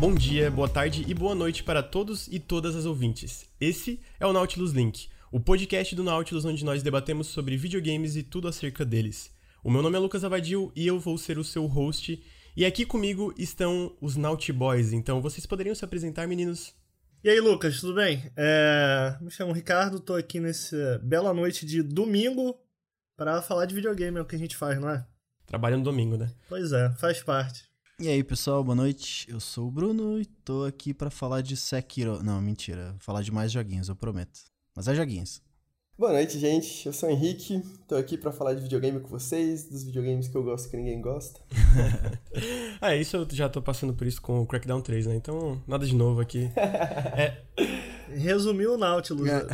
[0.00, 3.46] Bom dia, boa tarde e boa noite para todos e todas as ouvintes.
[3.60, 8.22] Esse é o Nautilus Link, o podcast do Nautilus onde nós debatemos sobre videogames e
[8.22, 9.30] tudo acerca deles.
[9.62, 12.18] O meu nome é Lucas Avadil e eu vou ser o seu host.
[12.56, 16.74] E aqui comigo estão os Naughty Boys, então vocês poderiam se apresentar, meninos?
[17.22, 18.24] E aí, Lucas, tudo bem?
[18.34, 19.18] É...
[19.20, 22.58] Me chamo Ricardo, tô aqui nessa bela noite de domingo
[23.18, 25.06] para falar de videogame, é o que a gente faz, não é?
[25.46, 26.32] Trabalha no domingo, né?
[26.48, 27.69] Pois é, faz parte.
[28.00, 29.30] E aí, pessoal, boa noite.
[29.30, 32.22] Eu sou o Bruno e tô aqui para falar de Sekiro.
[32.22, 34.40] Não, mentira, falar de mais joguinhos, eu prometo.
[34.74, 35.42] Mas é joguinhos.
[35.98, 36.86] Boa noite, gente.
[36.86, 40.34] Eu sou o Henrique, tô aqui para falar de videogame com vocês, dos videogames que
[40.34, 41.42] eu gosto que ninguém gosta.
[42.80, 45.16] ah, isso eu já tô passando por isso com o Crackdown 3, né?
[45.16, 46.50] Então, nada de novo aqui.
[46.56, 47.42] é...
[48.16, 49.46] Resumiu o Nautilus, é.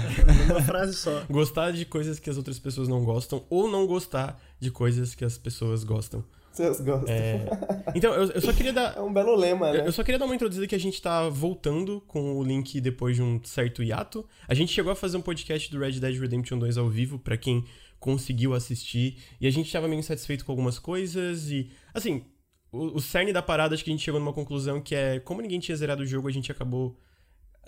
[0.48, 1.24] numa frase só.
[1.28, 5.24] Gostar de coisas que as outras pessoas não gostam ou não gostar de coisas que
[5.24, 6.24] as pessoas gostam.
[6.56, 7.14] Vocês gostam.
[7.14, 7.46] É...
[7.94, 8.96] Então, eu, eu, só queria dar.
[8.96, 9.80] É um belo lema, né?
[9.80, 12.78] Eu, eu só queria dar uma introduzida que a gente tá voltando com o link
[12.80, 14.26] depois de um certo hiato.
[14.46, 17.36] A gente chegou a fazer um podcast do Red Dead Redemption 2 ao vivo, para
[17.36, 17.64] quem
[17.98, 19.18] conseguiu assistir.
[19.40, 21.50] E a gente tava meio insatisfeito com algumas coisas.
[21.50, 22.24] E, assim,
[22.70, 25.40] o, o cerne da parada, acho que a gente chegou numa conclusão que é: como
[25.40, 26.98] ninguém tinha zerado o jogo, a gente acabou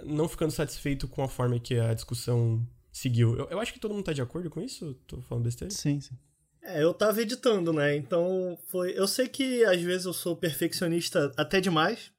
[0.04, 3.36] não ficando satisfeito com a forma que a discussão seguiu.
[3.36, 4.94] Eu, eu acho que todo mundo tá de acordo com isso?
[5.06, 5.72] Tô falando besteira?
[5.72, 6.16] Sim, sim.
[6.62, 7.96] É, eu tava editando, né?
[7.96, 8.92] Então foi.
[8.98, 12.10] Eu sei que às vezes eu sou perfeccionista até demais.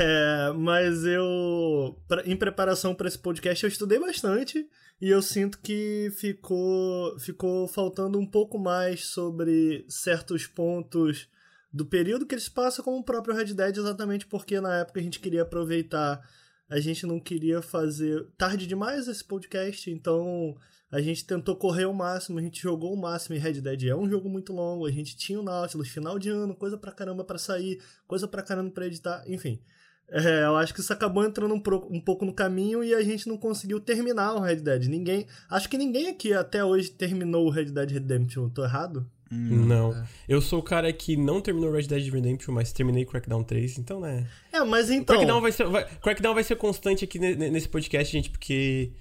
[0.00, 4.66] É, mas eu, em preparação para esse podcast, eu estudei bastante
[5.00, 11.28] e eu sinto que ficou, ficou faltando um pouco mais sobre certos pontos
[11.70, 15.02] do período que eles passam, como o próprio Red Dead, exatamente porque na época a
[15.02, 16.26] gente queria aproveitar,
[16.70, 20.56] a gente não queria fazer tarde demais esse podcast, então
[20.90, 23.84] a gente tentou correr o máximo, a gente jogou o máximo em Red Dead.
[23.84, 26.92] É um jogo muito longo, a gente tinha o Nautilus, final de ano, coisa pra
[26.92, 29.60] caramba para sair, coisa pra caramba pra editar, enfim.
[30.08, 33.02] É, eu acho que isso acabou entrando um, pro, um, pouco no caminho e a
[33.02, 34.86] gente não conseguiu terminar o Red Dead.
[34.86, 35.26] Ninguém.
[35.50, 38.48] Acho que ninguém aqui até hoje terminou o Red Dead Redemption.
[38.48, 39.04] Tô errado?
[39.32, 39.92] Hum, não.
[39.92, 40.06] É.
[40.28, 44.00] Eu sou o cara que não terminou Red Dead Redemption, mas terminei Crackdown 3, então,
[44.00, 44.26] né?
[44.52, 45.16] É, mas então.
[45.16, 48.92] Crackdown vai ser, vai, Crackdown vai ser constante aqui nesse podcast, gente, porque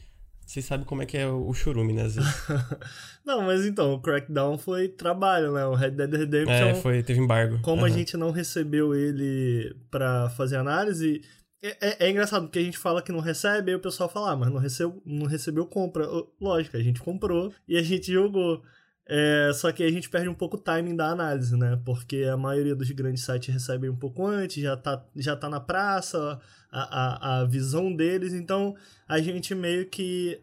[0.46, 2.04] vocês sabem como é que é o churume, né?
[3.26, 5.66] Não, mas então, o Crackdown foi trabalho, né?
[5.66, 6.54] O Red Dead Redemption.
[6.54, 7.60] É, foi, teve embargo.
[7.62, 7.88] Como uhum.
[7.88, 11.22] a gente não recebeu ele pra fazer análise.
[11.64, 14.34] É, é, é, engraçado, porque a gente fala que não recebe, aí o pessoal fala,
[14.34, 16.06] ah, mas não recebeu, não recebeu compra.
[16.40, 18.62] Lógico, a gente comprou e a gente jogou.
[19.08, 21.80] É, só que a gente perde um pouco o timing da análise, né?
[21.86, 25.60] Porque a maioria dos grandes sites recebem um pouco antes, já tá, já tá na
[25.60, 26.40] praça,
[26.72, 28.76] a, a, a visão deles, então
[29.08, 30.42] a gente meio que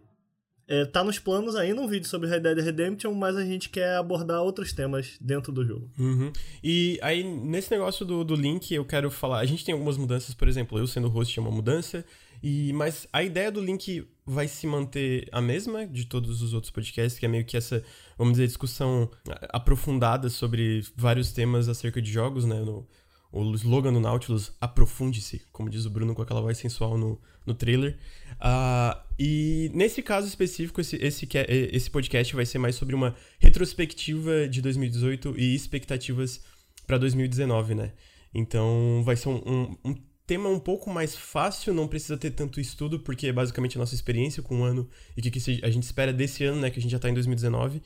[0.69, 3.97] é, tá nos planos ainda um vídeo sobre Red Dead Redemption, mas a gente quer
[3.97, 5.91] abordar outros temas dentro do jogo.
[5.99, 6.33] Uhum.
[6.63, 9.41] E aí, nesse negócio do, do link, eu quero falar.
[9.41, 12.05] A gente tem algumas mudanças, por exemplo, eu sendo host é uma mudança,
[12.43, 16.71] e mas a ideia do link vai se manter a mesma de todos os outros
[16.71, 17.83] podcasts, que é meio que essa,
[18.17, 19.11] vamos dizer, discussão
[19.51, 22.61] aprofundada sobre vários temas acerca de jogos, né?
[22.61, 22.87] No,
[23.33, 27.55] o slogan do Nautilus, aprofunde-se, como diz o Bruno com aquela voz sensual no, no
[27.55, 27.99] trailer.
[28.35, 34.47] Uh, e nesse caso específico, esse, esse, esse podcast vai ser mais sobre uma retrospectiva
[34.47, 36.43] de 2018 e expectativas
[36.87, 37.93] para 2019, né?
[38.35, 39.95] Então vai ser um, um, um,
[40.33, 43.95] tema um pouco mais fácil, não precisa ter tanto estudo, porque é basicamente a nossa
[43.95, 46.71] experiência com o ano e o que, que a gente espera desse ano, né?
[46.71, 47.77] Que a gente já tá em 2019.
[47.77, 47.83] Uh,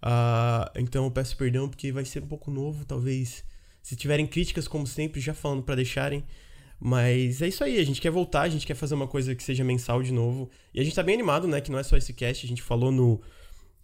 [0.00, 3.44] ah, então eu peço perdão porque vai ser um pouco novo, talvez.
[3.82, 6.24] Se tiverem críticas, como sempre, já falando para deixarem.
[6.80, 9.42] Mas é isso aí, a gente quer voltar, a gente quer fazer uma coisa que
[9.42, 10.48] seja mensal de novo.
[10.72, 11.60] E a gente tá bem animado, né?
[11.60, 13.20] Que não é só esse cast, a gente falou no,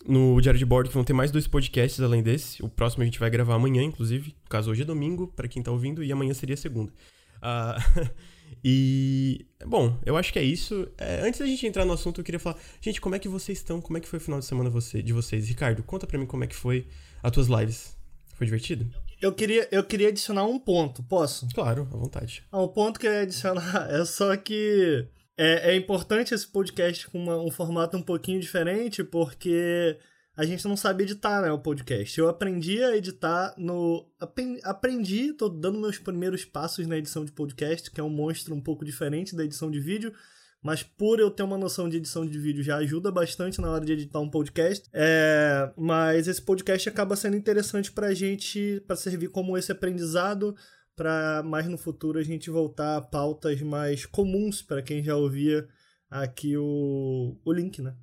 [0.08, 2.62] no Diário de Bordo que vão ter mais dois podcasts além desse.
[2.62, 4.34] O próximo a gente vai gravar amanhã, inclusive.
[4.42, 6.90] No caso, hoje é domingo, para quem tá ouvindo, e amanhã seria segunda.
[7.38, 8.10] Uh,
[8.64, 10.88] e, bom, eu acho que é isso.
[10.98, 13.58] É, antes da gente entrar no assunto, eu queria falar, gente, como é que vocês
[13.58, 13.80] estão?
[13.80, 15.48] Como é que foi o final de semana você, de vocês?
[15.48, 16.86] Ricardo, conta pra mim como é que foi
[17.22, 17.96] as tuas lives.
[18.34, 18.86] Foi divertido?
[19.20, 21.48] Eu queria, eu queria adicionar um ponto, posso?
[21.54, 22.44] Claro, à vontade.
[22.52, 25.06] Ah, o ponto que eu ia adicionar é só que
[25.38, 29.98] é, é importante esse podcast com uma, um formato um pouquinho diferente, porque
[30.36, 32.18] a gente não sabe editar, né, o podcast.
[32.20, 34.06] Eu aprendi a editar no...
[34.62, 38.60] Aprendi, tô dando meus primeiros passos na edição de podcast, que é um monstro um
[38.60, 40.12] pouco diferente da edição de vídeo,
[40.62, 43.84] mas por eu ter uma noção de edição de vídeo já ajuda bastante na hora
[43.84, 44.86] de editar um podcast.
[44.92, 50.54] É, mas esse podcast acaba sendo interessante pra gente, para servir como esse aprendizado,
[50.94, 55.66] para mais no futuro a gente voltar a pautas mais comuns para quem já ouvia
[56.10, 57.94] aqui o, o link, né?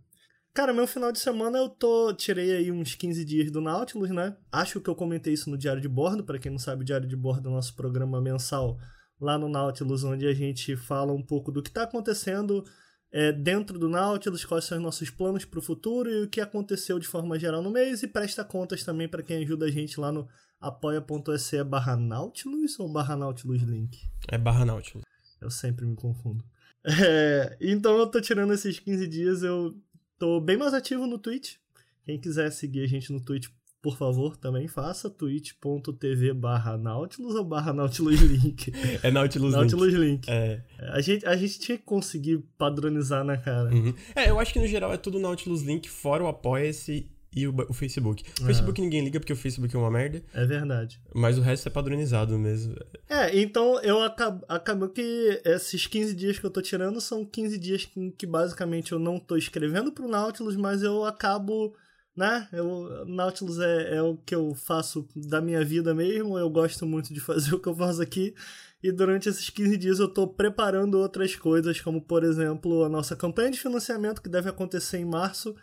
[0.54, 2.14] Cara, meu final de semana eu tô.
[2.14, 4.38] Tirei aí uns 15 dias do Nautilus, né?
[4.52, 6.24] Acho que eu comentei isso no Diário de Bordo.
[6.24, 8.78] para quem não sabe, o Diário de Bordo é o nosso programa mensal
[9.20, 12.64] lá no Nautilus, onde a gente fala um pouco do que está acontecendo
[13.12, 16.42] é, dentro do Nautilus, quais são os nossos planos para o futuro e o que
[16.42, 20.00] aconteceu de forma geral no mês, e presta contas também para quem ajuda a gente
[20.00, 20.28] lá no
[20.60, 23.98] apoia.se barra Nautilus ou barra Nautilus Link?
[24.28, 25.04] É barra Nautilus.
[25.42, 26.44] Eu sempre me confundo.
[26.86, 29.74] É, então eu tô tirando esses 15 dias, eu
[30.24, 31.56] tô bem mais ativo no Twitch.
[32.06, 33.50] Quem quiser seguir a gente no Twitch,
[33.82, 38.72] por favor, também faça twitch.tv barra Nautilus ou barra Nautilus Link.
[39.04, 40.00] É Nautilus, Nautilus Link.
[40.00, 40.30] Link.
[40.30, 40.64] É.
[40.94, 43.70] A, gente, a gente tinha que conseguir padronizar, né, cara?
[43.70, 43.94] Uhum.
[44.16, 47.56] É, eu acho que no geral é tudo Nautilus Link, fora o Apoia-se e o,
[47.70, 48.24] o Facebook.
[48.42, 51.00] O Facebook ninguém liga porque o Facebook é uma merda, É verdade.
[51.14, 52.76] mas o resto é padronizado mesmo.
[53.10, 57.86] É, então eu acabo, que esses 15 dias que eu tô tirando são 15 dias
[57.86, 61.76] que, que basicamente eu não tô escrevendo pro Nautilus, mas eu acabo,
[62.16, 62.48] né?
[62.52, 67.14] Eu, Nautilus é, é o que eu faço da minha vida mesmo, eu gosto muito
[67.14, 68.34] de fazer o que eu faço aqui.
[68.82, 73.16] E durante esses 15 dias eu tô preparando outras coisas, como por exemplo a nossa
[73.16, 75.56] campanha de financiamento que deve acontecer em março.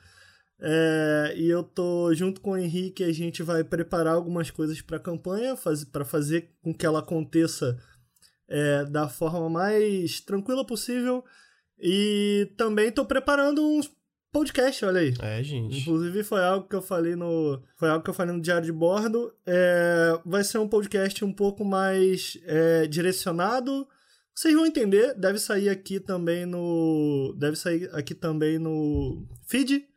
[0.62, 4.98] É, e eu tô junto com o Henrique, a gente vai preparar algumas coisas para
[4.98, 7.78] a campanha, faz, para fazer com que ela aconteça
[8.46, 11.24] é, da forma mais tranquila possível.
[11.78, 13.90] E também tô preparando uns
[14.30, 15.14] podcasts, olha aí.
[15.22, 15.78] É, gente.
[15.78, 17.62] Inclusive foi algo que eu falei no.
[17.76, 19.32] Foi algo que eu falei no Diário de Bordo.
[19.46, 23.88] É, vai ser um podcast um pouco mais é, direcionado.
[24.34, 27.34] Vocês vão entender, deve sair aqui também no.
[27.38, 29.89] Deve sair aqui também no feed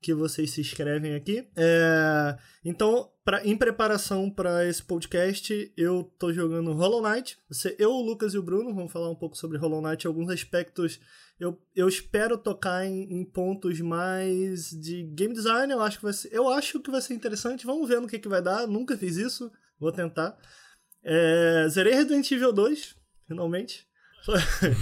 [0.00, 1.48] que vocês se inscrevem aqui.
[1.56, 7.38] É, então, pra, em preparação para esse podcast, eu tô jogando Hollow Knight.
[7.48, 10.30] Você, eu, o Lucas e o Bruno vamos falar um pouco sobre Hollow Knight, alguns
[10.30, 11.00] aspectos.
[11.38, 15.72] Eu, eu espero tocar em, em pontos mais de game design.
[15.72, 17.66] Eu acho que vai ser, eu acho que vai ser interessante.
[17.66, 18.66] Vamos ver no que, que vai dar.
[18.66, 19.50] Nunca fiz isso,
[19.80, 20.38] vou tentar.
[21.02, 22.94] É, zerei Resident Evil 2,
[23.26, 23.87] finalmente.
[24.28, 24.74] Foi,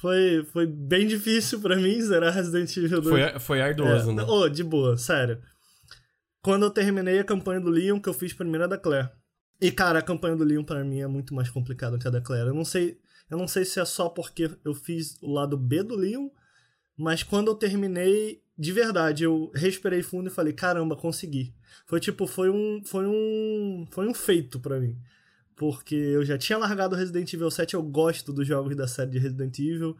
[0.00, 3.30] foi, foi bem difícil para mim zerar Resident Evil 2.
[3.30, 4.22] Foi, foi arduoso, É, né?
[4.24, 5.40] Ô, de boa, sério.
[6.42, 9.10] Quando eu terminei a campanha do Leon, que eu fiz primeiro a da Claire.
[9.60, 12.20] E, cara, a campanha do Leon pra mim é muito mais complicada que a da
[12.20, 12.48] Claire.
[12.48, 12.98] Eu não sei,
[13.30, 16.28] eu não sei se é só porque eu fiz o lado B do Leon,
[16.96, 21.54] mas quando eu terminei, de verdade, eu respirei fundo e falei, caramba, consegui.
[21.86, 24.96] Foi tipo, foi um, foi um, foi um feito pra mim.
[25.60, 29.18] Porque eu já tinha largado Resident Evil 7, eu gosto dos jogos da série de
[29.18, 29.94] Resident Evil.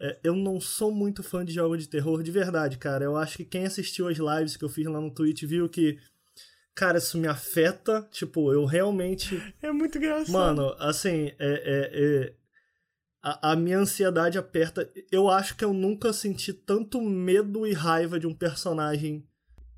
[0.00, 3.04] É, eu não sou muito fã de jogos de terror, de verdade, cara.
[3.04, 5.98] Eu acho que quem assistiu as lives que eu fiz lá no Twitch viu que,
[6.74, 8.08] cara, isso me afeta.
[8.10, 9.38] Tipo, eu realmente.
[9.60, 10.32] É muito engraçado.
[10.32, 12.34] Mano, assim, é, é, é-
[13.22, 14.90] a, a minha ansiedade aperta.
[15.10, 19.28] Eu acho que eu nunca senti tanto medo e raiva de um personagem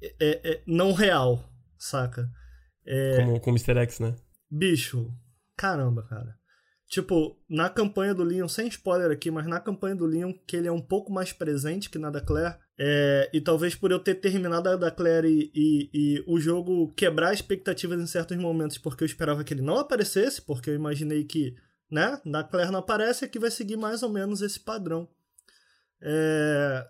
[0.00, 1.42] é, é, é, não real,
[1.76, 2.30] saca?
[3.16, 3.76] Como, com o Mr.
[3.80, 4.14] X, né?
[4.48, 5.12] Bicho,
[5.56, 6.36] caramba, cara.
[6.88, 10.68] Tipo, na campanha do Leon, sem spoiler aqui, mas na campanha do Leon, que ele
[10.68, 14.16] é um pouco mais presente que na da Claire, é, e talvez por eu ter
[14.16, 19.02] terminado a da Claire e, e, e o jogo quebrar expectativas em certos momentos, porque
[19.02, 21.56] eu esperava que ele não aparecesse, porque eu imaginei que,
[21.90, 25.08] né, na Claire não aparece, aqui vai seguir mais ou menos esse padrão.
[26.00, 26.86] É,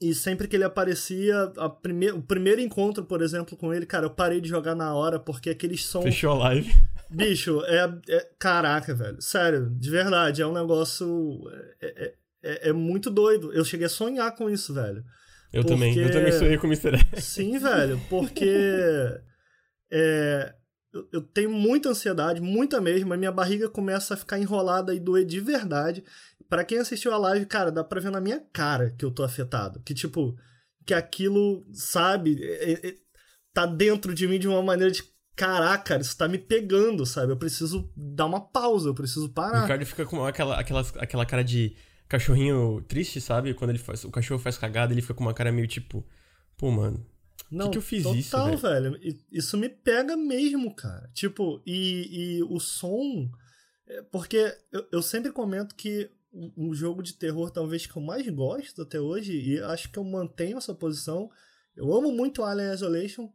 [0.00, 2.10] e sempre que ele aparecia, prime...
[2.12, 5.50] o primeiro encontro, por exemplo, com ele, cara, eu parei de jogar na hora, porque
[5.50, 6.04] aqueles sons.
[6.04, 6.72] Fechou a live.
[7.10, 9.20] Bicho, é, é- Caraca, velho.
[9.20, 11.40] Sério, de verdade, é um negócio.
[11.80, 13.52] É, é- é- é muito doido.
[13.52, 15.04] Eu cheguei a sonhar com isso, velho.
[15.52, 15.98] Eu Porque- também.
[15.98, 16.96] Eu também sonhei com o Mr.
[16.96, 17.24] X.
[17.24, 18.44] Sim, velho, porque.
[19.92, 20.54] É,
[20.92, 25.00] eu, eu tenho muita ansiedade, muita mesmo, a minha barriga começa a ficar enrolada e
[25.00, 26.04] doer de verdade.
[26.48, 29.24] Pra quem assistiu a live, cara, dá pra ver na minha cara que eu tô
[29.24, 29.80] afetado.
[29.84, 30.36] Que, tipo,
[30.86, 32.94] que aquilo, sabe, é- é-
[33.52, 35.02] tá dentro de mim de uma maneira de.
[35.40, 37.32] Caraca, isso tá me pegando, sabe?
[37.32, 39.62] Eu preciso dar uma pausa, eu preciso O parar.
[39.62, 41.74] Ricardo fica com aquela, aquela, aquela cara de
[42.06, 43.54] cachorrinho triste, sabe?
[43.54, 46.04] Quando ele faz, o cachorro faz cagada, ele fica com uma cara meio tipo,
[46.58, 47.06] pô, mano.
[47.50, 48.96] Não, que eu fiz total, isso, velho?
[49.02, 51.10] I- Isso me pega mesmo, cara.
[51.14, 53.30] Tipo, e, e o som.
[53.88, 58.02] é, Porque eu, eu sempre comento que um um jogo de terror, talvez que eu
[58.02, 61.30] mais gosto até hoje, e acho que eu mantenho essa posição.
[61.74, 63.28] Eu amo muito Alien Isolation.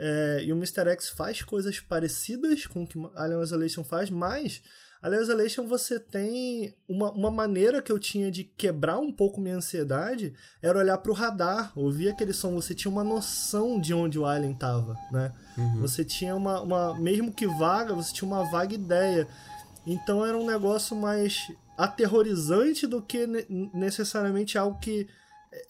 [0.00, 0.88] É, e o Mr.
[0.90, 4.62] X faz coisas parecidas com o que Alien Isolation faz, mas
[5.02, 9.56] Alien Isolation você tem uma, uma maneira que eu tinha de quebrar um pouco minha
[9.56, 14.24] ansiedade era olhar pro radar, ouvir aquele som, você tinha uma noção de onde o
[14.26, 15.32] alien tava, né?
[15.80, 19.26] Você tinha uma, uma, mesmo que vaga, você tinha uma vaga ideia.
[19.86, 25.08] Então era um negócio mais aterrorizante do que ne- necessariamente algo que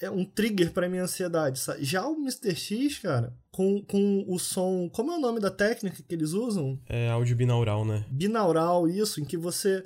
[0.01, 1.59] é um trigger pra minha ansiedade.
[1.59, 1.85] Sabe?
[1.85, 2.55] Já o Mr.
[2.55, 4.89] X, cara, com, com o som.
[4.91, 6.81] Como é o nome da técnica que eles usam?
[6.89, 8.05] É áudio binaural, né?
[8.11, 9.85] Binaural, isso, em que você.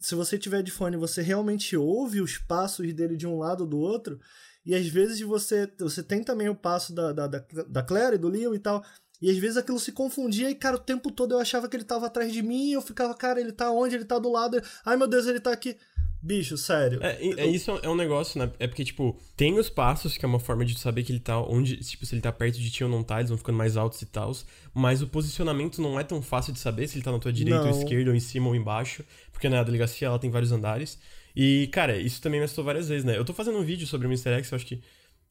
[0.00, 3.78] Se você tiver de fone, você realmente ouve os passos dele de um lado do
[3.78, 4.20] outro.
[4.64, 8.18] E às vezes você, você tem também o passo da, da, da, da Claire e
[8.18, 8.84] do Leon e tal.
[9.20, 11.84] E às vezes aquilo se confundia e, cara, o tempo todo eu achava que ele
[11.84, 13.96] tava atrás de mim, eu ficava, cara, ele tá onde?
[13.96, 14.62] Ele tá do lado.
[14.84, 15.76] Ai meu Deus, ele tá aqui.
[16.20, 16.98] Bicho, sério.
[17.02, 18.50] É, é, isso é um negócio, né?
[18.58, 21.40] É porque, tipo, tem os passos, que é uma forma de saber que ele tá
[21.40, 23.76] onde, tipo, se ele tá perto de ti ou não tá, eles vão ficando mais
[23.76, 24.32] altos e tal.
[24.74, 27.60] Mas o posicionamento não é tão fácil de saber se ele tá na tua direita
[27.60, 27.70] não.
[27.70, 29.04] ou esquerda, ou em cima ou embaixo.
[29.32, 30.98] Porque, né, a delegacia, ela tem vários andares.
[31.36, 33.16] E, cara, isso também me assustou várias vezes, né?
[33.16, 34.30] Eu tô fazendo um vídeo sobre o Mr.
[34.38, 34.80] X, eu acho que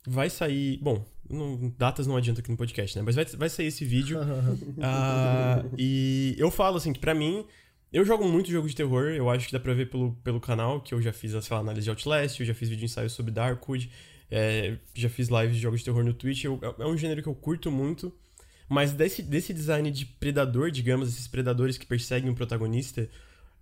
[0.07, 0.77] vai sair.
[0.77, 3.03] Bom, não, datas não adianta aqui no podcast, né?
[3.05, 4.19] Mas vai, vai sair esse vídeo.
[4.21, 7.45] uh, e eu falo, assim, que pra mim
[7.91, 10.81] eu jogo muito jogo de terror, eu acho que dá pra ver pelo, pelo canal,
[10.81, 13.89] que eu já fiz, lá, análise de Outlast, eu já fiz vídeo ensaio sobre Darkwood,
[14.29, 17.21] é, já fiz lives de jogos de terror no Twitch, eu, é, é um gênero
[17.21, 18.13] que eu curto muito,
[18.67, 23.09] mas desse, desse design de predador, digamos, esses predadores que perseguem o protagonista,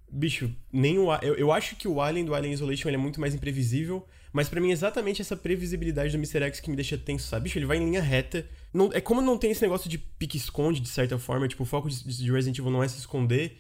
[0.10, 1.14] bicho, nem o...
[1.22, 4.60] Eu, eu acho que o Alien do Alien Isolation é muito mais imprevisível, mas para
[4.60, 6.44] mim é exatamente essa previsibilidade do Mr.
[6.46, 7.44] X que me deixa tenso, sabe?
[7.44, 8.46] Bicho, ele vai em linha reta.
[8.74, 11.90] Não, é como não tem esse negócio de pique-esconde, de certa forma, tipo, o foco
[11.90, 13.58] de, de Resident Evil não é se esconder,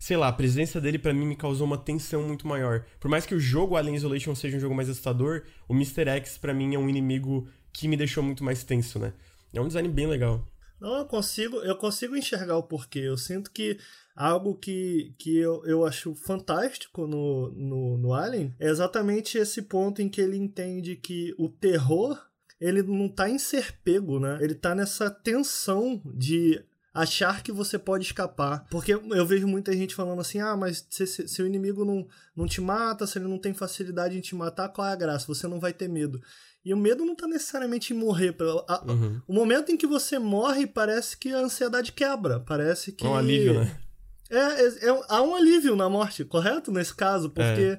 [0.00, 2.86] sei lá, a presença dele para mim me causou uma tensão muito maior.
[2.98, 6.08] Por mais que o jogo Alien Isolation seja um jogo mais assustador, o Mr.
[6.08, 9.12] X para mim é um inimigo que me deixou muito mais tenso, né?
[9.52, 10.48] É um design bem legal.
[10.80, 13.00] Não, eu consigo, eu consigo enxergar o porquê.
[13.00, 13.78] Eu sinto que
[14.16, 20.00] algo que, que eu, eu acho fantástico no, no, no Alien é exatamente esse ponto
[20.00, 22.18] em que ele entende que o terror
[22.58, 24.38] ele não tá em ser pego, né?
[24.40, 28.66] Ele tá nessa tensão de achar que você pode escapar.
[28.70, 32.06] Porque eu vejo muita gente falando assim: ah, mas se, se, se, o inimigo não,
[32.36, 35.26] não te mata, se ele não tem facilidade em te matar, qual é a graça?
[35.26, 36.20] Você não vai ter medo.
[36.64, 38.36] E o medo não tá necessariamente em morrer.
[38.68, 39.20] A, uhum.
[39.26, 42.40] O momento em que você morre, parece que a ansiedade quebra.
[42.40, 43.06] Parece que.
[43.06, 43.80] É um alívio, né?
[44.28, 46.70] É, é, é, há um alívio na morte, correto?
[46.70, 47.78] Nesse caso, porque.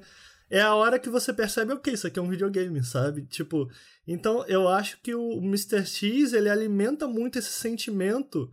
[0.52, 3.22] É a hora que você percebe, ok, isso aqui é um videogame, sabe?
[3.22, 3.70] Tipo,
[4.06, 5.86] então eu acho que o Mr.
[5.86, 8.52] X, ele alimenta muito esse sentimento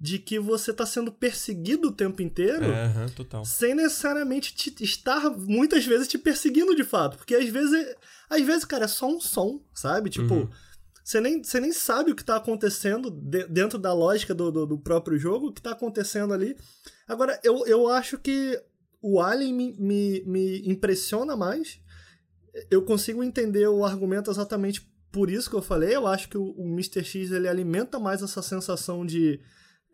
[0.00, 3.44] de que você está sendo perseguido o tempo inteiro, uhum, total.
[3.44, 7.96] sem necessariamente te, estar muitas vezes te perseguindo de fato, porque às vezes,
[8.30, 10.08] às vezes, cara, é só um som, sabe?
[10.08, 10.50] Tipo, uhum.
[11.04, 14.64] você nem, você nem sabe o que está acontecendo de, dentro da lógica do, do,
[14.64, 16.56] do, próprio jogo, o que está acontecendo ali.
[17.06, 18.58] Agora, eu, eu acho que
[19.02, 21.78] o Alien me, me, me impressiona mais.
[22.70, 25.94] Eu consigo entender o argumento exatamente por isso que eu falei.
[25.94, 27.04] Eu acho que o, o Mr.
[27.04, 29.40] X ele alimenta mais essa sensação de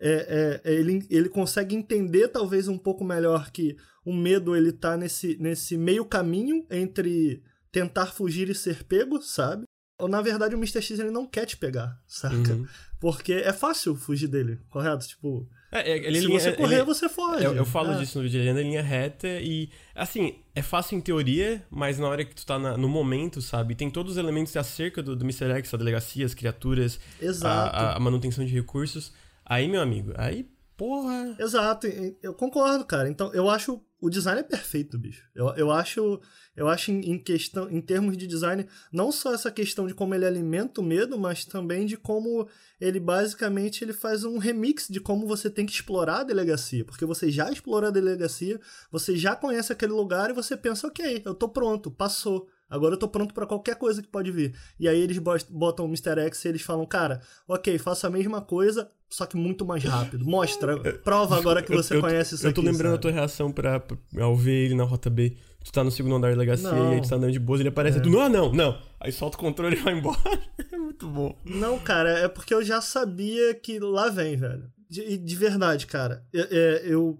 [0.00, 4.72] é, é, é, ele, ele consegue entender talvez um pouco melhor que o medo ele
[4.72, 9.64] tá nesse, nesse meio caminho entre tentar fugir e ser pego, sabe?
[9.98, 10.82] Ou na verdade o Mr.
[10.82, 12.52] X ele não quer te pegar, saca?
[12.52, 12.66] Uhum.
[13.00, 15.06] Porque é fácil fugir dele, correto?
[15.06, 17.44] Tipo, é, é ele, se você correr, ele, você foge.
[17.44, 17.98] Eu, eu falo é.
[17.98, 21.98] disso no vídeo, ele anda em linha reta e, assim, é fácil em teoria, mas
[21.98, 23.74] na hora que tu tá na, no momento, sabe?
[23.74, 25.50] Tem todos os elementos acerca do, do Mr.
[25.58, 27.00] X, a delegacia, as criaturas,
[27.42, 29.12] a, a, a manutenção de recursos
[29.48, 31.36] Aí, meu amigo, aí, porra.
[31.38, 31.86] Exato,
[32.22, 33.08] eu concordo, cara.
[33.08, 35.26] Então, eu acho o design é perfeito, bicho.
[35.34, 36.20] Eu, eu acho,
[36.54, 40.26] eu acho em, questão, em termos de design, não só essa questão de como ele
[40.26, 42.46] alimenta o medo, mas também de como
[42.78, 47.06] ele basicamente ele faz um remix de como você tem que explorar a delegacia, porque
[47.06, 48.60] você já explorou a delegacia,
[48.90, 52.48] você já conhece aquele lugar e você pensa, ok, eu tô pronto, passou.
[52.68, 54.54] Agora eu tô pronto para qualquer coisa que pode vir.
[54.78, 56.20] E aí eles botam o Mr.
[56.26, 60.24] X e eles falam, cara, ok, faça a mesma coisa, só que muito mais rápido.
[60.24, 62.58] Mostra, prova agora que você eu, conhece isso eu aqui.
[62.58, 62.98] Eu tô lembrando sabe?
[62.98, 63.82] a tua reação pra,
[64.20, 65.36] ao ver ele na rota B.
[65.64, 66.92] Tu tá no segundo andar da delegacia não.
[66.92, 67.98] e aí tu tá andando de boas ele aparece.
[67.98, 68.00] É.
[68.00, 68.80] Tu, não, não, não.
[69.00, 70.18] Aí solta o controle e vai embora.
[70.72, 71.36] é muito bom.
[71.44, 74.70] Não, cara, é porque eu já sabia que lá vem, velho.
[74.88, 76.24] De, de verdade, cara.
[76.32, 77.18] É, eu.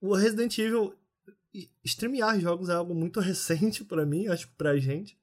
[0.00, 0.94] O Resident Evil.
[1.84, 5.18] Streamear jogos é algo muito recente para mim, acho que pra gente.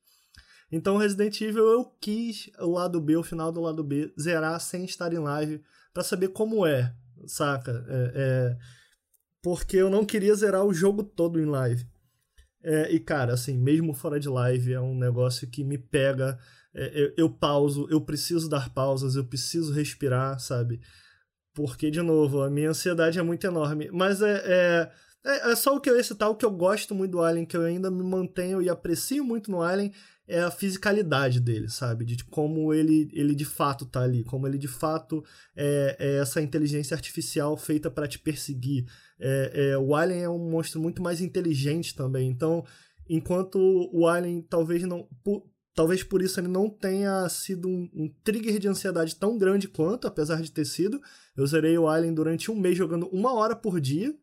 [0.71, 4.83] Então, Resident Evil eu quis o lado B, o final do lado B, zerar sem
[4.83, 6.93] estar em live para saber como é,
[7.25, 7.85] saca?
[7.87, 8.57] É, é,
[9.41, 11.87] porque eu não queria zerar o jogo todo em live.
[12.61, 16.37] É, e cara, assim, mesmo fora de live, é um negócio que me pega.
[16.73, 20.81] É, eu, eu pauso, eu preciso dar pausas, eu preciso respirar, sabe?
[21.53, 23.89] Porque, de novo, a minha ansiedade é muito enorme.
[23.91, 24.91] Mas é,
[25.25, 27.45] é, é, só o que eu ia citar, o que eu gosto muito do Alien,
[27.45, 29.91] que eu ainda me mantenho e aprecio muito no Alien,
[30.27, 32.03] é a fisicalidade dele, sabe?
[32.03, 35.23] De como ele, ele de fato tá ali, como ele de fato
[35.55, 38.85] é, é essa inteligência artificial feita para te perseguir.
[39.19, 42.63] É, é, o Alien é um monstro muito mais inteligente também, então,
[43.09, 43.57] enquanto
[43.91, 45.07] o Alien talvez não.
[45.23, 49.67] Por, talvez por isso ele não tenha sido um, um, trigger de ansiedade tão grande
[49.67, 50.99] quanto, apesar de ter sido.
[51.35, 54.13] Eu zerei o Alien durante um mês jogando uma hora por dia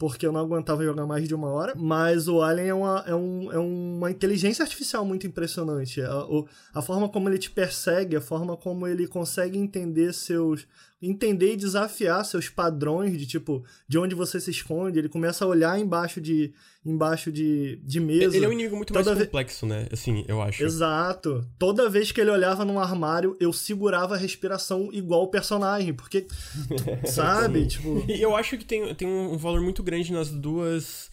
[0.00, 1.74] porque eu não aguentava jogar mais de uma hora.
[1.76, 6.00] Mas o Alien é uma, é um, é uma inteligência artificial muito impressionante.
[6.00, 6.26] A,
[6.72, 10.66] a forma como ele te persegue, a forma como ele consegue entender seus.
[11.02, 14.98] Entender e desafiar seus padrões de tipo, de onde você se esconde.
[14.98, 16.52] Ele começa a olhar embaixo de,
[16.84, 18.36] embaixo de, de mesa.
[18.36, 19.72] Ele é um inimigo muito Toda mais complexo, ve...
[19.72, 19.88] né?
[19.90, 20.62] Assim, eu acho.
[20.62, 21.46] Exato.
[21.58, 26.26] Toda vez que ele olhava num armário, eu segurava a respiração igual o personagem, porque,
[27.06, 27.66] sabe?
[27.66, 28.04] tipo...
[28.06, 31.10] E eu acho que tem, tem um valor muito grande nas duas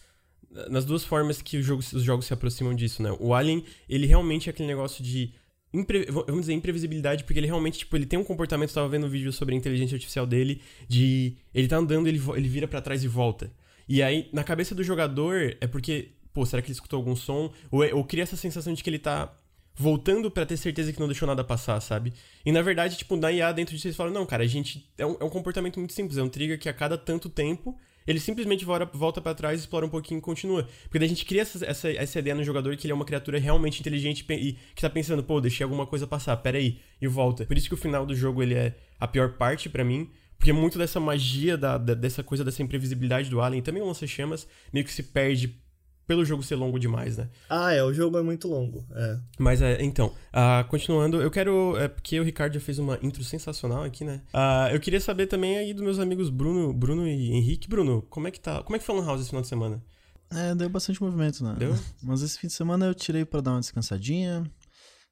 [0.70, 3.14] nas duas formas que jogo, os jogos se aproximam disso, né?
[3.20, 5.32] O Alien, ele realmente é aquele negócio de
[5.72, 9.06] impre, vamos dizer imprevisibilidade, porque ele realmente, tipo, ele tem um comportamento, eu tava vendo
[9.06, 12.80] um vídeo sobre a inteligência artificial dele, de ele tá andando, ele, ele vira para
[12.80, 13.50] trás e volta.
[13.88, 17.52] E aí, na cabeça do jogador, é porque, pô, será que ele escutou algum som?
[17.70, 19.34] Ou, é, ou cria essa sensação de que ele tá
[19.74, 22.12] voltando para ter certeza que não deixou nada passar, sabe?
[22.44, 24.90] E na verdade, tipo, na IA dentro de vocês falam, não, cara, a gente.
[24.98, 27.78] É um, é um comportamento muito simples, é um trigger que a cada tanto tempo
[28.08, 30.66] ele simplesmente volta para trás, explora um pouquinho e continua.
[30.84, 33.04] Porque daí a gente cria essa, essa, essa, ideia no jogador que ele é uma
[33.04, 37.06] criatura realmente inteligente e que tá pensando, pô, deixei alguma coisa passar, pera aí, e
[37.06, 37.44] volta.
[37.44, 40.54] Por isso que o final do jogo ele é a pior parte para mim, porque
[40.54, 44.86] muito dessa magia, da, da, dessa coisa, dessa imprevisibilidade do Alien, também o lança-chamas, meio
[44.86, 45.60] que se perde
[46.08, 47.28] pelo jogo ser longo demais, né?
[47.50, 49.18] Ah, é, o jogo é muito longo, é.
[49.38, 53.22] Mas, é, então, uh, continuando, eu quero, é porque o Ricardo já fez uma intro
[53.22, 54.22] sensacional aqui, né?
[54.32, 57.68] Uh, eu queria saber também aí dos meus amigos Bruno, Bruno e Henrique.
[57.68, 59.82] Bruno, como é que tá, como é que foi o House esse final de semana?
[60.30, 61.54] É, deu bastante movimento, né?
[61.58, 61.74] Deu?
[62.02, 64.44] Mas esse fim de semana eu tirei para dar uma descansadinha,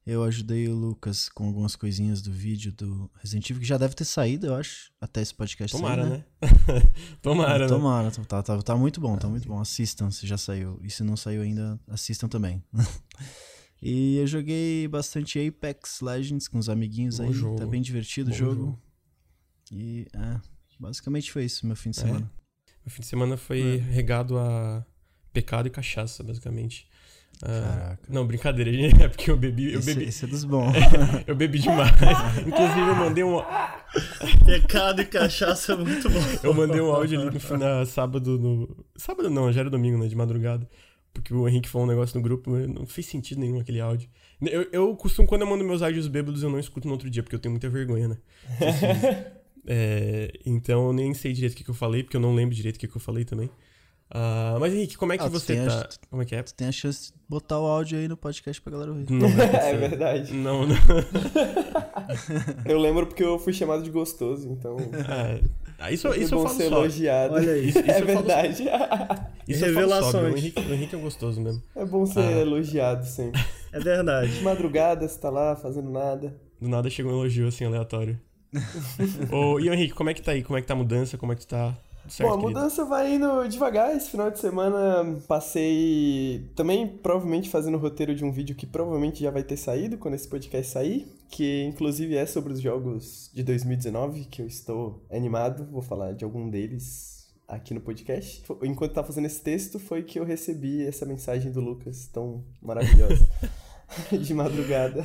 [0.06, 3.92] eu ajudei o Lucas com algumas coisinhas do vídeo do Resident Evil, que já deve
[3.92, 6.24] ter saído, eu acho, até esse podcast Tomara, sair, né?
[6.40, 6.92] né?
[7.20, 7.66] Tomara, né?
[7.66, 9.58] Tomara, tá, tá, tá muito bom, tá muito bom.
[9.58, 10.78] Assistam se já saiu.
[10.80, 12.62] E se não saiu ainda, assistam também.
[13.82, 17.56] e eu joguei bastante Apex Legends com os amiguinhos bom aí, jogo.
[17.56, 18.54] tá bem divertido o jogo.
[18.54, 18.82] jogo.
[19.72, 20.40] E, é,
[20.78, 22.02] basicamente foi isso meu fim de é.
[22.02, 22.30] semana.
[22.32, 22.70] É.
[22.84, 23.80] Meu fim de semana foi é.
[23.80, 24.86] regado a
[25.32, 26.86] pecado e cachaça, basicamente.
[27.42, 28.70] Ah, não, brincadeira,
[29.04, 29.72] é porque eu bebi.
[29.72, 30.72] Eu esse, bebi esse é dos bons.
[31.26, 31.90] eu bebi demais.
[32.46, 33.42] Inclusive, eu mandei um.
[34.44, 36.20] Pecado e cachaça é muito bom.
[36.42, 38.38] Eu mandei um áudio ali no final, sábado.
[38.38, 38.86] No...
[38.96, 40.06] Sábado não, já era domingo, né?
[40.06, 40.68] De madrugada.
[41.12, 44.08] Porque o Henrique falou um negócio no grupo, não fez sentido nenhum aquele áudio.
[44.40, 47.22] Eu, eu costumo, quando eu mando meus áudios bêbados, eu não escuto no outro dia,
[47.22, 48.18] porque eu tenho muita vergonha, né?
[49.66, 52.54] é, então eu nem sei direito o que, que eu falei, porque eu não lembro
[52.54, 53.48] direito o que, que eu falei também.
[54.08, 55.80] Uh, mas Henrique, como é que ah, você tá?
[55.80, 56.42] A, como é que é?
[56.42, 59.10] Tu tem a chance de botar o áudio aí no podcast pra galera ouvir.
[59.10, 60.32] Não é, é verdade.
[60.32, 60.76] Não, não.
[62.64, 64.76] eu lembro porque eu fui chamado de gostoso, então.
[65.78, 66.76] Ah, isso, isso é bom eu falo ser só.
[66.76, 67.34] elogiado.
[67.34, 67.68] Olha aí.
[67.68, 68.64] Isso, isso é verdade.
[69.46, 70.34] isso Revelações.
[70.34, 71.62] O Henrique, o Henrique é gostoso mesmo.
[71.74, 72.40] É bom ser ah.
[72.40, 73.44] elogiado sempre.
[73.72, 74.38] É verdade.
[74.38, 76.34] De madrugada, você tá lá fazendo nada.
[76.60, 78.18] Do nada chega um elogio assim aleatório.
[79.30, 80.42] Ô, e o Henrique, como é que tá aí?
[80.42, 81.18] Como é que tá a mudança?
[81.18, 81.76] Como é que tu tá?
[82.08, 82.88] Certo, Bom, a mudança querido.
[82.88, 83.94] vai indo devagar.
[83.94, 89.22] Esse final de semana passei também, provavelmente, fazendo o roteiro de um vídeo que provavelmente
[89.22, 93.42] já vai ter saído quando esse podcast sair, que inclusive é sobre os jogos de
[93.42, 95.66] 2019, que eu estou animado.
[95.70, 98.42] Vou falar de algum deles aqui no podcast.
[98.62, 103.26] Enquanto estava fazendo esse texto, foi que eu recebi essa mensagem do Lucas tão maravilhosa.
[104.10, 105.04] de madrugada.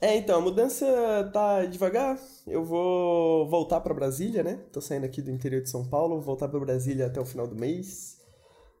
[0.00, 0.86] É, então, a mudança
[1.32, 2.18] tá devagar.
[2.46, 4.60] Eu vou voltar para Brasília, né?
[4.72, 7.46] Tô saindo aqui do interior de São Paulo, vou voltar para Brasília até o final
[7.46, 8.18] do mês.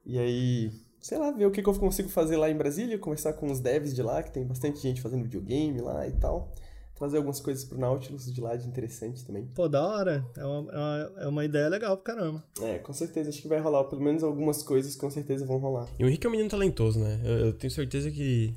[0.04, 3.34] E aí, sei lá, ver o que, que eu consigo fazer lá em Brasília, conversar
[3.34, 6.52] com os devs de lá, que tem bastante gente fazendo videogame lá e tal.
[6.94, 9.46] Trazer algumas coisas pro Nautilus de lá de interessante também.
[9.52, 10.24] Pô, da hora.
[10.36, 12.44] É uma, é uma, é uma ideia legal pro caramba.
[12.62, 13.30] É, com certeza.
[13.30, 13.82] Acho que vai rolar.
[13.84, 15.88] Pelo menos algumas coisas com certeza vão rolar.
[15.98, 17.20] E o Henrique é um menino talentoso, né?
[17.24, 18.54] Eu, eu tenho certeza que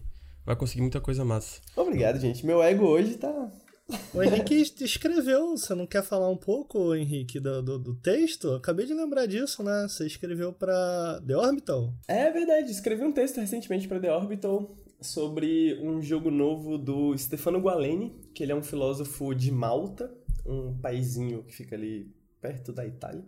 [0.48, 1.60] vai conseguir muita coisa massa.
[1.76, 2.46] Obrigado, gente.
[2.46, 3.52] Meu ego hoje tá.
[4.14, 8.52] O Henrique escreveu, você não quer falar um pouco, Henrique, do, do, do texto?
[8.54, 9.88] acabei de lembrar disso, né?
[9.88, 11.94] Você escreveu para The Orbital.
[12.08, 17.60] É verdade, escrevi um texto recentemente para The Orbital sobre um jogo novo do Stefano
[17.60, 20.14] Gualeni, que ele é um filósofo de Malta,
[20.46, 22.10] um paizinho que fica ali
[22.42, 23.24] perto da Itália.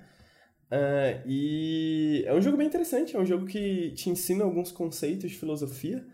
[0.71, 5.32] Uh, e é um jogo bem interessante, é um jogo que te ensina alguns conceitos
[5.32, 6.05] de filosofia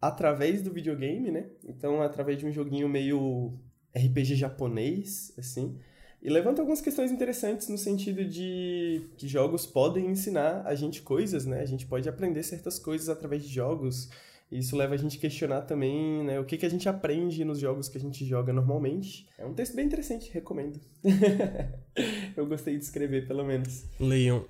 [0.00, 1.46] através do videogame, né?
[1.64, 3.58] Então, através de um joguinho meio
[3.94, 5.78] RPG japonês, assim.
[6.22, 11.46] E levanta algumas questões interessantes no sentido de que jogos podem ensinar a gente coisas,
[11.46, 11.60] né?
[11.60, 14.10] A gente pode aprender certas coisas através de jogos.
[14.50, 17.44] E isso leva a gente a questionar também né, o que, que a gente aprende
[17.44, 19.28] nos jogos que a gente joga normalmente.
[19.36, 20.80] É um texto bem interessante, recomendo.
[22.36, 23.84] Eu gostei de escrever, pelo menos.
[23.98, 24.44] Leiam.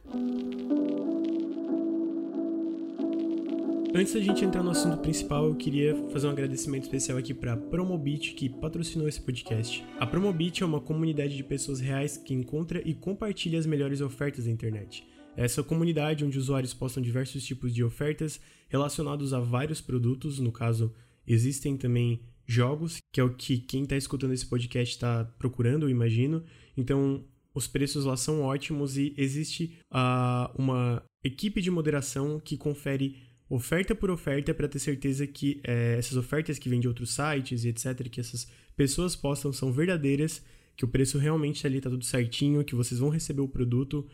[3.97, 7.57] Antes da gente entrar no assunto principal, eu queria fazer um agradecimento especial aqui para
[7.57, 9.83] Promobit que patrocinou esse podcast.
[9.99, 14.45] A Promobit é uma comunidade de pessoas reais que encontra e compartilha as melhores ofertas
[14.45, 15.03] da internet.
[15.35, 20.93] Essa comunidade onde usuários postam diversos tipos de ofertas relacionados a vários produtos, no caso,
[21.27, 25.91] existem também jogos, que é o que quem está escutando esse podcast está procurando, eu
[25.91, 26.45] imagino.
[26.77, 33.17] Então, os preços lá são ótimos e existe uh, uma equipe de moderação que confere
[33.49, 37.65] oferta por oferta para ter certeza que é, essas ofertas que vêm de outros sites
[37.65, 40.43] e etc, que essas pessoas postam são verdadeiras,
[40.77, 44.07] que o preço realmente ali tá tudo certinho, que vocês vão receber o produto.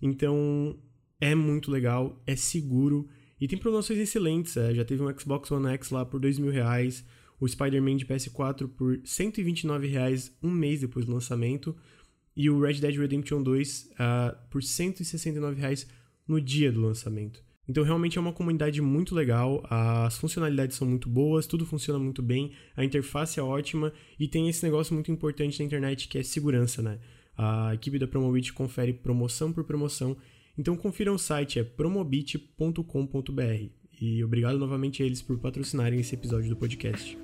[0.00, 0.78] Então
[1.20, 3.08] é muito legal, é seguro
[3.40, 4.56] e tem promoções excelentes.
[4.56, 7.04] É, já teve um Xbox One X lá por dois mil reais,
[7.40, 11.74] o Spider-Man de PS4 por 129 reais um mês depois do lançamento
[12.36, 15.86] e o Red Dead Redemption 2 uh, ah, por 169 reais
[16.26, 17.44] no dia do lançamento.
[17.68, 22.22] Então realmente é uma comunidade muito legal, as funcionalidades são muito boas, tudo funciona muito
[22.22, 26.22] bem, a interface é ótima e tem esse negócio muito importante na internet que é
[26.22, 26.98] segurança, né?
[27.36, 30.16] A equipe da Promobit confere promoção por promoção,
[30.58, 33.68] então confira o site, é promobit.com.br.
[34.00, 37.16] E obrigado novamente a eles por patrocinarem esse episódio do podcast.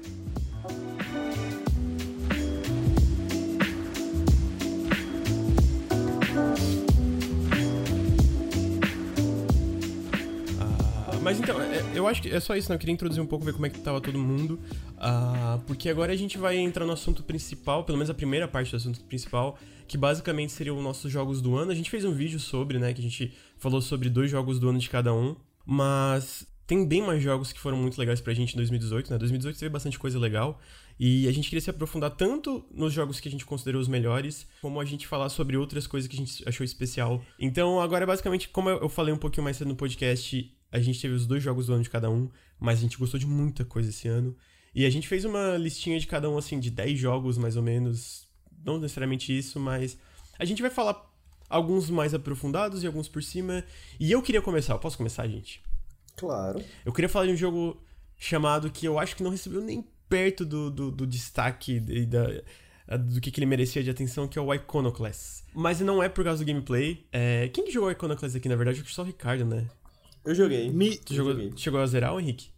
[11.22, 12.76] Mas então, é, eu acho que é só isso, né?
[12.76, 14.58] Eu queria introduzir um pouco, ver como é que tava todo mundo.
[14.96, 18.70] Uh, porque agora a gente vai entrar no assunto principal, pelo menos a primeira parte
[18.70, 21.70] do assunto principal, que basicamente seriam os nossos jogos do ano.
[21.70, 22.94] A gente fez um vídeo sobre, né?
[22.94, 25.36] Que a gente falou sobre dois jogos do ano de cada um.
[25.66, 29.18] Mas tem bem mais jogos que foram muito legais pra gente em 2018, né?
[29.18, 30.58] 2018 teve bastante coisa legal.
[30.98, 34.46] E a gente queria se aprofundar tanto nos jogos que a gente considerou os melhores,
[34.62, 37.22] como a gente falar sobre outras coisas que a gente achou especial.
[37.38, 41.14] Então, agora, basicamente, como eu falei um pouquinho mais cedo no podcast, a gente teve
[41.14, 42.28] os dois jogos do ano de cada um,
[42.58, 44.36] mas a gente gostou de muita coisa esse ano.
[44.74, 47.62] E a gente fez uma listinha de cada um, assim, de 10 jogos mais ou
[47.62, 48.28] menos.
[48.64, 49.98] Não necessariamente isso, mas
[50.38, 51.10] a gente vai falar
[51.48, 53.64] alguns mais aprofundados e alguns por cima.
[53.98, 55.60] E eu queria começar, eu posso começar, gente?
[56.16, 56.62] Claro.
[56.84, 57.82] Eu queria falar de um jogo
[58.16, 62.26] chamado que eu acho que não recebeu nem perto do, do, do destaque e da,
[62.98, 65.44] do que, que, ele merecia de atenção, que é o Iconoclast.
[65.54, 67.06] Mas não é por causa do gameplay.
[67.12, 67.48] É...
[67.48, 68.78] Quem que jogou Iconoclast aqui, na verdade?
[68.78, 69.68] Acho que só o Ricardo, né?
[70.24, 70.70] Eu joguei.
[70.70, 70.96] Me...
[70.98, 71.52] Tu jogou, joguei.
[71.56, 72.50] chegou a zerar, Henrique?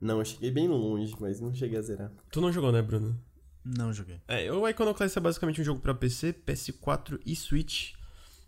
[0.00, 2.12] Não, eu cheguei bem longe, mas não cheguei a zerar.
[2.30, 3.18] Tu não jogou, né, Bruno?
[3.64, 4.20] Não joguei.
[4.28, 7.92] É, o Iconoclast é basicamente um jogo para PC, PS4 e Switch,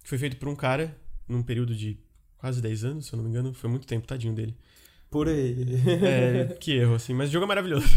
[0.03, 0.97] que foi feito por um cara
[1.29, 1.99] num período de
[2.37, 3.53] quase 10 anos, se eu não me engano.
[3.53, 4.57] Foi muito tempo, tadinho dele.
[5.11, 5.57] Por aí.
[6.03, 7.89] É, que erro, assim, mas o jogo é maravilhoso.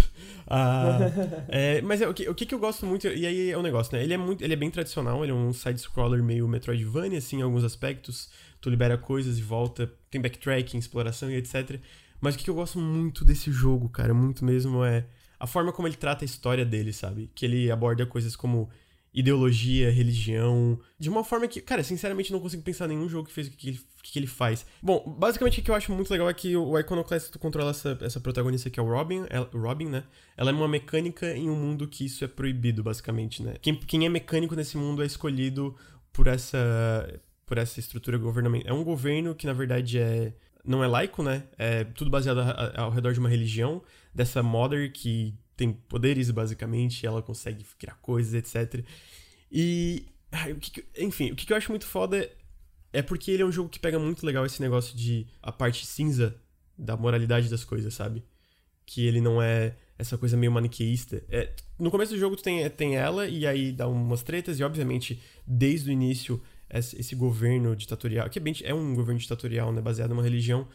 [0.48, 0.98] Ah,
[1.50, 3.64] é, mas é, o, que, o que, eu gosto muito, e aí é o um
[3.64, 4.04] negócio, né?
[4.04, 7.42] Ele é, muito, ele é bem tradicional, ele é um side-scroller meio Metroidvania, assim, em
[7.42, 8.30] alguns aspectos
[8.62, 11.80] tu libera coisas e volta, tem backtracking, exploração e etc.
[12.22, 15.06] Mas o que eu gosto muito desse jogo, cara, muito mesmo, é
[15.40, 17.32] a forma como ele trata a história dele, sabe?
[17.34, 18.70] Que ele aborda coisas como
[19.14, 23.48] ideologia, religião, de uma forma que, cara, sinceramente não consigo pensar nenhum jogo que fez
[23.48, 24.66] o que ele, que ele faz.
[24.82, 28.20] Bom, basicamente o que eu acho muito legal é que o Iconoclast controla essa, essa
[28.20, 30.04] protagonista que é o Robin, ela, Robin, né?
[30.38, 33.56] Ela é uma mecânica em um mundo que isso é proibido, basicamente, né?
[33.62, 35.76] Quem, quem é mecânico nesse mundo é escolhido
[36.14, 38.74] por essa por essa estrutura governamental.
[38.74, 41.44] É um governo que, na verdade, é não é laico, né?
[41.58, 42.40] É tudo baseado
[42.78, 43.82] ao redor de uma religião,
[44.14, 48.84] dessa Mother que tem poderes, basicamente, ela consegue criar coisas, etc.
[49.52, 50.08] E.
[50.98, 52.28] Enfim, o que eu acho muito foda
[52.92, 55.86] é porque ele é um jogo que pega muito legal esse negócio de a parte
[55.86, 56.36] cinza
[56.76, 58.24] da moralidade das coisas, sabe?
[58.86, 61.24] Que ele não é essa coisa meio maniqueísta.
[61.30, 64.64] É, no começo do jogo tu tem, tem ela e aí dá umas tretas e
[64.64, 66.42] obviamente desde o início
[66.74, 70.68] esse governo ditatorial, que é, bem, é um governo ditatorial, né, baseado numa religião,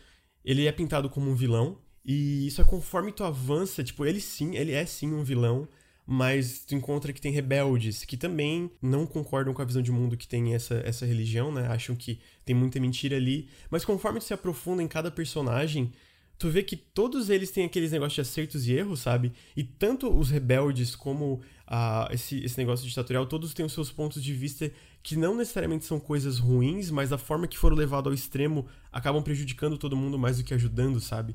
[0.44, 4.54] ele é pintado como um vilão, e isso é conforme tu avança, tipo, ele sim,
[4.54, 5.68] ele é sim um vilão,
[6.06, 10.16] mas tu encontra que tem rebeldes que também não concordam com a visão de mundo
[10.16, 11.66] que tem essa, essa religião, né?
[11.66, 13.48] Acham que tem muita mentira ali.
[13.68, 15.92] Mas conforme tu se aprofunda em cada personagem,
[16.38, 19.32] tu vê que todos eles têm aqueles negócios de acertos e erros, sabe?
[19.56, 24.22] E tanto os rebeldes como uh, esse, esse negócio ditatorial, todos têm os seus pontos
[24.22, 24.70] de vista
[25.02, 29.24] que não necessariamente são coisas ruins, mas a forma que foram levados ao extremo acabam
[29.24, 31.34] prejudicando todo mundo mais do que ajudando, sabe?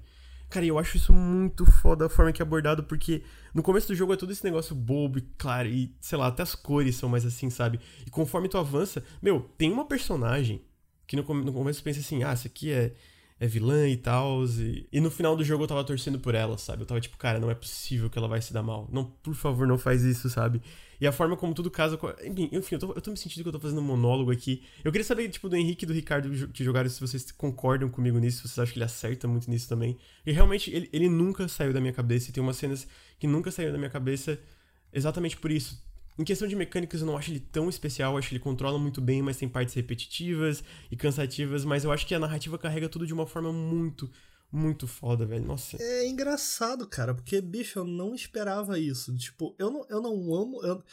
[0.52, 3.96] Cara, eu acho isso muito foda a forma que é abordado, porque no começo do
[3.96, 7.10] jogo é todo esse negócio bobo e claro, e sei lá, até as cores são
[7.10, 7.80] mais assim, sabe?
[8.06, 10.62] E conforme tu avança, meu, tem uma personagem
[11.08, 12.94] que no, no começo tu pensa assim, ah, essa aqui é
[13.42, 14.46] é vilã e tal.
[14.46, 16.84] E, e, no final do jogo eu tava torcendo por ela, sabe?
[16.84, 18.88] Eu tava tipo, cara, não é possível que ela vai se dar mal.
[18.92, 20.62] Não, por favor, não faz isso, sabe?
[21.02, 21.98] E a forma como tudo casa.
[21.98, 22.08] Com...
[22.52, 24.64] Enfim, eu tô, eu tô me sentindo que eu tô fazendo um monólogo aqui.
[24.84, 28.20] Eu queria saber, tipo, do Henrique e do Ricardo que jogaram, se vocês concordam comigo
[28.20, 29.98] nisso, se vocês acham que ele acerta muito nisso também.
[30.26, 32.30] E realmente, ele, ele nunca saiu da minha cabeça.
[32.30, 32.88] E tem umas cenas
[33.20, 34.40] que nunca saíram da minha cabeça
[34.94, 35.82] exatamente por isso
[36.22, 39.02] em questão de mecânicas, eu não acho ele tão especial, acho que ele controla muito
[39.02, 43.08] bem, mas tem partes repetitivas e cansativas, mas eu acho que a narrativa carrega tudo
[43.08, 44.10] de uma forma muito,
[44.52, 45.46] muito foda, velho.
[45.46, 45.78] Nossa.
[45.82, 49.16] É engraçado, cara, porque, bicho, eu não esperava isso.
[49.16, 50.62] Tipo, eu não, eu não amo.
[50.64, 50.84] Eu,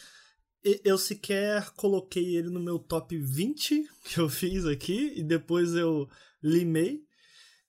[0.85, 6.09] eu sequer coloquei ele no meu top 20 que eu fiz aqui e depois eu
[6.43, 7.05] limei.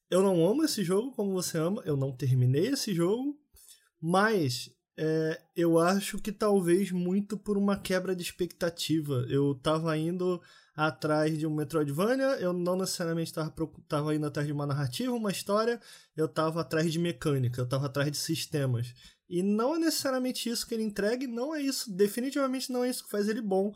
[0.10, 3.40] Eu não amo esse jogo como você ama, eu não terminei esse jogo,
[4.02, 9.26] mas é, eu acho que talvez muito por uma quebra de expectativa.
[9.30, 10.42] Eu tava indo
[10.88, 13.54] atrás de um Metroidvania, eu não necessariamente tava,
[13.88, 15.80] tava indo atrás de uma narrativa, uma história,
[16.16, 18.94] eu tava atrás de mecânica, eu tava atrás de sistemas.
[19.28, 23.04] E não é necessariamente isso que ele entrega, não é isso, definitivamente não é isso
[23.04, 23.74] que faz ele bom.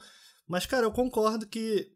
[0.47, 1.91] Mas, cara, eu concordo que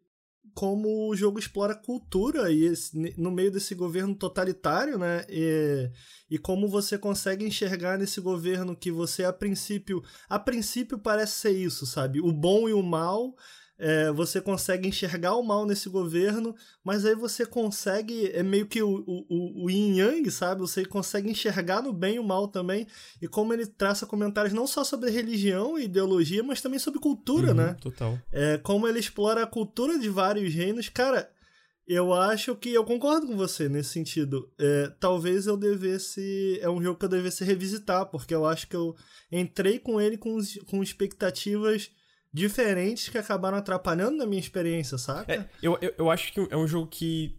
[0.54, 5.26] como o jogo explora cultura e esse, no meio desse governo totalitário, né?
[5.30, 5.90] E,
[6.30, 11.52] e como você consegue enxergar nesse governo que você a princípio, a princípio parece ser
[11.52, 12.20] isso, sabe?
[12.20, 13.36] O bom e o mal
[13.80, 18.82] é, você consegue enxergar o mal nesse governo, mas aí você consegue, é meio que
[18.82, 20.62] o, o, o yin yang, sabe?
[20.62, 22.88] Você consegue enxergar no bem e o mal também,
[23.22, 27.50] e como ele traça comentários não só sobre religião e ideologia, mas também sobre cultura,
[27.50, 27.78] uhum, né?
[27.80, 28.20] Total.
[28.32, 30.90] É, como ele explora a cultura de vários reinos.
[30.90, 31.30] Cara,
[31.88, 34.52] eu acho que eu concordo com você nesse sentido.
[34.60, 36.60] É, talvez eu devesse.
[36.62, 38.96] É um jogo que eu devesse revisitar, porque eu acho que eu
[39.32, 41.92] entrei com ele com, com expectativas
[42.38, 45.34] diferentes que acabaram atrapalhando na minha experiência, saca?
[45.34, 47.38] É, eu, eu, eu, acho que é um jogo que.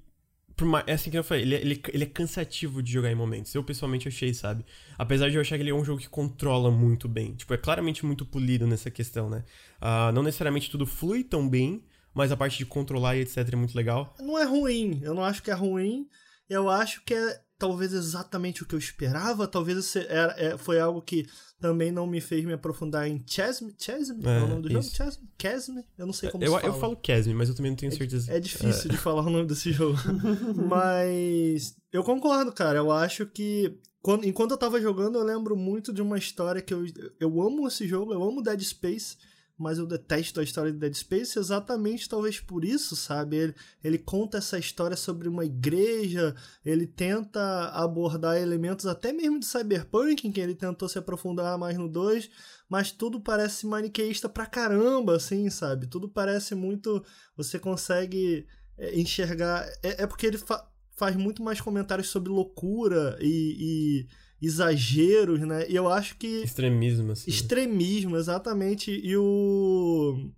[0.89, 3.55] É assim que eu falei, ele, é, ele, ele é cansativo de jogar em momentos.
[3.55, 4.65] Eu pessoalmente achei, sabe?
[4.99, 7.35] Apesar de eu achar que ele é um jogo que controla muito bem.
[7.35, 9.45] Tipo, é claramente muito polido nessa questão, né?
[9.81, 13.55] Uh, não necessariamente tudo flui tão bem, mas a parte de controlar e etc é
[13.55, 14.17] muito legal.
[14.19, 16.09] Não é ruim, eu não acho que é ruim.
[16.51, 21.03] Eu acho que é talvez exatamente o que eu esperava, talvez era, é, foi algo
[21.03, 21.27] que
[21.61, 23.75] também não me fez me aprofundar em Chesme.
[23.77, 24.25] Chesme?
[24.25, 24.95] É, é o nome do isso.
[24.97, 25.11] jogo?
[25.11, 25.29] Chesme?
[25.41, 25.85] Chesme?
[25.99, 26.73] Eu não sei como eu, se fala.
[26.73, 28.33] Eu falo Chesme, mas eu também não tenho certeza.
[28.33, 28.95] É, é difícil é.
[28.95, 29.99] de falar o nome desse jogo.
[30.69, 32.79] mas eu concordo, cara.
[32.79, 36.73] Eu acho que quando, enquanto eu tava jogando, eu lembro muito de uma história que
[36.73, 36.87] eu,
[37.19, 39.17] eu amo esse jogo, eu amo Dead Space
[39.59, 43.37] mas eu detesto a história de Dead Space exatamente talvez por isso, sabe?
[43.37, 49.47] Ele, ele conta essa história sobre uma igreja, ele tenta abordar elementos até mesmo de
[49.47, 52.31] cyberpunk, em que ele tentou se aprofundar mais no 2,
[52.69, 55.89] mas tudo parece maniqueísta pra caramba, assim, sabe?
[55.89, 57.05] Tudo parece muito.
[57.37, 59.67] Você consegue é, enxergar.
[59.83, 60.67] É, é porque ele fa
[60.99, 64.09] faz muito mais comentários sobre loucura e, e
[64.41, 65.69] exageros, né?
[65.69, 66.43] E eu acho que.
[66.43, 67.31] Extremismo, assim.
[67.31, 68.91] Extremismo, exatamente.
[68.91, 70.31] E o.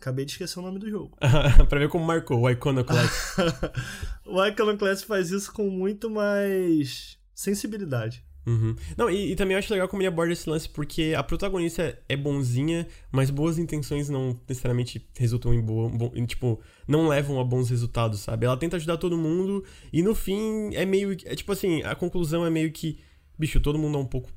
[0.00, 1.16] Acabei de esquecer o nome do jogo.
[1.68, 3.36] pra ver como marcou, o Iconoclast.
[4.26, 8.24] o Iconoclast faz isso com muito mais sensibilidade.
[8.44, 8.74] Uhum.
[8.96, 11.98] Não, e, e, também eu acho legal como ele aborda esse lance, porque a protagonista
[12.08, 15.88] é bonzinha, mas boas intenções não necessariamente resultam em boa.
[15.88, 18.46] Bom, tipo, não levam a bons resultados, sabe?
[18.46, 21.12] Ela tenta ajudar todo mundo, e no fim é meio.
[21.24, 22.98] É tipo assim, a conclusão é meio que.
[23.38, 24.30] Bicho, todo mundo é um pouco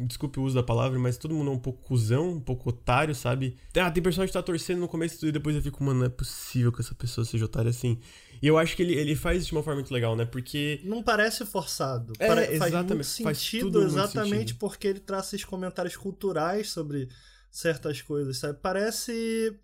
[0.00, 3.14] Desculpe o uso da palavra, mas todo mundo é um pouco cuzão, um pouco otário,
[3.14, 3.56] sabe?
[3.76, 6.10] Ah, tem personagem que tá torcendo no começo e depois eu fico, mano, não é
[6.10, 7.98] possível que essa pessoa seja otária assim.
[8.44, 10.26] E eu acho que ele, ele faz isso de uma forma muito legal, né?
[10.26, 10.78] Porque.
[10.84, 12.12] Não parece forçado.
[12.18, 13.22] É, exatamente.
[13.22, 14.58] Faz, sentido faz exatamente sentido.
[14.58, 17.08] porque ele traz esses comentários culturais sobre
[17.50, 18.58] certas coisas, sabe?
[18.60, 19.58] Parece.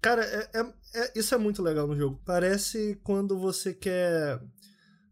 [0.00, 2.18] Cara, é, é, é, isso é muito legal no jogo.
[2.24, 4.40] Parece quando você quer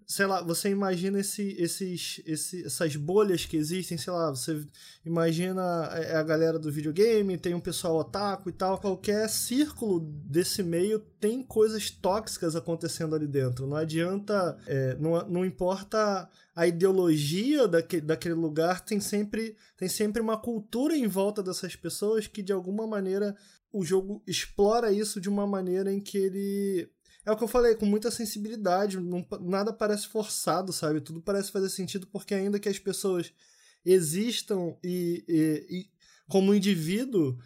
[0.06, 4.64] sei lá, você imagina esse, esses, esse, essas bolhas que existem, sei lá, você
[5.04, 10.62] imagina a, a galera do videogame, tem um pessoal otaku e tal, qualquer círculo desse
[10.62, 13.66] meio tem coisas tóxicas acontecendo ali dentro.
[13.66, 20.22] Não adianta, é, não, não importa a ideologia daquele, daquele lugar, tem sempre, tem sempre
[20.22, 23.36] uma cultura em volta dessas pessoas que de alguma maneira
[23.72, 26.88] o jogo explora isso de uma maneira em que ele
[27.26, 31.00] é o que eu falei, com muita sensibilidade, não, nada parece forçado, sabe?
[31.00, 33.32] Tudo parece fazer sentido porque ainda que as pessoas
[33.84, 35.90] existam e, e, e
[36.28, 37.36] como indivíduo,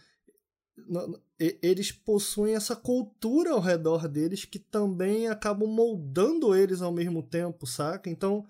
[1.39, 7.67] eles possuem essa cultura ao redor deles que também acabam moldando eles ao mesmo tempo,
[7.67, 8.11] saca?
[8.11, 8.45] Então,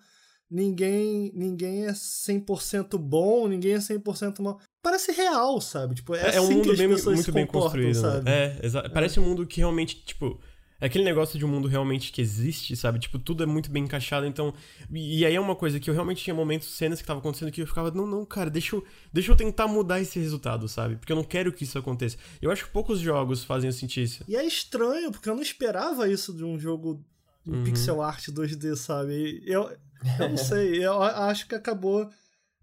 [0.50, 4.60] ninguém ninguém é 100% bom, ninguém é 100% mal.
[4.82, 5.94] Parece real, sabe?
[5.94, 8.02] Tipo, é, é, assim um mundo bem, muito bem construído.
[8.02, 8.58] Né?
[8.60, 8.86] Sabe?
[8.88, 10.40] É, Parece um mundo que realmente, tipo,
[10.80, 12.98] É aquele negócio de um mundo realmente que existe, sabe?
[12.98, 14.54] Tipo, tudo é muito bem encaixado, então...
[14.90, 17.60] E, aí é uma coisa que eu realmente tinha momentos, cenas que estavam acontecendo que
[17.60, 20.96] eu ficava, não, não, cara, deixa eu, deixa eu tentar mudar esse resultado, sabe?
[20.96, 22.16] Porque eu não quero que isso aconteça.
[22.40, 24.24] Eu acho que poucos jogos fazem eu sentir isso.
[24.26, 27.04] E é estranho, porque eu não esperava isso de um jogo
[27.46, 27.62] uhum.
[27.62, 29.42] pixel art 2D, sabe?
[29.44, 29.70] Eu,
[30.18, 32.08] eu não sei, eu acho que acabou...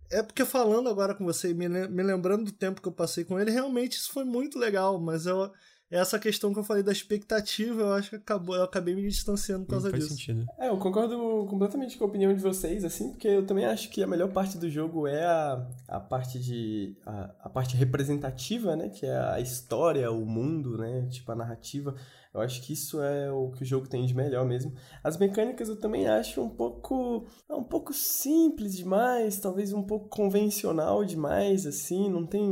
[0.09, 3.37] É porque falando agora com você, me, me lembrando do tempo que eu passei com
[3.37, 5.51] ele, realmente isso foi muito legal, mas eu
[5.89, 9.65] essa questão que eu falei da expectativa, eu acho que acabou, eu acabei me distanciando
[9.65, 10.15] por causa Não faz disso.
[10.15, 10.45] Sentido.
[10.59, 14.03] É, eu concordo completamente com a opinião de vocês, assim, porque eu também acho que
[14.03, 16.97] a melhor parte do jogo é a, a parte de.
[17.05, 18.89] A, a parte representativa, né?
[18.89, 21.07] Que é a história, o mundo, né?
[21.09, 21.95] Tipo, a narrativa.
[22.37, 24.71] Eu acho que isso é o que o jogo tem de melhor mesmo.
[25.03, 31.03] As mecânicas eu também acho um pouco um pouco simples demais, talvez um pouco convencional
[31.03, 32.47] demais assim, não tem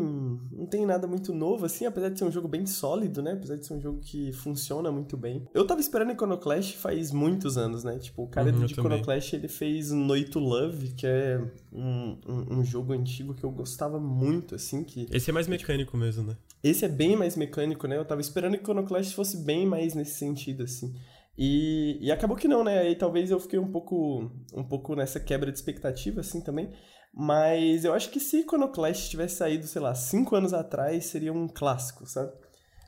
[0.51, 3.33] não tem nada muito novo assim, apesar de ser um jogo bem sólido, né?
[3.33, 5.47] Apesar de ser um jogo que funciona muito bem.
[5.53, 7.99] Eu tava esperando Iconoclash faz muitos anos, né?
[7.99, 11.39] Tipo, o cara uhum, de Iconoclash ele fez Noite to Love, que é
[11.71, 15.95] um, um, um, jogo antigo que eu gostava muito assim, que Esse é mais mecânico
[15.95, 16.35] mesmo, né?
[16.65, 17.95] Esse é bem mais mecânico, né?
[17.95, 20.95] Eu tava esperando que Iconoclast fosse bem mais nesse sentido, assim.
[21.37, 22.79] E, e acabou que não, né?
[22.79, 26.73] Aí talvez eu fiquei um pouco, um pouco nessa quebra de expectativa, assim, também.
[27.13, 31.47] Mas eu acho que se Iconoclast tivesse saído, sei lá, cinco anos atrás, seria um
[31.47, 32.31] clássico, sabe?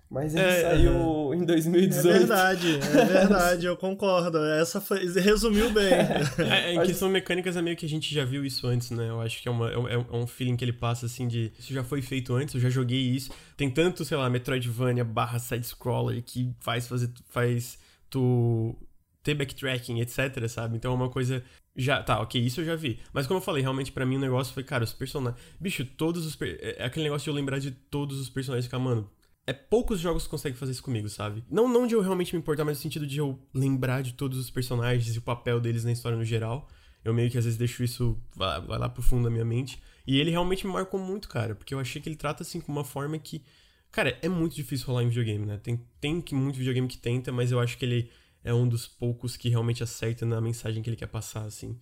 [0.10, 1.36] Mas ele é, saiu é.
[1.36, 2.08] em 2018.
[2.08, 4.38] É verdade, é verdade, eu concordo.
[4.38, 5.88] Essa foi, resumiu bem.
[6.38, 9.10] É, em questão mecânicas é meio que a gente já viu isso antes, né?
[9.10, 11.52] Eu acho que é, uma, é, é, um feeling que ele passa assim de.
[11.60, 13.32] Isso já foi feito antes, eu já joguei isso.
[13.58, 17.10] Tem tanto, sei lá, Metroidvania barra side-scroller que faz fazer.
[17.30, 17.78] faz
[18.10, 18.76] tu
[19.24, 20.78] ter backtracking, etc, sabe?
[20.78, 21.44] Então é uma coisa.
[21.76, 23.00] Já, tá, ok, isso eu já vi.
[23.14, 25.42] Mas como eu falei, realmente para mim o negócio foi, cara, os personagens.
[25.60, 26.38] Bicho, todos os.
[26.42, 29.10] É aquele negócio de eu lembrar de todos os personagens e ficar, mano,
[29.48, 31.42] é poucos jogos que conseguem fazer isso comigo, sabe?
[31.50, 34.38] Não, não de eu realmente me importar, mas no sentido de eu lembrar de todos
[34.38, 36.68] os personagens e o papel deles na história no geral.
[37.02, 38.22] Eu meio que às vezes deixo isso.
[38.36, 39.82] Vai, vai lá pro fundo da minha mente.
[40.06, 41.56] E ele realmente me marcou muito, cara.
[41.56, 43.42] Porque eu achei que ele trata assim com uma forma que.
[43.90, 45.58] Cara, é muito difícil rolar em videogame, né?
[45.64, 48.12] Tem, tem que muito videogame que tenta, mas eu acho que ele
[48.44, 51.80] é um dos poucos que realmente acerta na mensagem que ele quer passar, assim.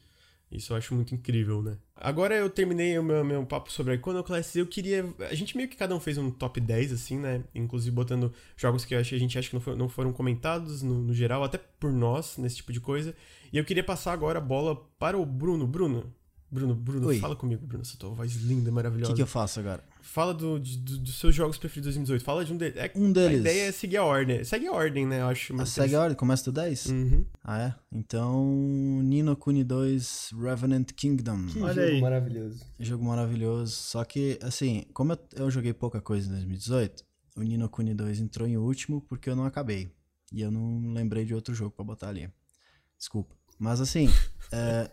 [0.51, 1.77] Isso eu acho muito incrível, né?
[1.95, 4.55] Agora eu terminei o meu, meu papo sobre a Iconoclast.
[4.55, 5.05] Eu queria.
[5.29, 7.43] A gente meio que cada um fez um top 10, assim, né?
[7.53, 11.43] Inclusive botando jogos que a gente acha que não, não foram comentados no, no, geral,
[11.43, 13.15] até por nós, nesse tipo de coisa.
[13.51, 15.65] E eu queria passar agora a bola para o Bruno.
[15.65, 16.13] Bruno,
[16.49, 17.19] Bruno, Bruno, Oi.
[17.19, 17.81] fala comigo, Bruno.
[17.81, 19.11] Essa tua voz linda, maravilhosa.
[19.11, 19.83] O que, que, eu faço agora?
[20.01, 22.23] Fala do, do, dos seus jogos preferidos de 2018.
[22.23, 22.77] Fala de um deles.
[22.77, 23.37] É, um deles.
[23.37, 24.43] A ideia é seguir a ordem.
[24.43, 25.21] Segue a ordem, né?
[25.21, 25.59] Eu acho.
[25.59, 26.15] Ah, segue a ordem?
[26.15, 26.85] Começa do 10?
[26.85, 27.25] Uhum.
[27.43, 27.75] Ah, é?
[27.91, 31.47] Então, Nino Kuni 2 Revenant Kingdom.
[31.47, 32.01] Que Olha jogo aí.
[32.01, 32.65] maravilhoso.
[32.79, 33.75] Jogo maravilhoso.
[33.75, 37.03] Só que, assim, como eu, eu joguei pouca coisa em 2018,
[37.35, 39.89] o Nino Kuni 2 entrou em último porque eu não acabei.
[40.31, 42.29] E eu não lembrei de outro jogo para botar ali.
[42.97, 43.35] Desculpa.
[43.57, 44.07] Mas, assim,
[44.51, 44.89] é,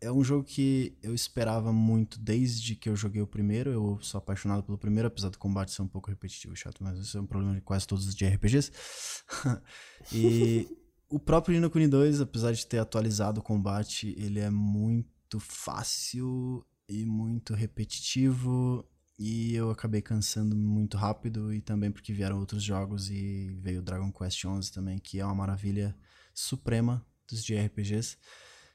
[0.00, 3.70] é, um jogo que eu esperava muito desde que eu joguei o primeiro.
[3.70, 6.98] Eu sou apaixonado pelo primeiro, apesar do combate ser um pouco repetitivo e chato, mas
[6.98, 8.70] isso é um problema de quase todos os JRPGs.
[10.12, 10.68] e
[11.08, 16.64] o próprio Nino Kuni 2, apesar de ter atualizado o combate, ele é muito fácil
[16.88, 18.84] e muito repetitivo.
[19.18, 24.12] E eu acabei cansando muito rápido, e também porque vieram outros jogos e veio Dragon
[24.12, 25.96] Quest XI também, que é uma maravilha
[26.32, 28.16] suprema dos JRPGs.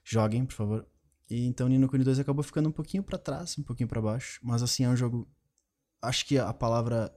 [0.04, 0.93] Joguem, por favor.
[1.30, 4.40] E então Nino Kuni 2 acabou ficando um pouquinho para trás, um pouquinho para baixo,
[4.44, 5.28] mas assim é um jogo
[6.02, 7.12] acho que a palavra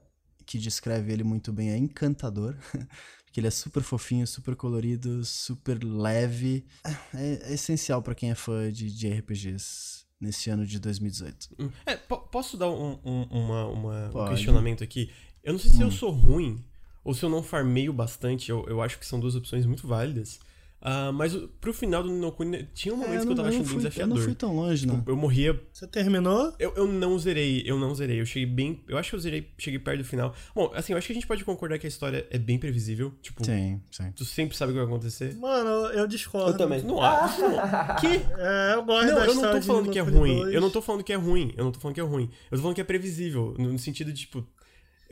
[0.47, 2.55] que descreve ele muito bem é encantador,
[3.27, 6.65] porque ele é super fofinho, super colorido, super leve.
[7.13, 11.49] É, é essencial para quem é fã de, de, RPGs nesse ano de 2018.
[11.59, 11.69] Hum.
[11.85, 15.11] É, posso dar um, um, uma, uma um questionamento aqui?
[15.43, 15.83] Eu não sei se hum.
[15.83, 16.65] eu sou ruim
[17.05, 18.51] ou se eu não farmeio bastante.
[18.51, 20.39] Eu, eu acho que são duas opções muito válidas.
[20.81, 23.77] Uh, mas pro final do Ninokuni, tinha um momento é, que eu tava achando bem
[23.79, 24.13] desafiador.
[24.13, 25.05] Eu não fui tão longe, tipo, não.
[25.07, 25.61] Eu morria.
[25.73, 26.55] Você terminou?
[26.59, 28.21] Eu, eu não zerei, eu não zerei.
[28.21, 28.85] Eu cheguei bem.
[28.87, 30.35] Eu acho que eu zerei, cheguei perto do final.
[30.55, 33.13] Bom, assim, eu acho que a gente pode concordar que a história é bem previsível.
[33.21, 34.13] Tipo, sim, sim.
[34.15, 35.35] tu sempre sabe o que vai acontecer.
[35.37, 36.51] Mano, eu discordo.
[36.51, 36.83] Eu também.
[36.83, 37.41] Não acho.
[38.01, 38.07] que?
[38.39, 40.37] É, eu gosto Não, eu não tô falando que é ruim.
[40.37, 40.55] 2.
[40.55, 41.55] Eu não tô falando que é ruim.
[41.57, 42.31] Eu não tô falando que é ruim.
[42.51, 43.55] Eu tô falando que é previsível.
[43.59, 44.47] No sentido de, tipo,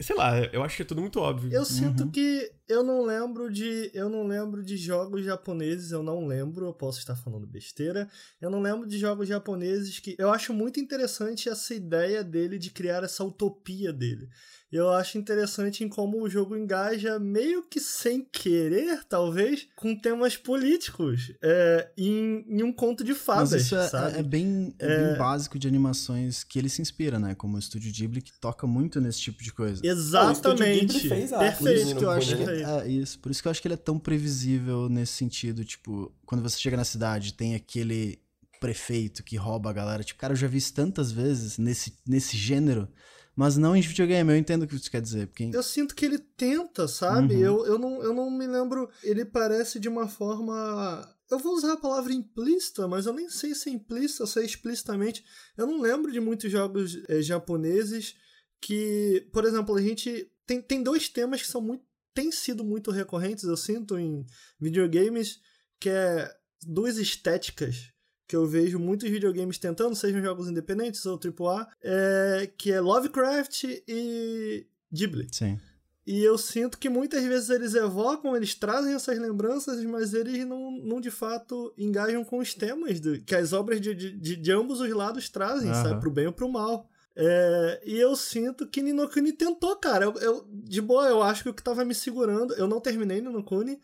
[0.00, 1.52] Sei lá, eu acho que é tudo muito óbvio.
[1.52, 2.10] Eu sinto uhum.
[2.10, 3.90] que eu não lembro de.
[3.92, 8.08] Eu não lembro de jogos japoneses, eu não lembro, eu posso estar falando besteira.
[8.40, 10.14] Eu não lembro de jogos japoneses que.
[10.18, 14.28] Eu acho muito interessante essa ideia dele de criar essa utopia dele
[14.76, 20.36] eu acho interessante em como o jogo engaja, meio que sem querer, talvez, com temas
[20.36, 23.52] políticos é, em, em, um conto de fadas.
[23.52, 27.20] Mas isso é, é, bem, é, é, bem básico de animações que ele se inspira,
[27.20, 27.34] né?
[27.36, 29.80] Como o Estúdio Ghibli, que toca muito nesse tipo de coisa.
[29.86, 31.08] Exatamente.
[31.08, 32.62] fez a Perfeito, que eu acho que aí.
[32.62, 33.18] É, isso.
[33.18, 35.64] Por isso que eu acho que ele é tão previsível nesse sentido.
[35.64, 38.18] Tipo, quando você chega na cidade, tem aquele
[38.60, 40.04] prefeito que rouba a galera.
[40.04, 42.88] Tipo, cara, eu já vi isso tantas vezes nesse, nesse gênero.
[43.36, 45.26] Mas não em videogame, eu entendo o que você quer dizer.
[45.26, 45.50] Porque...
[45.52, 47.34] Eu sinto que ele tenta, sabe?
[47.34, 47.40] Uhum.
[47.40, 48.88] Eu, eu, não, eu não me lembro.
[49.02, 51.06] Ele parece de uma forma.
[51.30, 54.44] Eu vou usar a palavra implícita, mas eu nem sei se é implícita, se é
[54.44, 55.24] explicitamente.
[55.56, 58.14] Eu não lembro de muitos jogos é, japoneses
[58.60, 61.84] que, por exemplo, a gente tem, tem dois temas que são muito
[62.14, 64.24] têm sido muito recorrentes, eu sinto em
[64.58, 65.40] videogames,
[65.80, 66.30] que é
[66.62, 67.92] duas estéticas
[68.26, 73.64] que eu vejo muitos videogames tentando, sejam jogos independentes ou AAA, é, que é Lovecraft
[73.86, 75.28] e Ghibli.
[75.30, 75.60] Sim.
[76.06, 80.70] E eu sinto que muitas vezes eles evocam, eles trazem essas lembranças, mas eles não,
[80.70, 84.80] não de fato engajam com os temas do, que as obras de, de, de ambos
[84.80, 85.74] os lados trazem, uhum.
[85.74, 86.00] sabe?
[86.00, 86.90] Pro bem ou pro mal.
[87.16, 90.06] É, e eu sinto que Ninokuni tentou, cara.
[90.06, 92.54] Eu, eu, de boa, eu acho que o que tava me segurando.
[92.54, 93.80] Eu não terminei Ninokuni,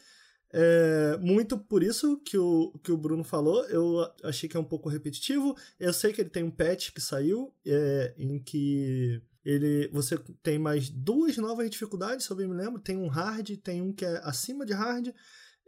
[0.53, 4.64] é, muito por isso que o, que o Bruno falou, eu achei que é um
[4.64, 5.57] pouco repetitivo.
[5.78, 10.59] Eu sei que ele tem um patch que saiu, é, em que ele você tem
[10.59, 12.81] mais duas novas dificuldades, se eu bem me lembro.
[12.81, 15.09] Tem um hard, tem um que é acima de hard.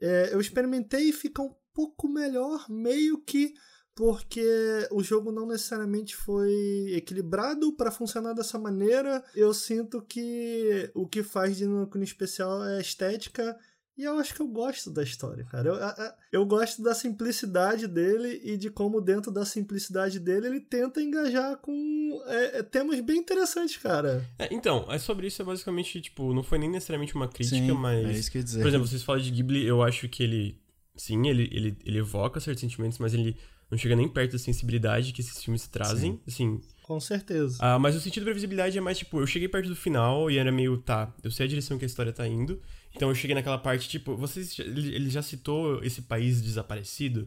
[0.00, 3.54] É, eu experimentei e fica um pouco melhor, meio que
[3.94, 9.22] porque o jogo não necessariamente foi equilibrado para funcionar dessa maneira.
[9.34, 13.58] Eu sinto que o que faz de Nocturne especial é a estética
[13.96, 15.68] e eu acho que eu gosto da história, cara.
[15.68, 20.60] Eu, eu, eu, gosto da simplicidade dele e de como, dentro da simplicidade dele, ele
[20.60, 24.26] tenta engajar com é, é, temas bem interessantes, cara.
[24.38, 27.72] É, então, é sobre isso, é basicamente, tipo, não foi nem necessariamente uma crítica, sim,
[27.72, 28.06] mas.
[28.06, 28.62] É isso que eu ia dizer.
[28.62, 30.58] Por exemplo, vocês falam de Ghibli, eu acho que ele.
[30.96, 33.36] Sim, ele, ele, ele evoca certos sentimentos, mas ele
[33.72, 36.12] não chega nem perto da sensibilidade que esses filmes trazem.
[36.12, 36.20] Sim.
[36.26, 37.56] Assim, com certeza.
[37.58, 40.36] Ah, mas o sentido da previsibilidade é mais tipo, eu cheguei perto do final e
[40.36, 42.60] era meio, tá, eu sei a direção que a história tá indo.
[42.94, 44.58] Então eu cheguei naquela parte, tipo, vocês.
[44.58, 47.26] Ele já citou esse país desaparecido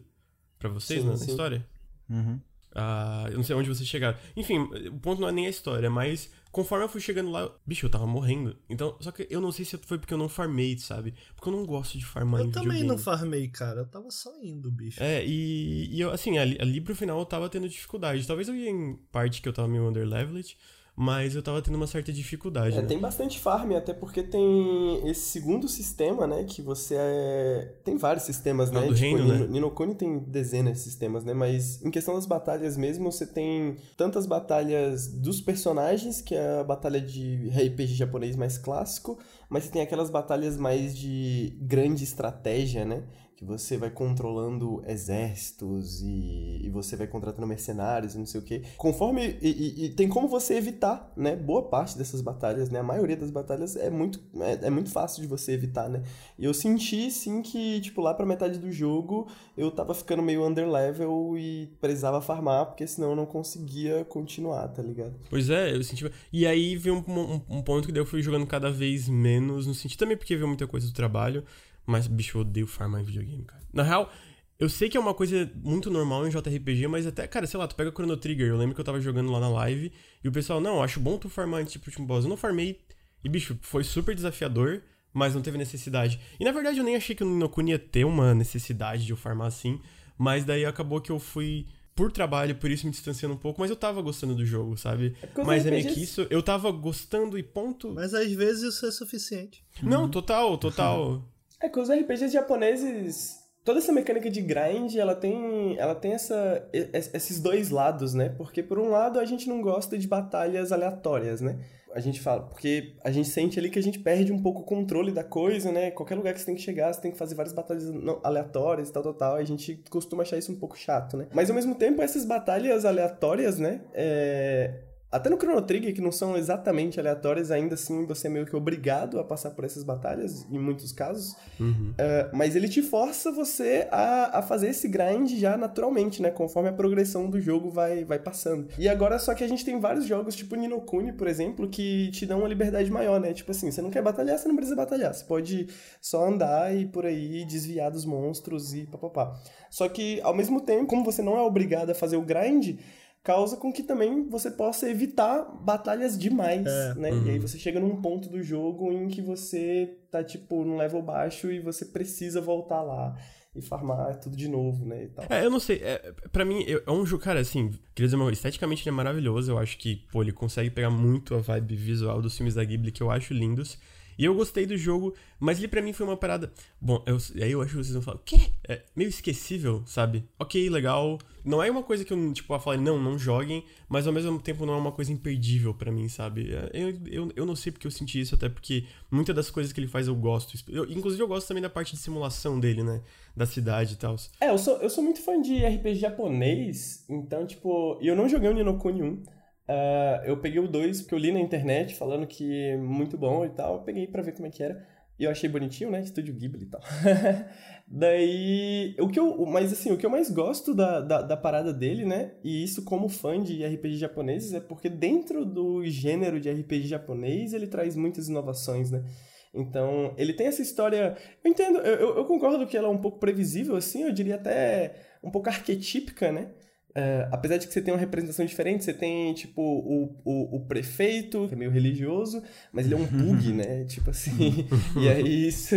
[0.60, 1.32] para vocês sim, na sim.
[1.32, 1.68] história?
[2.08, 2.40] Uhum.
[2.76, 4.18] Ah, eu não sei onde vocês chegaram.
[4.36, 7.86] Enfim, o ponto não é nem a história, mas conforme eu fui chegando lá, bicho,
[7.86, 8.58] eu tava morrendo.
[8.70, 11.14] Então, só que eu não sei se foi porque eu não farmei, sabe?
[11.36, 13.82] Porque eu não gosto de farmar eu também não farmei, cara.
[13.82, 15.02] Eu tava só indo, bicho.
[15.02, 18.28] É, e, e eu, assim, ali, ali pro final eu tava tendo dificuldade.
[18.28, 20.58] Talvez eu ia em parte que eu tava meio underleveled,
[20.96, 22.78] mas eu tava tendo uma certa dificuldade.
[22.78, 22.88] É, né?
[22.88, 26.46] tem bastante farm, até porque tem esse segundo sistema, né?
[26.46, 27.74] Que você é.
[27.84, 28.86] Tem vários sistemas, né?
[28.86, 29.48] É do tipo, reino, Nino, né?
[29.48, 31.34] Ninokuni tem dezenas de sistemas, né?
[31.34, 36.64] Mas em questão das batalhas mesmo, você tem tantas batalhas dos personagens, que é a
[36.64, 39.20] batalha de RPG japonês mais clássico,
[39.50, 43.04] mas você tem aquelas batalhas mais de grande estratégia, né?
[43.36, 48.44] Que você vai controlando exércitos e, e, você vai contratando mercenários e não sei o
[48.44, 48.62] que.
[48.78, 49.38] Conforme.
[49.42, 51.36] E, e, e, tem como você evitar, né?
[51.36, 52.80] Boa parte dessas batalhas, né?
[52.80, 56.02] A maioria das batalhas é muito, é, é, muito fácil de você evitar, né?
[56.40, 59.28] E eu senti, sim, que, tipo, lá pra metade do jogo
[59.58, 64.82] eu tava ficando meio underlevel e precisava farmar, porque senão eu não conseguia continuar, tá
[64.82, 65.14] ligado?
[65.30, 66.10] Pois é, eu senti.
[66.32, 69.68] E aí veio um, um, um ponto que daí eu fui jogando cada vez menos,
[69.68, 71.44] no sentido também porque veio muita coisa do trabalho.
[71.86, 73.62] Mas, bicho, eu odeio farmar em videogame, cara.
[73.74, 74.12] Na real,
[74.58, 77.68] eu sei que é uma coisa muito normal em JRPG, mas até, cara, sei lá,
[77.68, 78.48] tu pega Chrono Trigger.
[78.48, 79.92] Eu lembro que eu tava jogando lá na live
[80.24, 82.24] e o pessoal, não, acho bom tu farmar antes tipo último boss.
[82.24, 82.80] Eu não farmei
[83.24, 84.82] e, bicho, foi super desafiador,
[85.12, 86.20] mas não teve necessidade.
[86.40, 89.18] E na verdade eu nem achei que o Ninokuni ia ter uma necessidade de eu
[89.18, 89.82] farmar assim,
[90.18, 91.66] mas daí acabou que eu fui
[91.96, 95.16] por trabalho, por isso me distanciando um pouco, mas eu tava gostando do jogo, sabe?
[95.24, 97.94] É mas é meio que isso, eu tava gostando e ponto.
[97.94, 99.64] Mas às vezes isso é suficiente.
[99.82, 101.24] Não, total, total.
[101.66, 106.70] É que os RPGs japoneses, toda essa mecânica de grind, ela tem, ela tem essa,
[106.72, 108.30] esses dois lados, né?
[108.38, 111.58] Porque por um lado a gente não gosta de batalhas aleatórias, né?
[111.92, 114.64] A gente fala, porque a gente sente ali que a gente perde um pouco o
[114.64, 115.90] controle da coisa, né?
[115.90, 117.86] Qualquer lugar que você tem que chegar, você tem que fazer várias batalhas
[118.22, 119.36] aleatórias e tal, tal, tal.
[119.38, 121.26] A gente costuma achar isso um pouco chato, né?
[121.34, 123.82] Mas ao mesmo tempo, essas batalhas aleatórias, né?
[123.92, 128.46] É até no Chrono Trigger, que não são exatamente aleatórias, ainda assim você é meio
[128.46, 131.36] que obrigado a passar por essas batalhas, em muitos casos.
[131.60, 131.92] Uhum.
[131.92, 136.32] Uh, mas ele te força você a, a fazer esse grind já naturalmente, né?
[136.32, 138.68] Conforme a progressão do jogo vai, vai passando.
[138.78, 142.26] E agora, só que a gente tem vários jogos, tipo Ninokuni, por exemplo, que te
[142.26, 143.34] dão uma liberdade maior, né?
[143.34, 145.14] Tipo assim, você não quer batalhar, você não precisa batalhar.
[145.14, 145.68] Você pode
[146.02, 149.34] só andar e por aí desviar dos monstros e papapá.
[149.70, 152.80] Só que, ao mesmo tempo, como você não é obrigado a fazer o grind
[153.26, 157.12] causa com que também você possa evitar batalhas demais, é, né?
[157.12, 157.26] Uhum.
[157.26, 161.02] E aí você chega num ponto do jogo em que você tá, tipo, num level
[161.02, 163.18] baixo e você precisa voltar lá
[163.56, 165.26] e farmar tudo de novo, né, e tal.
[165.28, 168.84] É, eu não sei, é, pra mim, é um jogo, cara, assim, queria dizer, esteticamente
[168.84, 172.36] ele é maravilhoso, eu acho que, pô, ele consegue pegar muito a vibe visual dos
[172.36, 173.80] filmes da Ghibli, que eu acho lindos,
[174.18, 176.52] E eu gostei do jogo, mas ele para mim foi uma parada.
[176.80, 178.40] Bom, eu, aí eu acho que vocês vão falar, o quê?
[178.68, 180.26] É meio esquecível, sabe?
[180.40, 181.20] Ok, legal.
[181.44, 184.40] Não é uma coisa que eu, tipo, eu falei, não, não joguem, mas ao mesmo
[184.40, 186.52] tempo não é uma coisa imperdível para mim, sabe?
[186.54, 189.72] É, eu, eu, eu não sei porque eu senti isso, até porque muitas das coisas
[189.72, 190.58] que ele faz eu gosto.
[190.68, 193.02] Eu, inclusive, eu gosto também da parte de simulação dele, né?
[193.36, 194.16] Da cidade e tal.
[194.42, 198.50] É, eu sou, eu sou muito fã de RPG japonês, então, tipo, eu não joguei
[198.50, 199.24] o Ninokuni 1.
[199.68, 203.46] Uh, eu peguei o 2 porque eu li na internet falando que é muito bom
[203.46, 203.76] e tal.
[203.76, 204.86] Eu peguei para ver como é que era.
[205.18, 206.02] E eu achei bonitinho, né?
[206.02, 206.82] Estúdio Ghibli e tal.
[207.88, 211.74] Daí, o que eu, mas assim, o que eu mais gosto da, da, da, parada
[211.74, 212.34] dele, né?
[212.44, 217.54] E isso como fã de RPG japoneses, é porque dentro do gênero de RPG japonês,
[217.54, 219.06] ele traz muitas inovações, né?
[219.54, 221.16] Então, ele tem essa história.
[221.44, 224.96] Eu entendo, eu, eu concordo que ela é um pouco previsível, assim, eu diria até
[225.24, 226.52] um pouco arquetípica, né?
[226.96, 230.60] Uh, apesar de que você tem uma representação diferente, você tem, tipo, o, o, o,
[230.62, 232.42] prefeito, que é meio religioso,
[232.72, 233.84] mas ele é um bug, né?
[233.84, 234.66] Tipo assim.
[234.98, 235.76] e aí isso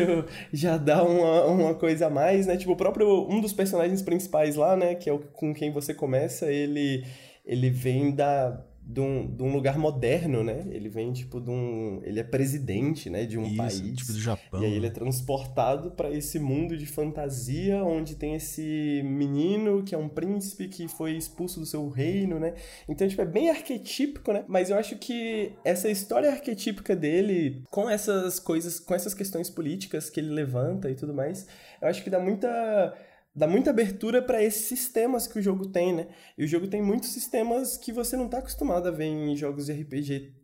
[0.53, 2.57] já dá uma, uma coisa a mais, né?
[2.57, 3.29] Tipo, o próprio.
[3.29, 4.95] Um dos personagens principais lá, né?
[4.95, 7.05] Que é o com quem você começa, ele,
[7.45, 10.64] ele vem da de um, de um lugar moderno, né?
[10.70, 12.01] Ele vem, tipo, de um...
[12.03, 13.26] Ele é presidente, né?
[13.26, 13.97] De um Isso, país.
[13.99, 14.62] tipo do Japão.
[14.62, 19.95] E aí ele é transportado para esse mundo de fantasia, onde tem esse menino que
[19.95, 22.55] é um príncipe que foi expulso do seu reino, né?
[22.89, 24.43] Então, tipo, é bem arquetípico, né?
[24.49, 30.09] Mas eu acho que essa história arquetípica dele, com essas coisas, com essas questões políticas
[30.09, 31.47] que ele levanta e tudo mais,
[31.82, 32.95] eu acho que dá muita
[33.39, 36.09] dá muita abertura para esses sistemas que o jogo tem, né?
[36.36, 39.66] E o jogo tem muitos sistemas que você não está acostumado a ver em jogos
[39.66, 40.38] de RPG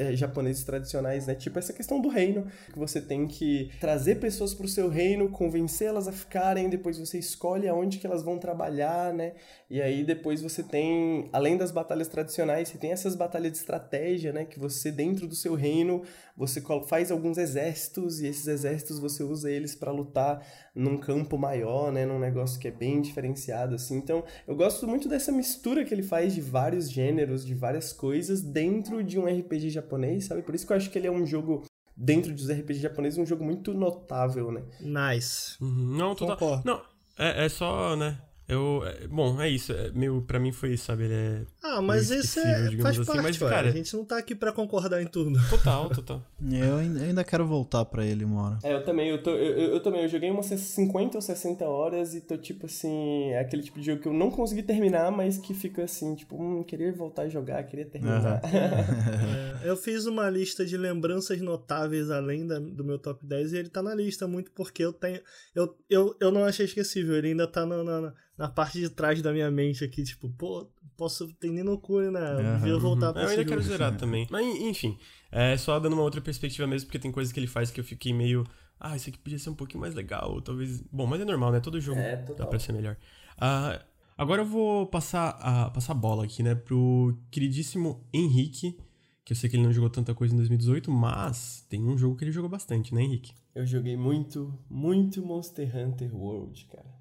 [0.00, 1.34] é, japoneses tradicionais, né?
[1.34, 5.28] Tipo essa questão do reino, que você tem que trazer pessoas para o seu reino,
[5.28, 9.34] convencê-las a ficarem, depois você escolhe aonde que elas vão trabalhar, né?
[9.68, 14.32] E aí depois você tem, além das batalhas tradicionais, você tem essas batalhas de estratégia,
[14.32, 14.46] né?
[14.46, 16.02] Que você dentro do seu reino,
[16.36, 20.42] você faz alguns exércitos e esses exércitos você usa eles para lutar
[20.74, 22.06] num campo maior, né?
[22.06, 23.96] Num negócio que é bem diferenciado, assim.
[23.96, 28.40] Então, eu gosto muito dessa mistura que ele faz de vários gêneros, de várias coisas
[28.40, 29.89] dentro de um RPG japonês,
[30.20, 30.42] sabe?
[30.42, 31.64] Por isso que eu acho que ele é um jogo
[31.96, 34.62] dentro dos RPG japoneses, um jogo muito notável, né?
[34.80, 35.56] Nice.
[35.62, 35.96] Uhum.
[35.96, 36.62] Não, total.
[36.64, 36.82] Não,
[37.18, 38.18] é, é só, né?
[38.50, 39.72] Eu, é, bom, é isso.
[39.72, 41.04] É, meu, pra mim foi isso, sabe?
[41.04, 41.42] Ele é.
[41.62, 44.52] Ah, mas esse é, faz assim, parte, mas, cara, a gente não tá aqui pra
[44.52, 45.38] concordar em tudo.
[45.48, 46.22] Total, total.
[46.50, 48.58] eu ainda quero voltar pra ele uma hora.
[48.64, 52.12] É, eu também, eu, tô, eu, eu, também, eu joguei umas 50 ou 60 horas
[52.14, 55.38] e tô tipo assim, é aquele tipo de jogo que eu não consegui terminar, mas
[55.38, 58.42] que fica assim, tipo, hum, queria voltar a jogar, queria terminar.
[58.42, 59.62] Uhum.
[59.64, 63.58] é, eu fiz uma lista de lembranças notáveis além da, do meu top 10 e
[63.58, 65.20] ele tá na lista muito porque eu tenho.
[65.54, 69.20] Eu, eu, eu não achei esquecível, ele ainda tá na, na na parte de trás
[69.20, 70.66] da minha mente aqui, tipo, pô,
[70.96, 72.32] posso ter nem loucura, né?
[72.32, 74.26] Eu devia voltar pra Eu ainda quero zerar também.
[74.30, 74.96] Mas, enfim,
[75.30, 77.84] é só dando uma outra perspectiva mesmo, porque tem coisas que ele faz que eu
[77.84, 78.46] fiquei meio.
[78.80, 80.80] Ah, isso aqui podia ser um pouquinho mais legal, talvez.
[80.90, 81.60] Bom, mas é normal, né?
[81.60, 82.96] Todo jogo é, dá pra ser melhor.
[83.36, 83.78] Uh,
[84.16, 88.74] agora eu vou passar a, passar a bola aqui, né, pro queridíssimo Henrique,
[89.22, 92.16] que eu sei que ele não jogou tanta coisa em 2018, mas tem um jogo
[92.16, 93.34] que ele jogou bastante, né, Henrique?
[93.54, 96.99] Eu joguei muito, muito Monster Hunter World, cara.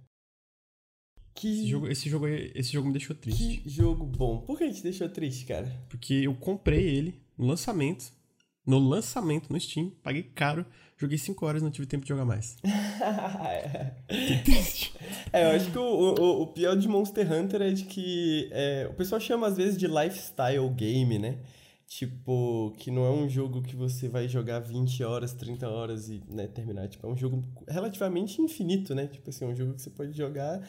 [1.40, 1.48] Que...
[1.48, 3.62] Esse, jogo, esse, jogo, esse jogo me deixou triste.
[3.62, 4.40] Que jogo bom.
[4.40, 5.74] Por que te deixou triste, cara?
[5.88, 8.12] Porque eu comprei ele no lançamento.
[8.66, 10.66] No lançamento no Steam, paguei caro,
[10.98, 12.58] joguei 5 horas e não tive tempo de jogar mais.
[14.08, 14.94] que triste.
[15.32, 18.88] É, eu acho que o, o, o, pior de Monster Hunter é de que é,
[18.92, 21.40] o pessoal chama às vezes de lifestyle game, né?
[21.88, 26.22] Tipo, que não é um jogo que você vai jogar 20 horas, 30 horas e
[26.30, 26.88] né, terminar.
[26.90, 29.08] Tipo, é um jogo relativamente infinito, né?
[29.08, 30.62] Tipo assim, é um jogo que você pode jogar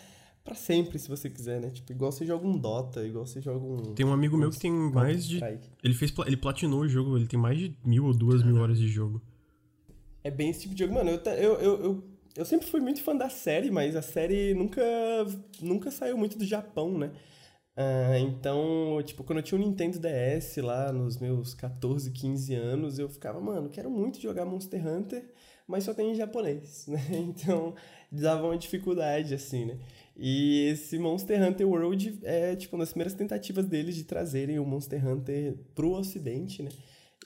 [0.45, 1.70] para sempre, se você quiser, né?
[1.70, 3.95] Tipo, igual você joga um Dota, igual você joga um.
[3.95, 5.41] Tem um amigo um, meu que tem mais de.
[5.82, 6.12] Ele fez.
[6.26, 9.22] Ele platinou o jogo, ele tem mais de mil ou duas mil horas de jogo.
[10.22, 10.95] É bem esse tipo de jogo.
[10.95, 12.05] Mano, eu, eu, eu, eu,
[12.36, 14.82] eu sempre fui muito fã da série, mas a série nunca,
[15.61, 17.11] nunca saiu muito do Japão, né?
[17.76, 22.99] Uh, então, tipo, quando eu tinha um Nintendo DS lá nos meus 14, 15 anos,
[22.99, 25.30] eu ficava, mano, quero muito jogar Monster Hunter,
[25.66, 27.01] mas só tem em japonês, né?
[27.12, 27.74] Então,
[28.11, 29.78] dava uma dificuldade, assim, né?
[30.16, 34.64] E esse Monster Hunter World é, tipo, uma das primeiras tentativas deles de trazerem o
[34.64, 36.70] Monster Hunter pro ocidente, né?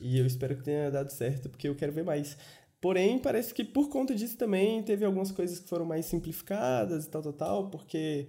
[0.01, 2.37] E eu espero que tenha dado certo, porque eu quero ver mais.
[2.81, 7.11] Porém, parece que por conta disso também teve algumas coisas que foram mais simplificadas e
[7.11, 8.29] tal, tal, tal, porque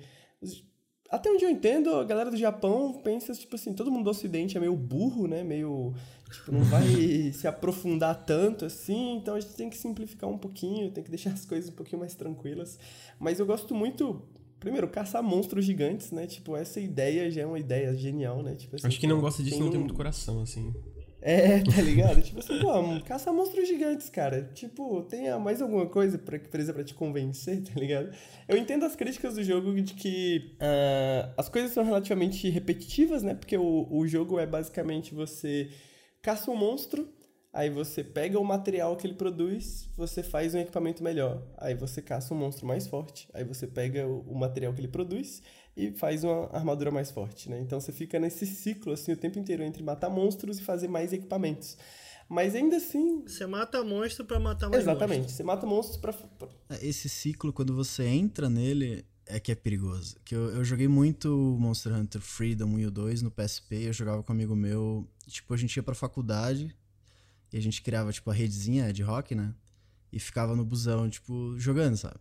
[1.10, 4.58] até onde eu entendo, a galera do Japão pensa, tipo assim, todo mundo do ocidente
[4.58, 5.43] é meio burro, né?
[5.43, 5.93] Meio,
[6.32, 6.84] tipo, não vai
[7.34, 11.32] se aprofundar tanto assim, então a gente tem que simplificar um pouquinho, tem que deixar
[11.32, 12.80] as coisas um pouquinho mais tranquilas.
[13.20, 14.22] Mas eu gosto muito
[14.66, 16.26] Primeiro, caçar monstros gigantes, né?
[16.26, 18.55] Tipo, essa ideia já é uma ideia genial, né?
[18.55, 20.74] Tipo, assim, Acho que não gosta disso, não tem muito coração, assim.
[21.22, 22.20] É, tá ligado?
[22.24, 22.72] tipo assim, pô,
[23.05, 24.49] caça monstros gigantes, cara.
[24.55, 28.09] Tipo, tem mais alguma coisa pra, que precisa pra te convencer, tá ligado?
[28.47, 33.36] Eu entendo as críticas do jogo de que uh, as coisas são relativamente repetitivas, né?
[33.36, 35.70] Porque o, o jogo é basicamente você
[36.24, 37.07] caça um monstro,
[37.56, 41.41] aí você pega o material que ele produz, você faz um equipamento melhor.
[41.58, 45.41] Aí você caça um monstro mais forte, aí você pega o, material que ele produz
[45.76, 47.58] e faz uma armadura mais forte, né?
[47.62, 51.14] Então você fica nesse ciclo assim o tempo inteiro entre matar monstros e fazer mais
[51.14, 51.78] equipamentos.
[52.28, 53.22] Mas ainda assim.
[53.26, 55.38] Você mata monstro para matar mais Exatamente, monstro.
[55.38, 56.14] você mata monstros pra.
[56.70, 60.18] É, esse ciclo, quando você entra nele, é que é perigoso.
[60.26, 63.93] Que eu, eu joguei muito Monster Hunter Freedom 1 e o 2 no PSP, eu
[63.93, 65.08] jogava com um amigo meu.
[65.28, 66.76] Tipo, a gente ia pra faculdade
[67.56, 69.56] e a gente criava, tipo, a redezinha de rock, né?
[70.12, 72.20] E ficava no busão, tipo, jogando, sabe?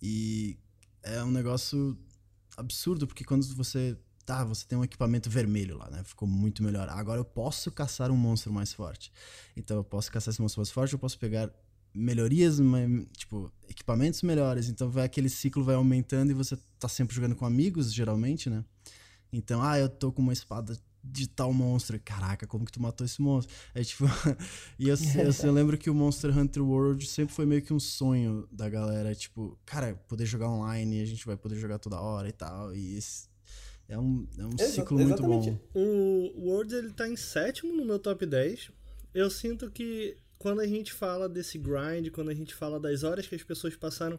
[0.00, 0.58] E
[1.02, 1.94] é um negócio
[2.56, 3.98] absurdo, porque quando você.
[4.24, 6.02] Tá, você tem um equipamento vermelho lá, né?
[6.04, 6.88] Ficou muito melhor.
[6.88, 9.12] Agora eu posso caçar um monstro mais forte.
[9.54, 11.52] Então eu posso caçar esse monstro mais forte, eu posso pegar
[11.92, 12.56] melhorias,
[13.14, 14.70] tipo, equipamentos melhores.
[14.70, 18.64] Então vai aquele ciclo vai aumentando e você tá sempre jogando com amigos, geralmente, né?
[19.30, 21.98] Então, ah, eu tô com uma espada de tal monstro.
[22.04, 23.54] Caraca, como que tu matou esse monstro?
[23.74, 24.04] É tipo.
[24.78, 27.80] e eu, eu, eu, lembro que o Monster Hunter World sempre foi meio que um
[27.80, 29.14] sonho da galera.
[29.14, 32.74] Tipo, cara, poder jogar online, a gente vai poder jogar toda hora e tal.
[32.74, 33.28] E esse
[33.88, 35.58] é um, é um Exa ciclo muito bom.
[35.74, 38.70] O World ele tá em sétimo no meu top 10.
[39.14, 43.26] Eu sinto que quando a gente fala desse grind, quando a gente fala das horas
[43.26, 44.18] que as pessoas passaram,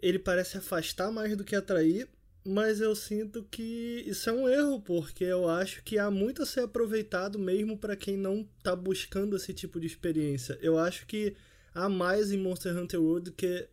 [0.00, 2.08] ele parece afastar mais do que atrair.
[2.44, 6.46] Mas eu sinto que isso é um erro, porque eu acho que há muito a
[6.46, 10.58] ser aproveitado mesmo para quem não tá buscando esse tipo de experiência.
[10.60, 11.36] Eu acho que
[11.72, 13.68] há mais em Monster Hunter World do que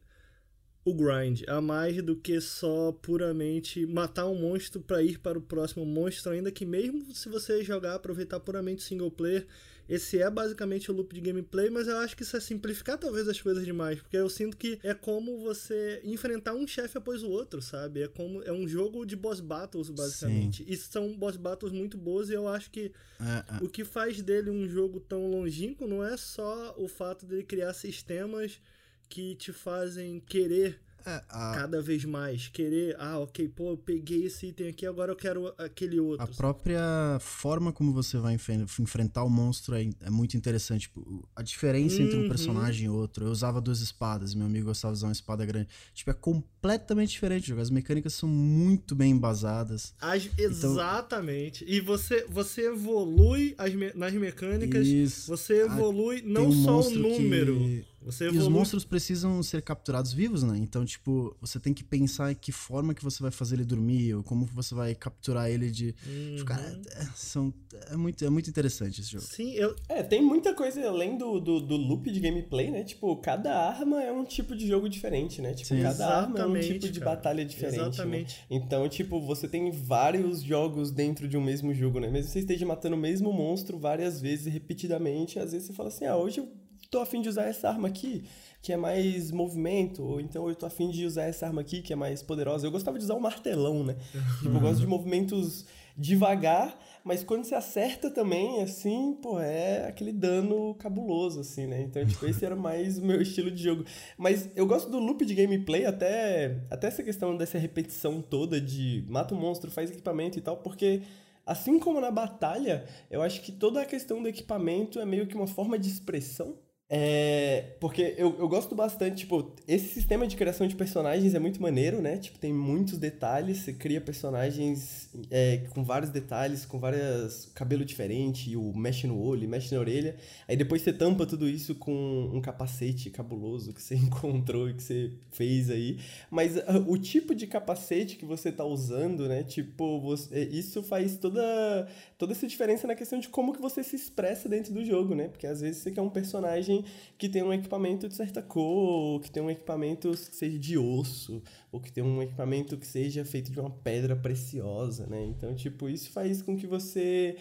[0.86, 5.42] o grind, há mais do que só puramente matar um monstro para ir para o
[5.42, 9.46] próximo monstro, ainda que mesmo se você jogar aproveitar puramente single player,
[9.90, 13.28] esse é basicamente o loop de gameplay, mas eu acho que isso é simplificar talvez
[13.28, 17.30] as coisas demais, porque eu sinto que é como você enfrentar um chefe após o
[17.30, 18.04] outro, sabe?
[18.04, 20.64] É como é um jogo de boss battles basicamente.
[20.64, 20.72] Sim.
[20.72, 23.64] E são boss battles muito boas e eu acho que é, é.
[23.64, 27.74] o que faz dele um jogo tão longínquo não é só o fato dele criar
[27.74, 28.62] sistemas
[29.10, 31.52] que te fazem querer é, a...
[31.56, 32.48] cada vez mais.
[32.48, 36.24] Querer, ah, ok, pô, eu peguei esse item aqui, agora eu quero aquele outro.
[36.24, 38.38] A própria forma como você vai
[38.80, 40.82] enfrentar o monstro é, é muito interessante.
[40.82, 42.06] Tipo, a diferença uhum.
[42.06, 42.30] entre um uhum.
[42.30, 43.26] personagem e outro.
[43.26, 45.68] Eu usava duas espadas, meu amigo gostava de usar uma espada grande.
[45.94, 47.54] Tipo, é completamente diferente.
[47.54, 49.94] As mecânicas são muito bem embasadas.
[50.00, 50.72] As, então...
[50.72, 51.66] Exatamente.
[51.68, 55.28] E você, você evolui as me, nas mecânicas, Isso.
[55.28, 57.58] você evolui não um só o número.
[57.58, 58.40] Que você evolui...
[58.40, 60.58] E os monstros precisam ser capturados vivos, né?
[60.58, 64.14] Então, tipo, você tem que pensar em que forma que você vai fazer ele dormir,
[64.16, 65.94] ou como você vai capturar ele de.
[66.08, 66.46] Uhum.
[66.46, 67.54] Cara, é, são,
[67.90, 69.24] é, muito, é muito interessante esse jogo.
[69.24, 69.76] Sim, eu.
[69.88, 72.84] É, tem muita coisa além do, do, do loop de gameplay, né?
[72.84, 75.54] Tipo, cada arma é um tipo de jogo diferente, né?
[75.54, 75.82] Tipo, Sim.
[75.82, 76.92] cada arma é um tipo cara.
[76.94, 77.80] de batalha diferente.
[77.80, 77.88] Né?
[77.88, 78.40] Exatamente.
[78.50, 78.58] Né?
[78.58, 82.10] Então, tipo, você tem vários jogos dentro de um mesmo jogo, né?
[82.10, 86.06] Mesmo você esteja matando o mesmo monstro várias vezes, repetidamente, às vezes você fala assim,
[86.06, 86.59] ah, hoje eu
[86.90, 88.24] tô afim de usar essa arma aqui,
[88.62, 91.94] que é mais movimento, ou então eu tô afim de usar essa arma aqui, que
[91.94, 92.68] é mais poderosa.
[92.68, 93.96] Eu gostava de usar o martelão, né?
[94.42, 95.66] tipo, eu gosto de movimentos
[96.00, 101.82] devagar, mas quando você acerta também, assim, pô, é aquele dano cabuloso, assim, né?
[101.82, 103.84] Então, tipo, esse era mais o meu estilo de jogo.
[104.18, 109.04] Mas eu gosto do loop de gameplay, até, até essa questão dessa repetição toda de
[109.10, 111.02] mata o um monstro, faz equipamento e tal, porque
[111.46, 115.36] assim como na batalha, eu acho que toda a questão do equipamento é meio que
[115.36, 116.56] uma forma de expressão
[116.92, 121.62] é, porque eu, eu gosto bastante, tipo, esse sistema de criação de personagens é muito
[121.62, 122.18] maneiro, né?
[122.18, 128.50] Tipo, tem muitos detalhes, você cria personagens é, com vários detalhes, com vários cabelo diferente,
[128.50, 130.16] e o mexe no olho, mexe na orelha.
[130.48, 134.82] Aí depois você tampa tudo isso com um capacete cabuloso que você encontrou e que
[134.82, 136.00] você fez aí.
[136.32, 139.44] Mas uh, o tipo de capacete que você tá usando, né?
[139.44, 141.88] Tipo, você, isso faz toda,
[142.18, 145.28] toda essa diferença na questão de como que você se expressa dentro do jogo, né?
[145.28, 146.79] Porque às vezes você quer um personagem
[147.18, 151.42] que tem um equipamento de certa cor, que tem um equipamento que seja de osso,
[151.72, 155.24] ou que tem um equipamento que seja feito de uma pedra preciosa, né?
[155.26, 157.38] Então, tipo, isso faz com que você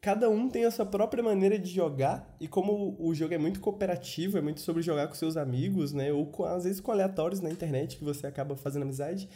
[0.00, 3.60] cada um tem a sua própria maneira de jogar, e como o jogo é muito
[3.60, 6.12] cooperativo, é muito sobre jogar com seus amigos, né?
[6.12, 9.28] Ou com, às vezes com aleatórios na internet que você acaba fazendo amizade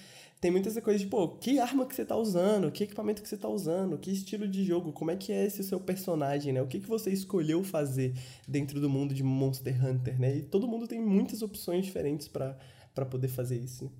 [0.43, 3.37] tem muitas coisas de, pô, que arma que você tá usando, que equipamento que você
[3.37, 6.61] tá usando, que estilo de jogo, como é que é esse seu personagem, né?
[6.61, 8.13] O que, que você escolheu fazer
[8.49, 10.39] dentro do mundo de Monster Hunter, né?
[10.39, 13.91] E todo mundo tem muitas opções diferentes para poder fazer isso, né?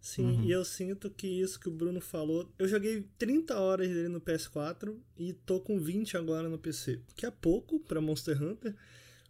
[0.00, 0.42] Sim, uhum.
[0.42, 2.50] e eu sinto que isso que o Bruno falou.
[2.58, 7.00] Eu joguei 30 horas dele no PS4 e tô com 20 agora no PC.
[7.14, 8.74] Que é pouco para Monster Hunter,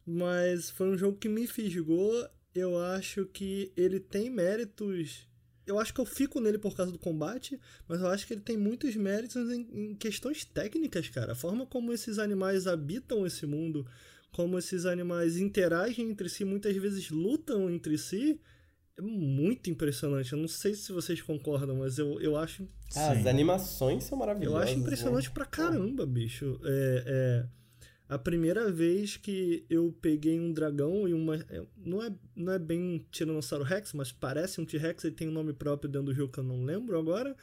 [0.07, 2.27] mas foi um jogo que me fisgou.
[2.55, 5.31] Eu acho que ele tem méritos.
[5.67, 8.41] Eu acho que eu fico nele por causa do combate, mas eu acho que ele
[8.41, 11.33] tem muitos méritos em, em questões técnicas, cara.
[11.33, 13.87] A forma como esses animais habitam esse mundo,
[14.33, 18.41] como esses animais interagem entre si, muitas vezes lutam entre si
[18.99, 20.33] é muito impressionante.
[20.33, 22.69] Eu não sei se vocês concordam, mas eu, eu acho.
[22.95, 24.61] Ah, as animações são maravilhosas.
[24.61, 25.35] Eu acho impressionante né?
[25.35, 26.61] pra caramba, bicho.
[26.65, 27.47] É, é,
[28.15, 31.37] a primeira vez que eu peguei um dragão e uma.
[31.37, 35.29] É, não é, não é bem um Tiranossauro Rex, mas parece um T-Rex, ele tem
[35.29, 37.37] um nome próprio dentro do jogo que eu não lembro agora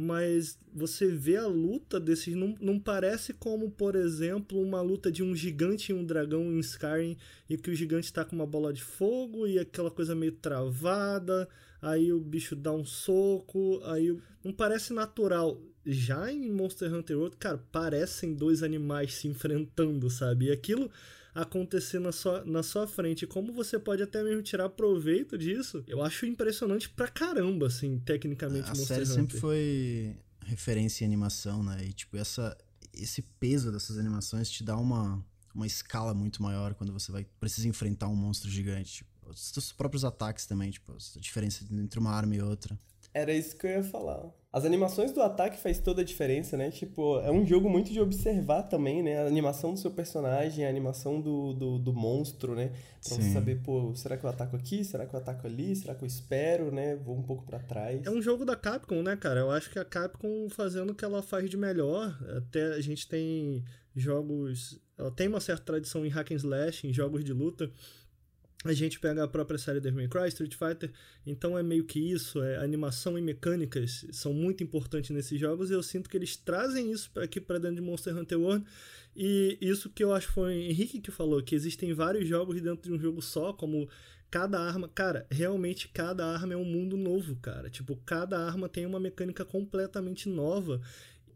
[0.00, 2.32] mas você vê a luta desses.
[2.36, 6.60] Não, não parece como, por exemplo, uma luta de um gigante e um dragão em
[6.60, 7.16] Skyrim,
[7.50, 11.48] e que o gigante está com uma bola de fogo e aquela coisa meio travada,
[11.82, 14.16] aí o bicho dá um soco, aí.
[14.44, 15.60] Não parece natural.
[15.90, 20.46] Já em Monster Hunter World, cara, parecem dois animais se enfrentando, sabe?
[20.46, 20.90] E aquilo
[21.34, 23.26] acontecer na sua, na sua frente.
[23.26, 28.70] Como você pode até mesmo tirar proveito disso, eu acho impressionante pra caramba, assim, tecnicamente.
[28.70, 29.14] A série Hunter.
[29.14, 31.84] sempre foi referência em animação, né?
[31.84, 32.56] E, tipo, essa,
[32.92, 35.24] esse peso dessas animações te dá uma,
[35.54, 38.96] uma escala muito maior quando você vai precisa enfrentar um monstro gigante.
[38.96, 42.78] Tipo, os próprios ataques também, tipo, a diferença entre uma arma e outra.
[43.12, 44.30] Era isso que eu ia falar.
[44.50, 46.70] As animações do ataque faz toda a diferença, né?
[46.70, 49.22] Tipo, é um jogo muito de observar também, né?
[49.22, 52.68] A animação do seu personagem, a animação do, do, do monstro, né?
[52.68, 53.22] Pra Sim.
[53.22, 54.82] você saber, pô, será que eu ataco aqui?
[54.84, 55.76] Será que eu ataco ali?
[55.76, 56.96] Será que eu espero, né?
[56.96, 58.06] Vou um pouco para trás.
[58.06, 59.40] É um jogo da Capcom, né, cara?
[59.40, 62.18] Eu acho que a Capcom fazendo o que ela faz de melhor.
[62.38, 63.62] Até a gente tem
[63.94, 64.80] jogos...
[64.96, 67.70] Ela tem uma certa tradição em hack and slash, em jogos de luta
[68.64, 70.90] a gente pega a própria série Devil May Cry, Street Fighter,
[71.24, 75.74] então é meio que isso, é animação e mecânicas são muito importantes nesses jogos e
[75.74, 78.66] eu sinto que eles trazem isso aqui para dentro de Monster Hunter World
[79.14, 82.82] e isso que eu acho foi o Henrique que falou, que existem vários jogos dentro
[82.82, 83.88] de um jogo só, como
[84.28, 88.84] cada arma, cara, realmente cada arma é um mundo novo, cara, tipo, cada arma tem
[88.84, 90.80] uma mecânica completamente nova,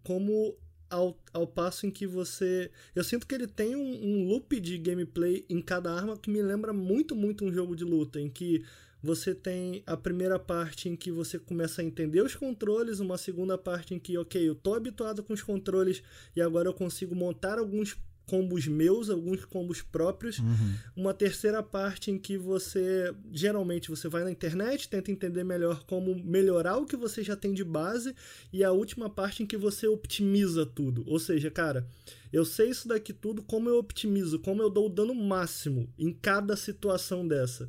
[0.03, 0.57] como
[0.93, 2.70] ao, ao passo em que você.
[2.95, 6.43] Eu sinto que ele tem um, um loop de gameplay em cada arma que me
[6.43, 8.62] lembra muito, muito um jogo de luta, em que
[9.03, 13.59] você tem a primeira parte em que você começa a entender os controles, uma segunda
[13.59, 16.03] parte em que, ok, eu tô habituado com os controles
[16.36, 17.97] e agora eu consigo montar alguns
[18.27, 20.39] combos meus, alguns combos próprios.
[20.39, 20.75] Uhum.
[20.97, 26.14] Uma terceira parte em que você geralmente você vai na internet, tenta entender melhor como
[26.14, 28.14] melhorar o que você já tem de base
[28.53, 31.05] e a última parte em que você optimiza tudo.
[31.07, 31.87] Ou seja, cara,
[32.33, 36.12] eu sei isso daqui tudo, como eu optimizo, como eu dou o dano máximo em
[36.12, 37.68] cada situação dessa.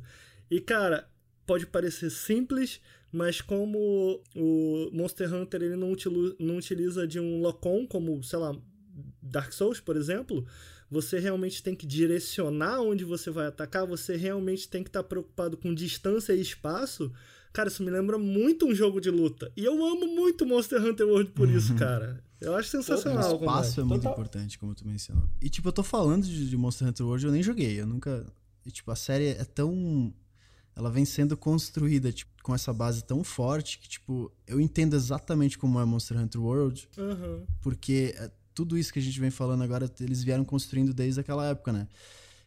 [0.50, 1.08] E cara,
[1.46, 2.80] pode parecer simples,
[3.12, 8.38] mas como o Monster Hunter ele não, utiliza, não utiliza de um lock-on, como, sei
[8.38, 8.56] lá,
[9.22, 10.46] Dark Souls, por exemplo,
[10.90, 15.08] você realmente tem que direcionar onde você vai atacar, você realmente tem que estar tá
[15.08, 17.12] preocupado com distância e espaço.
[17.52, 19.50] Cara, isso me lembra muito um jogo de luta.
[19.56, 21.78] E eu amo muito Monster Hunter World por isso, uhum.
[21.78, 22.22] cara.
[22.40, 23.32] Eu acho sensacional.
[23.32, 24.12] O espaço é muito Total.
[24.12, 25.28] importante, como tu mencionou.
[25.40, 27.80] E, tipo, eu tô falando de, de Monster Hunter World, eu nem joguei.
[27.80, 28.26] Eu nunca.
[28.66, 30.12] E, tipo, a série é tão.
[30.76, 35.56] Ela vem sendo construída, tipo, com essa base tão forte que, tipo, eu entendo exatamente
[35.56, 36.88] como é Monster Hunter World.
[36.98, 37.46] Uhum.
[37.62, 41.46] Porque é tudo isso que a gente vem falando agora, eles vieram construindo desde aquela
[41.48, 41.88] época, né?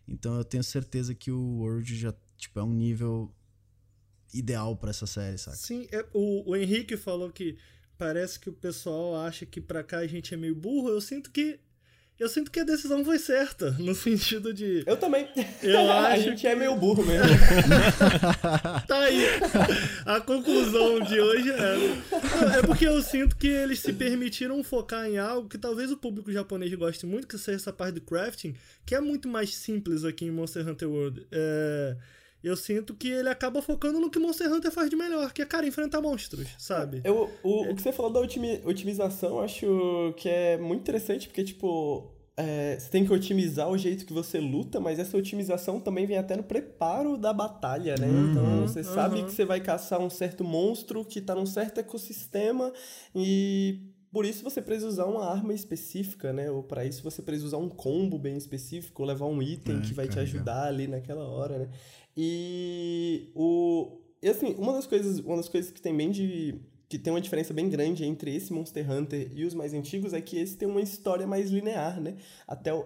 [0.07, 3.33] Então eu tenho certeza que o World já tipo, é um nível
[4.33, 5.57] ideal para essa série, saca?
[5.57, 7.57] Sim, é, o, o Henrique falou que
[7.97, 10.89] parece que o pessoal acha que pra cá a gente é meio burro.
[10.89, 11.59] Eu sinto que
[12.19, 14.83] eu sinto que a decisão foi certa, no sentido de.
[14.85, 15.27] Eu também.
[15.61, 16.07] Eu acho.
[16.13, 17.27] a gente é meio burro mesmo.
[18.87, 19.25] tá aí.
[20.05, 22.57] A conclusão de hoje é.
[22.57, 26.31] É porque eu sinto que eles se permitiram focar em algo que talvez o público
[26.31, 28.55] japonês goste muito, que seja essa parte do crafting,
[28.85, 31.25] que é muito mais simples aqui em Monster Hunter World.
[31.31, 31.95] É
[32.43, 35.45] eu sinto que ele acaba focando no que Monster Hunter faz de melhor, que é,
[35.45, 37.01] cara, enfrentar monstros, sabe?
[37.03, 37.71] Eu, o, é.
[37.71, 42.77] o que você falou da otimização, eu acho que é muito interessante, porque, tipo, é,
[42.79, 46.37] você tem que otimizar o jeito que você luta, mas essa otimização também vem até
[46.37, 48.07] no preparo da batalha, né?
[48.07, 48.93] Uhum, então você uhum.
[48.93, 52.71] sabe que você vai caçar um certo monstro que tá num certo ecossistema
[53.15, 53.81] e
[54.11, 56.49] por isso você precisa usar uma arma específica, né?
[56.51, 59.81] Ou para isso você precisa usar um combo bem específico, ou levar um item é,
[59.81, 61.69] que vai te ajudar ali naquela hora, né?
[62.17, 66.59] E o e assim, uma das coisas, uma das coisas que tem bem de
[66.89, 70.21] que tem uma diferença bem grande entre esse Monster Hunter e os mais antigos é
[70.21, 72.15] que esse tem uma história mais linear, né?
[72.47, 72.85] Até o.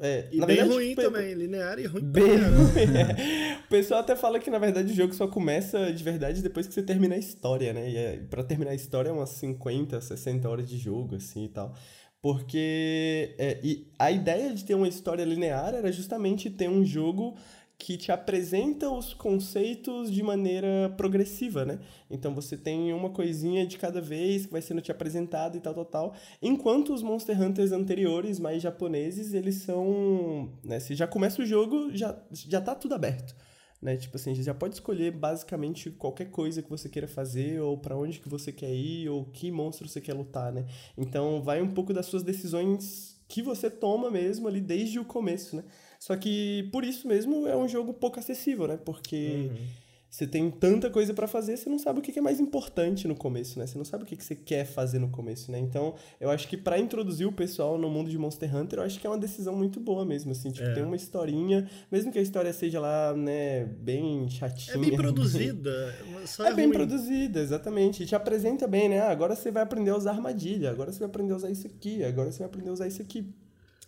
[0.00, 2.02] É, e na bem verdade, ruim tipo, também, linear e ruim.
[2.02, 2.96] Bem ruim.
[2.96, 3.56] É.
[3.64, 6.74] O pessoal até fala que na verdade o jogo só começa de verdade depois que
[6.74, 7.88] você termina a história, né?
[7.88, 11.48] E é, pra terminar a história é umas 50, 60 horas de jogo, assim e
[11.48, 11.72] tal.
[12.20, 17.36] Porque é, e a ideia de ter uma história linear era justamente ter um jogo
[17.78, 21.78] que te apresenta os conceitos de maneira progressiva, né?
[22.10, 25.74] Então você tem uma coisinha de cada vez que vai sendo te apresentado e tal,
[25.74, 26.14] tal, tal.
[26.40, 30.50] Enquanto os Monster Hunters anteriores, mais japoneses, eles são...
[30.64, 30.80] Né?
[30.80, 33.36] Você já começa o jogo, já, já tá tudo aberto.
[33.80, 33.96] Né?
[33.96, 38.20] Tipo assim, já pode escolher basicamente qualquer coisa que você queira fazer, ou para onde
[38.20, 40.66] que você quer ir, ou que monstro você quer lutar, né?
[40.96, 45.56] Então vai um pouco das suas decisões que você toma mesmo ali desde o começo,
[45.56, 45.64] né?
[45.98, 48.78] Só que por isso mesmo é um jogo pouco acessível, né?
[48.84, 49.66] Porque uhum.
[50.10, 53.14] você tem tanta coisa para fazer, você não sabe o que é mais importante no
[53.14, 53.66] começo, né?
[53.66, 55.58] Você não sabe o que você quer fazer no começo, né?
[55.58, 59.00] Então, eu acho que para introduzir o pessoal no mundo de Monster Hunter, eu acho
[59.00, 60.50] que é uma decisão muito boa mesmo, assim.
[60.50, 60.74] Tipo, é.
[60.74, 64.76] tem uma historinha, mesmo que a história seja lá, né, bem chatinha.
[64.76, 65.94] É bem produzida.
[66.40, 68.02] é, é bem produzida, exatamente.
[68.02, 69.00] E te apresenta bem, né?
[69.00, 71.66] Ah, agora você vai aprender a usar armadilha, agora você vai aprender a usar isso
[71.66, 73.34] aqui, agora você vai aprender a usar isso aqui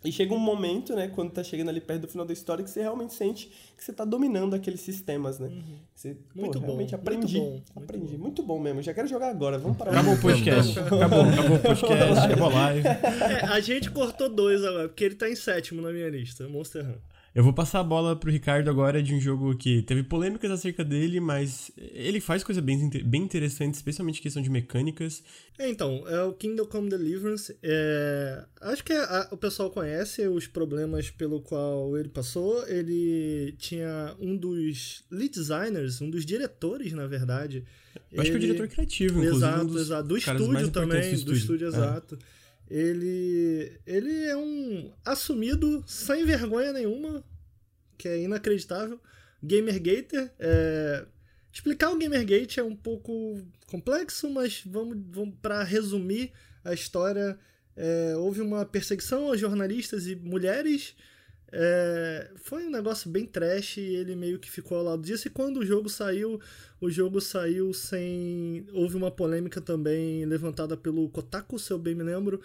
[0.05, 2.71] e chega um momento, né, quando tá chegando ali perto do final da história, que
[2.71, 5.49] você realmente sente que você tá dominando aqueles sistemas, né?
[5.49, 5.79] Uhum.
[5.95, 7.41] Você, muito pô, bom, realmente aprendi.
[7.41, 8.05] Muito bom, aprendi.
[8.05, 8.23] Muito bom.
[8.23, 8.83] muito bom mesmo.
[8.83, 9.59] Já quero jogar agora.
[9.59, 9.91] Vamos parar.
[9.91, 10.79] Acabou o podcast.
[10.79, 12.87] acabou, acabou o podcast, acabou a live.
[12.87, 16.83] É, a gente cortou dois agora, porque ele tá em sétimo na minha lista, Monster
[16.83, 17.01] Hunter.
[17.39, 20.85] Eu vou passar a bola pro Ricardo agora de um jogo que teve polêmicas acerca
[20.85, 25.23] dele, mas ele faz coisas bem, bem interessantes, especialmente questão de mecânicas.
[25.57, 27.57] É, então, é o Kingdom Come Deliverance.
[27.63, 28.45] É...
[28.61, 32.67] Acho que a, o pessoal conhece os problemas pelo qual ele passou.
[32.67, 37.65] Ele tinha um dos lead designers, um dos diretores, na verdade.
[38.11, 38.41] Eu acho ele...
[38.41, 39.37] que é o diretor criativo, inclusive.
[39.37, 40.09] Exato, um exato.
[40.09, 41.71] Do estúdio também, do estúdio, do estúdio é.
[42.71, 47.25] Ele, ele é um assumido sem vergonha nenhuma,
[47.97, 49.01] que é inacreditável.
[49.43, 50.33] Gamergater.
[50.39, 51.07] É...
[51.53, 57.39] Explicar o Gamergate é um pouco complexo, mas vamos, vamos para resumir a história.
[57.75, 60.95] É, houve uma perseguição a jornalistas e mulheres.
[61.51, 65.29] É, foi um negócio bem trash e ele meio que ficou ao lado disso.
[65.29, 66.41] E quando o jogo saiu,
[66.81, 68.67] o jogo saiu sem.
[68.73, 72.41] Houve uma polêmica também levantada pelo Kotaku, se eu bem me lembro.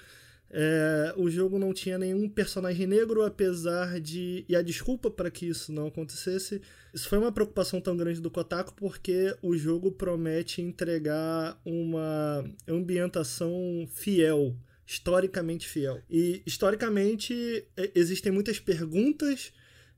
[0.56, 4.46] É, o jogo não tinha nenhum personagem negro, apesar de.
[4.48, 6.62] E a desculpa para que isso não acontecesse.
[6.94, 13.88] Isso foi uma preocupação tão grande do Kotaku porque o jogo promete entregar uma ambientação
[13.90, 14.56] fiel,
[14.86, 16.02] historicamente fiel.
[16.10, 17.66] E historicamente
[17.96, 19.54] existem muitas perguntas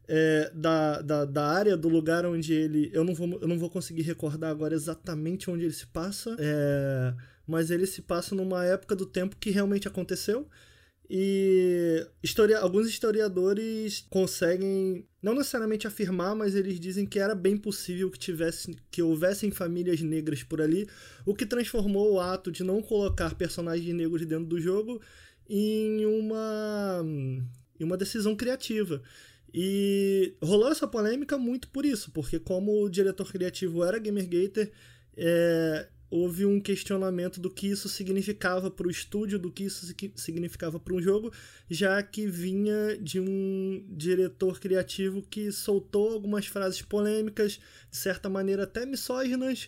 [0.08, 2.90] é, da, da, da, área, do lugar onde ele.
[2.94, 7.14] Eu não, vou, eu não vou conseguir recordar agora exatamente onde ele se passa, é,
[7.48, 10.48] mas ele se passa numa época do tempo que realmente aconteceu.
[11.10, 12.06] E
[12.60, 18.76] alguns historiadores conseguem não necessariamente afirmar, mas eles dizem que era bem possível que tivesse
[18.90, 20.88] que houvessem famílias negras por ali,
[21.26, 25.02] o que transformou o ato de não colocar personagens negros dentro do jogo
[25.48, 27.04] em uma
[27.80, 29.02] em uma decisão criativa.
[29.54, 34.72] E rolou essa polêmica muito por isso, porque como o diretor criativo era Gamergater,
[35.16, 40.80] é, houve um questionamento do que isso significava para o estúdio, do que isso significava
[40.80, 41.30] para um jogo,
[41.70, 47.60] já que vinha de um diretor criativo que soltou algumas frases polêmicas,
[47.92, 49.68] de certa maneira até misóginas.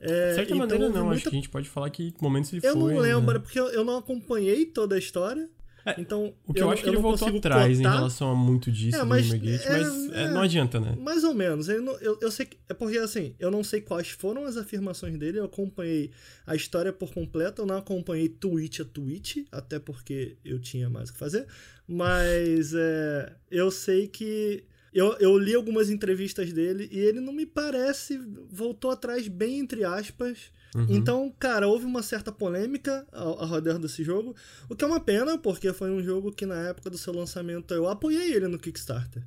[0.00, 1.14] É, de certa então, maneira não, muita...
[1.14, 2.80] acho que a gente pode falar que momentos ele eu foi...
[2.80, 3.40] Eu não lembro, né?
[3.40, 5.50] porque eu, eu não acompanhei toda a história,
[5.96, 7.92] então, o que eu, eu acho que ele voltou atrás cotar.
[7.92, 10.96] em relação a muito disso é, mas, do é, mas é, não adianta, né?
[11.00, 11.68] Mais ou menos.
[11.68, 15.16] Eu, eu, eu sei que, É porque, assim, eu não sei quais foram as afirmações
[15.16, 16.10] dele, eu acompanhei
[16.46, 21.10] a história por completo, eu não acompanhei tweet a tweet, até porque eu tinha mais
[21.10, 21.46] o que fazer,
[21.86, 27.46] mas é, eu sei que eu, eu li algumas entrevistas dele e ele não me
[27.46, 28.18] parece.
[28.50, 30.50] Voltou atrás, bem entre aspas.
[30.74, 30.86] Uhum.
[30.88, 34.34] Então, cara, houve uma certa polêmica ao, ao redor desse jogo.
[34.68, 37.72] O que é uma pena, porque foi um jogo que na época do seu lançamento
[37.72, 39.22] eu apoiei ele no Kickstarter.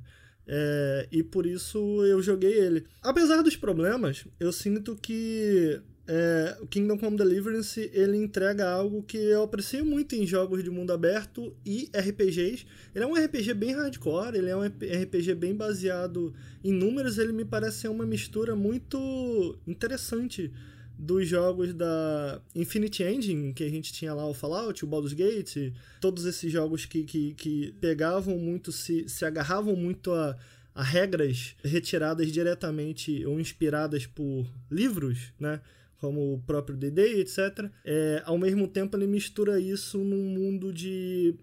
[0.46, 2.84] É, e por isso eu joguei ele.
[3.02, 9.16] Apesar dos problemas, eu sinto que é, o Kingdom Come Deliverance ele entrega algo que
[9.16, 12.66] eu aprecio muito em jogos de mundo aberto e RPGs.
[12.94, 17.32] Ele é um RPG bem hardcore, ele é um RPG bem baseado em números, ele
[17.32, 20.52] me parece ser uma mistura muito interessante
[21.02, 25.72] dos jogos da Infinity Engine, que a gente tinha lá o Fallout, o Baldur's Gate,
[26.00, 30.36] todos esses jogos que, que, que pegavam muito, se, se agarravam muito a,
[30.72, 35.60] a regras retiradas diretamente ou inspiradas por livros, né?
[35.98, 37.68] como o próprio D&D, etc.
[37.84, 41.34] É, ao mesmo tempo, ele mistura isso num mundo de...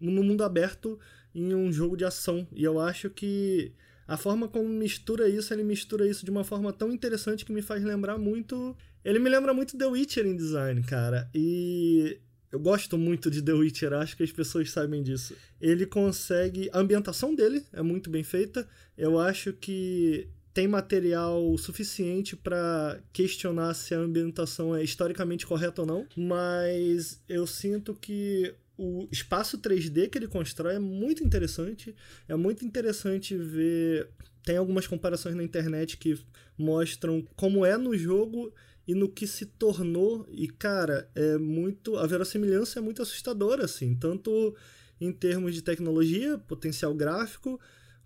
[0.00, 0.98] num mundo aberto
[1.34, 2.46] em um jogo de ação.
[2.52, 3.72] E eu acho que
[4.06, 7.60] a forma como mistura isso, ele mistura isso de uma forma tão interessante que me
[7.60, 8.76] faz lembrar muito.
[9.04, 11.30] Ele me lembra muito The Witcher em design, cara.
[11.34, 12.18] E
[12.50, 15.36] eu gosto muito de The Witcher, acho que as pessoas sabem disso.
[15.60, 16.70] Ele consegue.
[16.72, 18.66] A ambientação dele é muito bem feita.
[18.96, 25.86] Eu acho que tem material suficiente para questionar se a ambientação é historicamente correta ou
[25.86, 31.94] não, mas eu sinto que o espaço 3D que ele constrói é muito interessante.
[32.26, 34.08] É muito interessante ver.
[34.42, 36.18] Tem algumas comparações na internet que
[36.56, 38.52] mostram como é no jogo
[38.88, 40.26] e no que se tornou.
[40.30, 41.98] E, cara, é muito.
[41.98, 43.94] A verossimilhança é muito assustadora, assim.
[43.94, 44.56] Tanto
[44.98, 47.60] em termos de tecnologia, potencial gráfico,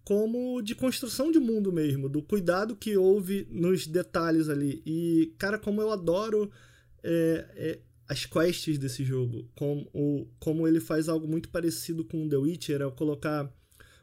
[0.05, 4.83] como de construção de mundo mesmo, do cuidado que houve nos detalhes ali.
[4.85, 6.51] E, cara, como eu adoro.
[7.05, 7.79] É, é,
[8.09, 12.83] as quests desse jogo, como, o, como ele faz algo muito parecido com The Witcher,
[12.83, 13.51] ao colocar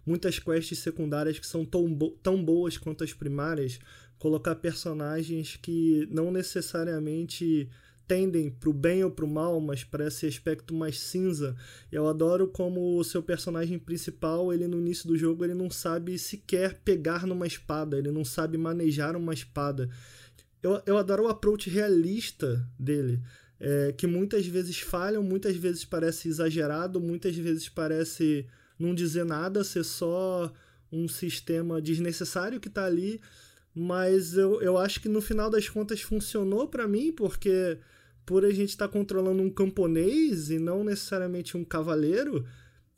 [0.06, 3.80] muitas quests secundárias que são tão, bo tão boas quanto as primárias,
[4.20, 7.68] colocar personagens que não necessariamente
[8.08, 11.56] tendem para o bem ou para o mal, mas para esse aspecto mais cinza.
[11.92, 16.18] Eu adoro como o seu personagem principal, ele no início do jogo, ele não sabe
[16.18, 19.90] sequer pegar numa espada, ele não sabe manejar uma espada.
[20.62, 23.22] Eu, eu adoro o approach realista dele
[23.60, 28.46] é, que muitas vezes falham, muitas vezes parece exagerado, muitas vezes parece
[28.78, 30.52] não dizer nada, ser só
[30.92, 33.20] um sistema desnecessário que está ali,
[33.74, 37.78] mas eu, eu acho que no final das contas funcionou para mim, porque
[38.26, 42.46] por a gente estar tá controlando um camponês e não necessariamente um cavaleiro,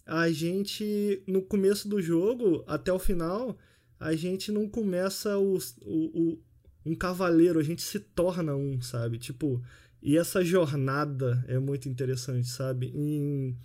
[0.05, 3.57] a gente, no começo do jogo, até o final,
[3.99, 6.39] a gente não começa o, o, o
[6.85, 9.17] um cavaleiro, a gente se torna um, sabe?
[9.17, 9.61] Tipo,
[10.01, 12.87] e essa jornada é muito interessante, sabe?
[12.87, 13.55] Em,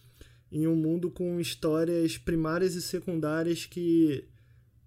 [0.53, 4.25] em um mundo com histórias primárias e secundárias que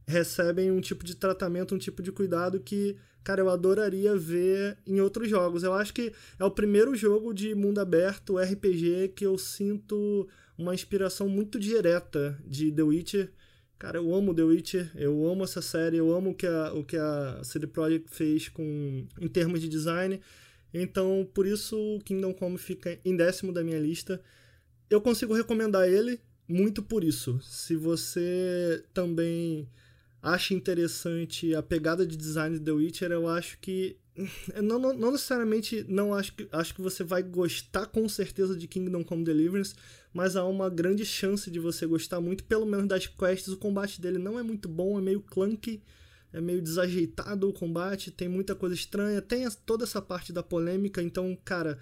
[0.09, 4.99] recebem um tipo de tratamento, um tipo de cuidado que, cara, eu adoraria ver em
[4.99, 5.61] outros jogos.
[5.61, 10.73] Eu acho que é o primeiro jogo de mundo aberto, RPG, que eu sinto uma
[10.73, 13.31] inspiração muito direta de The Witcher.
[13.77, 16.83] Cara, eu amo The Witcher, eu amo essa série, eu amo o que a, o
[16.83, 20.19] que a CD Projekt fez com, em termos de design.
[20.73, 24.21] Então, por isso, o Kingdom Come fica em décimo da minha lista.
[24.89, 27.39] Eu consigo recomendar ele muito por isso.
[27.41, 29.69] Se você também
[30.21, 33.97] acha interessante a pegada de design de The Witcher, eu acho que.
[34.61, 38.67] Não, não, não, necessariamente não acho que, acho que você vai gostar com certeza de
[38.67, 39.73] Kingdom Come Deliverance,
[40.13, 43.47] mas há uma grande chance de você gostar muito, pelo menos das quests.
[43.47, 45.81] O combate dele não é muito bom, é meio clunky
[46.31, 51.01] é meio desajeitado o combate, tem muita coisa estranha, tem toda essa parte da polêmica,
[51.01, 51.79] então, cara,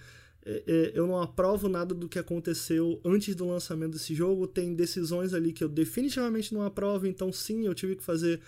[0.94, 5.52] eu não aprovo nada do que aconteceu antes do lançamento desse jogo, tem decisões ali
[5.52, 8.40] que eu definitivamente não aprovo, então sim, eu tive que fazer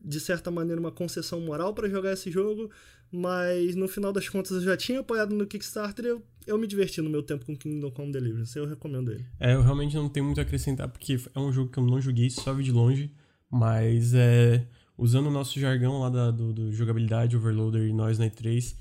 [0.00, 2.70] de certa maneira uma concessão moral para jogar esse jogo,
[3.10, 7.00] mas no final das contas eu já tinha apoiado no Kickstarter eu, eu me diverti
[7.00, 9.24] no meu tempo com Kingdom Come Deliverance, eu recomendo ele.
[9.40, 12.00] É, eu realmente não tenho muito a acrescentar porque é um jogo que eu não
[12.00, 13.10] joguei, só vi de longe,
[13.50, 14.66] mas é
[14.98, 18.74] usando o nosso jargão lá da, do, do, jogabilidade, overloader e nós na E3.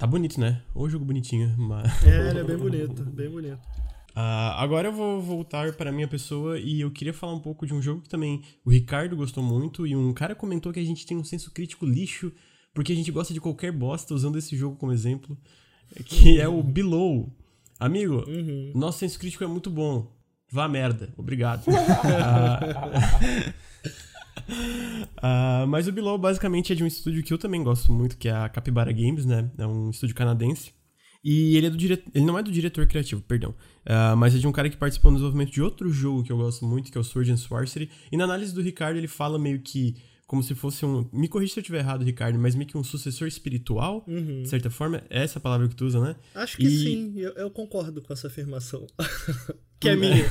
[0.00, 0.62] Tá bonito, né?
[0.74, 2.06] O jogo bonitinho, mas...
[2.06, 3.60] É, ele é bem bonito, bem bonito.
[4.16, 7.74] Uh, agora eu vou voltar para minha pessoa e eu queria falar um pouco de
[7.74, 11.04] um jogo que também o Ricardo gostou muito e um cara comentou que a gente
[11.04, 12.32] tem um senso crítico lixo
[12.72, 15.36] porque a gente gosta de qualquer bosta usando esse jogo como exemplo,
[16.06, 17.30] que é o Below.
[17.78, 18.72] Amigo, uhum.
[18.74, 20.10] nosso senso crítico é muito bom.
[20.50, 21.12] Vá merda.
[21.18, 21.66] Obrigado.
[21.68, 21.70] uh,
[24.50, 28.28] uh, mas o Below basicamente é de um estúdio que eu também gosto muito, que
[28.28, 29.50] é a Capybara Games, né?
[29.58, 30.72] É um estúdio canadense.
[31.22, 32.10] E ele é do diretor.
[32.14, 33.50] Ele não é do diretor criativo, perdão.
[33.84, 36.36] Uh, mas é de um cara que participou no desenvolvimento de outro jogo que eu
[36.38, 37.90] gosto muito, que é o and Sorcery.
[38.10, 39.96] E na análise do Ricardo, ele fala meio que
[40.30, 41.08] como se fosse um.
[41.12, 44.42] Me corrija se eu estiver errado, Ricardo, mas meio que um sucessor espiritual, uhum.
[44.42, 45.02] de certa forma.
[45.10, 46.14] É essa palavra que tu usa, né?
[46.36, 46.70] Acho que e...
[46.70, 48.86] sim, eu, eu, concordo com essa afirmação.
[49.80, 50.24] que é minha.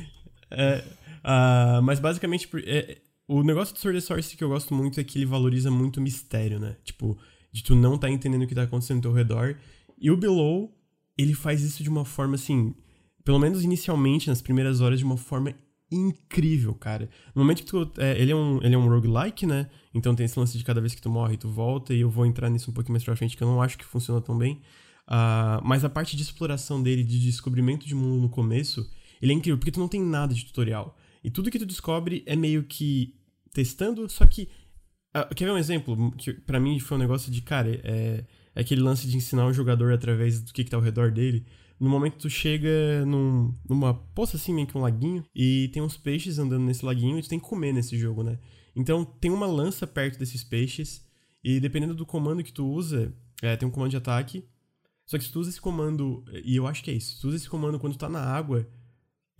[0.50, 0.82] é,
[1.22, 2.98] uh, mas basicamente, é,
[3.32, 6.02] o negócio do Sword Sorcery que eu gosto muito é que ele valoriza muito o
[6.02, 6.76] mistério, né?
[6.84, 7.18] Tipo,
[7.50, 9.56] de tu não tá entendendo o que tá acontecendo ao teu redor.
[9.98, 10.76] E o Below,
[11.16, 12.74] ele faz isso de uma forma assim,
[13.24, 15.54] pelo menos inicialmente, nas primeiras horas, de uma forma
[15.90, 17.08] incrível, cara.
[17.34, 17.90] No momento que tu.
[17.98, 19.68] É, ele, é um, ele é um roguelike, né?
[19.94, 22.26] Então tem esse lance de cada vez que tu morre, tu volta, e eu vou
[22.26, 24.60] entrar nisso um pouquinho mais pra frente, que eu não acho que funciona tão bem.
[25.06, 28.88] Uh, mas a parte de exploração dele, de descobrimento de mundo no começo,
[29.20, 30.96] ele é incrível, porque tu não tem nada de tutorial.
[31.22, 33.14] E tudo que tu descobre é meio que
[33.52, 34.48] testando, só que.
[35.14, 36.10] Uh, quer ver um exemplo?
[36.12, 38.24] Que para mim foi um negócio de, cara, é,
[38.54, 41.46] é aquele lance de ensinar o jogador através do que, que tá ao redor dele.
[41.78, 45.96] No momento tu chega num, numa poça assim, meio que um laguinho, e tem uns
[45.96, 48.38] peixes andando nesse laguinho e tu tem que comer nesse jogo, né?
[48.74, 51.04] Então tem uma lança perto desses peixes,
[51.42, 54.44] e dependendo do comando que tu usa, é, tem um comando de ataque.
[55.04, 57.28] Só que se tu usa esse comando, e eu acho que é isso, se tu
[57.28, 58.66] usa esse comando quando tu tá na água,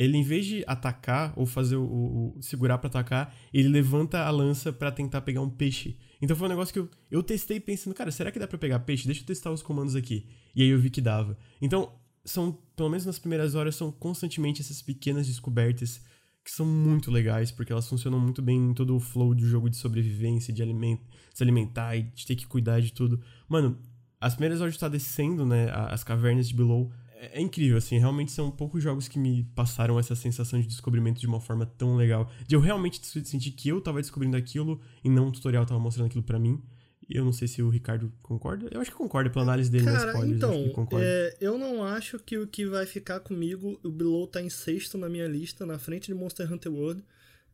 [0.02, 4.30] ele em vez de atacar ou fazer o, o, segurar para atacar, ele levanta a
[4.30, 5.98] lança para tentar pegar um peixe.
[6.20, 8.80] Então foi um negócio que eu, eu testei pensando, cara, será que dá para pegar
[8.80, 9.06] peixe?
[9.06, 10.26] Deixa eu testar os comandos aqui.
[10.54, 11.36] E aí eu vi que dava.
[11.60, 11.92] Então,
[12.24, 16.00] são, pelo menos nas primeiras horas, são constantemente essas pequenas descobertas
[16.44, 19.70] que são muito legais, porque elas funcionam muito bem em todo o flow do jogo
[19.70, 23.20] de sobrevivência, de alimento, se alimentar e de ter que cuidar de tudo.
[23.48, 23.78] Mano,
[24.20, 26.92] as primeiras horas de estar descendo, né, as cavernas de Below,
[27.22, 31.20] é, é incrível, assim, realmente são poucos jogos que me passaram essa sensação de descobrimento
[31.20, 32.28] de uma forma tão legal.
[32.48, 36.08] De eu realmente sentir que eu tava descobrindo aquilo e não um tutorial tava mostrando
[36.08, 36.60] aquilo para mim.
[37.08, 38.68] Eu não sei se o Ricardo concorda.
[38.72, 40.36] Eu acho que concorda pela análise dele Cara, nas spoilers.
[40.36, 44.50] Então, é, eu não acho que o que vai ficar comigo, o Below tá em
[44.50, 47.04] sexto na minha lista, na frente de Monster Hunter World.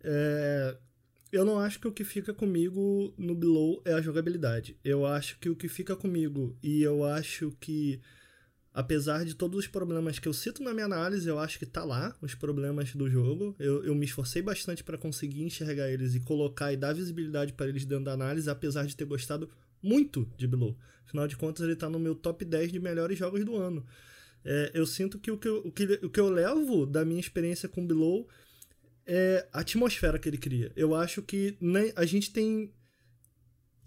[0.02, 0.76] É,
[1.32, 4.76] eu não acho que o que fica comigo no Below é a jogabilidade.
[4.82, 8.00] Eu acho que o que fica comigo, e eu acho que
[8.78, 11.84] apesar de todos os problemas que eu cito na minha análise, eu acho que tá
[11.84, 13.56] lá os problemas do jogo.
[13.58, 17.66] Eu, eu me esforcei bastante para conseguir enxergar eles e colocar e dar visibilidade para
[17.66, 19.50] eles dentro da análise, apesar de ter gostado
[19.82, 20.78] muito de Below.
[21.04, 23.84] Afinal de contas, ele tá no meu top 10 de melhores jogos do ano.
[24.44, 27.18] É, eu sinto que o que eu, o, que o que eu levo da minha
[27.18, 28.28] experiência com Below
[29.04, 30.70] é a atmosfera que ele cria.
[30.76, 32.72] Eu acho que né, a gente tem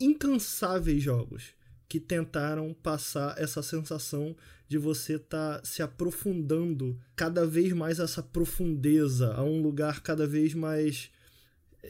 [0.02, 1.54] incansáveis jogos
[1.88, 4.36] que tentaram passar essa sensação
[4.72, 10.26] de você estar tá se aprofundando cada vez mais essa profundeza a um lugar cada
[10.26, 11.12] vez mais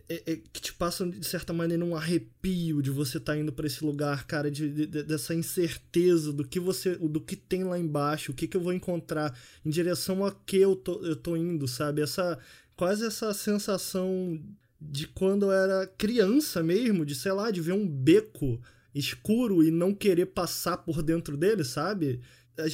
[0.10, 3.54] é, é, que te passa de certa maneira um arrepio de você estar tá indo
[3.54, 7.78] para esse lugar, cara, de, de, dessa incerteza do que você, do que tem lá
[7.78, 11.36] embaixo, o que, que eu vou encontrar, em direção a que eu tô, eu tô
[11.36, 12.02] indo, sabe?
[12.02, 12.40] Essa
[12.76, 14.42] quase essa sensação
[14.82, 18.60] de quando eu era criança mesmo, de sei lá, de ver um beco
[18.94, 22.22] escuro e não querer passar por dentro dele, sabe?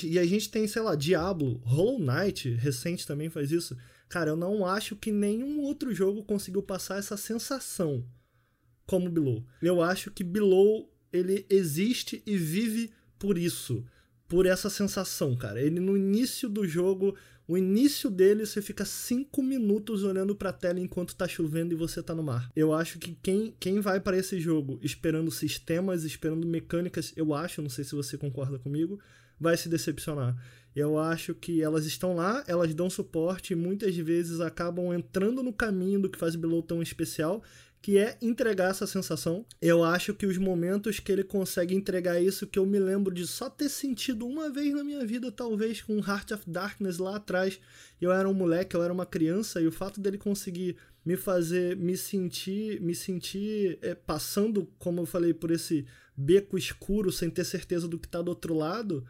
[0.03, 3.77] E a gente tem, sei lá, Diablo, Hollow Knight, recente também faz isso.
[4.09, 8.05] Cara, eu não acho que nenhum outro jogo conseguiu passar essa sensação
[8.85, 9.45] como Below.
[9.61, 13.83] Eu acho que Below ele existe e vive por isso,
[14.27, 15.61] por essa sensação, cara.
[15.61, 17.15] Ele no início do jogo
[17.47, 21.77] o início dele você fica cinco minutos olhando para a tela enquanto tá chovendo e
[21.77, 22.51] você tá no mar.
[22.53, 27.61] Eu acho que quem, quem vai para esse jogo esperando sistemas, esperando mecânicas, eu acho,
[27.61, 28.99] não sei se você concorda comigo,
[29.39, 30.35] vai se decepcionar.
[30.75, 35.51] Eu acho que elas estão lá, elas dão suporte e muitas vezes acabam entrando no
[35.51, 37.41] caminho do que faz Below tão especial
[37.81, 39.45] que é entregar essa sensação.
[39.61, 43.25] Eu acho que os momentos que ele consegue entregar isso, que eu me lembro de
[43.25, 47.59] só ter sentido uma vez na minha vida, talvez com Heart of Darkness lá atrás,
[48.01, 50.75] eu era um moleque, eu era uma criança, e o fato dele conseguir
[51.05, 55.85] me fazer me sentir, me sentir é, passando, como eu falei, por esse
[56.15, 59.05] beco escuro sem ter certeza do que tá do outro lado.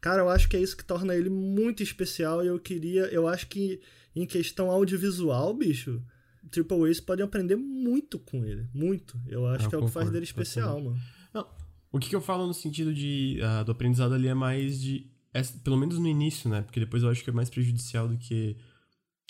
[0.00, 3.26] Cara, eu acho que é isso que torna ele muito especial e eu queria, eu
[3.26, 3.80] acho que
[4.14, 6.02] em questão audiovisual, bicho,
[6.50, 8.66] Triple Ace podem aprender muito com ele.
[8.72, 9.20] Muito.
[9.26, 10.98] Eu acho eu que é o que faz dele especial, mano.
[11.32, 11.46] Não,
[11.92, 15.10] o que, que, eu falo no sentido de uh, do aprendizado ali é mais de.
[15.32, 16.62] É, pelo menos no início, né?
[16.62, 18.56] Porque depois eu acho que é mais prejudicial do que,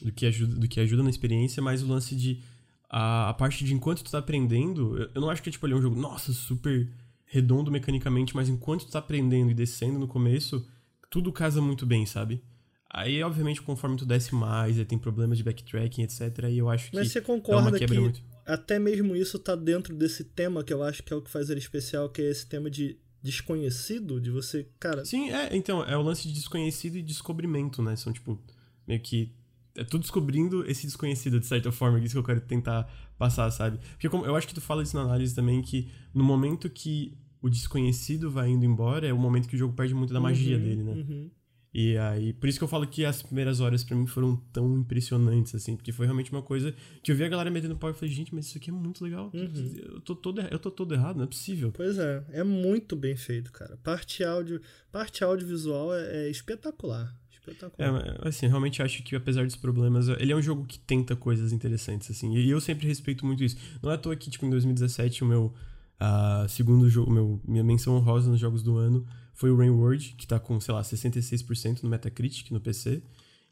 [0.02, 2.42] do que, ajuda, do que ajuda na experiência, mas o lance de.
[2.88, 4.96] A, a parte de enquanto tu tá aprendendo.
[4.96, 6.88] Eu, eu não acho que é tipo ali um jogo, nossa, super
[7.28, 10.66] redondo mecanicamente, mas enquanto tu tá aprendendo e descendo no começo,
[11.10, 12.42] tudo casa muito bem, sabe?
[12.90, 16.44] Aí, obviamente, conforme tu desce mais, aí tem problemas de backtracking, etc.
[16.50, 16.96] E eu acho que.
[16.96, 18.22] Mas você concorda que muito...
[18.46, 21.50] até mesmo isso tá dentro desse tema que eu acho que é o que faz
[21.50, 25.04] ele especial, que é esse tema de desconhecido, de você, cara.
[25.04, 27.94] Sim, é, então, é o lance de desconhecido e descobrimento, né?
[27.94, 28.40] São tipo,
[28.86, 29.34] meio que.
[29.78, 33.50] É tudo descobrindo esse desconhecido, de certa forma, é isso que eu quero tentar passar,
[33.50, 33.78] sabe?
[33.92, 37.16] Porque como, eu acho que tu fala isso na análise também, que no momento que
[37.40, 40.56] o desconhecido vai indo embora, é o momento que o jogo perde muito da magia
[40.56, 40.92] uhum, dele, né?
[40.92, 41.30] Uhum.
[41.72, 44.78] E aí, por isso que eu falo que as primeiras horas para mim foram tão
[44.78, 47.94] impressionantes, assim, porque foi realmente uma coisa que eu vi a galera metendo pau e
[47.94, 49.30] falei, gente, mas isso aqui é muito legal.
[49.34, 49.76] Uhum.
[49.76, 51.70] Eu, tô todo, eu tô todo errado, não é possível.
[51.72, 53.76] Pois é, é muito bem feito, cara.
[53.76, 54.60] Parte áudio,
[54.90, 57.14] parte audiovisual é, é espetacular.
[57.50, 58.18] Espetacular.
[58.24, 61.52] É, assim, realmente acho que apesar dos problemas, ele é um jogo que tenta coisas
[61.52, 63.56] interessantes, assim, e eu sempre respeito muito isso.
[63.82, 65.54] Não é à toa que, tipo, em 2017, o meu
[66.00, 70.26] uh, segundo jogo, meu, minha menção honrosa nos jogos do ano foi o Rainward, que
[70.26, 73.02] tá com, sei lá, 66% no Metacritic no PC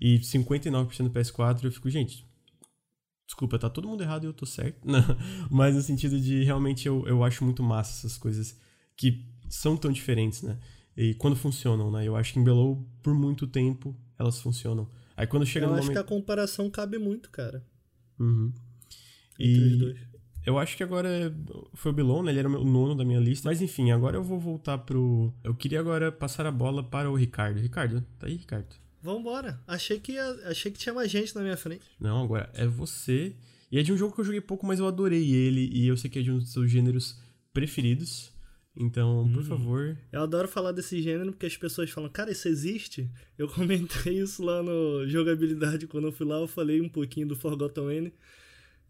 [0.00, 1.64] e 59% no PS4.
[1.64, 2.24] Eu fico, gente,
[3.26, 4.80] desculpa, tá todo mundo errado e eu tô certo.
[4.86, 5.00] Não,
[5.50, 8.58] mas no sentido de realmente eu, eu acho muito massa essas coisas
[8.96, 10.58] que são tão diferentes, né?
[10.96, 12.06] E quando funcionam, né?
[12.06, 14.88] Eu acho que em Below, por muito tempo, elas funcionam.
[15.16, 15.94] Aí quando chega eu no acho momento...
[15.94, 17.64] que a comparação cabe muito, cara.
[18.18, 18.52] Uhum.
[19.38, 19.72] Entre e...
[19.72, 20.16] os dois.
[20.46, 21.34] Eu acho que agora
[21.74, 22.30] foi o Below, né?
[22.30, 23.48] Ele era o nono da minha lista.
[23.48, 25.34] Mas enfim, agora eu vou voltar pro.
[25.42, 27.58] Eu queria agora passar a bola para o Ricardo.
[27.58, 28.76] Ricardo, tá aí, Ricardo?
[29.02, 29.60] Vambora.
[29.66, 30.24] Achei que, ia...
[30.48, 31.84] Achei que tinha mais gente na minha frente.
[31.98, 33.34] Não, agora é você.
[33.72, 35.68] E é de um jogo que eu joguei pouco, mas eu adorei ele.
[35.72, 37.20] E eu sei que é de um dos seus gêneros
[37.52, 38.32] preferidos.
[38.76, 39.44] Então, por hum.
[39.44, 39.96] favor.
[40.12, 43.10] Eu adoro falar desse gênero porque as pessoas falam, cara, isso existe?
[43.38, 47.36] Eu comentei isso lá no Jogabilidade quando eu fui lá, eu falei um pouquinho do
[47.36, 48.12] Forgotten N.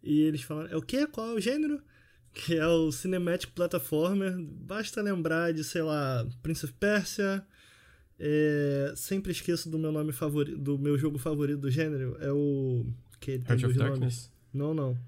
[0.03, 1.07] E eles falaram, é o quê?
[1.07, 1.81] Qual é o gênero?
[2.37, 4.39] Que é o Cinematic Platformer.
[4.39, 7.43] Basta lembrar de, sei lá, Prince of Persia.
[8.21, 8.93] É...
[8.95, 12.15] Sempre esqueço do meu nome favorito, do meu jogo favorito do gênero.
[12.21, 12.85] É o.
[13.19, 14.31] Que ele Heart of Darkness?
[14.53, 14.99] Não, não.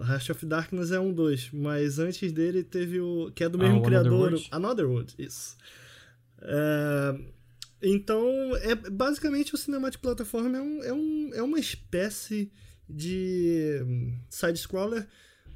[0.00, 3.30] Heart of Darkness é um dos, mas antes dele teve o.
[3.34, 4.12] que é do mesmo ah, criador.
[4.12, 4.48] Another World?
[4.50, 5.56] Another World, isso.
[6.40, 7.18] É,
[7.82, 12.50] então, é, basicamente o Cinematic Platform é, um, é, um, é uma espécie
[12.88, 13.80] de
[14.28, 15.06] side-scroller,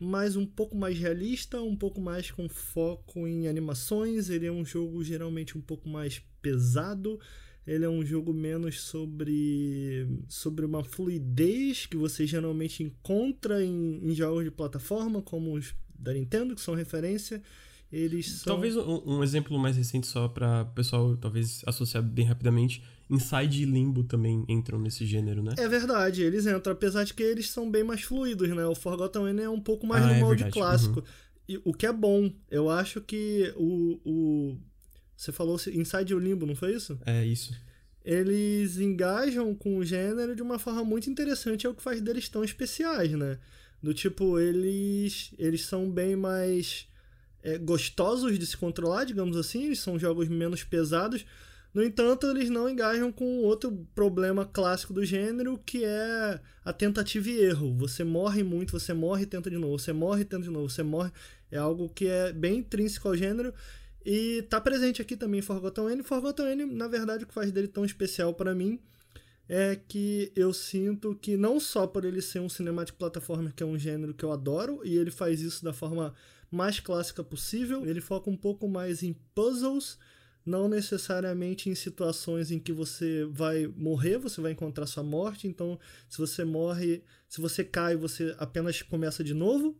[0.00, 4.28] mas um pouco mais realista, um pouco mais com foco em animações.
[4.28, 7.18] Ele é um jogo geralmente um pouco mais pesado
[7.66, 14.14] ele é um jogo menos sobre, sobre uma fluidez que você geralmente encontra em, em
[14.14, 17.42] jogos de plataforma, como os da Nintendo, que são referência.
[17.90, 18.54] Eles são...
[18.54, 22.82] Talvez um, um exemplo mais recente, só para o pessoal talvez associar bem rapidamente.
[23.08, 25.54] Inside e Limbo também entram nesse gênero, né?
[25.58, 28.66] É verdade, eles entram, apesar de que eles são bem mais fluidos, né?
[28.66, 30.52] O Forgotten N é um pouco mais ah, no é molde verdade.
[30.52, 31.00] clássico.
[31.00, 31.06] Uhum.
[31.48, 32.32] E, o que é bom.
[32.50, 34.58] Eu acho que o, o
[35.16, 36.98] você falou Inside o Limbo, não foi isso?
[37.06, 37.54] É, isso.
[38.04, 42.28] Eles engajam com o gênero de uma forma muito interessante, é o que faz deles
[42.28, 43.38] tão especiais, né?
[43.82, 46.86] Do tipo, eles, eles são bem mais
[47.42, 51.24] é, gostosos de se controlar, digamos assim, eles são jogos menos pesados.
[51.72, 57.28] No entanto, eles não engajam com outro problema clássico do gênero, que é a tentativa
[57.28, 57.74] e erro.
[57.76, 60.70] Você morre muito, você morre e tenta de novo, você morre e tenta de novo,
[60.70, 61.10] você morre.
[61.50, 63.52] É algo que é bem intrínseco ao gênero
[64.08, 66.02] e tá presente aqui também Forgotten N.
[66.04, 68.80] Forgotten N, na verdade, o que faz dele tão especial para mim
[69.48, 73.66] é que eu sinto que não só por ele ser um cinematic platformer, que é
[73.66, 76.14] um gênero que eu adoro, e ele faz isso da forma
[76.48, 79.98] mais clássica possível, ele foca um pouco mais em puzzles,
[80.44, 85.80] não necessariamente em situações em que você vai morrer, você vai encontrar sua morte, então
[86.08, 89.76] se você morre, se você cai, você apenas começa de novo.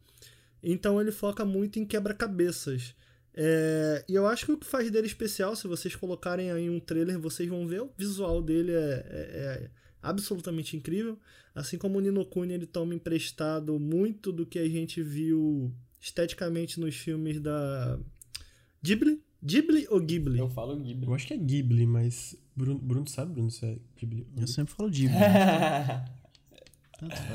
[0.60, 2.92] Então ele foca muito em quebra-cabeças.
[3.38, 6.80] É, e eu acho que o que faz dele especial, se vocês colocarem aí um
[6.80, 9.20] trailer, vocês vão ver, o visual dele é, é,
[9.64, 9.70] é
[10.02, 11.18] absolutamente incrível.
[11.54, 16.80] Assim como o Nino Kuni, ele toma emprestado muito do que a gente viu esteticamente
[16.80, 17.98] nos filmes da
[18.82, 19.22] Ghibli.
[19.42, 20.38] Ghibli ou Ghibli?
[20.38, 21.06] Eu falo Ghibli.
[21.06, 24.26] Eu acho que é Ghibli, mas Bruno, Bruno sabe, Bruno, se é Ghibli.
[24.38, 25.16] Eu sempre falo Ghibli.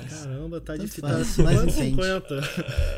[0.10, 1.04] Caramba, tá difícil.
[1.04, 2.42] Tá 50 50.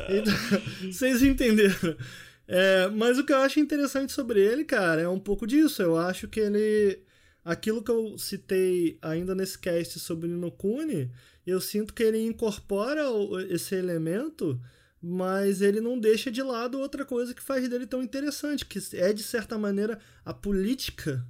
[0.08, 0.34] Então,
[0.90, 1.96] vocês entenderam.
[2.46, 5.82] É, mas o que eu acho interessante sobre ele, cara, é um pouco disso.
[5.82, 7.00] Eu acho que ele.
[7.44, 11.10] Aquilo que eu citei ainda nesse cast sobre Nino Kuni,
[11.46, 13.02] eu sinto que ele incorpora
[13.50, 14.58] esse elemento,
[15.00, 19.12] mas ele não deixa de lado outra coisa que faz dele tão interessante, que é,
[19.12, 21.26] de certa maneira, a política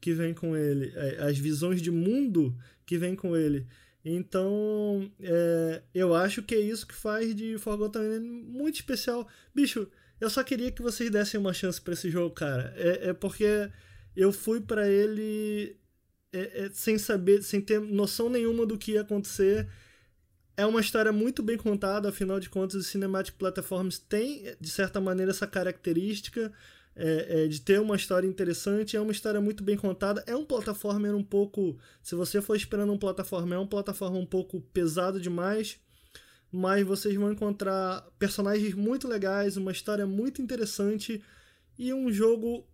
[0.00, 2.56] que vem com ele, é, as visões de mundo
[2.86, 3.66] que vem com ele.
[4.02, 9.28] Então, é, eu acho que é isso que faz de Forgotten muito especial.
[9.54, 9.86] Bicho,
[10.20, 12.74] eu só queria que vocês dessem uma chance para esse jogo, cara.
[12.76, 13.70] É, é porque
[14.14, 15.76] eu fui para ele
[16.32, 19.68] é, é, sem saber, sem ter noção nenhuma do que ia acontecer.
[20.56, 25.00] É uma história muito bem contada, afinal de contas, os Cinematic Platforms têm, de certa
[25.00, 26.52] maneira, essa característica
[26.94, 28.96] é, é, de ter uma história interessante.
[28.96, 30.22] É uma história muito bem contada.
[30.26, 31.78] É um plataformer um pouco.
[32.02, 35.78] Se você for esperando um plataforma, é um plataforma um pouco pesado demais
[36.52, 41.22] mas vocês vão encontrar personagens muito legais, uma história muito interessante
[41.78, 42.66] e um jogo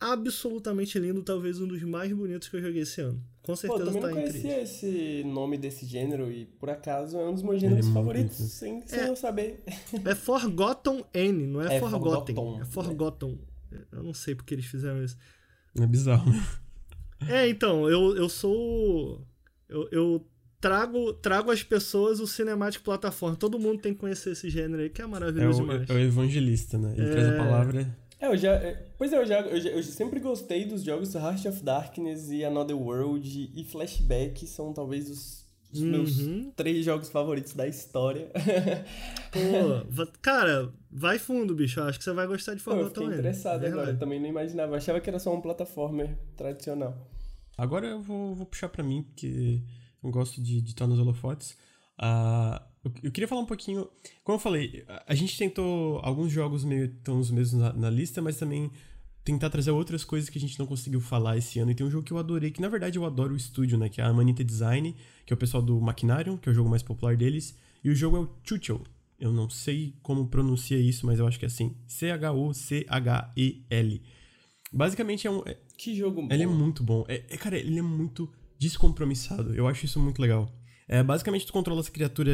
[0.00, 3.22] absolutamente lindo, talvez um dos mais bonitos que eu joguei esse ano.
[3.42, 7.28] Com certeza Pô, também tá não conhecia esse nome desse gênero e por acaso é
[7.28, 9.62] um dos meus gêneros é favoritos, sem, sem é, eu saber.
[10.04, 12.34] É Forgotten N, não é, é Forgotten.
[12.34, 12.60] Forgotten.
[12.60, 13.40] É Forgotten.
[13.92, 15.16] Eu não sei porque eles fizeram isso.
[15.78, 16.40] É bizarro, né?
[17.28, 19.26] É, então, eu, eu sou.
[19.68, 20.26] Eu, eu
[20.60, 23.36] trago, trago às pessoas o cinemático plataforma.
[23.36, 25.90] Todo mundo tem que conhecer esse gênero aí, que é maravilhoso é o, demais.
[25.90, 26.94] É o evangelista, né?
[26.96, 27.10] Ele é...
[27.10, 27.96] traz a palavra.
[28.20, 28.52] É, eu já.
[28.52, 32.30] É, pois é, eu já, eu já, eu sempre gostei dos jogos Heart of Darkness
[32.30, 35.40] e Another World e Flashback são talvez os
[35.72, 35.88] os uhum.
[35.88, 36.18] meus
[36.56, 38.28] três jogos favoritos da história.
[39.30, 41.80] Pô, cara, vai fundo, bicho.
[41.80, 43.90] Acho que você vai gostar de Forgotten Eu fiquei interessado agora.
[43.90, 44.72] Eu também não imaginava.
[44.72, 46.96] Eu achava que era só um plataformer tradicional.
[47.56, 49.62] Agora eu vou, vou puxar para mim, porque
[50.02, 51.56] eu gosto de, estar nos holofotes.
[51.98, 53.86] Uh, eu, eu, queria falar um pouquinho.
[54.24, 58.22] Como eu falei, a gente tentou alguns jogos meio tão os mesmos na, na lista,
[58.22, 58.70] mas também
[59.22, 61.70] tentar trazer outras coisas que a gente não conseguiu falar esse ano.
[61.70, 63.88] E tem um jogo que eu adorei, que na verdade eu adoro o estúdio, né?
[63.88, 64.96] Que é a Manita Design,
[65.26, 67.54] que é o pessoal do Machinarium, que é o jogo mais popular deles.
[67.84, 68.82] E o jogo é o Chuchel.
[69.18, 71.76] Eu não sei como pronuncia isso, mas eu acho que é assim.
[71.86, 72.82] C-H-O-C-H-E-L.
[74.72, 75.42] Basicamente é um.
[75.44, 76.28] É, que jogo bom.
[76.32, 77.04] Ele é muito bom.
[77.06, 79.54] É, é, cara, ele é muito descompromissado.
[79.54, 80.52] Eu acho isso muito legal.
[80.86, 82.30] É, basicamente, tu controla essa criatura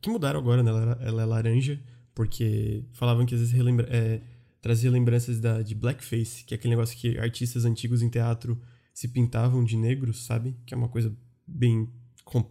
[0.00, 0.70] que mudaram agora, né?
[0.70, 1.78] Ela, ela é laranja,
[2.14, 4.22] porque falavam que às vezes relembra, é,
[4.62, 8.58] trazia lembranças da, de blackface, que é aquele negócio que artistas antigos em teatro
[8.94, 10.56] se pintavam de negros, sabe?
[10.64, 11.14] Que é uma coisa
[11.46, 11.88] bem,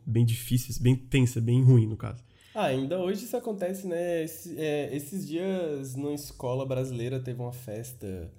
[0.06, 2.24] bem difícil, bem tensa, bem ruim no caso.
[2.54, 4.24] Ah, ainda hoje isso acontece, né?
[4.24, 8.32] Esse, é, esses dias, numa escola brasileira, teve uma festa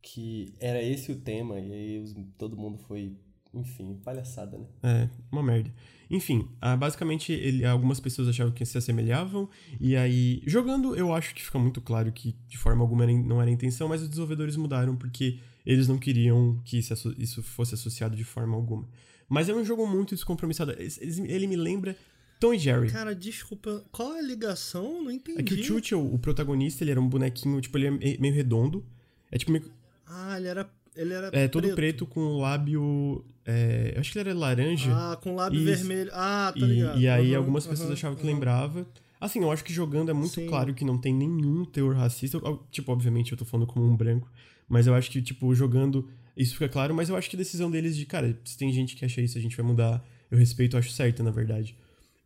[0.00, 3.16] que era esse o tema, e aí todo mundo foi
[3.52, 4.66] enfim, palhaçada, né?
[4.82, 5.72] É, uma merda.
[6.10, 9.48] Enfim, ah, basicamente ele, algumas pessoas achavam que se assemelhavam,
[9.78, 13.50] e aí, jogando, eu acho que fica muito claro que de forma alguma não era
[13.50, 18.24] a intenção, mas os desenvolvedores mudaram porque eles não queriam que isso fosse associado de
[18.24, 18.88] forma alguma.
[19.28, 20.74] Mas é um jogo muito descompromissado.
[20.78, 21.94] Ele me lembra
[22.40, 22.90] Tom e Jerry.
[22.90, 25.04] Cara, desculpa, qual é a ligação?
[25.04, 25.40] Não entendi.
[25.40, 28.82] É que o Churchill, o protagonista, ele era um bonequinho, tipo, ele é meio redondo.
[29.30, 29.70] É tipo meio...
[30.06, 30.64] Ah, ele era
[30.98, 33.24] ele era É, todo preto, preto com o lábio.
[33.46, 34.90] É, eu acho que ele era laranja.
[34.92, 36.10] Ah, com lábio vermelho.
[36.12, 36.98] Ah, tá ligado.
[36.98, 38.32] E, e aí uhum, algumas pessoas uhum, achavam que uhum.
[38.34, 38.86] lembrava.
[39.20, 40.46] Assim, eu acho que jogando é muito Sim.
[40.48, 42.40] claro que não tem nenhum teor racista.
[42.70, 44.30] Tipo, obviamente eu tô falando como um branco.
[44.68, 46.94] Mas eu acho que, tipo, jogando isso fica claro.
[46.94, 49.38] Mas eu acho que a decisão deles de, cara, se tem gente que acha isso,
[49.38, 50.04] a gente vai mudar.
[50.30, 51.76] Eu respeito, eu acho certo, na verdade.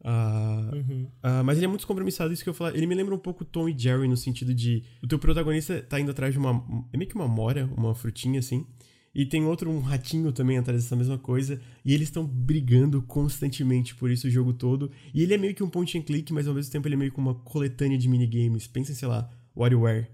[0.04, 1.06] Uh, uhum.
[1.22, 2.74] uh, mas ele é muito descompromissado, isso que eu falar.
[2.74, 6.00] Ele me lembra um pouco Tom e Jerry no sentido de o teu protagonista tá
[6.00, 6.64] indo atrás de uma.
[6.92, 8.66] É meio que uma mora, uma frutinha assim.
[9.14, 11.60] E tem outro, um ratinho também atrás dessa mesma coisa.
[11.84, 14.90] E eles estão brigando constantemente por isso o jogo todo.
[15.12, 16.98] E ele é meio que um point and click, mas ao mesmo tempo ele é
[16.98, 18.66] meio que uma coletânea de minigames.
[18.66, 20.08] Pensem, sei lá, WarioWare,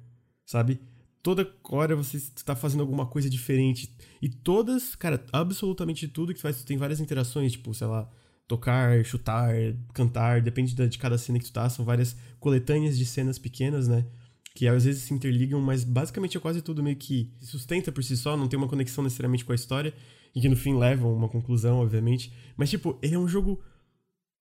[0.44, 0.80] sabe?
[1.22, 3.94] Toda hora você está fazendo alguma coisa diferente.
[4.20, 8.10] E todas, cara, absolutamente tudo que tu faz, tu tem várias interações, tipo, sei lá,
[8.48, 9.54] tocar, chutar,
[9.92, 14.06] cantar, depende de cada cena que tu tá, são várias coletâneas de cenas pequenas, né?
[14.54, 18.16] Que às vezes se interligam, mas basicamente é quase tudo meio que sustenta por si
[18.16, 19.92] só, não tem uma conexão necessariamente com a história,
[20.34, 22.32] e que no fim levam uma conclusão, obviamente.
[22.56, 23.62] Mas, tipo, ele é um jogo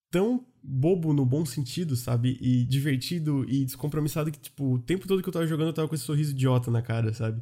[0.09, 2.38] tão bobo no bom sentido, sabe?
[2.41, 5.88] E divertido e descompromissado que, tipo, o tempo todo que eu tava jogando eu tava
[5.88, 7.41] com esse sorriso idiota na cara, sabe?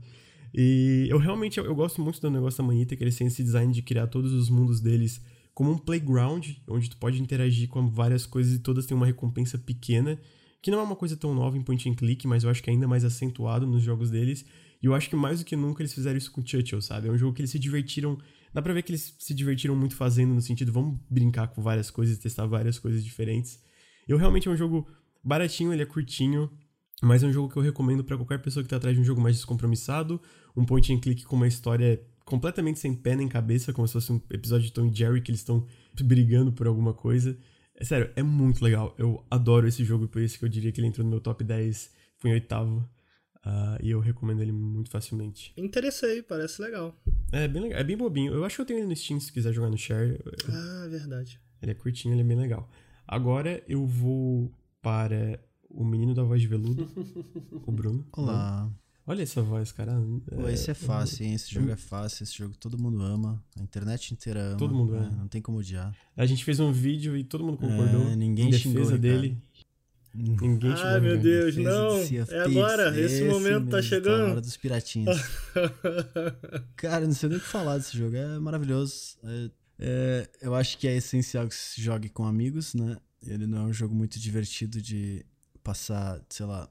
[0.53, 3.43] E eu realmente eu, eu gosto muito do negócio da Manita, que eles têm esse
[3.43, 5.21] design de criar todos os mundos deles
[5.55, 9.57] como um playground, onde tu pode interagir com várias coisas e todas têm uma recompensa
[9.57, 10.19] pequena,
[10.61, 12.69] que não é uma coisa tão nova em point and click, mas eu acho que
[12.69, 14.45] é ainda mais acentuado nos jogos deles.
[14.83, 17.07] E eu acho que mais do que nunca eles fizeram isso com Churchill, sabe?
[17.07, 18.17] É um jogo que eles se divertiram.
[18.53, 21.89] Dá pra ver que eles se divertiram muito fazendo, no sentido, vamos brincar com várias
[21.89, 23.57] coisas, testar várias coisas diferentes.
[24.05, 24.85] Eu realmente é um jogo
[25.23, 26.51] baratinho, ele é curtinho,
[27.01, 29.05] mas é um jogo que eu recomendo para qualquer pessoa que tá atrás de um
[29.05, 30.21] jogo mais descompromissado,
[30.55, 34.11] um point and click com uma história completamente sem pé nem cabeça, como se fosse
[34.11, 35.65] um episódio de Tom e Jerry que eles estão
[36.03, 37.37] brigando por alguma coisa.
[37.75, 38.95] É sério, é muito legal.
[38.97, 41.43] Eu adoro esse jogo, por isso que eu diria que ele entrou no meu top
[41.43, 42.89] 10, foi em oitavo.
[43.45, 45.53] Uh, e eu recomendo ele muito facilmente.
[45.55, 46.99] Interessei, parece legal.
[47.31, 48.33] É bem legal, é bem bobinho.
[48.33, 50.19] Eu acho que eu tenho ele no Steam se quiser jogar no Share.
[50.49, 51.39] Ah, verdade.
[51.61, 52.67] Ele é curtinho, ele é bem legal.
[53.07, 55.39] Agora eu vou para
[55.69, 56.89] o menino da voz de veludo,
[57.67, 58.07] o Bruno.
[58.13, 58.71] Olá.
[59.07, 59.93] Olha essa voz, cara.
[60.33, 61.35] Pô, esse é fácil, hein?
[61.35, 63.43] Esse jogo é fácil, esse jogo todo mundo ama.
[63.59, 64.57] A internet inteira ama.
[64.57, 65.05] Todo mundo ama.
[65.05, 65.95] É, não tem como odiar.
[66.17, 68.09] A gente fez um vídeo e todo mundo concordou.
[68.09, 69.37] É, ninguém em defesa xingou, dele.
[70.11, 70.71] Ninguém xingou.
[70.71, 71.97] Ai, meu Deus, não.
[71.99, 74.25] É agora, esse, esse momento tá chegando.
[74.25, 75.21] Tá hora dos piratinhas.
[76.75, 78.15] cara, não sei nem o que falar desse jogo.
[78.15, 79.17] É maravilhoso.
[79.23, 82.97] É, é, eu acho que é essencial que se jogue com amigos, né?
[83.21, 85.23] Ele não é um jogo muito divertido de
[85.63, 86.69] passar, sei lá,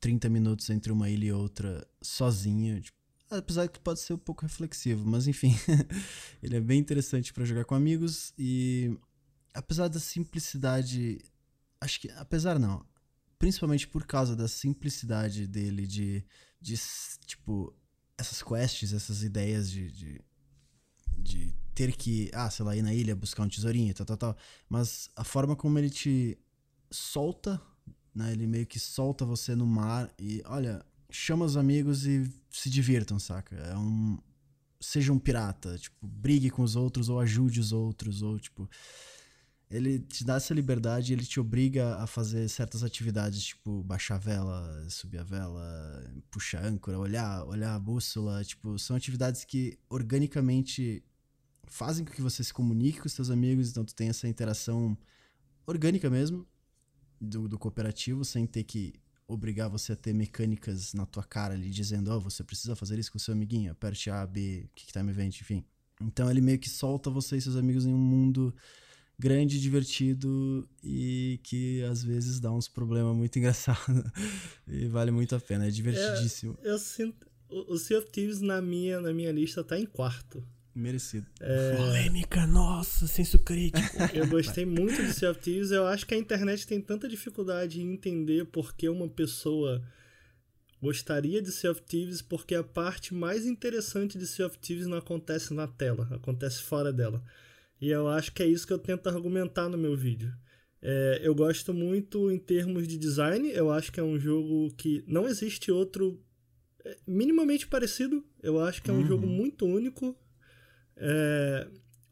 [0.00, 2.80] 30 minutos entre uma ilha e outra sozinho.
[2.80, 2.98] Tipo,
[3.30, 5.54] apesar que pode ser um pouco reflexivo, mas enfim.
[6.42, 8.96] ele é bem interessante para jogar com amigos e
[9.54, 11.18] apesar da simplicidade,
[11.80, 12.86] acho que apesar não,
[13.38, 16.24] principalmente por causa da simplicidade dele de,
[16.60, 16.74] de
[17.26, 17.74] tipo
[18.16, 20.20] essas quests, essas ideias de, de,
[21.16, 24.36] de ter que, ah, sei lá, ir na ilha buscar um tesourinho, tal, tal, tal.
[24.68, 26.36] Mas a forma como ele te
[26.90, 27.60] solta
[28.18, 28.32] né?
[28.32, 33.18] Ele meio que solta você no mar e, olha, chama os amigos e se divirtam,
[33.18, 33.56] saca?
[33.56, 34.18] É um
[34.80, 38.68] seja um pirata, tipo, brigue com os outros ou ajude os outros ou tipo
[39.70, 44.18] ele te dá essa liberdade, ele te obriga a fazer certas atividades, tipo baixar a
[44.18, 49.78] vela, subir a vela, puxar a âncora, olhar, olhar a bússola, tipo, são atividades que
[49.90, 51.04] organicamente
[51.66, 54.96] fazem com que você se comunique com os seus amigos, então tu tem essa interação
[55.66, 56.46] orgânica mesmo
[57.20, 58.94] do, do cooperativo, sem ter que
[59.26, 62.98] obrigar você a ter mecânicas na tua cara ali, dizendo, ó, oh, você precisa fazer
[62.98, 65.64] isso com o seu amiguinho, aperte A, B, Kick Time Event, enfim.
[66.00, 68.54] Então ele meio que solta você e seus amigos em um mundo
[69.18, 74.10] grande, divertido e que às vezes dá uns problemas muito engraçados
[74.66, 76.56] e vale muito a pena, é divertidíssimo.
[76.62, 80.42] É, eu sinto o Sea of Thieves na minha na minha lista tá em quarto.
[80.74, 81.26] Merecido.
[81.40, 81.76] É...
[81.76, 83.96] Polêmica, nossa, senso crítico.
[84.14, 85.70] Eu gostei muito de Sea of Thieves.
[85.70, 89.82] Eu acho que a internet tem tanta dificuldade em entender por que uma pessoa
[90.80, 94.98] gostaria de Sea of Thieves, porque a parte mais interessante de Sea of Thieves não
[94.98, 97.22] acontece na tela, acontece fora dela.
[97.80, 100.32] E eu acho que é isso que eu tento argumentar no meu vídeo.
[100.80, 105.02] É, eu gosto muito em termos de design, eu acho que é um jogo que
[105.06, 106.22] não existe outro
[106.84, 108.24] é, minimamente parecido.
[108.42, 109.06] Eu acho que é um uhum.
[109.06, 110.16] jogo muito único.
[110.98, 111.66] É,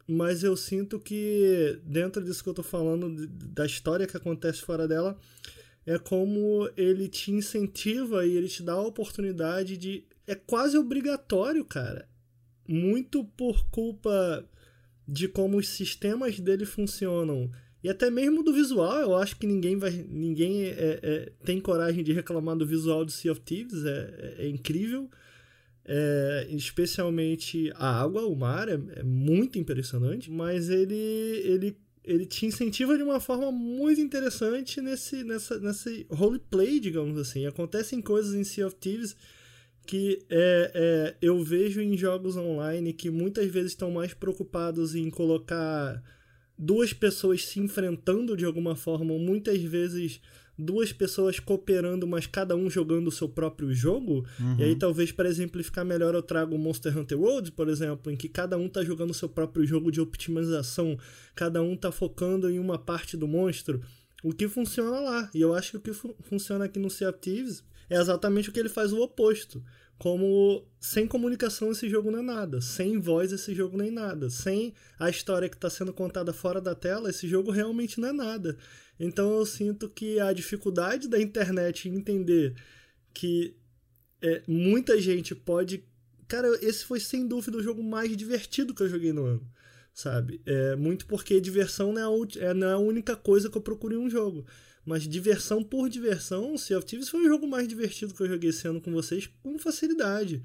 [0.07, 4.87] mas eu sinto que dentro disso que eu tô falando, da história que acontece fora
[4.87, 5.17] dela,
[5.85, 10.05] é como ele te incentiva e ele te dá a oportunidade de.
[10.25, 12.07] É quase obrigatório, cara.
[12.67, 14.43] Muito por culpa
[15.07, 17.49] de como os sistemas dele funcionam
[17.83, 22.03] e até mesmo do visual, eu acho que ninguém vai ninguém é, é, tem coragem
[22.03, 25.09] de reclamar do visual do Sea of Thieves, é, é, é incrível.
[25.89, 32.45] É, especialmente a água, o mar, é, é, muito impressionante, mas ele, ele, ele te
[32.45, 37.45] incentiva de uma forma muito interessante nesse, nessa, nesse roleplay, digamos assim.
[37.45, 39.15] Acontecem coisas em Sea of Thieves
[39.87, 45.09] que é, é, eu vejo em jogos online que muitas vezes estão mais preocupados em
[45.09, 46.03] colocar
[46.57, 50.19] duas pessoas se enfrentando de alguma forma, muitas vezes
[50.57, 54.25] duas pessoas cooperando, mas cada um jogando o seu próprio jogo.
[54.39, 54.57] Uhum.
[54.57, 58.27] E aí, talvez, para exemplificar melhor, eu trago Monster Hunter World, por exemplo, em que
[58.27, 60.97] cada um tá jogando o seu próprio jogo de optimização,
[61.35, 63.81] cada um tá focando em uma parte do monstro.
[64.23, 65.29] O que funciona lá.
[65.33, 68.49] E eu acho que o que fu funciona aqui no Sea of Thieves é exatamente
[68.49, 69.63] o que ele faz o oposto.
[69.97, 74.73] Como sem comunicação esse jogo não é nada, sem voz esse jogo nem nada, sem
[74.99, 78.57] a história que está sendo contada fora da tela, esse jogo realmente não é nada.
[78.99, 82.55] Então eu sinto que a dificuldade da internet em entender
[83.13, 83.55] que
[84.21, 85.83] é, muita gente pode.
[86.27, 89.57] Cara, esse foi sem dúvida o jogo mais divertido que eu joguei no ano
[89.97, 90.39] sabe?
[90.45, 93.61] É, muito porque diversão não é, a, é, não é a única coisa que eu
[93.61, 94.45] procuro em um jogo.
[94.85, 98.51] Mas diversão por diversão, Sea of Thieves foi o jogo mais divertido que eu joguei
[98.51, 100.43] esse ano com vocês com facilidade.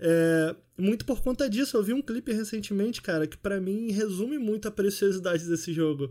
[0.00, 4.38] É, muito por conta disso, eu vi um clipe recentemente, cara, que para mim resume
[4.38, 6.10] muito a preciosidade desse jogo.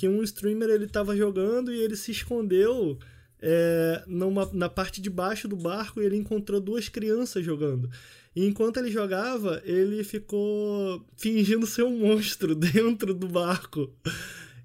[0.00, 2.98] Que um streamer ele tava jogando e ele se escondeu
[3.38, 7.90] é, numa, na parte de baixo do barco e ele encontrou duas crianças jogando.
[8.34, 13.92] E enquanto ele jogava, ele ficou fingindo ser um monstro dentro do barco.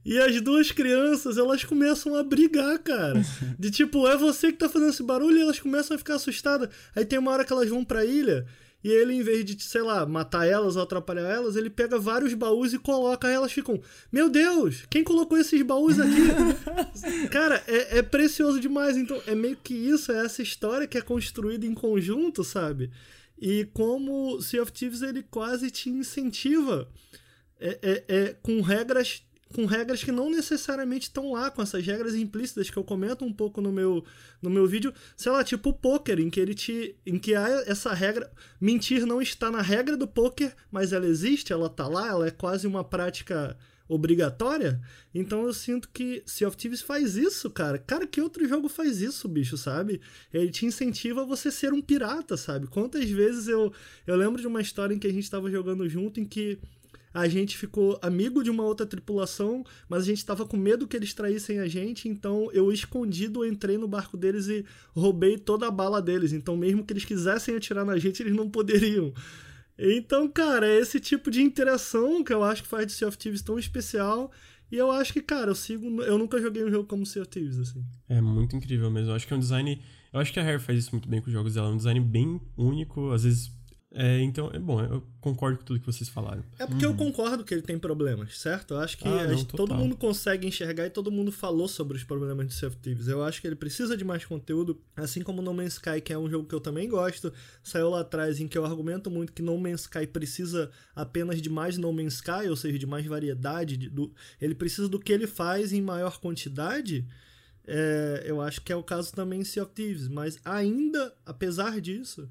[0.06, 3.22] E as duas crianças, elas começam a brigar, cara.
[3.60, 6.70] De tipo, é você que tá fazendo esse barulho e elas começam a ficar assustadas.
[6.95, 8.48] Aí tem uma hora que elas vão pra ilha
[8.86, 12.36] e ele, em vez de, sei lá, matar elas ou atrapalhar elas, ele pega vários
[12.36, 13.28] baús e coloca.
[13.28, 13.82] Aí elas ficam:
[14.12, 17.26] Meu Deus, quem colocou esses baús aqui?
[17.32, 18.95] cara, é, é precioso demais.
[18.95, 22.91] Então, é meio que isso, é essa história que é construída em conjunto, sabe?
[23.41, 26.88] E como Sea of Thieves ele quase te incentiva
[27.60, 32.15] é, é, é, com regras com regras que não necessariamente estão lá, com essas regras
[32.15, 34.03] implícitas que eu comento um pouco no meu,
[34.41, 36.95] no meu vídeo, sei lá, tipo o poker, em que ele te.
[37.05, 38.31] em que há essa regra.
[38.59, 42.31] Mentir não está na regra do poker, mas ela existe, ela tá lá, ela é
[42.31, 43.57] quase uma prática
[43.88, 44.81] obrigatória.
[45.13, 47.77] Então eu sinto que Sea of Thieves faz isso, cara.
[47.77, 50.01] Cara, que outro jogo faz isso, bicho, sabe?
[50.34, 52.67] Ele te incentiva a você ser um pirata, sabe?
[52.67, 53.72] Quantas vezes eu
[54.07, 56.57] eu lembro de uma história em que a gente estava jogando junto em que
[57.15, 60.97] a gente ficou amigo de uma outra tripulação, mas a gente estava com medo que
[60.97, 65.71] eles traíssem a gente, então eu escondido entrei no barco deles e roubei toda a
[65.71, 66.33] bala deles.
[66.33, 69.13] Então, mesmo que eles quisessem atirar na gente, eles não poderiam.
[69.79, 73.17] Então, cara, é esse tipo de interação que eu acho que faz de Sea of
[73.17, 74.29] Thieves tão especial.
[74.69, 76.01] E eu acho que, cara, eu sigo.
[76.01, 77.81] Eu nunca joguei um jogo como Sea of Thieves, assim.
[78.09, 79.11] É muito incrível mesmo.
[79.11, 79.81] Eu acho que é um design.
[80.11, 81.69] Eu acho que a Rare faz isso muito bem com os jogos dela.
[81.69, 83.11] É um design bem único.
[83.11, 83.51] Às vezes
[83.97, 86.43] É, então, é bom, eu concordo com tudo que vocês falaram.
[86.59, 86.91] É porque uhum.
[86.91, 88.73] eu concordo que ele tem problemas, certo?
[88.73, 92.03] Eu acho que ah, não, todo mundo consegue enxergar e todo mundo falou sobre os
[92.03, 93.07] problemas de Sea of Thieves.
[93.07, 96.17] Eu acho que ele precisa de mais conteúdo, assim como No Man's Sky, que é
[96.17, 97.31] um jogo que eu também gosto,
[97.63, 101.49] saiu lá atrás em que eu argumento muito que No Man's Sky precisa apenas de
[101.49, 103.77] mais No Man's Sky, ou seja, de mais variedade.
[103.77, 107.07] De, do, ele precisa do que ele faz em maior quantidade.
[107.65, 111.80] É, eu acho que é o caso também em Sea of Thieves, mas ainda, apesar
[111.80, 112.30] disso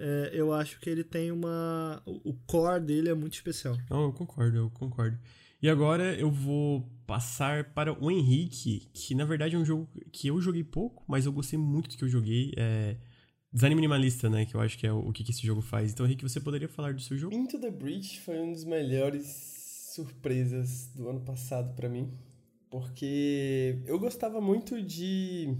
[0.00, 2.02] é, eu acho que ele tem uma.
[2.06, 3.76] O core dele é muito especial.
[3.90, 5.18] Não, eu concordo, eu concordo.
[5.62, 10.28] E agora eu vou passar para o Henrique, que na verdade é um jogo que
[10.28, 12.52] eu joguei pouco, mas eu gostei muito do que eu joguei.
[12.56, 12.96] É
[13.52, 14.46] design minimalista, né?
[14.46, 15.92] Que eu acho que é o que esse jogo faz.
[15.92, 17.34] Então, Henrique, você poderia falar do seu jogo?
[17.34, 19.26] Into the Breach foi um dos melhores
[19.94, 22.10] surpresas do ano passado para mim.
[22.70, 25.56] Porque eu gostava muito de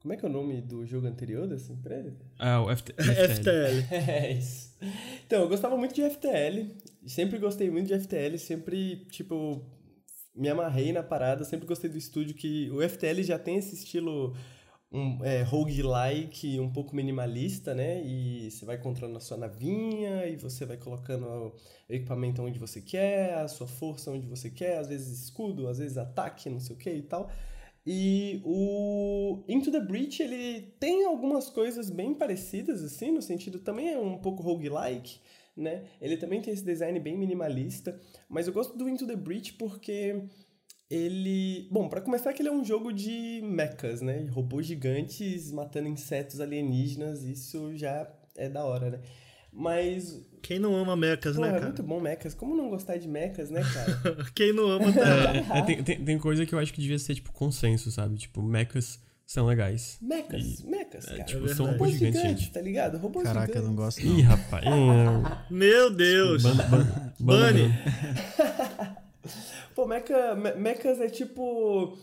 [0.00, 2.16] como é que é o nome do jogo anterior dessa empresa?
[2.38, 3.94] Ah, o FT FTL.
[4.10, 4.74] é isso.
[5.26, 6.74] Então, eu gostava muito de FTL.
[7.06, 8.38] Sempre gostei muito de FTL.
[8.38, 9.62] Sempre, tipo,
[10.34, 11.44] me amarrei na parada.
[11.44, 12.70] Sempre gostei do estúdio que...
[12.70, 14.34] O FTL já tem esse estilo
[14.92, 18.02] um, é, roguelike, um pouco minimalista, né?
[18.02, 21.54] E você vai controlando a sua navinha e você vai colocando o
[21.88, 25.96] equipamento onde você quer, a sua força onde você quer, às vezes escudo, às vezes
[25.96, 27.30] ataque, não sei o que e tal.
[27.86, 33.88] E o Into the Breach, ele tem algumas coisas bem parecidas, assim, no sentido também
[33.88, 35.18] é um pouco roguelike,
[35.56, 35.84] né?
[36.00, 37.98] Ele também tem esse design bem minimalista,
[38.28, 40.22] mas eu gosto do Into the Breach porque
[40.90, 41.68] ele...
[41.70, 44.26] Bom, para começar que ele é um jogo de mechas, né?
[44.30, 49.00] Robôs gigantes matando insetos alienígenas, isso já é da hora, né?
[49.52, 50.20] Mas.
[50.42, 51.62] Quem não ama mechas, Pô, né, é cara?
[51.62, 52.34] É muito bom mechas.
[52.34, 54.24] Como não gostar de mechas, né, cara?
[54.34, 55.58] Quem não ama, tá?
[55.58, 58.16] é, tem, tem, tem, coisa que eu acho que devia ser, tipo, consenso, sabe?
[58.16, 59.98] Tipo, mechas são legais.
[60.00, 61.20] Mechas, e, mechas, é, cara.
[61.20, 62.50] É, tipo, é são robôs gigantes, gente.
[62.50, 62.98] tá ligado?
[62.98, 63.62] Robôs Caraca, gigantes.
[63.62, 64.04] eu não gosto.
[64.04, 64.18] Não.
[64.18, 64.64] Ih, rapaz.
[65.50, 66.42] Meu Deus!
[66.42, 67.70] Ban, ban, Bunny!
[69.74, 71.96] Pô, mecha, mechas é tipo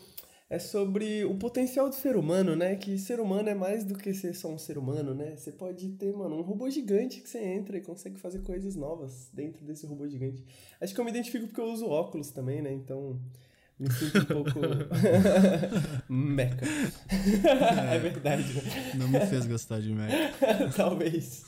[0.49, 2.75] é sobre o potencial do ser humano, né?
[2.75, 5.35] Que ser humano é mais do que ser só um ser humano, né?
[5.35, 9.29] Você pode ter, mano, um robô gigante que você entra e consegue fazer coisas novas
[9.33, 10.43] dentro desse robô gigante.
[10.79, 12.71] Acho que eu me identifico porque eu uso óculos também, né?
[12.71, 13.19] Então
[13.77, 14.59] me sinto um pouco
[16.09, 16.65] meca.
[17.91, 18.53] É, é verdade.
[18.53, 18.93] Né?
[18.95, 20.33] Não me fez gostar de meca.
[20.75, 21.43] Talvez.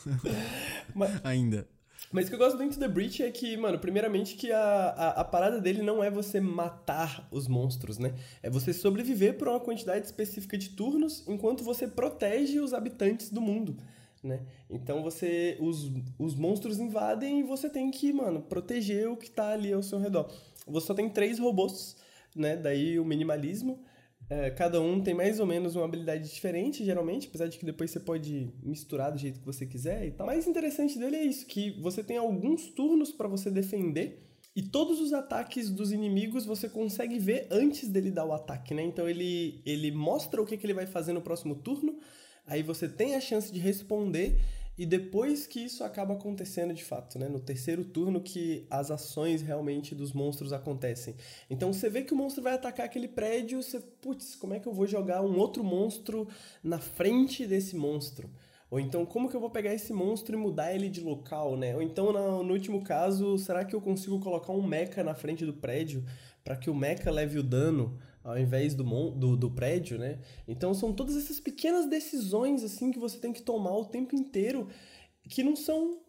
[0.93, 1.19] Mas...
[1.23, 1.65] Ainda.
[2.11, 4.59] Mas o que eu gosto do Into the Breach é que, mano, primeiramente que a,
[4.59, 8.15] a, a, parada dele não é você matar os monstros, né?
[8.41, 13.39] É você sobreviver por uma quantidade específica de turnos enquanto você protege os habitantes do
[13.39, 13.77] mundo,
[14.23, 14.41] né?
[14.67, 15.55] Então você...
[15.59, 19.83] Os, os monstros invadem e você tem que, mano, proteger o que tá ali ao
[19.83, 20.33] seu redor.
[20.65, 21.95] Você só tem três robôs,
[22.35, 22.57] né?
[22.57, 23.83] Daí o minimalismo.
[24.29, 27.89] É, cada um tem mais ou menos uma habilidade diferente, geralmente, apesar de que depois
[27.89, 30.27] você pode misturar do jeito que você quiser e tal.
[30.27, 34.23] O mais interessante dele é isso, que você tem alguns turnos para você defender
[34.55, 38.83] e todos os ataques dos inimigos você consegue ver antes dele dar o ataque, né?
[38.83, 41.97] Então ele, ele mostra o que, que ele vai fazer no próximo turno,
[42.45, 44.39] aí você tem a chance de responder
[44.79, 47.27] e depois que isso acaba acontecendo de fato, né?
[47.27, 51.15] No terceiro turno que as ações realmente dos monstros acontecem.
[51.49, 54.69] Então você vê que o monstro vai atacar aquele prédio, você, putz, como é que
[54.69, 56.29] eu vou jogar um outro monstro
[56.63, 58.29] na frente desse monstro?
[58.71, 61.75] Ou então, como que eu vou pegar esse monstro e mudar ele de local, né?
[61.75, 65.45] Ou então, no, no último caso, será que eu consigo colocar um mecha na frente
[65.45, 66.05] do prédio
[66.41, 67.99] para que o mecha leve o dano?
[68.23, 70.19] Ao invés do, do, do prédio, né?
[70.47, 74.67] Então são todas essas pequenas decisões assim que você tem que tomar o tempo inteiro
[75.23, 75.99] que não são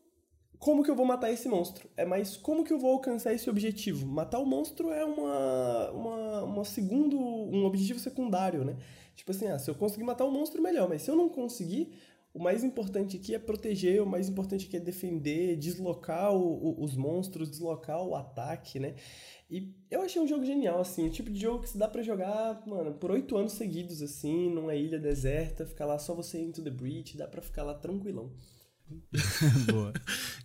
[0.60, 3.48] como que eu vou matar esse monstro, é mais como que eu vou alcançar esse
[3.48, 4.06] objetivo.
[4.06, 8.76] Matar o monstro é uma, uma, uma segundo, um objetivo secundário, né?
[9.16, 11.94] Tipo assim, ah, se eu conseguir matar o monstro, melhor, mas se eu não conseguir,
[12.34, 16.84] o mais importante aqui é proteger, o mais importante aqui é defender, deslocar o, o,
[16.84, 18.94] os monstros, deslocar o ataque, né?
[19.50, 22.02] E eu achei um jogo genial, assim, o tipo de jogo que se dá para
[22.02, 26.62] jogar, mano, por oito anos seguidos, assim, numa ilha deserta, ficar lá só você into
[26.62, 28.30] the breach, dá pra ficar lá tranquilão.
[29.70, 29.92] Boa.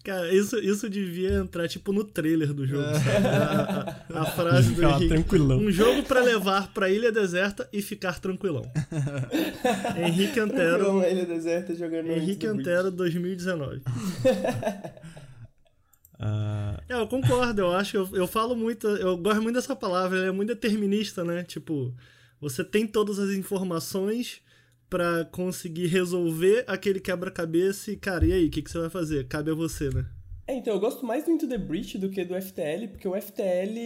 [0.04, 3.28] Cara, isso, isso devia entrar, tipo, no trailer do jogo, é.
[3.28, 5.08] a, a, a, frase do Henrique.
[5.08, 5.60] Tranquilão.
[5.60, 8.72] Um jogo para levar pra ilha deserta e ficar tranquilão.
[9.98, 11.04] Henrique Antero.
[11.04, 13.82] ilha deserta jogando Henrique Antero 2019.
[16.20, 16.82] Uh...
[16.88, 20.28] É, eu concordo, eu acho, eu, eu falo muito, eu gosto muito dessa palavra, ela
[20.28, 21.44] é muito determinista, né?
[21.44, 21.94] Tipo,
[22.40, 24.42] você tem todas as informações
[24.90, 29.28] para conseguir resolver aquele quebra-cabeça e, cara, e aí, o que, que você vai fazer?
[29.28, 30.06] Cabe a você, né?
[30.48, 33.20] É, então, eu gosto mais do Into the Breach do que do FTL, porque o
[33.20, 33.78] FTL,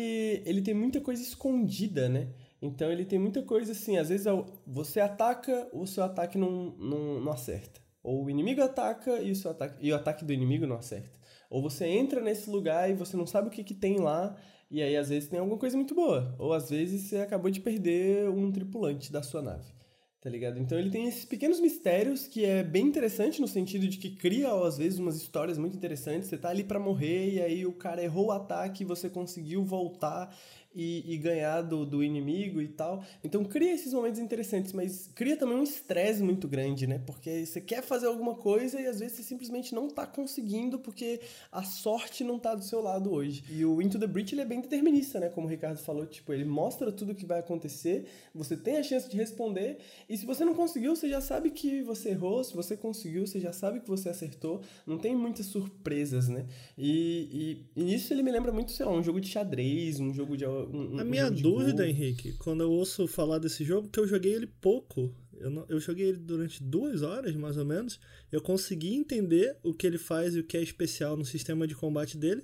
[0.46, 2.28] ele tem muita coisa escondida, né?
[2.62, 4.28] Então ele tem muita coisa assim, às vezes
[4.68, 7.80] você ataca, o seu ataque não, não, não acerta.
[8.04, 11.19] Ou o inimigo ataca e o, seu ataque, e o ataque do inimigo não acerta.
[11.50, 14.36] Ou você entra nesse lugar e você não sabe o que, que tem lá,
[14.70, 16.36] e aí às vezes tem alguma coisa muito boa.
[16.38, 19.80] Ou às vezes você acabou de perder um tripulante da sua nave.
[20.22, 20.60] Tá ligado?
[20.60, 24.52] Então ele tem esses pequenos mistérios que é bem interessante no sentido de que cria,
[24.52, 26.28] às vezes, umas histórias muito interessantes.
[26.28, 29.64] Você tá ali para morrer e aí o cara errou o ataque e você conseguiu
[29.64, 30.36] voltar
[30.74, 33.04] e, e ganhar do, do inimigo e tal.
[33.24, 37.02] Então cria esses momentos interessantes, mas cria também um estresse muito grande, né?
[37.06, 41.22] Porque você quer fazer alguma coisa e às vezes você simplesmente não tá conseguindo porque
[41.52, 43.44] a sorte não tá do seu lado hoje.
[43.50, 45.30] E o Into the Breach ele é bem determinista, né?
[45.30, 48.84] Como o Ricardo falou, tipo, ele mostra tudo o que vai acontecer, você tem a
[48.84, 52.56] chance de responder, e se você não conseguiu, você já sabe que você errou, se
[52.56, 56.46] você conseguiu, você já sabe que você acertou, não tem muitas surpresas, né?
[56.78, 60.14] E, e, e nisso ele me lembra muito, sei lá, um jogo de xadrez, um
[60.14, 64.08] jogo de um, a minha dúvida, Henrique, quando eu ouço falar desse jogo, que eu
[64.08, 68.00] joguei ele pouco, eu, não, eu joguei ele durante duas horas, mais ou menos,
[68.32, 71.76] eu consegui entender o que ele faz e o que é especial no sistema de
[71.76, 72.44] combate dele,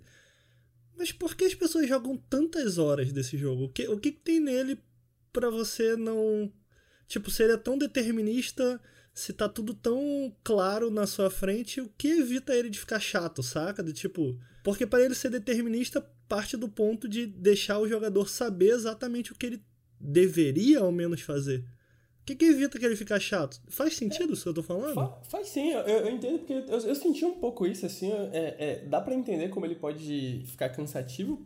[0.98, 3.66] mas por que as pessoas jogam tantas horas desse jogo?
[3.66, 4.80] O que, o que, tem nele
[5.32, 6.52] para você não...
[7.08, 8.82] Tipo, se ele é tão determinista,
[9.14, 13.44] se tá tudo tão claro na sua frente, o que evita ele de ficar chato,
[13.44, 13.84] saca?
[13.84, 14.40] De tipo...
[14.64, 19.36] Porque para ele ser determinista, parte do ponto de deixar o jogador saber exatamente o
[19.36, 19.64] que ele
[20.00, 21.66] deveria ao menos fazer.
[22.22, 23.62] O que, que evita que ele ficar chato?
[23.68, 24.96] Faz sentido isso que eu tô falando?
[24.96, 28.56] Fa faz sim, eu, eu, entendo porque eu, eu, senti um pouco isso, assim, é,
[28.58, 31.46] é, dá para entender como ele pode ficar cansativo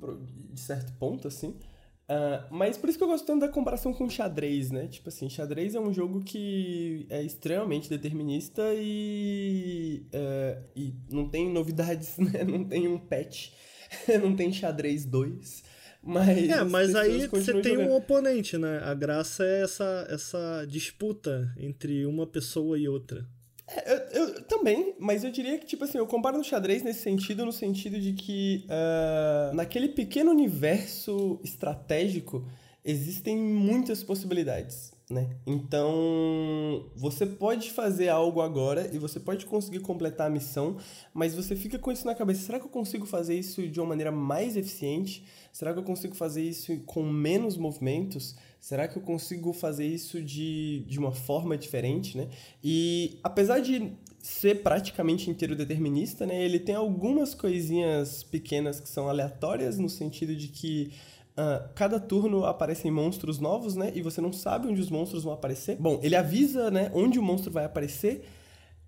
[0.53, 4.09] de certo ponto, assim, uh, mas por isso que eu gosto tanto da comparação com
[4.09, 4.87] xadrez, né?
[4.87, 11.49] Tipo assim, xadrez é um jogo que é extremamente determinista e, uh, e não tem
[11.49, 12.45] novidades, né?
[12.45, 13.49] Não tem um patch
[14.21, 15.63] não tem xadrez 2.
[16.01, 18.79] Mas é, mas aí você tem um oponente, né?
[18.83, 23.27] A graça é essa, essa disputa entre uma pessoa e outra.
[23.67, 27.01] É, eu, eu, também, mas eu diria que, tipo assim, eu comparo no xadrez nesse
[27.01, 32.47] sentido, no sentido de que uh, naquele pequeno universo estratégico
[32.83, 35.27] existem muitas possibilidades né?
[35.45, 40.77] Então, você pode fazer algo agora e você pode conseguir completar a missão,
[41.11, 43.87] mas você fica com isso na cabeça: será que eu consigo fazer isso de uma
[43.87, 45.25] maneira mais eficiente?
[45.51, 48.35] Será que eu consigo fazer isso com menos movimentos?
[48.59, 52.29] Será que eu consigo fazer isso de, de uma forma diferente, né?
[52.63, 53.91] E apesar de
[54.21, 60.35] ser praticamente inteiro determinista, né, ele tem algumas coisinhas pequenas que são aleatórias no sentido
[60.35, 60.91] de que
[61.39, 63.93] Uh, cada turno aparecem monstros novos, né?
[63.95, 65.77] E você não sabe onde os monstros vão aparecer.
[65.77, 66.91] Bom, ele avisa, né?
[66.93, 68.25] Onde o monstro vai aparecer.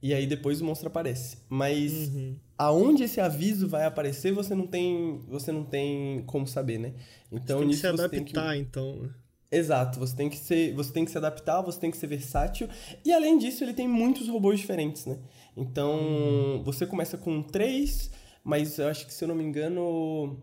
[0.02, 1.38] E aí depois o monstro aparece.
[1.48, 2.36] Mas uhum.
[2.58, 6.94] aonde esse aviso vai aparecer, você não tem, você não tem como saber, né?
[7.32, 8.60] Então tem que se adaptar, que...
[8.60, 8.98] então.
[8.98, 9.10] Né?
[9.50, 12.68] Exato, você tem que ser, você tem que se adaptar, você tem que ser versátil.
[13.06, 15.20] E além disso, ele tem muitos robôs diferentes, né?
[15.56, 16.64] Então, uhum.
[16.64, 18.12] você começa com três,
[18.44, 20.38] mas eu acho que se eu não me engano,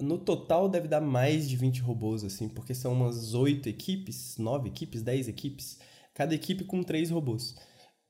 [0.00, 4.68] no total deve dar mais de 20 robôs, assim, porque são umas 8 equipes, 9
[4.68, 5.78] equipes, 10 equipes,
[6.14, 7.54] cada equipe com 3 robôs.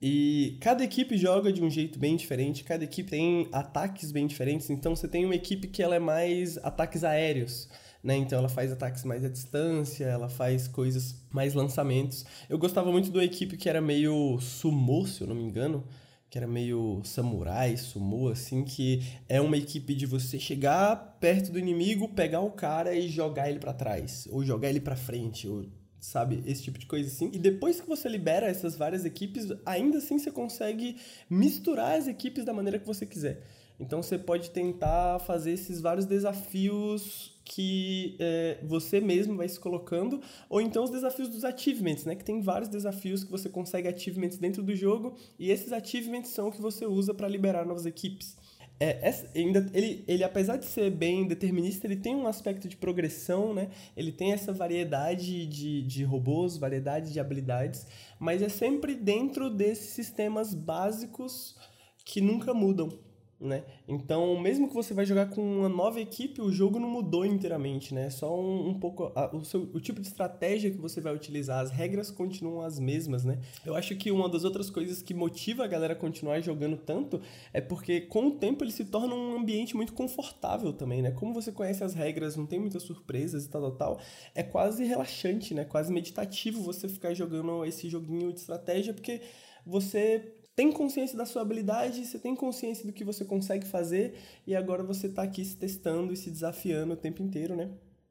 [0.03, 4.71] E cada equipe joga de um jeito bem diferente, cada equipe tem ataques bem diferentes,
[4.71, 7.69] então você tem uma equipe que ela é mais ataques aéreos,
[8.03, 8.17] né?
[8.17, 12.25] Então ela faz ataques mais à distância, ela faz coisas mais lançamentos.
[12.49, 15.85] Eu gostava muito da equipe que era meio sumô, se eu não me engano,
[16.31, 21.59] que era meio samurai, sumo, assim, que é uma equipe de você chegar perto do
[21.59, 25.67] inimigo, pegar o cara e jogar ele para trás, ou jogar ele para frente, ou
[25.99, 27.31] sabe, esse tipo de coisa assim.
[27.35, 30.97] E depois que você libera essas várias equipes, ainda assim você consegue
[31.29, 33.45] misturar as equipes da maneira que você quiser.
[33.81, 40.21] Então você pode tentar fazer esses vários desafios que é, você mesmo vai se colocando,
[40.49, 42.15] ou então os desafios dos achievements, né?
[42.15, 46.47] Que tem vários desafios que você consegue achievements dentro do jogo, e esses achievements são
[46.47, 48.37] o que você usa para liberar novas equipes.
[48.79, 52.77] É, essa, ainda, ele, ele, apesar de ser bem determinista, ele tem um aspecto de
[52.77, 53.69] progressão, né?
[53.97, 57.85] Ele tem essa variedade de, de robôs, variedade de habilidades,
[58.21, 61.57] mas é sempre dentro desses sistemas básicos
[62.05, 63.10] que nunca mudam
[63.41, 63.65] né?
[63.89, 67.95] Então, mesmo que você vai jogar com uma nova equipe, o jogo não mudou inteiramente,
[67.95, 68.11] né?
[68.11, 71.61] Só um, um pouco a, o, seu, o tipo de estratégia que você vai utilizar,
[71.61, 73.39] as regras continuam as mesmas, né?
[73.65, 77.21] Eu acho que uma das outras coisas que motiva a galera a continuar jogando tanto
[77.53, 81.11] é porque com o tempo ele se torna um ambiente muito confortável também, né?
[81.11, 84.01] Como você conhece as regras, não tem muitas surpresas e tal, tal, tal,
[84.35, 85.65] é quase relaxante, né?
[85.65, 89.23] Quase meditativo você ficar jogando esse joguinho de estratégia, porque
[89.65, 94.15] você tem consciência da sua habilidade, você tem consciência do que você consegue fazer
[94.47, 97.71] e agora você está aqui se testando e se desafiando o tempo inteiro, né?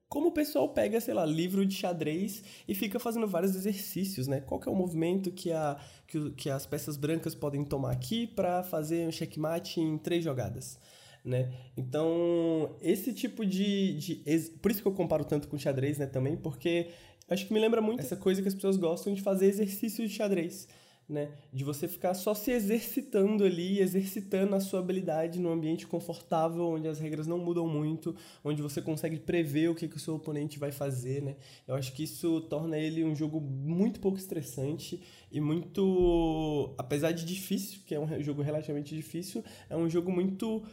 [0.10, 4.42] como o pessoal pega, sei lá, livro de xadrez e fica fazendo vários exercícios, né?
[4.42, 8.26] Qual que é o movimento que, a, que, que as peças brancas podem tomar aqui
[8.26, 10.80] para fazer um checkmate em três jogadas,
[11.24, 11.54] né?
[11.78, 14.16] Então, esse tipo de, de...
[14.60, 16.88] Por isso que eu comparo tanto com xadrez, né, também, porque
[17.30, 20.16] acho que me lembra muito essa coisa que as pessoas gostam de fazer exercícios de
[20.16, 20.68] xadrez
[21.10, 21.32] né?
[21.52, 26.88] De você ficar só se exercitando ali, exercitando a sua habilidade num ambiente confortável, onde
[26.88, 30.60] as regras não mudam muito, onde você consegue prever o que, que o seu oponente
[30.60, 31.36] vai fazer, né?
[31.68, 37.26] Eu acho que isso torna ele um jogo muito pouco estressante e muito, apesar de
[37.26, 40.64] difícil, que é um jogo relativamente difícil, é um jogo muito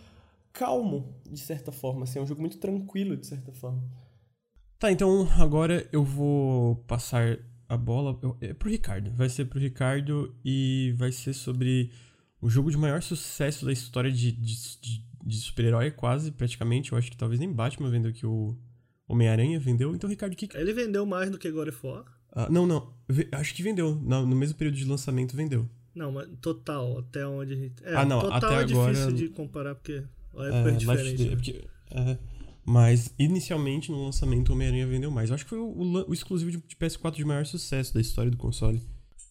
[0.52, 3.82] calmo, de certa forma, assim, é um jogo muito tranquilo, de certa forma.
[4.78, 7.38] Tá, então agora eu vou passar
[7.68, 9.10] a bola é pro Ricardo.
[9.12, 11.90] Vai ser pro Ricardo e vai ser sobre
[12.40, 16.92] o jogo de maior sucesso da história de, de, de, de super-herói, quase, praticamente.
[16.92, 18.56] Eu acho que talvez nem Batman vendeu que o
[19.08, 19.94] Homem-Aranha vendeu.
[19.94, 20.48] Então, Ricardo, o que.
[20.56, 22.04] Ele vendeu mais do que God of War?
[22.32, 22.92] Ah, não, não.
[23.32, 23.94] Acho que vendeu.
[23.94, 25.68] No, no mesmo período de lançamento, vendeu.
[25.94, 27.74] Não, mas total, até onde a gente.
[27.82, 28.92] É, ah, não, total até é agora.
[28.92, 30.04] difícil de comparar, porque
[30.36, 31.24] a época é, é diferente.
[31.24, 31.36] Né?
[31.36, 32.18] Porque, é,
[32.66, 35.30] mas, inicialmente, no lançamento, o Homem-Aranha vendeu mais.
[35.30, 38.00] Eu acho que foi o, o, o exclusivo de, de, PS4 de maior sucesso da
[38.00, 38.82] história do console.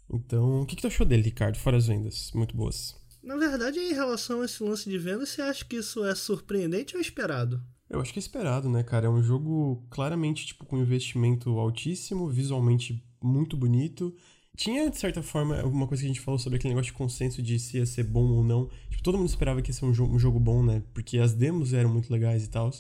[0.10, 1.58] Então, o que, que tu achou dele, Ricardo?
[1.58, 2.96] Fora as vendas, muito boas.
[3.22, 6.96] Na verdade, em relação a esse lance de venda, você acha que isso é surpreendente
[6.96, 7.62] ou esperado?
[7.90, 9.08] Eu acho que é esperado, né, cara?
[9.08, 14.16] É um jogo claramente, tipo, com investimento altíssimo, visualmente muito bonito.
[14.56, 17.42] Tinha, de certa forma, alguma coisa que a gente falou sobre aquele negócio de consenso
[17.42, 18.70] de se ia ser bom ou não.
[18.90, 20.82] Tipo, todo mundo esperava que ia ser um jogo, um jogo bom, né?
[20.94, 22.72] Porque as demos eram muito legais e tal.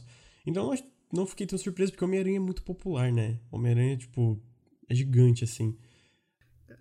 [0.46, 0.80] Então eu
[1.12, 3.40] não fiquei tão surpreso, porque Homem-Aranha é muito popular, né?
[3.52, 4.42] Homem-Aranha, tipo,
[4.88, 5.78] é gigante, assim.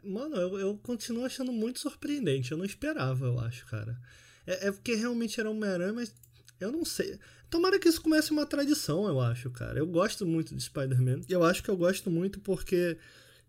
[0.03, 2.53] Mano, eu, eu continuo achando muito surpreendente.
[2.53, 3.99] Eu não esperava, eu acho, cara.
[4.47, 6.15] É, é porque realmente era Homem-Aranha, mas
[6.61, 7.19] eu não sei.
[7.51, 9.79] Tomara que isso comece uma tradição, eu acho, cara.
[9.79, 11.23] Eu gosto muito de Spider-Man.
[11.29, 12.99] Eu acho que eu gosto muito porque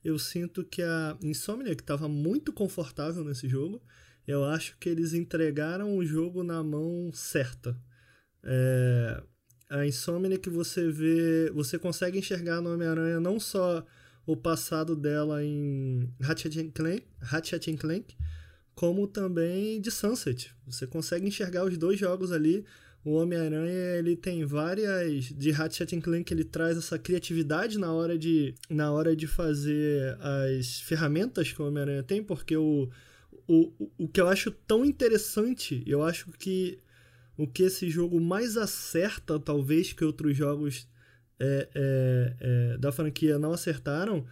[0.04, 3.82] eu sinto que a Insomnia, que estava muito confortável nesse jogo,
[4.28, 7.76] eu acho que eles entregaram o jogo na mão certa.
[8.44, 9.24] É,
[9.70, 13.86] a Insomnia que você vê, você consegue enxergar no Homem-Aranha não só
[14.26, 18.16] o passado dela em Ratchet Clank, Ratchet Clank,
[18.74, 20.54] como também de Sunset.
[20.68, 22.66] Você consegue enxergar os dois jogos ali.
[23.04, 28.56] O Homem-Aranha, ele tem várias de Ratchet Clank, ele traz essa criatividade na hora de
[28.68, 32.90] na hora de fazer as ferramentas que o Homem-Aranha tem, porque o,
[33.48, 36.80] o, o que eu acho tão interessante, eu acho que
[37.38, 40.88] o que esse jogo mais acerta, talvez, que outros jogos
[41.40, 44.26] é, é, é, da franquia não acertaram,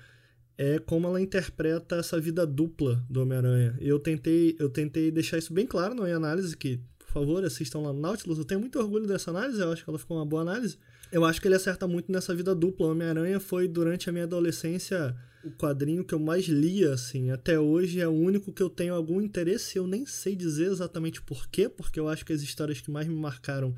[0.57, 3.75] é como ela interpreta essa vida dupla do Homem-Aranha.
[3.81, 7.79] Eu tentei, eu tentei deixar isso bem claro na minha análise, que, por favor, assistam
[7.79, 8.37] lá no Nautilus.
[8.37, 10.77] Eu tenho muito orgulho dessa análise, eu acho que ela ficou uma boa análise.
[11.13, 12.87] Eu acho que ele acerta muito nessa vida dupla.
[12.87, 17.29] Homem-Aranha foi, durante a minha adolescência, o quadrinho que eu mais lia, assim.
[17.29, 19.77] Até hoje é o único que eu tenho algum interesse.
[19.77, 23.13] Eu nem sei dizer exatamente porquê, porque eu acho que as histórias que mais me
[23.13, 23.75] marcaram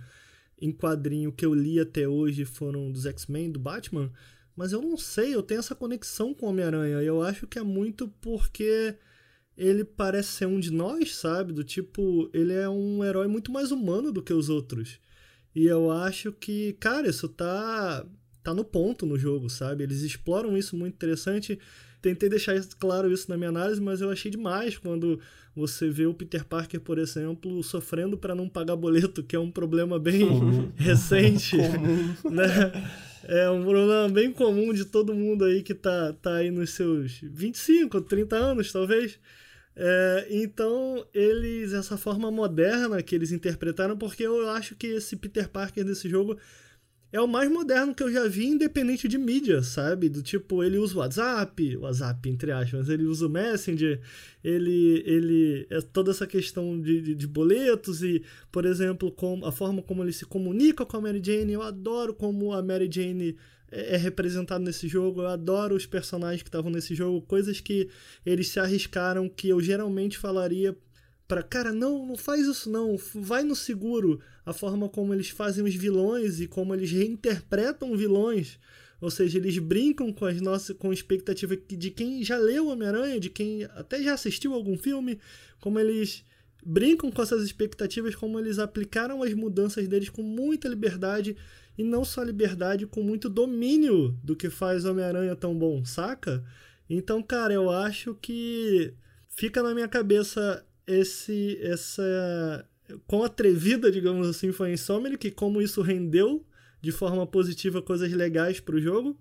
[0.58, 4.10] em quadrinho que eu li até hoje foram dos X-Men, do Batman.
[4.56, 7.02] Mas eu não sei, eu tenho essa conexão com Homem-Aranha.
[7.02, 8.96] Eu acho que é muito porque
[9.58, 11.52] ele parece ser um de nós, sabe?
[11.52, 15.04] Do tipo, ele é um herói muito mais humano do que os outros.
[15.56, 18.06] E eu acho que, cara, isso tá,
[18.44, 19.84] tá no ponto no jogo, sabe?
[19.84, 21.58] Eles exploram isso muito interessante.
[22.02, 25.20] Tentei deixar claro isso na minha análise, mas eu achei demais quando
[25.56, 29.50] você vê o Peter Parker, por exemplo, sofrendo para não pagar boleto, que é um
[29.50, 30.28] problema bem
[30.76, 32.74] recente, né?
[33.24, 37.20] É um problema bem comum de todo mundo aí que tá, tá aí nos seus
[37.24, 39.18] 25, 30 anos, talvez.
[39.76, 45.50] É, então, eles, essa forma moderna que eles interpretaram, porque eu acho que esse Peter
[45.50, 46.38] Parker desse jogo
[47.12, 50.10] é o mais moderno que eu já vi, independente de mídia, sabe?
[50.10, 54.02] Do tipo, ele usa o WhatsApp, WhatsApp, entre aspas, ele usa o Messenger,
[54.44, 55.04] ele.
[55.06, 59.82] ele é toda essa questão de, de, de boletos e, por exemplo, com, a forma
[59.82, 61.54] como ele se comunica com a Mary Jane.
[61.54, 63.38] Eu adoro como a Mary Jane
[63.72, 65.22] é, é representado nesse jogo.
[65.22, 67.90] Eu adoro os personagens que estavam nesse jogo, coisas que
[68.26, 70.76] eles se arriscaram que eu geralmente falaria
[71.28, 74.20] para cara, não, não faz isso não, vai no seguro.
[74.46, 78.60] A forma como eles fazem os vilões e como eles reinterpretam vilões.
[79.02, 83.20] Ou seja, eles brincam com as nossas com a expectativa de quem já leu Homem-Aranha,
[83.20, 85.20] de quem até já assistiu algum filme,
[85.60, 86.24] como eles
[86.66, 91.36] brincam com essas expectativas, como eles aplicaram as mudanças deles com muita liberdade
[91.78, 96.44] e não só liberdade, com muito domínio do que faz Homem-Aranha tão bom, saca?
[96.90, 98.94] Então, cara, eu acho que
[99.28, 102.68] fica na minha cabeça esse essa
[103.08, 106.46] quão atrevida, digamos assim, foi a Insomniac, como isso rendeu
[106.82, 109.18] de forma positiva coisas legais para o jogo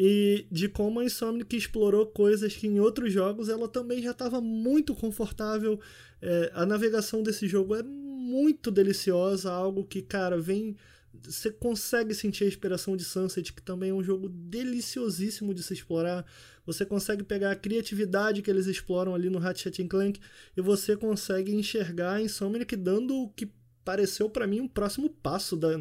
[0.00, 4.40] e de como a Insomniac explorou coisas que em outros jogos ela também já estava
[4.40, 5.80] muito confortável.
[6.22, 10.76] É, a navegação desse jogo é muito deliciosa, algo que, cara, vem.
[11.24, 15.72] Você consegue sentir a inspiração de Sunset, que também é um jogo deliciosíssimo de se
[15.72, 16.24] explorar.
[16.66, 20.20] Você consegue pegar a criatividade que eles exploram ali no Ratchet Clank
[20.56, 23.50] e você consegue enxergar a Insomniac dando o que
[23.84, 25.78] pareceu para mim um próximo passo da,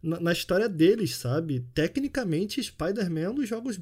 [0.00, 1.66] na, na, história deles, sabe?
[1.74, 3.80] Tecnicamente, Spider-Man é um dos jogos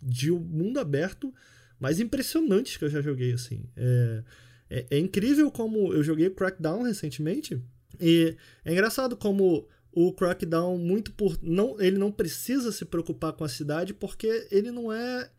[0.00, 1.34] de mundo aberto
[1.78, 3.64] mais impressionantes que eu já joguei, assim.
[3.76, 4.24] É,
[4.70, 7.62] é, é incrível como eu joguei Crackdown recentemente
[8.00, 13.44] e é engraçado como o Crackdown muito por não ele não precisa se preocupar com
[13.44, 15.30] a cidade porque ele não é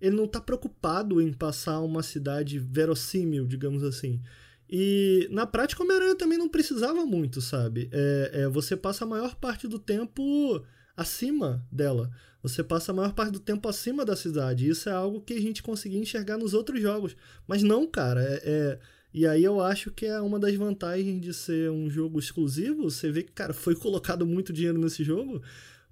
[0.00, 4.20] ele não está preocupado em passar uma cidade verossímil, digamos assim.
[4.68, 7.88] E na prática, o Homem-Aranha também não precisava muito, sabe?
[7.92, 10.62] É, é, você passa a maior parte do tempo
[10.96, 12.10] acima dela.
[12.42, 14.68] Você passa a maior parte do tempo acima da cidade.
[14.68, 17.16] Isso é algo que a gente conseguia enxergar nos outros jogos.
[17.46, 18.22] Mas não, cara.
[18.22, 18.78] É, é...
[19.16, 22.90] E aí eu acho que é uma das vantagens de ser um jogo exclusivo.
[22.90, 25.40] Você vê que, cara, foi colocado muito dinheiro nesse jogo.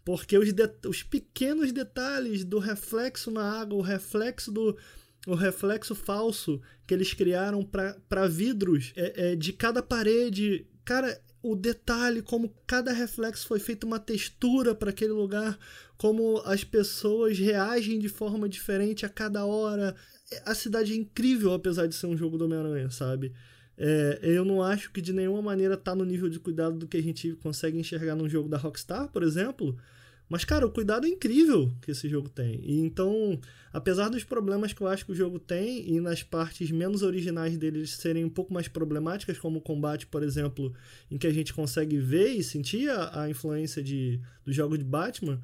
[0.05, 0.51] Porque os,
[0.87, 4.77] os pequenos detalhes do reflexo na água, o reflexo do
[5.27, 10.67] o reflexo falso que eles criaram para vidros é, é, de cada parede.
[10.85, 15.59] Cara, o detalhe, como cada reflexo foi feito uma textura para aquele lugar,
[15.97, 19.97] como as pessoas reagem de forma diferente a cada hora.
[20.45, 23.33] A cidade é incrível, apesar de ser um jogo do Homem-Aranha, sabe?
[23.77, 26.97] É, eu não acho que de nenhuma maneira tá no nível de cuidado do que
[26.97, 29.77] a gente consegue enxergar num jogo da Rockstar, por exemplo.
[30.29, 32.61] Mas, cara, o cuidado é incrível que esse jogo tem.
[32.65, 33.39] E então,
[33.73, 37.59] apesar dos problemas que eu acho que o jogo tem, e nas partes menos originais
[37.59, 40.73] deles serem um pouco mais problemáticas, como o combate, por exemplo,
[41.11, 44.85] em que a gente consegue ver e sentir a, a influência de, do jogo de
[44.85, 45.41] Batman,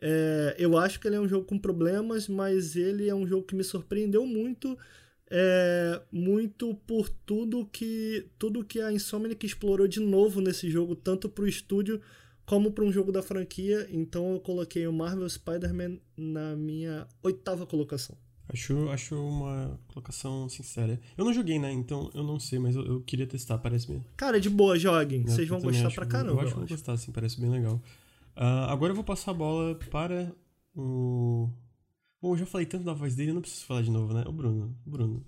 [0.00, 3.46] é, eu acho que ele é um jogo com problemas, mas ele é um jogo
[3.46, 4.76] que me surpreendeu muito.
[5.28, 11.28] É, muito por tudo que tudo que a Insomniac explorou de novo nesse jogo, tanto
[11.28, 12.00] para o estúdio
[12.44, 17.66] como para um jogo da franquia, então eu coloquei o Marvel Spider-Man na minha oitava
[17.66, 18.16] colocação.
[18.48, 21.00] Acho, acho uma colocação sincera.
[21.18, 21.72] Eu não joguei, né?
[21.72, 24.04] Então eu não sei, mas eu, eu queria testar, parece bem.
[24.16, 25.24] Cara, de boa, joguem.
[25.24, 26.34] Vocês vão gostar pra caramba.
[26.34, 27.82] Eu acho que vão gostar, sim, parece bem legal.
[28.36, 30.34] Uh, agora eu vou passar a bola para
[30.74, 31.48] o.
[32.20, 34.24] Bom, eu já falei tanto da voz dele, eu não preciso falar de novo, né?
[34.26, 34.76] O Bruno.
[34.84, 35.24] Bruno.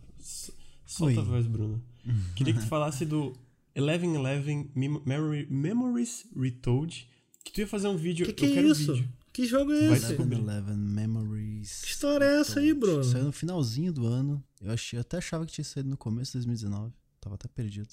[0.84, 1.18] Solta Oi.
[1.18, 1.82] a voz, Bruno.
[2.36, 3.34] Queria que tu falasse do
[3.74, 7.08] Eleven Eleven Memory, Memories Retold.
[7.44, 8.26] Que tu ia fazer um vídeo.
[8.26, 8.94] Que que eu é quero isso?
[8.94, 9.08] Vídeo.
[9.32, 10.12] Que jogo é esse?
[10.12, 11.82] Eleven Eleven Memories.
[11.82, 13.04] Que história é essa aí, Bruno?
[13.04, 14.42] Saiu no finalzinho do ano.
[14.60, 16.92] Eu, achei, eu até achava que tinha saído no começo de 2019.
[17.20, 17.88] Tava até perdido.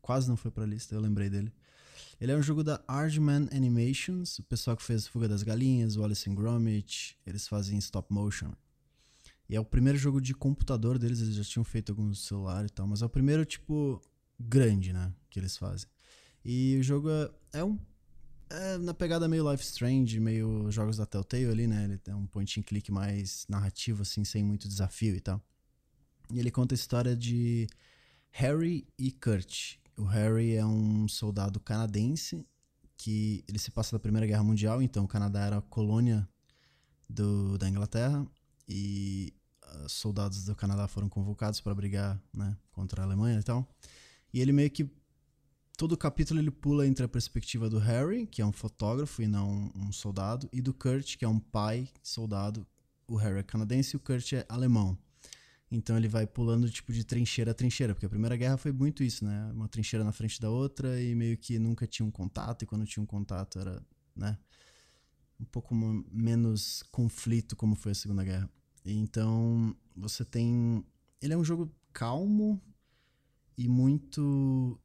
[0.00, 1.52] Quase não foi pra lista, eu lembrei dele.
[2.20, 6.28] Ele é um jogo da Aardman Animations, o pessoal que fez Fuga das Galinhas, Wallace
[6.28, 8.52] and Gromit, eles fazem stop motion.
[9.48, 12.68] E é o primeiro jogo de computador deles, eles já tinham feito alguns celular e
[12.68, 14.02] tal, mas é o primeiro, tipo,
[14.38, 15.10] grande, né?
[15.30, 15.88] Que eles fazem.
[16.44, 17.78] E o jogo é, é um.
[18.50, 21.84] É na pegada meio Life Strange, meio jogos da Telltale ali, né?
[21.84, 25.42] Ele tem um point and click mais narrativo, assim, sem muito desafio e tal.
[26.30, 27.66] E ele conta a história de
[28.30, 29.79] Harry e Kurt.
[30.00, 32.42] O Harry é um soldado canadense
[32.96, 36.26] que ele se passa da Primeira Guerra Mundial, então o Canadá era colônia
[37.06, 38.26] do, da Inglaterra
[38.66, 39.30] e
[39.62, 43.68] uh, soldados do Canadá foram convocados para brigar né, contra a Alemanha e tal.
[44.32, 44.90] E ele meio que.
[45.76, 49.26] Todo o capítulo ele pula entre a perspectiva do Harry, que é um fotógrafo e
[49.26, 52.66] não um soldado, e do Kurt, que é um pai soldado.
[53.06, 54.96] O Harry é canadense e o Kurt é alemão.
[55.70, 59.04] Então ele vai pulando tipo de trincheira a trincheira, porque a Primeira Guerra foi muito
[59.04, 59.50] isso, né?
[59.52, 62.84] Uma trincheira na frente da outra e meio que nunca tinha um contato, e quando
[62.84, 63.80] tinha um contato era,
[64.16, 64.36] né?
[65.38, 68.50] Um pouco menos conflito como foi a Segunda Guerra.
[68.84, 70.84] Então você tem.
[71.22, 72.60] Ele é um jogo calmo,
[73.60, 74.80] e muito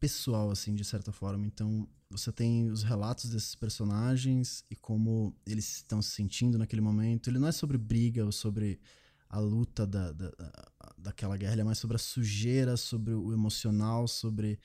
[0.00, 1.46] pessoal, assim, de certa forma.
[1.46, 7.30] Então, você tem os relatos desses personagens e como eles estão se sentindo naquele momento.
[7.30, 8.80] Ele não é sobre briga ou sobre
[9.28, 10.32] a luta da, da,
[10.96, 14.58] daquela guerra, ele é mais sobre a sujeira, sobre o emocional, sobre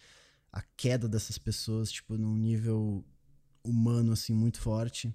[0.52, 3.06] a queda dessas pessoas, tipo, num nível
[3.64, 5.14] humano, assim, muito forte.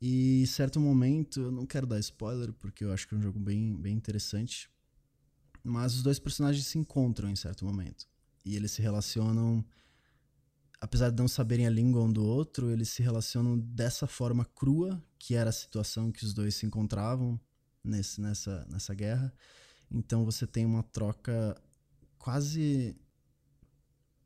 [0.00, 3.22] E em certo momento, eu não quero dar spoiler, porque eu acho que é um
[3.22, 4.68] jogo bem, bem interessante,
[5.62, 8.06] mas os dois personagens se encontram em certo momento.
[8.44, 9.64] E eles se relacionam.
[10.80, 15.02] Apesar de não saberem a língua um do outro, eles se relacionam dessa forma crua,
[15.18, 17.40] que era a situação que os dois se encontravam
[17.84, 19.32] nesse, nessa, nessa guerra.
[19.90, 21.54] Então você tem uma troca
[22.18, 22.96] quase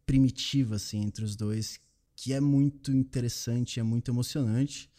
[0.07, 1.81] primitiva assim entre os dois
[2.17, 4.91] que é muito interessante, é muito emocionante.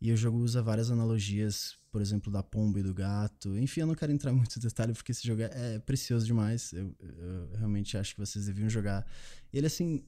[0.00, 3.56] E o jogo usa várias analogias, por exemplo, da pomba e do gato.
[3.58, 6.72] Enfim, eu não quero entrar muito em detalhe porque esse jogo é precioso demais.
[6.72, 9.06] Eu, eu realmente acho que vocês deviam jogar.
[9.52, 10.04] Ele, assim,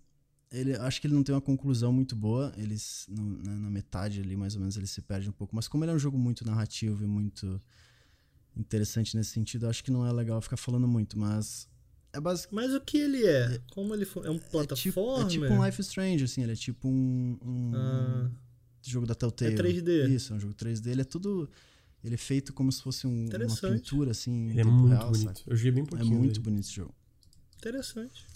[0.51, 2.53] ele, acho que ele não tem uma conclusão muito boa.
[2.57, 5.55] Eles, no, na, na, metade ali, mais ou menos, ele se perde um pouco.
[5.55, 7.61] Mas como ele é um jogo muito narrativo e muito
[8.57, 11.19] interessante nesse sentido, acho que não é legal ficar falando muito.
[11.19, 11.69] Mas
[12.13, 12.55] é basic...
[12.55, 13.55] Mas o que ele é?
[13.55, 14.27] é como ele foi?
[14.27, 15.25] É um plataforma?
[15.25, 16.43] É tipo, é tipo um Life is Strange, assim.
[16.43, 17.39] Ele é tipo um...
[17.43, 18.31] um ah
[18.91, 19.55] jogo da Telltale.
[19.55, 20.09] É 3D.
[20.09, 20.87] Isso, é um jogo 3D.
[20.87, 21.49] Ele é tudo.
[22.03, 24.51] Ele é feito como se fosse um, uma pintura, assim.
[24.51, 25.39] Ele é muito real, bonito.
[25.39, 25.51] Sabe?
[25.51, 26.15] Eu joguei bem pouquinho.
[26.15, 26.45] É muito dele.
[26.45, 26.95] bonito esse jogo.
[27.57, 28.27] Interessante.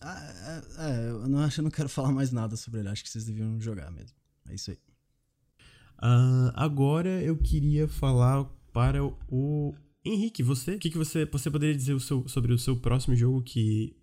[0.00, 2.88] Ah, é, é, eu não acho, eu não quero falar mais nada sobre ele.
[2.88, 4.16] Acho que vocês deviam jogar mesmo.
[4.48, 4.78] É isso aí.
[6.02, 9.74] Uh, agora eu queria falar para o
[10.04, 13.14] Henrique, você, o que, que você, você poderia dizer o seu, sobre o seu próximo
[13.14, 13.94] jogo que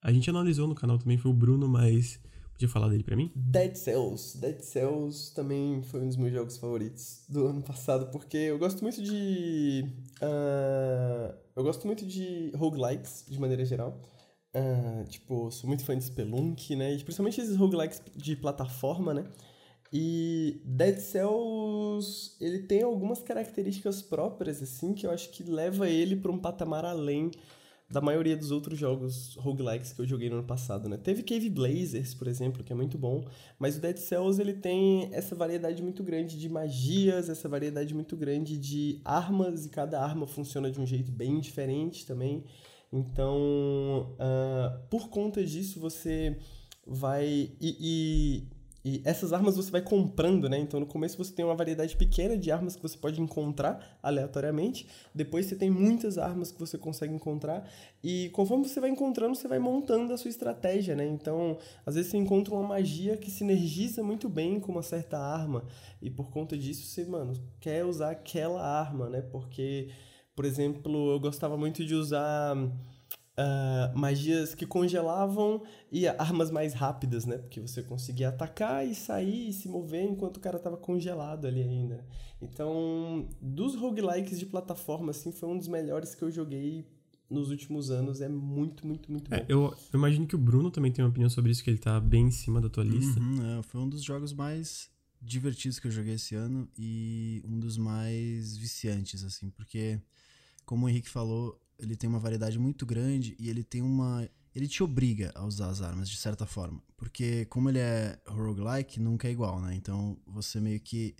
[0.00, 2.18] a gente analisou no canal também, foi o Bruno, mas
[2.54, 3.32] Podia falar dele para mim?
[3.34, 4.38] Dead Cells.
[4.38, 8.80] Dead Cells também foi um dos meus jogos favoritos do ano passado, porque eu gosto
[8.82, 9.84] muito de.
[10.22, 14.00] Uh, eu gosto muito de roguelikes, de maneira geral.
[14.54, 16.94] Uh, tipo, sou muito fã de Spelunk, né?
[16.94, 19.24] E principalmente esses roguelikes de plataforma, né?
[19.92, 26.16] E Dead Cells, ele tem algumas características próprias, assim, que eu acho que leva ele
[26.16, 27.30] para um patamar além
[27.90, 30.96] da maioria dos outros jogos roguelikes que eu joguei no ano passado, né?
[30.96, 33.24] Teve Cave Blazers, por exemplo, que é muito bom,
[33.58, 38.16] mas o Dead Cells ele tem essa variedade muito grande de magias, essa variedade muito
[38.16, 42.44] grande de armas, e cada arma funciona de um jeito bem diferente também.
[42.94, 46.38] Então, uh, por conta disso, você
[46.86, 47.26] vai.
[47.26, 48.48] E, e
[48.84, 50.58] e essas armas você vai comprando, né?
[50.58, 54.86] Então no começo você tem uma variedade pequena de armas que você pode encontrar aleatoriamente.
[55.14, 57.66] Depois você tem muitas armas que você consegue encontrar.
[58.02, 61.06] E conforme você vai encontrando, você vai montando a sua estratégia, né?
[61.06, 61.56] Então,
[61.86, 65.64] às vezes você encontra uma magia que sinergiza muito bem com uma certa arma.
[66.02, 69.22] E por conta disso, você, mano, quer usar aquela arma, né?
[69.22, 69.88] Porque,
[70.34, 77.24] por exemplo, eu gostava muito de usar uh, magias que congelavam e armas mais rápidas,
[77.24, 77.38] né?
[77.38, 81.62] Porque você conseguia atacar e sair e se mover enquanto o cara tava congelado ali
[81.62, 82.04] ainda.
[82.40, 86.86] Então, dos roguelikes de plataforma, assim, foi um dos melhores que eu joguei
[87.30, 88.20] nos últimos anos.
[88.20, 89.46] É muito, muito, muito é, bom.
[89.48, 89.62] Eu,
[89.92, 92.26] eu, imagino que o Bruno também tem uma opinião sobre isso, que ele tá bem
[92.26, 93.20] em cima da tua lista.
[93.20, 94.90] Uhum, é, foi um dos jogos mais
[95.20, 99.98] divertidos que eu joguei esse ano e um dos mais viciantes, assim, porque,
[100.64, 104.28] como o Henrique falou, ele tem uma variedade muito grande e ele tem uma.
[104.54, 106.80] Ele te obriga a usar as armas, de certa forma.
[106.96, 109.74] Porque, como ele é roguelike, nunca é igual, né?
[109.74, 111.14] Então, você meio que.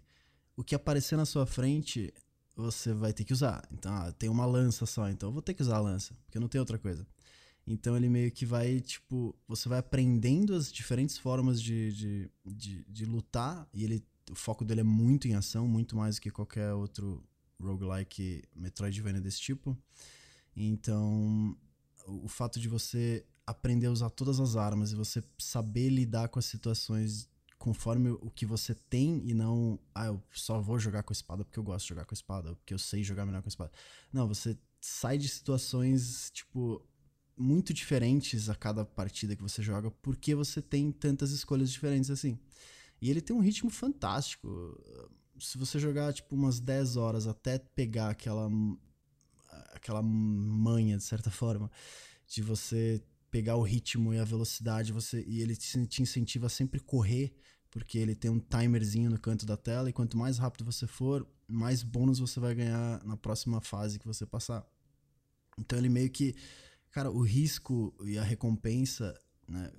[0.56, 2.14] O que aparecer na sua frente,
[2.54, 3.66] você vai ter que usar.
[3.72, 6.38] Então, ah, tem uma lança só, então eu vou ter que usar a lança, porque
[6.38, 7.06] não tem outra coisa.
[7.66, 9.34] Então, ele meio que vai, tipo.
[9.48, 14.04] Você vai aprendendo as diferentes formas de, de, de, de lutar, e ele.
[14.30, 17.22] O foco dele é muito em ação, muito mais do que qualquer outro
[17.60, 19.76] roguelike Metroidvania desse tipo.
[20.56, 21.56] Então,
[22.06, 26.38] o fato de você aprender a usar todas as armas e você saber lidar com
[26.38, 27.28] as situações
[27.58, 31.44] conforme o que você tem e não, ah, eu só vou jogar com a espada
[31.44, 33.48] porque eu gosto de jogar com a espada, porque eu sei jogar melhor com a
[33.48, 33.72] espada.
[34.12, 36.86] Não, você sai de situações, tipo,
[37.36, 42.38] muito diferentes a cada partida que você joga porque você tem tantas escolhas diferentes assim.
[43.00, 44.78] E ele tem um ritmo fantástico.
[45.38, 48.48] Se você jogar, tipo, umas 10 horas até pegar aquela
[49.72, 51.70] aquela manha, de certa forma,
[52.26, 56.80] de você pegar o ritmo e a velocidade, você e ele te, incentiva a sempre
[56.80, 57.34] correr,
[57.70, 61.26] porque ele tem um timerzinho no canto da tela, e quanto mais rápido você for,
[61.46, 64.64] mais bônus você vai ganhar na próxima fase que você passar.
[65.58, 66.34] Então ele meio que.
[66.90, 69.70] Cara, o risco e a recompensa, né?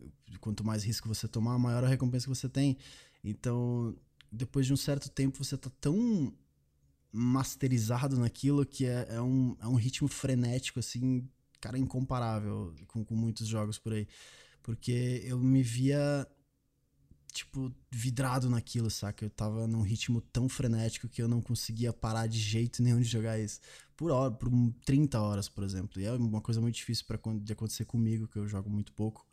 [0.41, 2.77] Quanto mais risco você tomar, maior a recompensa que você tem.
[3.23, 3.95] Então,
[4.35, 6.33] depois de um certo tempo, você tá tão
[7.11, 11.27] masterizado naquilo que é, é, um, é um ritmo frenético, assim,
[11.61, 14.07] cara, incomparável com, com muitos jogos por aí.
[14.61, 16.27] Porque eu me via,
[17.31, 19.23] tipo, vidrado naquilo, saca?
[19.23, 23.07] Eu tava num ritmo tão frenético que eu não conseguia parar de jeito nenhum de
[23.07, 23.61] jogar isso.
[23.95, 24.49] Por hora, por
[24.83, 26.01] 30 horas, por exemplo.
[26.01, 29.25] E é uma coisa muito difícil para de acontecer comigo, que eu jogo muito pouco.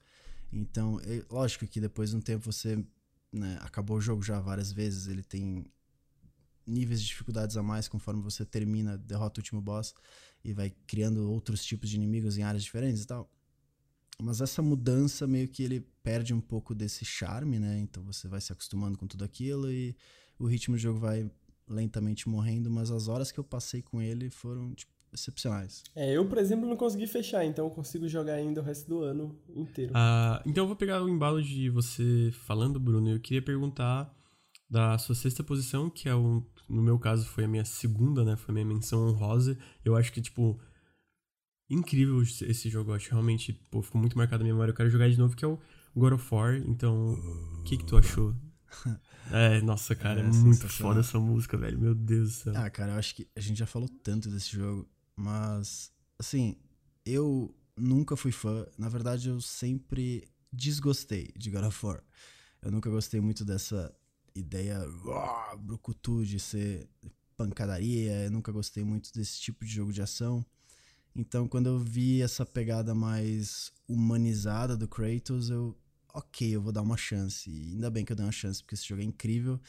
[0.53, 1.01] Então,
[1.31, 2.85] lógico que depois de um tempo você
[3.33, 5.65] né, acabou o jogo já várias vezes, ele tem
[6.67, 9.95] níveis de dificuldades a mais conforme você termina, derrota o último boss
[10.45, 13.31] e vai criando outros tipos de inimigos em áreas diferentes e tal.
[14.21, 17.79] Mas essa mudança meio que ele perde um pouco desse charme, né?
[17.81, 19.97] Então você vai se acostumando com tudo aquilo e
[20.39, 21.29] o ritmo do jogo vai
[21.69, 25.83] lentamente morrendo, mas as horas que eu passei com ele foram tipo, excepcionais.
[25.95, 29.03] É, eu, por exemplo, não consegui fechar, então eu consigo jogar ainda o resto do
[29.03, 29.93] ano inteiro.
[29.95, 33.11] Ah, então eu vou pegar o embalo de você falando, Bruno.
[33.11, 34.13] Eu queria perguntar
[34.69, 38.37] da sua sexta posição, que é o, no meu caso foi a minha segunda, né?
[38.37, 39.59] Foi a minha menção honrosa.
[39.85, 40.59] Eu acho que, tipo,
[41.69, 42.91] incrível esse jogo.
[42.91, 44.73] Eu acho realmente, pô, ficou muito marcado na minha memória.
[44.73, 45.59] Eu quero jogar de novo, que é o
[45.95, 46.57] God of War.
[46.57, 47.15] Então,
[47.59, 48.35] o que, que tu achou?
[49.31, 51.79] É, nossa, cara, é, é muito foda essa música, velho.
[51.79, 52.53] Meu Deus do céu.
[52.57, 54.87] Ah, cara, eu acho que a gente já falou tanto desse jogo,
[55.17, 56.57] mas, assim,
[57.05, 58.67] eu nunca fui fã.
[58.79, 62.03] Na verdade, eu sempre desgostei de God of War.
[62.61, 63.95] Eu nunca gostei muito dessa
[64.35, 66.89] ideia uh, brucutu de ser
[67.37, 68.25] pancadaria.
[68.25, 70.45] Eu nunca gostei muito desse tipo de jogo de ação.
[71.15, 75.77] Então, quando eu vi essa pegada mais humanizada do Kratos, eu
[76.15, 77.51] ok, eu vou dar uma chance.
[77.51, 79.61] E ainda bem que eu dei uma chance, porque esse jogo é incrível.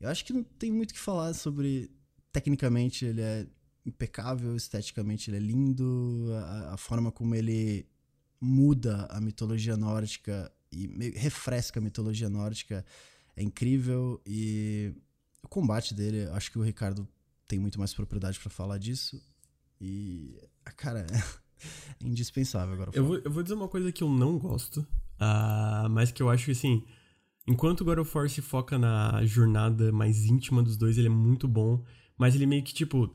[0.00, 1.90] Eu acho que não tem muito o que falar sobre.
[2.32, 3.46] Tecnicamente, ele é
[3.88, 6.28] impecável, esteticamente, ele é lindo.
[6.34, 7.86] A, a forma como ele
[8.40, 10.86] muda a mitologia nórdica e
[11.16, 12.84] refresca a mitologia nórdica
[13.36, 14.20] é incrível.
[14.26, 14.94] E
[15.42, 17.08] o combate dele, acho que o Ricardo
[17.46, 19.20] tem muito mais propriedade para falar disso.
[19.80, 20.38] E,
[20.76, 21.06] cara,
[22.00, 22.90] é indispensável agora.
[22.94, 24.86] Eu vou, eu vou dizer uma coisa que eu não gosto
[25.18, 26.84] Uh, mas que eu acho que, assim,
[27.46, 31.48] enquanto God of War se foca na jornada mais íntima dos dois, ele é muito
[31.48, 31.84] bom.
[32.16, 33.14] Mas ele meio que, tipo,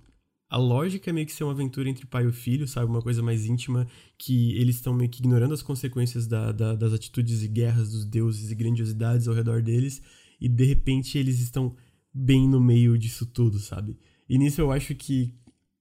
[0.54, 2.86] a lógica é meio que ser uma aventura entre pai e filho, sabe?
[2.86, 3.88] Uma coisa mais íntima,
[4.20, 8.06] que eles estão meio que ignorando as consequências da, da, das atitudes e guerras dos
[8.06, 10.00] deuses e grandiosidades ao redor deles,
[10.40, 11.76] e de repente eles estão
[12.14, 13.98] bem no meio disso tudo, sabe?
[14.30, 15.34] E nisso eu acho que.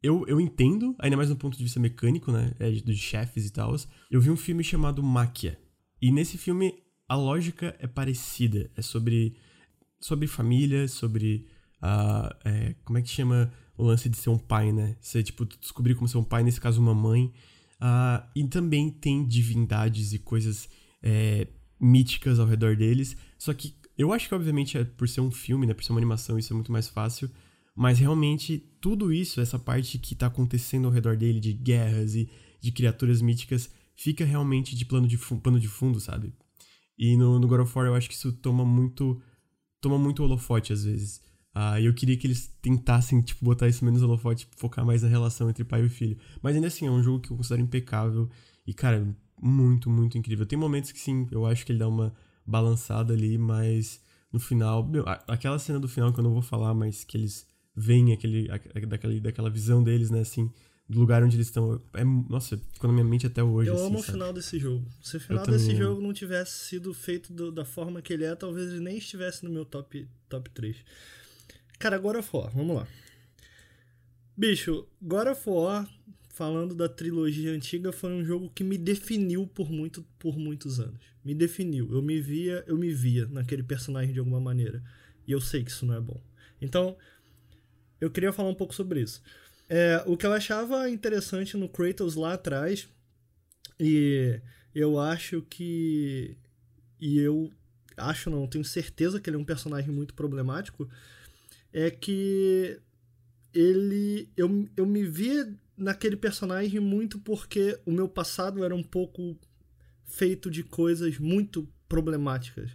[0.02, 2.54] Eu, eu entendo, ainda mais no ponto de vista mecânico, né?
[2.58, 3.76] É, dos chefes e tal.
[4.10, 5.60] Eu vi um filme chamado Máquia,
[6.00, 6.72] e nesse filme
[7.06, 8.70] a lógica é parecida.
[8.74, 9.36] É sobre,
[10.00, 11.46] sobre família, sobre.
[11.82, 14.96] Uh, é, como é que chama o lance de ser um pai, né?
[15.00, 17.32] Você, tipo, descobrir como ser um pai, nesse caso, uma mãe.
[17.80, 20.68] Uh, e também tem divindades e coisas
[21.02, 21.48] é,
[21.80, 23.16] míticas ao redor deles.
[23.38, 25.74] Só que eu acho que, obviamente, é por ser um filme, né?
[25.74, 27.30] Por ser uma animação, isso é muito mais fácil.
[27.74, 32.28] Mas realmente, tudo isso, essa parte que tá acontecendo ao redor dele, de guerras e
[32.60, 36.32] de criaturas míticas, fica realmente de plano de, plano de fundo, sabe?
[36.98, 39.20] E no, no God of War eu acho que isso toma muito
[39.80, 41.20] toma muito holofote às vezes.
[41.54, 45.08] Ah, e eu queria que eles tentassem, tipo, botar isso menos holofote, focar mais na
[45.08, 46.16] relação entre pai e filho.
[46.40, 48.28] Mas ainda assim, é um jogo que eu considero impecável.
[48.66, 49.06] E, cara,
[49.40, 50.46] muito, muito incrível.
[50.46, 52.14] Tem momentos que sim, eu acho que ele dá uma
[52.46, 54.00] balançada ali, mas
[54.32, 54.86] no final.
[54.86, 58.48] Meu, aquela cena do final que eu não vou falar, mas que eles veem aquele,
[58.86, 60.50] daquela, daquela visão deles, né, assim,
[60.88, 61.82] do lugar onde eles estão.
[61.92, 63.68] É, nossa, ficou na minha mente até hoje.
[63.68, 64.08] Eu assim, amo sabe?
[64.08, 64.86] o final desse jogo.
[65.02, 65.78] Se o final eu desse também...
[65.78, 69.44] jogo não tivesse sido feito do, da forma que ele é, talvez ele nem estivesse
[69.44, 70.76] no meu top, top 3.
[71.82, 72.86] Cara, God of War, vamos lá.
[74.36, 75.90] Bicho, God of War,
[76.28, 81.00] falando da trilogia antiga, foi um jogo que me definiu por, muito, por muitos anos.
[81.24, 81.92] Me definiu.
[81.92, 84.80] Eu me via, eu me via naquele personagem de alguma maneira.
[85.26, 86.22] E eu sei que isso não é bom.
[86.60, 86.96] Então,
[88.00, 89.20] eu queria falar um pouco sobre isso.
[89.68, 92.88] É, o que eu achava interessante no Kratos lá atrás,
[93.80, 94.40] e
[94.72, 96.36] eu acho que.
[97.00, 97.52] E eu
[97.96, 100.88] acho não, tenho certeza que ele é um personagem muito problemático,
[101.72, 102.78] é que
[103.54, 104.28] ele.
[104.36, 109.36] Eu, eu me via naquele personagem muito porque o meu passado era um pouco
[110.04, 112.70] feito de coisas muito problemáticas.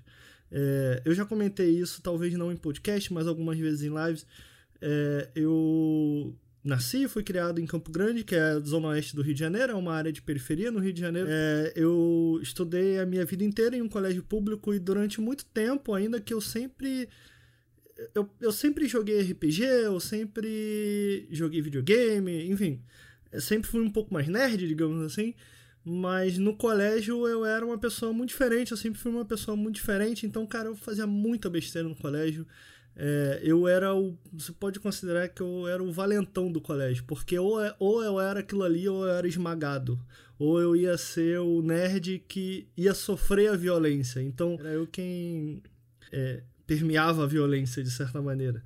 [0.51, 4.25] É, eu já comentei isso, talvez não em podcast, mas algumas vezes em lives.
[4.81, 9.33] É, eu nasci fui criado em Campo Grande, que é a zona oeste do Rio
[9.33, 11.27] de Janeiro, é uma área de periferia no Rio de Janeiro.
[11.29, 15.93] É, eu estudei a minha vida inteira em um colégio público e durante muito tempo,
[15.93, 17.07] ainda que eu sempre.
[18.13, 22.81] Eu, eu sempre joguei RPG, eu sempre joguei videogame, enfim.
[23.39, 25.33] Sempre fui um pouco mais nerd, digamos assim.
[25.83, 29.75] Mas no colégio eu era uma pessoa muito diferente, eu sempre fui uma pessoa muito
[29.75, 30.25] diferente.
[30.25, 32.45] Então, cara, eu fazia muita besteira no colégio
[32.99, 34.17] é, eu era o.
[34.33, 38.19] Você pode considerar que eu era o valentão do colégio, porque ou, é, ou eu
[38.19, 39.99] era aquilo ali ou eu era esmagado.
[40.39, 44.19] Ou eu ia ser o nerd que ia sofrer a violência.
[44.19, 45.61] Então, era eu quem
[46.11, 48.61] é, permeava a violência de certa maneira.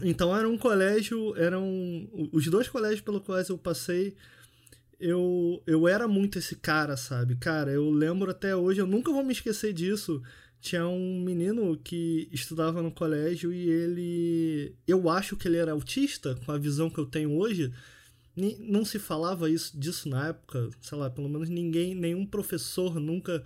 [0.00, 2.08] Então, era um colégio, eram.
[2.32, 4.14] Os dois colégios pelos quais eu passei
[5.00, 7.34] eu, eu era muito esse cara, sabe?
[7.34, 10.22] Cara, eu lembro até hoje, eu nunca vou me esquecer disso
[10.62, 14.76] tinha um menino que estudava no colégio e ele.
[14.86, 17.72] Eu acho que ele era autista, com a visão que eu tenho hoje.
[18.60, 23.44] Não se falava isso disso na época, sei lá, pelo menos ninguém, nenhum professor nunca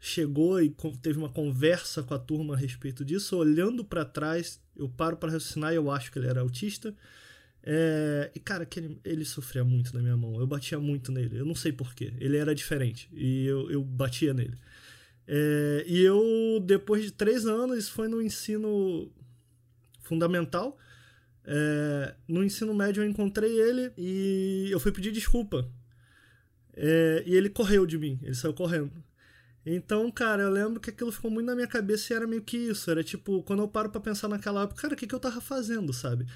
[0.00, 3.36] chegou e teve uma conversa com a turma a respeito disso.
[3.36, 6.94] Olhando para trás, eu paro para raciocinar e eu acho que ele era autista.
[7.62, 10.38] É, e cara, que ele, ele, sofria muito na minha mão.
[10.38, 11.38] Eu batia muito nele.
[11.38, 12.14] Eu não sei porquê.
[12.18, 13.08] Ele era diferente.
[13.12, 14.56] E eu, eu batia nele.
[15.26, 19.10] É, e eu, depois de três anos, foi no ensino
[20.02, 20.78] fundamental.
[21.44, 25.68] É, no ensino médio eu encontrei ele e eu fui pedir desculpa.
[26.76, 28.92] E ele correu de mim, ele saiu correndo.
[29.70, 32.56] Então, cara, eu lembro que aquilo ficou muito na minha cabeça e era meio que
[32.56, 32.90] isso.
[32.90, 35.42] Era tipo, quando eu paro pra pensar naquela época, cara, o que, que eu tava
[35.42, 36.26] fazendo, sabe?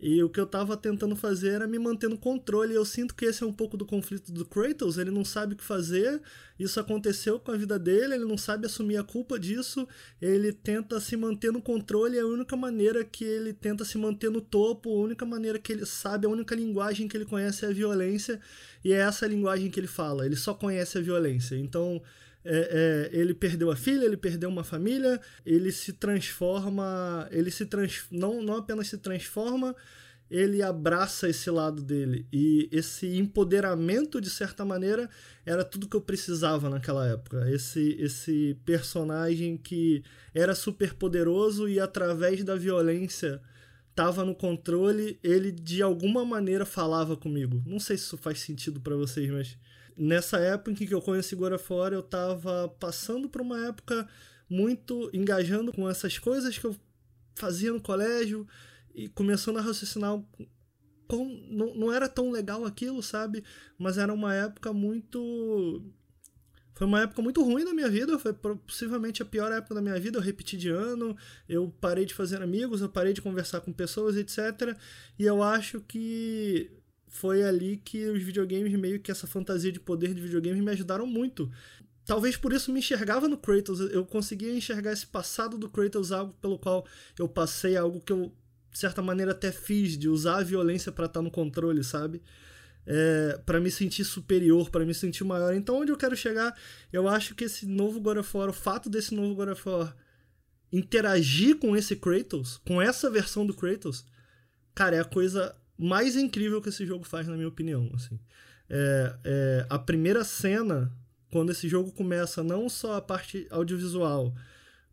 [0.00, 2.74] E o que eu tava tentando fazer era me manter no controle.
[2.74, 4.98] Eu sinto que esse é um pouco do conflito do Kratos.
[4.98, 6.20] Ele não sabe o que fazer.
[6.58, 8.14] Isso aconteceu com a vida dele.
[8.14, 9.86] Ele não sabe assumir a culpa disso.
[10.20, 12.16] Ele tenta se manter no controle.
[12.16, 15.70] E a única maneira que ele tenta se manter no topo, a única maneira que
[15.70, 18.40] ele sabe, a única linguagem que ele conhece é a violência.
[18.82, 20.26] E é essa linguagem que ele fala.
[20.26, 21.54] Ele só conhece a violência.
[21.56, 22.02] Então
[22.44, 27.66] é, é, ele perdeu a filha, ele perdeu uma família, ele se transforma, ele se
[27.66, 29.74] trans, não, não apenas se transforma,
[30.30, 32.26] ele abraça esse lado dele.
[32.32, 35.10] E esse empoderamento, de certa maneira,
[35.44, 37.50] era tudo que eu precisava naquela época.
[37.50, 43.40] Esse, esse personagem que era super poderoso e através da violência
[43.90, 47.62] estava no controle, ele de alguma maneira falava comigo.
[47.66, 49.58] Não sei se isso faz sentido para vocês, mas
[50.00, 54.08] nessa época em que eu conheci of War, eu tava passando por uma época
[54.48, 56.74] muito engajando com essas coisas que eu
[57.34, 58.48] fazia no colégio
[58.94, 60.18] e começando a raciocinar
[61.06, 63.44] com, não, não era tão legal aquilo, sabe?
[63.78, 65.84] Mas era uma época muito
[66.74, 70.00] foi uma época muito ruim na minha vida, foi possivelmente a pior época da minha
[70.00, 70.16] vida.
[70.16, 71.14] Eu repeti de ano,
[71.46, 74.74] eu parei de fazer amigos, eu parei de conversar com pessoas, etc.
[75.18, 76.70] E eu acho que
[77.10, 81.06] foi ali que os videogames, meio que essa fantasia de poder de videogames, me ajudaram
[81.06, 81.50] muito.
[82.06, 86.32] Talvez por isso me enxergava no Kratos, eu conseguia enxergar esse passado do Kratos, algo
[86.40, 86.86] pelo qual
[87.18, 88.32] eu passei, algo que eu,
[88.70, 92.22] de certa maneira, até fiz, de usar a violência para estar no controle, sabe?
[92.86, 95.52] É, para me sentir superior, para me sentir maior.
[95.52, 96.56] Então, onde eu quero chegar,
[96.92, 99.96] eu acho que esse novo God of War, o fato desse novo God of War
[100.72, 104.04] interagir com esse Kratos, com essa versão do Kratos,
[104.74, 107.90] cara, é a coisa mais incrível que esse jogo faz, na minha opinião.
[107.94, 108.20] Assim.
[108.68, 110.92] É, é, a primeira cena,
[111.32, 114.34] quando esse jogo começa, não só a parte audiovisual,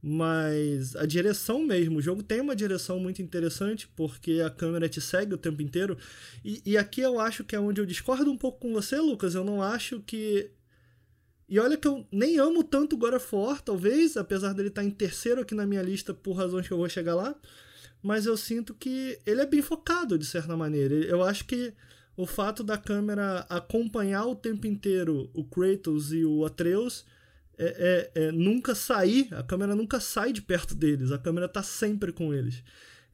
[0.01, 1.97] mas a direção mesmo.
[1.97, 5.97] O jogo tem uma direção muito interessante, porque a câmera te segue o tempo inteiro.
[6.43, 9.35] E, e aqui eu acho que é onde eu discordo um pouco com você, Lucas.
[9.35, 10.49] Eu não acho que.
[11.49, 14.91] E olha que eu nem amo tanto God of War, talvez, apesar dele estar em
[14.91, 17.35] terceiro aqui na minha lista por razões que eu vou chegar lá
[18.01, 20.95] mas eu sinto que ele é bem focado de certa maneira.
[20.95, 21.73] Eu acho que
[22.15, 27.05] o fato da câmera acompanhar o tempo inteiro o Kratos e o Atreus
[27.57, 31.63] é, é, é, nunca sair, a câmera nunca sai de perto deles, a câmera tá
[31.63, 32.63] sempre com eles.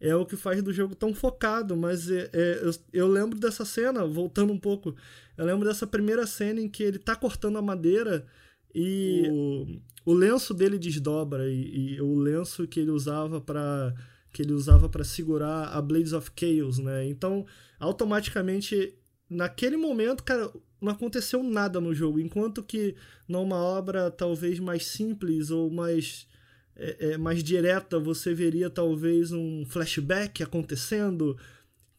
[0.01, 3.63] É o que faz do jogo tão focado, mas é, é, eu, eu, lembro dessa
[3.63, 4.93] cena, voltando um pouco,
[5.37, 8.25] eu lembro dessa primeira cena em que ele tá cortando a madeira
[8.75, 13.93] e o, o lenço dele desdobra, e, e o lenço que ele usava para
[14.33, 17.07] que ele usava para segurar a Blades of Chaos, né?
[17.07, 17.45] Então,
[17.79, 18.97] automaticamente,
[19.29, 20.51] naquele momento, cara,
[20.81, 22.19] não aconteceu nada no jogo.
[22.19, 22.95] Enquanto que
[23.27, 26.27] numa obra talvez mais simples ou mais,
[26.75, 31.37] é, é, mais direta, você veria talvez um flashback acontecendo.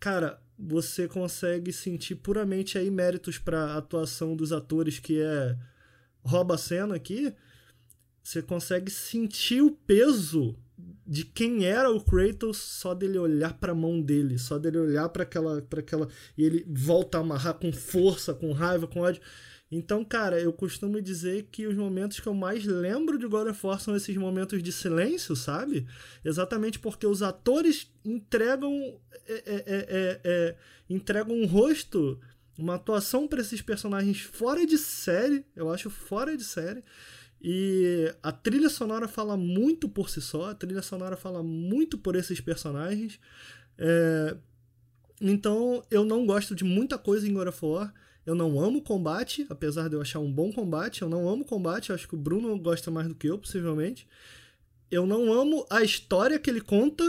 [0.00, 5.56] Cara, você consegue sentir puramente aí méritos para atuação dos atores, que é
[6.24, 7.32] rouba a cena aqui.
[8.24, 10.58] Você consegue sentir o peso
[11.06, 15.08] de quem era o Kratos só dele olhar para a mão dele, só dele olhar
[15.08, 19.20] para aquela para aquela e ele volta a amarrar com força, com raiva, com ódio.
[19.70, 23.66] Então, cara, eu costumo dizer que os momentos que eu mais lembro de God of
[23.66, 25.86] War são esses momentos de silêncio, sabe?
[26.24, 28.72] Exatamente porque os atores entregam
[29.26, 30.56] é, é, é, é, é
[30.88, 32.20] entregam um rosto,
[32.58, 36.84] uma atuação para esses personagens fora de série, eu acho fora de série.
[37.46, 42.16] E a trilha sonora fala muito por si só, a trilha sonora fala muito por
[42.16, 43.20] esses personagens.
[43.76, 44.34] É...
[45.20, 47.92] Então eu não gosto de muita coisa em God of War.
[48.24, 51.02] Eu não amo combate, apesar de eu achar um bom combate.
[51.02, 54.08] Eu não amo combate, acho que o Bruno gosta mais do que eu, possivelmente.
[54.90, 57.04] Eu não amo a história que ele conta.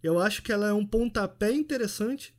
[0.00, 2.32] Eu acho que ela é um pontapé interessante.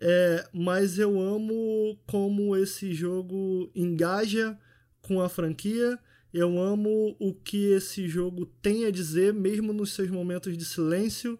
[0.00, 0.48] É...
[0.54, 4.58] mas eu amo como esse jogo engaja
[5.02, 5.98] com a franquia
[6.32, 11.38] eu amo o que esse jogo tem a dizer, mesmo nos seus momentos de silêncio.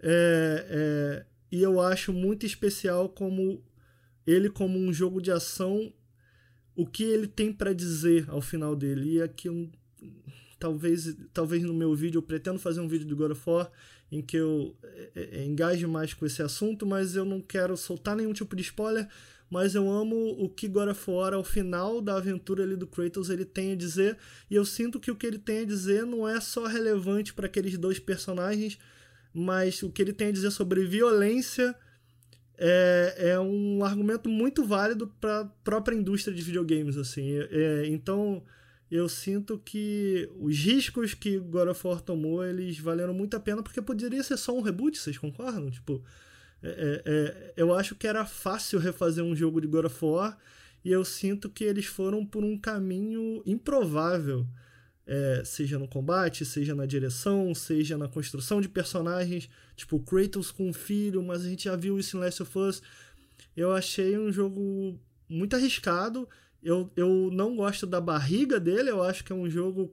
[0.00, 3.62] É, é, e eu acho muito especial como
[4.26, 5.92] ele, como um jogo de ação,
[6.74, 9.14] o que ele tem para dizer ao final dele.
[9.14, 9.70] E aqui, um,
[10.58, 13.70] talvez, talvez no meu vídeo, eu pretendo fazer um vídeo do God of War
[14.10, 18.14] em que eu é, é, engaje mais com esse assunto, mas eu não quero soltar
[18.14, 19.08] nenhum tipo de spoiler.
[19.52, 23.28] Mas eu amo o que God of War, ao final da aventura ali do Kratos,
[23.28, 24.16] ele tem a dizer.
[24.50, 27.44] E eu sinto que o que ele tem a dizer não é só relevante para
[27.44, 28.78] aqueles dois personagens,
[29.30, 31.76] mas o que ele tem a dizer sobre violência
[32.56, 36.96] é, é um argumento muito válido para a própria indústria de videogames.
[36.96, 37.36] assim.
[37.50, 38.42] É, então
[38.90, 43.62] eu sinto que os riscos que God of War tomou, eles valeram muito a pena,
[43.62, 45.70] porque poderia ser só um reboot, vocês concordam?
[45.70, 46.02] Tipo,
[46.62, 50.38] é, é, é, eu acho que era fácil refazer um jogo de God of War,
[50.84, 54.46] e eu sinto que eles foram por um caminho improvável.
[55.04, 60.68] É, seja no combate, seja na direção, seja na construção de personagens, tipo Kratos com
[60.68, 62.82] um filho, mas a gente já viu isso em Last of Us.
[63.56, 64.98] Eu achei um jogo
[65.28, 66.28] muito arriscado
[66.62, 69.92] eu, eu não gosto da barriga dele, eu acho que é um jogo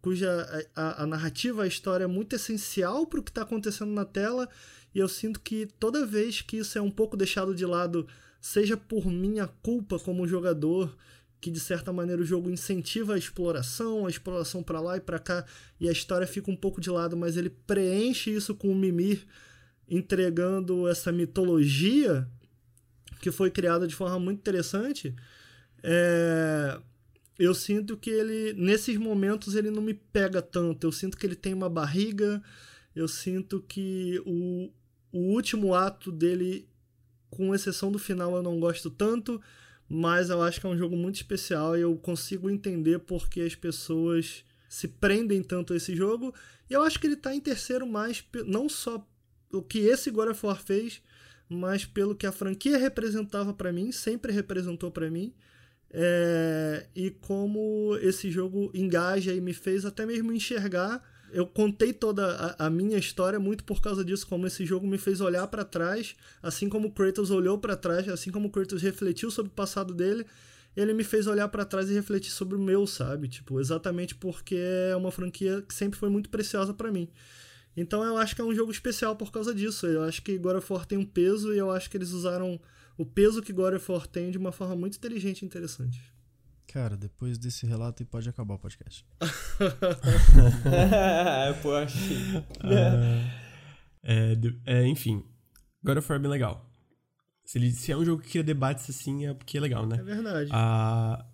[0.00, 0.30] cuja
[0.74, 4.48] a, a narrativa, a história é muito essencial para o que está acontecendo na tela,
[4.96, 8.08] e eu sinto que toda vez que isso é um pouco deixado de lado,
[8.40, 10.96] seja por minha culpa como jogador,
[11.38, 15.18] que de certa maneira o jogo incentiva a exploração, a exploração para lá e para
[15.18, 15.44] cá,
[15.78, 19.26] e a história fica um pouco de lado, mas ele preenche isso com o Mimir
[19.86, 22.26] entregando essa mitologia
[23.20, 25.14] que foi criada de forma muito interessante
[25.82, 26.80] é,
[27.38, 30.86] eu sinto que ele, nesses momentos, ele não me pega tanto.
[30.86, 32.42] Eu sinto que ele tem uma barriga,
[32.94, 34.70] eu sinto que o,
[35.12, 36.68] o último ato dele,
[37.30, 39.40] com exceção do final, eu não gosto tanto,
[39.88, 43.54] mas eu acho que é um jogo muito especial e eu consigo entender porque as
[43.54, 46.34] pessoas se prendem tanto a esse jogo.
[46.68, 49.06] E eu acho que ele está em terceiro mais, não só
[49.52, 51.00] o que esse God of War fez,
[51.48, 55.32] mas pelo que a franquia representava para mim, sempre representou para mim
[55.90, 61.02] é, e como esse jogo engaja e me fez até mesmo enxergar.
[61.32, 64.98] Eu contei toda a, a minha história muito por causa disso, como esse jogo me
[64.98, 68.82] fez olhar para trás, assim como o Kratos olhou para trás, assim como o Kratos
[68.82, 70.24] refletiu sobre o passado dele,
[70.76, 73.28] ele me fez olhar para trás e refletir sobre o meu, sabe?
[73.28, 77.08] Tipo, exatamente porque é uma franquia que sempre foi muito preciosa para mim.
[77.76, 79.86] Então eu acho que é um jogo especial por causa disso.
[79.86, 82.60] Eu acho que God of War tem um peso e eu acho que eles usaram
[82.96, 86.15] o peso que God of War tem de uma forma muito inteligente e interessante.
[86.76, 89.02] Cara, depois desse relato pode acabar o podcast.
[91.62, 91.98] Poxa.
[94.04, 94.36] é,
[94.66, 95.24] é, enfim,
[95.82, 96.70] God of War é bem legal.
[97.46, 99.96] Se, ele, se é um jogo que cria debates assim, é porque é legal, né?
[99.98, 100.50] É verdade.
[100.52, 101.24] Ah,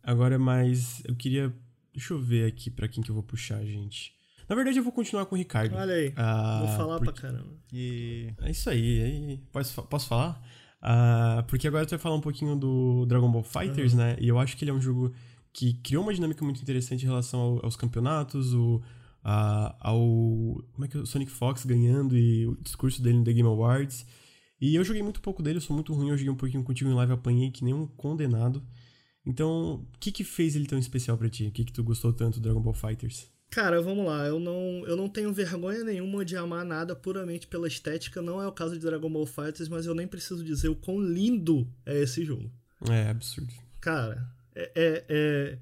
[0.00, 1.02] agora, mais.
[1.04, 1.52] Eu queria.
[1.92, 4.12] Deixa eu ver aqui pra quem que eu vou puxar, gente.
[4.48, 5.74] Na verdade, eu vou continuar com o Ricardo.
[5.74, 6.12] Olha aí.
[6.14, 7.20] Ah, vou falar porque...
[7.20, 7.58] pra caramba.
[7.72, 8.32] E...
[8.40, 9.02] É isso aí.
[9.02, 10.40] aí posso, posso falar?
[10.84, 14.00] Uh, porque agora tu vai falar um pouquinho do Dragon Ball Fighters, uhum.
[14.00, 14.16] né?
[14.20, 15.12] E eu acho que ele é um jogo
[15.50, 18.76] que criou uma dinâmica muito interessante em relação ao, aos campeonatos, o,
[19.24, 19.98] uh, ao.
[20.72, 21.00] Como é que é?
[21.00, 24.04] O Sonic Fox ganhando e o discurso dele no The Game Awards.
[24.60, 26.90] E eu joguei muito pouco dele, eu sou muito ruim, eu joguei um pouquinho contigo
[26.90, 28.62] em live, apanhei que nem um condenado.
[29.26, 31.46] Então, o que que fez ele tão especial para ti?
[31.46, 33.26] O que que tu gostou tanto do Dragon Ball Fighters?
[33.54, 37.68] Cara, vamos lá, eu não, eu não tenho vergonha nenhuma de amar nada puramente pela
[37.68, 40.74] estética, não é o caso de Dragon Ball Fighters, mas eu nem preciso dizer o
[40.74, 42.50] quão lindo é esse jogo.
[42.90, 43.54] É absurdo.
[43.80, 45.58] Cara, é, é, é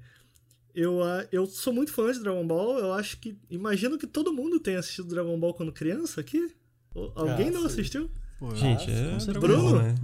[0.73, 1.01] eu,
[1.31, 3.37] eu sou muito fã de Dragon Ball, eu acho que.
[3.47, 6.51] Imagino que todo mundo tenha assistido Dragon Ball quando criança aqui.
[7.13, 8.09] Alguém ah, não assistiu?
[8.39, 9.69] Pô, Gente, é Bruno?
[9.69, 9.95] Ball, né?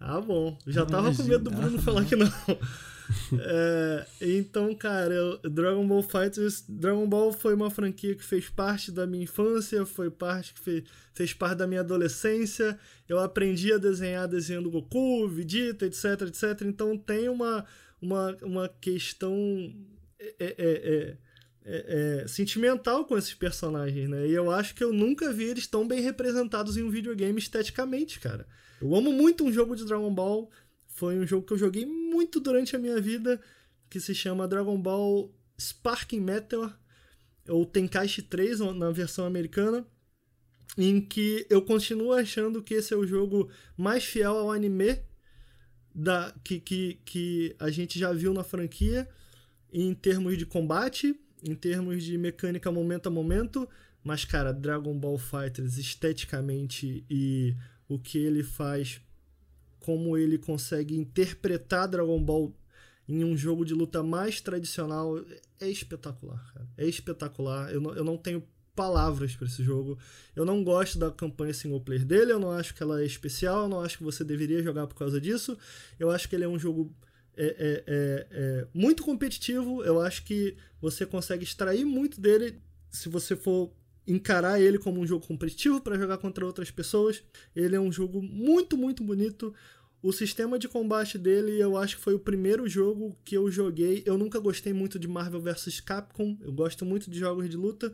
[0.00, 0.58] Ah, bom.
[0.66, 2.26] Já tava com medo do Bruno falar que não.
[3.38, 6.64] é, então, cara, Dragon Ball Fighters.
[6.68, 10.84] Dragon Ball foi uma franquia que fez parte da minha infância, foi parte que fez,
[11.14, 12.78] fez parte da minha adolescência.
[13.08, 16.62] Eu aprendi a desenhar desenhando Goku, Vegeta, etc, etc.
[16.62, 17.64] Então tem uma,
[18.00, 19.36] uma, uma questão.
[20.18, 21.16] É, é, é,
[21.64, 24.26] é, é, sentimental com esses personagens, né?
[24.26, 28.18] E eu acho que eu nunca vi eles tão bem representados em um videogame esteticamente,
[28.18, 28.46] cara.
[28.80, 30.50] Eu amo muito um jogo de Dragon Ball
[31.02, 33.40] foi um jogo que eu joguei muito durante a minha vida,
[33.90, 36.72] que se chama Dragon Ball Sparking Meteor,
[37.48, 39.84] ou Tenkaichi 3 na versão americana,
[40.78, 44.96] em que eu continuo achando que esse é o jogo mais fiel ao anime
[45.92, 49.08] da, que, que, que a gente já viu na franquia,
[49.72, 53.68] em termos de combate, em termos de mecânica momento a momento,
[54.04, 57.56] mas, cara, Dragon Ball Fighters esteticamente e
[57.88, 59.00] o que ele faz
[59.82, 62.54] como ele consegue interpretar Dragon Ball
[63.08, 65.18] em um jogo de luta mais tradicional
[65.60, 66.68] é espetacular, cara.
[66.76, 67.72] É espetacular.
[67.72, 68.42] Eu não, eu não tenho
[68.74, 69.98] palavras para esse jogo.
[70.34, 73.64] Eu não gosto da campanha single player dele, eu não acho que ela é especial,
[73.64, 75.58] eu não acho que você deveria jogar por causa disso.
[75.98, 76.94] Eu acho que ele é um jogo
[77.36, 82.60] é, é, é, é muito competitivo, eu acho que você consegue extrair muito dele
[82.90, 83.72] se você for
[84.06, 87.22] encarar ele como um jogo competitivo para jogar contra outras pessoas.
[87.54, 89.54] Ele é um jogo muito, muito bonito.
[90.02, 94.02] O sistema de combate dele, eu acho que foi o primeiro jogo que eu joguei.
[94.04, 96.36] Eu nunca gostei muito de Marvel vs Capcom.
[96.40, 97.92] Eu gosto muito de jogos de luta.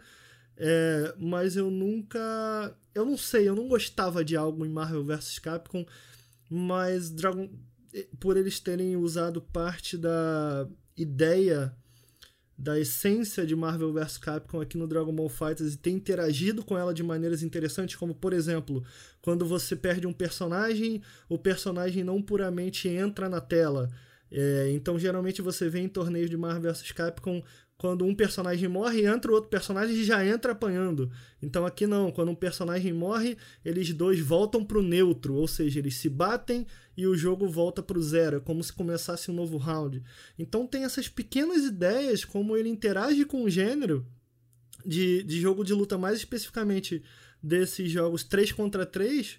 [0.56, 2.74] É, mas eu nunca.
[2.94, 5.84] Eu não sei, eu não gostava de algo em Marvel vs Capcom.
[6.48, 7.50] Mas Dragon.
[8.18, 11.74] Por eles terem usado parte da ideia
[12.58, 16.76] da essência de Marvel vs Capcom aqui no Dragon Ball FighterZ e ter interagido com
[16.76, 18.82] ela de maneiras interessantes, como por exemplo,
[19.22, 23.88] quando você perde um personagem, o personagem não puramente entra na tela.
[24.30, 27.42] É, então, geralmente você vê em torneios de Marvel vs Capcom
[27.78, 31.10] quando um personagem morre, entra o outro personagem e já entra apanhando.
[31.40, 35.94] Então aqui não, quando um personagem morre, eles dois voltam pro neutro, ou seja, eles
[35.94, 40.02] se batem e o jogo volta pro zero, é como se começasse um novo round.
[40.36, 44.04] Então tem essas pequenas ideias, como ele interage com o gênero
[44.84, 47.00] de, de jogo de luta, mais especificamente
[47.40, 49.38] desses jogos 3 contra 3,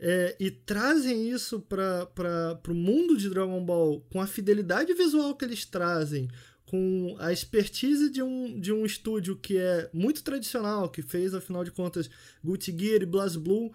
[0.00, 5.44] é, e trazem isso para o mundo de Dragon Ball com a fidelidade visual que
[5.44, 6.28] eles trazem,
[6.68, 11.64] com a expertise de um, de um estúdio que é muito tradicional, que fez, afinal
[11.64, 12.10] de contas,
[12.44, 13.72] Guilty Gear e BlazBlue.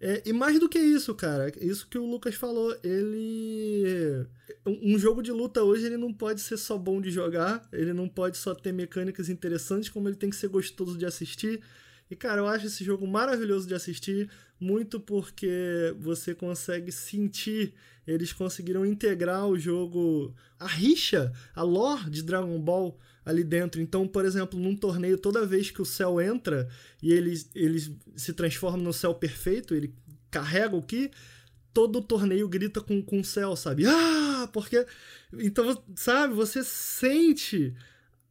[0.00, 4.26] É, e mais do que isso, cara, isso que o Lucas falou, ele.
[4.66, 8.08] Um jogo de luta hoje ele não pode ser só bom de jogar, ele não
[8.08, 11.62] pode só ter mecânicas interessantes, como ele tem que ser gostoso de assistir.
[12.10, 14.28] E, cara, eu acho esse jogo maravilhoso de assistir,
[14.58, 17.74] muito porque você consegue sentir
[18.06, 23.80] eles conseguiram integrar o jogo, a rixa, a lore de Dragon Ball ali dentro.
[23.80, 26.68] Então, por exemplo, num torneio, toda vez que o céu entra
[27.02, 27.80] e ele, ele
[28.14, 29.94] se transforma no céu perfeito, ele
[30.30, 31.10] carrega o Ki,
[31.72, 33.86] todo torneio grita com, com o céu, sabe?
[33.86, 34.48] Ah!
[34.52, 34.86] Porque.
[35.32, 37.74] Então, sabe, você sente.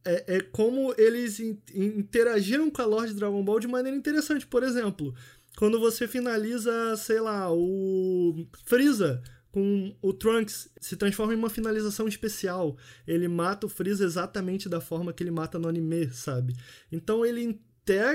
[0.06, 4.46] É, é como eles in, interagiram com a lore de Dragon Ball de maneira interessante.
[4.46, 5.14] Por exemplo,
[5.56, 9.22] quando você finaliza, sei lá, o Freeza
[9.52, 12.76] com o Trunks se transforma em uma finalização especial.
[13.06, 16.54] Ele mata o Freeza exatamente da forma que ele mata no anime, sabe?
[16.90, 17.60] Então ele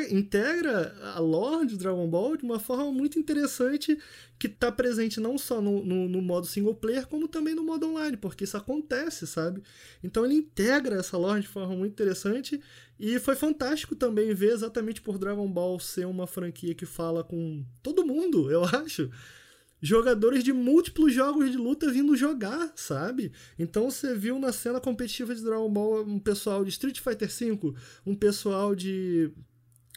[0.10, 3.98] integra a lore de Dragon Ball de uma forma muito interessante
[4.40, 7.88] que está presente não só no, no, no, modo single player, como também no modo
[7.88, 9.62] online, porque isso acontece, sabe?
[10.04, 12.60] Então ele integra essa lore de forma muito interessante
[13.00, 17.64] e foi fantástico também ver exatamente por Dragon Ball ser uma franquia que fala com
[17.84, 19.10] todo mundo, eu acho
[19.82, 23.32] jogadores de múltiplos jogos de luta vindo jogar, sabe?
[23.58, 27.74] Então você viu na cena competitiva de Dragon Ball um pessoal de Street Fighter V,
[28.06, 29.32] um pessoal de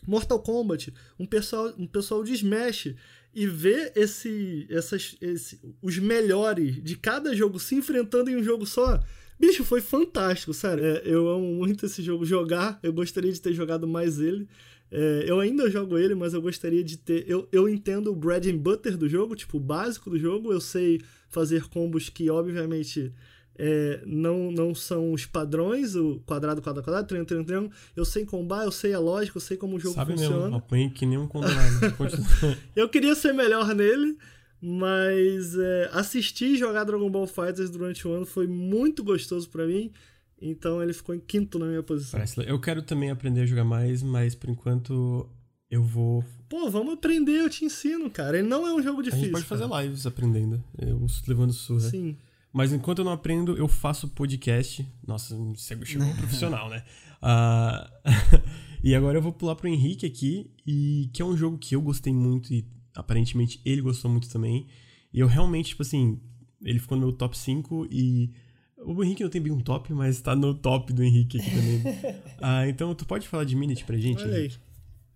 [0.07, 2.95] Mortal Kombat, um pessoal, um pessoal de Smash
[3.35, 8.67] e ver esse, essas, esse, os melhores de cada jogo se enfrentando em um jogo
[8.67, 9.01] só.
[9.39, 10.85] Bicho, foi fantástico, sério.
[10.85, 12.79] É, eu amo muito esse jogo jogar.
[12.83, 14.47] Eu gostaria de ter jogado mais ele.
[14.91, 17.25] É, eu ainda jogo ele, mas eu gostaria de ter.
[17.27, 20.53] Eu, eu entendo o bread and butter do jogo, tipo, o básico do jogo.
[20.53, 23.13] Eu sei fazer combos que, obviamente,
[23.59, 27.73] é, não, não são os padrões, o quadrado, quadrado, quadrado, triângulo, triângulo, triângulo.
[27.95, 30.45] Eu sei combar, eu sei a lógica, eu sei como o jogo Sabe funciona.
[30.45, 31.81] Mesmo, apanhei que nem um condenado.
[32.75, 34.17] eu queria ser melhor nele,
[34.61, 39.93] mas é, assistir jogar Dragon Ball Fighters durante o ano foi muito gostoso para mim.
[40.41, 42.21] Então ele ficou em quinto na minha posição.
[42.45, 45.29] Eu quero também aprender a jogar mais, mas por enquanto
[45.71, 46.25] eu vou.
[46.49, 48.39] Pô, vamos aprender, eu te ensino, cara.
[48.39, 49.23] Ele não é um jogo difícil.
[49.23, 49.61] A gente pode cara.
[49.61, 50.63] fazer lives aprendendo.
[50.77, 51.89] Eu levando surra.
[51.89, 52.17] Sim.
[52.53, 54.87] Mas enquanto eu não aprendo, eu faço podcast.
[55.07, 56.85] Nossa, você chegou um profissional, né?
[57.23, 58.41] Uh...
[58.85, 61.81] e agora eu vou pular pro Henrique aqui, e que é um jogo que eu
[61.81, 64.67] gostei muito e aparentemente ele gostou muito também.
[65.13, 66.21] E eu realmente, tipo assim,
[66.63, 68.31] ele ficou no meu top 5 e
[68.79, 71.83] o Henrique não tem bem um top, mas tá no top do Henrique aqui também.
[72.41, 74.23] ah, então tu pode falar de Minute pra gente?
[74.23, 74.53] Olha aí.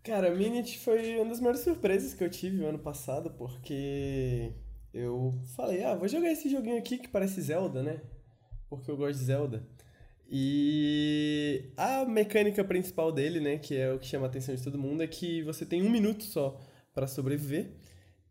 [0.03, 4.53] Cara, Minute foi uma das maiores surpresas que eu tive no ano passado, porque
[4.97, 8.01] eu falei, ah, vou jogar esse joguinho aqui que parece Zelda, né?
[8.69, 9.69] Porque eu gosto de Zelda.
[10.29, 14.79] E a mecânica principal dele, né, que é o que chama a atenção de todo
[14.79, 16.59] mundo, é que você tem um minuto só
[16.95, 17.73] para sobreviver.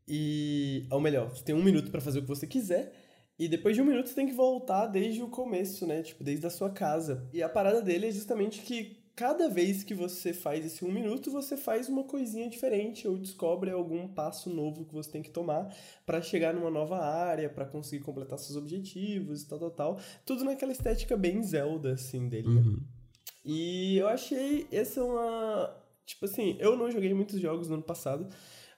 [0.08, 2.92] E, ou melhor, você tem um minuto para fazer o que você quiser.
[3.38, 6.02] E depois de um minuto você tem que voltar desde o começo, né?
[6.02, 7.30] Tipo, desde a sua casa.
[7.32, 11.32] E a parada dele é justamente que cada vez que você faz esse um minuto,
[11.32, 15.74] você faz uma coisinha diferente ou descobre algum passo novo que você tem que tomar
[16.06, 20.00] para chegar numa nova área, para conseguir completar seus objetivos e tal, tal, tal.
[20.26, 22.62] Tudo naquela estética bem Zelda, assim, dele, né?
[22.62, 22.80] Uhum.
[23.46, 25.74] E eu achei essa uma.
[26.06, 28.28] Tipo assim, eu não joguei muitos jogos no ano passado,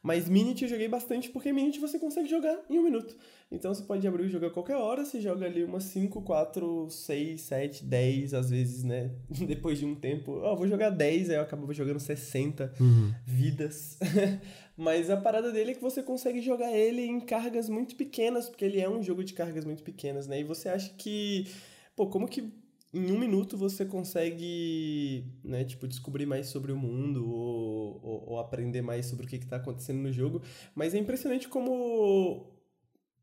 [0.04, 3.16] Mas Minute eu joguei bastante porque Minute você consegue jogar em um minuto.
[3.50, 6.90] Então você pode abrir o jogo a qualquer hora, você joga ali umas 5, 4,
[6.90, 9.12] 6, 7, 10, às vezes, né?
[9.48, 13.14] Depois de um tempo, ó, oh, vou jogar 10, aí eu acabo jogando 60 uhum.
[13.26, 13.98] vidas.
[14.76, 18.66] Mas a parada dele é que você consegue jogar ele em cargas muito pequenas, porque
[18.66, 20.42] ele é um jogo de cargas muito pequenas, né?
[20.42, 21.48] E você acha que,
[21.96, 22.52] pô, como que
[22.94, 28.40] em um minuto você consegue, né, tipo, descobrir mais sobre o mundo ou, ou, ou
[28.40, 30.42] aprender mais sobre o que está acontecendo no jogo.
[30.76, 32.57] Mas é impressionante como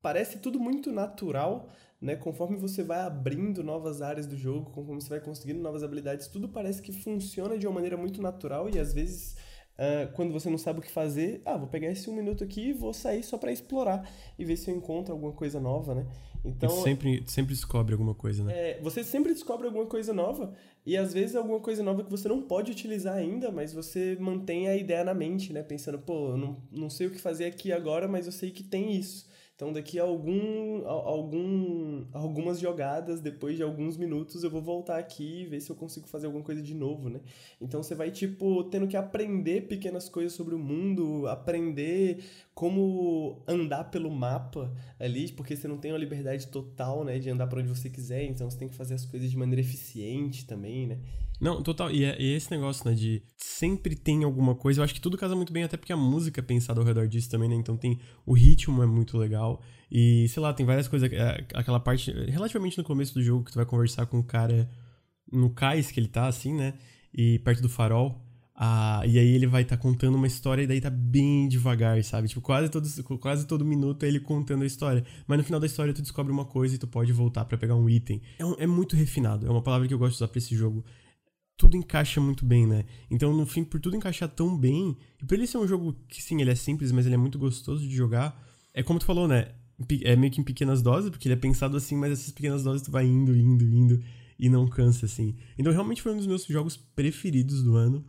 [0.05, 2.15] parece tudo muito natural, né?
[2.15, 6.47] Conforme você vai abrindo novas áreas do jogo, conforme você vai conseguindo novas habilidades, tudo
[6.47, 9.35] parece que funciona de uma maneira muito natural e às vezes
[9.75, 12.69] Uh, quando você não sabe o que fazer, ah, vou pegar esse um minuto aqui
[12.69, 14.09] e vou sair só para explorar
[14.39, 16.07] e ver se eu encontro alguma coisa nova, né?
[16.45, 18.53] Então e sempre sempre descobre alguma coisa, né?
[18.55, 20.55] É, você sempre descobre alguma coisa nova
[20.87, 24.69] e às vezes alguma coisa nova que você não pode utilizar ainda, mas você mantém
[24.69, 25.61] a ideia na mente, né?
[25.61, 28.63] Pensando, pô, eu não, não sei o que fazer aqui agora, mas eu sei que
[28.63, 29.29] tem isso.
[29.55, 35.43] Então, daqui a algum, algum, algumas jogadas, depois de alguns minutos, eu vou voltar aqui
[35.43, 37.21] e ver se eu consigo fazer alguma coisa de novo, né?
[37.61, 43.85] Então, você vai, tipo, tendo que aprender pequenas coisas sobre o mundo, aprender como andar
[43.85, 47.69] pelo mapa ali, porque você não tem uma liberdade total, né, de andar para onde
[47.69, 50.99] você quiser, então você tem que fazer as coisas de maneira eficiente também, né?
[51.41, 51.91] Não, total.
[51.91, 54.81] E, é, e é esse negócio, né, de sempre tem alguma coisa.
[54.81, 57.09] Eu acho que tudo casa muito bem, até porque a música é pensada ao redor
[57.09, 57.55] disso também, né?
[57.55, 57.99] Então tem.
[58.25, 59.61] O ritmo é muito legal.
[59.91, 61.11] E, sei lá, tem várias coisas.
[61.13, 64.69] É, aquela parte, relativamente no começo do jogo, que tu vai conversar com o cara
[65.31, 66.75] no cais que ele tá, assim, né?
[67.13, 68.21] E perto do farol.
[68.57, 72.03] Ah, e aí ele vai estar tá contando uma história e daí tá bem devagar,
[72.05, 72.29] sabe?
[72.29, 72.89] Tipo, quase todo,
[73.19, 75.05] quase todo minuto é ele contando a história.
[75.27, 77.75] Mas no final da história tu descobre uma coisa e tu pode voltar para pegar
[77.75, 78.23] um item.
[78.39, 79.45] É, um, é muito refinado.
[79.45, 80.85] É uma palavra que eu gosto de usar pra esse jogo
[81.57, 82.85] tudo encaixa muito bem, né?
[83.11, 86.23] Então, no fim, por tudo encaixar tão bem, e por ele ser um jogo que,
[86.23, 88.41] sim, ele é simples, mas ele é muito gostoso de jogar,
[88.73, 89.53] é como tu falou, né?
[90.03, 92.83] É meio que em pequenas doses, porque ele é pensado assim, mas essas pequenas doses
[92.83, 94.03] tu vai indo, indo, indo,
[94.39, 95.37] e não cansa, assim.
[95.59, 98.05] Então, realmente foi um dos meus jogos preferidos do ano.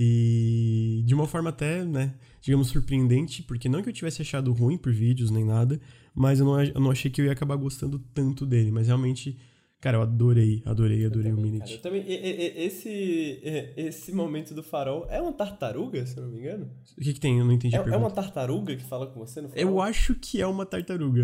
[0.00, 4.78] E de uma forma até, né, digamos, surpreendente, porque não que eu tivesse achado ruim
[4.78, 5.80] por vídeos nem nada,
[6.14, 9.36] mas eu não, eu não achei que eu ia acabar gostando tanto dele, mas realmente
[9.80, 11.74] Cara, eu adorei, adorei, adorei também, o Minute.
[11.74, 13.40] eu também, esse,
[13.76, 16.68] esse momento do farol é uma tartaruga, se eu não me engano?
[16.96, 17.38] O que que tem?
[17.38, 18.04] Eu não entendi é, a pergunta.
[18.04, 19.62] É uma tartaruga que fala com você no farol?
[19.62, 21.22] Eu acho que é uma tartaruga,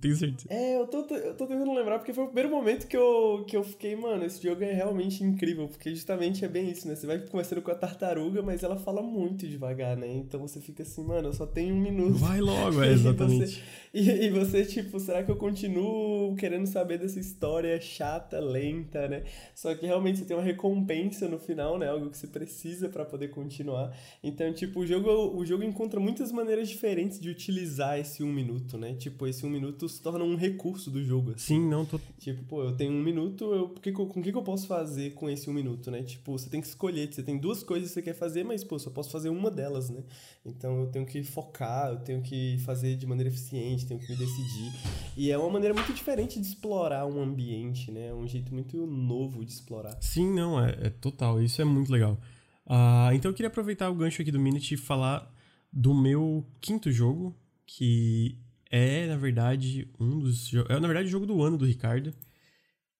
[0.00, 0.46] tenho certeza.
[0.48, 3.54] É, eu tô, eu tô tentando lembrar, porque foi o primeiro momento que eu, que
[3.54, 6.96] eu fiquei, mano, esse jogo é realmente incrível, porque justamente é bem isso, né?
[6.96, 10.10] Você vai conversando com a tartaruga, mas ela fala muito devagar, né?
[10.10, 12.14] Então você fica assim, mano, eu só tenho um minuto.
[12.14, 13.62] Vai logo, é, exatamente.
[13.92, 18.38] e, você, e, e você, tipo, será que eu continuo querendo saber dessa história chata,
[18.38, 19.24] lenta, né?
[19.54, 21.88] Só que realmente você tem uma recompensa no final, né?
[21.88, 23.96] Algo que você precisa para poder continuar.
[24.22, 28.78] Então, tipo, o jogo, o jogo encontra muitas maneiras diferentes de utilizar esse um minuto,
[28.78, 28.94] né?
[28.94, 31.32] Tipo, esse um minuto se torna um recurso do jogo.
[31.32, 31.56] Assim.
[31.56, 32.00] Sim, não, tô...
[32.18, 35.14] Tipo, pô, eu tenho um minuto, eu, que, com o que, que eu posso fazer
[35.14, 36.02] com esse um minuto, né?
[36.02, 38.78] Tipo, você tem que escolher, você tem duas coisas que você quer fazer, mas, pô,
[38.78, 40.02] só posso fazer uma delas, né?
[40.44, 44.16] Então eu tenho que focar, eu tenho que fazer de maneira eficiente, tenho que me
[44.16, 44.72] decidir.
[45.16, 48.08] E é uma maneira muito diferente de explorar um ambiente, né?
[48.08, 49.96] É um jeito muito novo de explorar.
[50.00, 51.42] Sim, não, é, é total.
[51.42, 52.18] Isso é muito legal.
[52.66, 55.30] Uh, então eu queria aproveitar o gancho aqui do Minute e falar
[55.72, 57.36] do meu quinto jogo,
[57.66, 58.38] que
[58.70, 60.52] é, na verdade, um dos.
[60.68, 62.14] É, na verdade, o jogo do ano do Ricardo,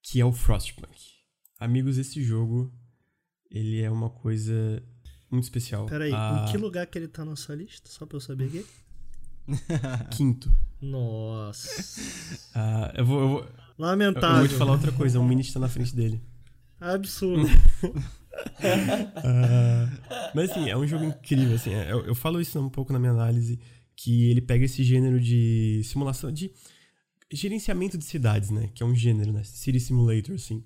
[0.03, 1.21] que é o Frostpunk.
[1.57, 2.71] Amigos, esse jogo,
[3.49, 4.83] ele é uma coisa
[5.31, 5.85] muito especial.
[5.85, 7.89] Peraí, uh, em que lugar que ele tá na sua lista?
[7.89, 8.65] Só pra eu saber aqui.
[10.11, 10.51] Quinto.
[10.81, 12.01] Nossa.
[12.55, 13.47] Uh, eu, vou, eu vou.
[13.77, 14.29] Lamentável.
[14.29, 16.21] Eu vou te falar outra coisa, o Mini está na frente dele.
[16.79, 17.45] Absurdo.
[17.45, 18.03] uh,
[20.33, 22.97] mas assim, é um jogo incrível, assim, é, eu, eu, falo isso um pouco na
[22.97, 23.59] minha análise,
[23.95, 26.51] que ele pega esse gênero de simulação, de
[27.31, 30.63] gerenciamento de cidades, né, que é um gênero, né, City Simulator, assim,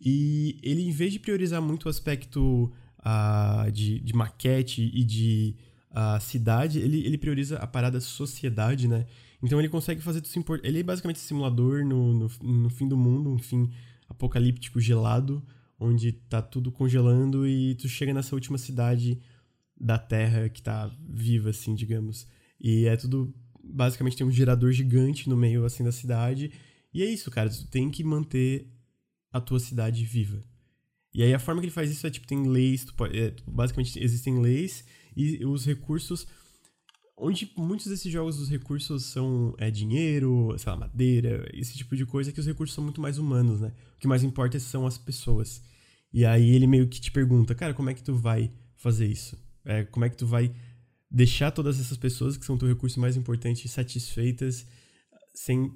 [0.00, 2.72] e ele, em vez de priorizar muito o aspecto
[3.06, 5.54] uh, de, de maquete e de
[5.92, 9.06] uh, cidade, ele, ele prioriza a parada sociedade, né,
[9.42, 10.66] então ele consegue fazer tudo importar.
[10.66, 13.70] Ele é basicamente um simulador no, no, no, fim do mundo, um fim
[14.08, 15.42] apocalíptico gelado,
[15.78, 19.20] onde tá tudo congelando e tu chega nessa última cidade
[19.78, 22.26] da Terra que tá viva, assim, digamos.
[22.60, 23.34] E é tudo.
[23.62, 26.50] Basicamente tem um gerador gigante no meio, assim, da cidade.
[26.94, 27.50] E é isso, cara.
[27.50, 28.72] Tu tem que manter
[29.30, 30.42] a tua cidade viva.
[31.16, 33.98] E aí a forma que ele faz isso é tipo, tem leis, pode, é, basicamente
[33.98, 34.84] existem leis
[35.16, 36.26] e os recursos
[37.16, 42.04] onde muitos desses jogos os recursos são é, dinheiro, sei lá, madeira, esse tipo de
[42.04, 43.72] coisa, que os recursos são muito mais humanos, né?
[43.96, 45.62] O que mais importa são as pessoas.
[46.12, 49.38] E aí ele meio que te pergunta, cara, como é que tu vai fazer isso?
[49.64, 50.54] É, como é que tu vai
[51.10, 54.66] deixar todas essas pessoas que são teu recurso mais importante satisfeitas
[55.34, 55.72] sem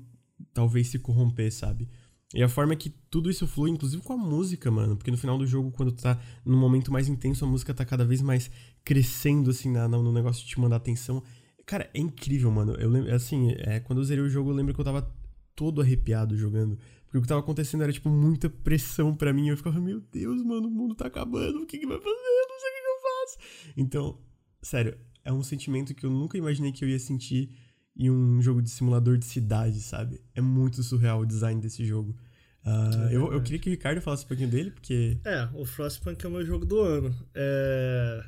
[0.53, 1.89] talvez se corromper, sabe?
[2.33, 4.97] E a forma que tudo isso flui, inclusive com a música, mano.
[4.97, 7.85] Porque no final do jogo, quando tu tá num momento mais intenso, a música tá
[7.85, 8.51] cada vez mais
[8.85, 11.23] crescendo, assim, na, no negócio de te mandar atenção.
[11.67, 12.75] Cara, é incrível, mano.
[12.75, 15.13] Eu lembro, assim, é, quando eu zerei o jogo, eu lembro que eu tava
[15.57, 16.79] todo arrepiado jogando.
[17.05, 19.49] Porque o que tava acontecendo era, tipo, muita pressão para mim.
[19.49, 21.63] Eu ficava, meu Deus, mano, o mundo tá acabando.
[21.63, 22.11] O que que vai fazer?
[22.11, 23.73] Eu não sei o que, que eu faço.
[23.77, 24.19] Então,
[24.63, 27.51] sério, é um sentimento que eu nunca imaginei que eu ia sentir
[27.97, 30.21] em um jogo de simulador de cidade, sabe?
[30.35, 32.17] É muito surreal o design desse jogo.
[32.65, 35.19] Uh, é eu, eu queria que o Ricardo falasse um pouquinho dele, porque.
[35.25, 37.15] É, o Frostpunk é o meu jogo do ano.
[37.35, 38.25] É...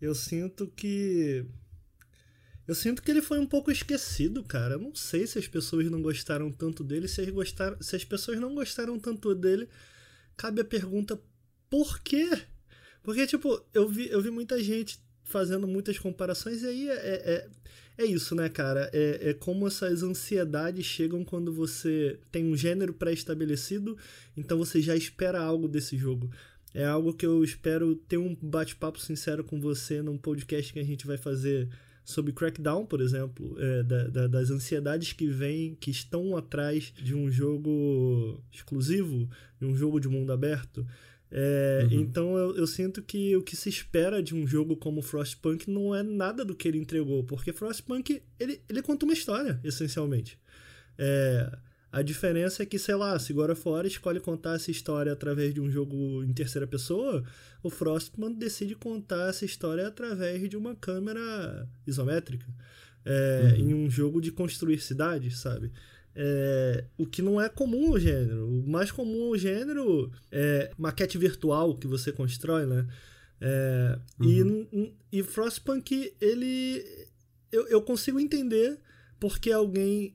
[0.00, 1.44] Eu sinto que.
[2.66, 4.74] Eu sinto que ele foi um pouco esquecido, cara.
[4.74, 7.08] Eu não sei se as pessoas não gostaram tanto dele.
[7.08, 7.80] Se as, gostaram...
[7.82, 9.68] se as pessoas não gostaram tanto dele,
[10.36, 11.20] cabe a pergunta:
[11.68, 12.28] por quê?
[13.02, 15.00] Porque, tipo, eu vi, eu vi muita gente
[15.30, 17.48] fazendo muitas comparações, e aí é, é,
[17.96, 18.90] é, é isso, né, cara?
[18.92, 23.96] É, é como essas ansiedades chegam quando você tem um gênero pré-estabelecido,
[24.36, 26.30] então você já espera algo desse jogo.
[26.72, 30.84] É algo que eu espero ter um bate-papo sincero com você num podcast que a
[30.84, 31.68] gente vai fazer
[32.04, 37.14] sobre Crackdown, por exemplo, é, da, da, das ansiedades que vêm, que estão atrás de
[37.14, 39.28] um jogo exclusivo,
[39.60, 40.86] de um jogo de mundo aberto.
[41.32, 42.00] É, uhum.
[42.00, 45.94] Então eu, eu, sinto que o que se espera de um jogo como Frostpunk não
[45.94, 50.36] é nada do que ele entregou, porque Frostpunk ele, ele conta uma história, essencialmente.
[50.98, 51.56] É,
[51.92, 55.60] a diferença é que, sei lá, se of War escolhe contar essa história através de
[55.60, 57.24] um jogo em terceira pessoa,
[57.62, 62.46] o Frostpunk decide contar essa história através de uma câmera isométrica.
[63.04, 63.60] É, uhum.
[63.60, 65.72] Em um jogo de construir cidades, sabe?
[66.14, 68.48] É, o que não é comum ao gênero.
[68.48, 72.86] O mais comum ao gênero é maquete virtual que você constrói, né?
[73.40, 74.66] É, uhum.
[74.72, 76.84] e, e Frostpunk, ele.
[77.50, 78.78] Eu, eu consigo entender
[79.18, 80.14] porque alguém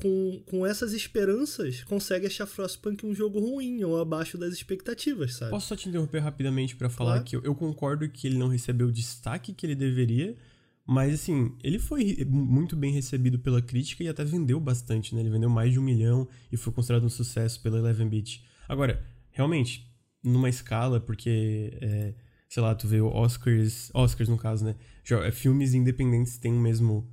[0.00, 5.50] com, com essas esperanças consegue achar Frostpunk um jogo ruim ou abaixo das expectativas, sabe?
[5.50, 7.24] Posso só te interromper rapidamente para falar claro.
[7.24, 10.36] que eu, eu concordo que ele não recebeu o destaque que ele deveria
[10.86, 15.20] mas, assim, ele foi muito bem recebido pela crítica e até vendeu bastante, né?
[15.20, 18.42] Ele vendeu mais de um milhão e foi considerado um sucesso pela Eleven Beat.
[18.68, 19.88] Agora, realmente,
[20.22, 22.14] numa escala, porque, é,
[22.48, 24.74] sei lá, tu vê Oscars, Oscars no caso, né?
[25.24, 27.08] É, filmes independentes têm o mesmo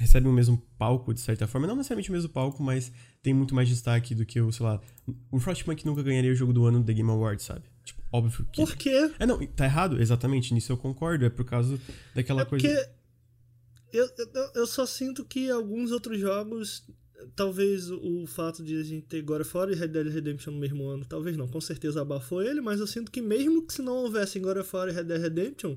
[0.00, 1.66] recebem o mesmo palco, de certa forma.
[1.66, 2.90] Não necessariamente o mesmo palco, mas
[3.22, 4.80] tem muito mais destaque do que o, sei lá...
[5.30, 7.64] O Frostpunk nunca ganharia o jogo do ano do The Game Awards, sabe?
[8.12, 8.64] Óbvio que...
[8.64, 9.10] Por quê?
[9.18, 11.24] É, não, tá errado, exatamente, nisso eu concordo.
[11.24, 11.78] É por causa
[12.14, 12.68] daquela é coisa...
[12.68, 12.90] Porque
[13.92, 16.84] eu, eu, eu só sinto que alguns outros jogos
[17.34, 20.58] talvez o fato de a gente ter God of War e Red Dead Redemption no
[20.58, 23.82] mesmo ano, talvez não, com certeza abafou ele, mas eu sinto que mesmo que se
[23.82, 25.76] não houvesse God of War e Red Dead Redemption,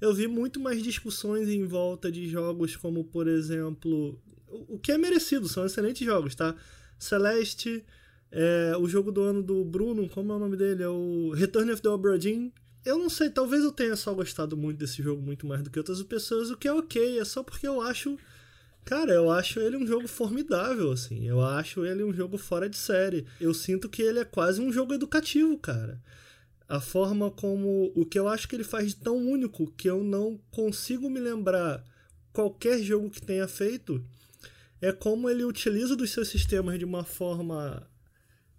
[0.00, 4.98] eu vi muito mais discussões em volta de jogos como, por exemplo, o que é
[4.98, 6.54] merecido, são excelentes jogos, tá?
[6.98, 7.84] Celeste,
[8.34, 10.82] é, o jogo do ano do Bruno, como é o nome dele?
[10.82, 12.50] É o Return of the Obra Dinn,
[12.84, 15.78] eu não sei, talvez eu tenha só gostado muito desse jogo muito mais do que
[15.78, 18.18] outras pessoas, o que é ok, é só porque eu acho.
[18.84, 21.26] Cara, eu acho ele um jogo formidável, assim.
[21.26, 23.24] Eu acho ele um jogo fora de série.
[23.40, 25.98] Eu sinto que ele é quase um jogo educativo, cara.
[26.68, 27.90] A forma como.
[27.94, 31.20] O que eu acho que ele faz de tão único que eu não consigo me
[31.20, 31.82] lembrar
[32.34, 34.04] qualquer jogo que tenha feito
[34.82, 37.88] é como ele utiliza dos seus sistemas de uma forma.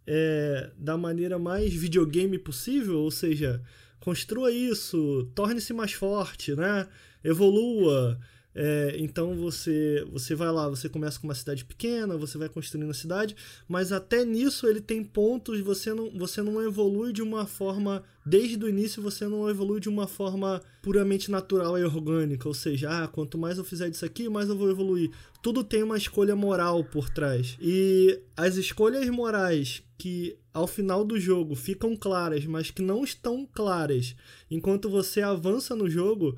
[0.07, 3.61] É, da maneira mais videogame possível, ou seja
[3.99, 6.87] construa isso, torne-se mais forte, né?
[7.23, 8.19] Evolua.
[8.57, 12.89] É, então você você vai lá, você começa com uma cidade pequena, você vai construindo
[12.89, 13.35] a cidade,
[13.67, 18.63] mas até nisso ele tem pontos, você não, você não evolui de uma forma, desde
[18.63, 23.07] o início você não evolui de uma forma puramente natural e orgânica, ou seja, ah,
[23.09, 25.11] quanto mais eu fizer disso aqui, mais eu vou evoluir.
[25.45, 27.55] Tudo tem uma escolha moral por trás.
[27.61, 33.45] E as escolhas morais que ao final do jogo ficam claras, mas que não estão
[33.45, 34.15] claras
[34.49, 36.35] enquanto você avança no jogo,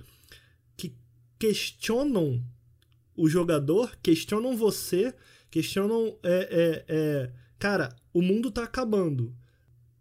[1.40, 2.44] questionam
[3.16, 5.14] o jogador, questionam você,
[5.50, 6.18] questionam.
[6.22, 9.34] É, é, é, cara, o mundo tá acabando.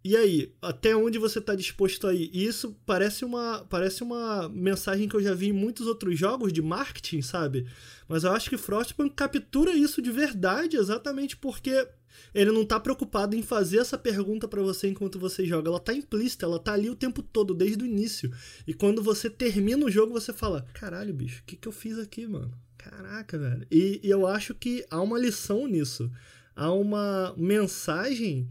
[0.07, 2.29] E aí, até onde você tá disposto a ir?
[2.31, 6.53] E isso parece uma, parece uma mensagem que eu já vi em muitos outros jogos
[6.53, 7.67] de marketing, sabe?
[8.07, 11.85] Mas eu acho que Frostpunk captura isso de verdade, exatamente porque
[12.33, 15.67] ele não tá preocupado em fazer essa pergunta para você enquanto você joga.
[15.67, 18.31] Ela tá implícita, ela tá ali o tempo todo, desde o início.
[18.65, 21.99] E quando você termina o jogo, você fala: caralho, bicho, o que, que eu fiz
[21.99, 22.53] aqui, mano?
[22.77, 23.67] Caraca, velho.
[23.69, 26.09] E, e eu acho que há uma lição nisso.
[26.55, 28.47] Há uma mensagem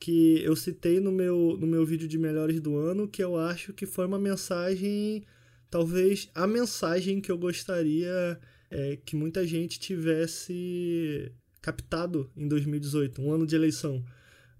[0.00, 3.74] que eu citei no meu, no meu vídeo de melhores do ano, que eu acho
[3.74, 5.22] que foi uma mensagem
[5.70, 11.30] talvez a mensagem que eu gostaria é, que muita gente tivesse
[11.60, 14.04] captado em 2018, um ano de eleição.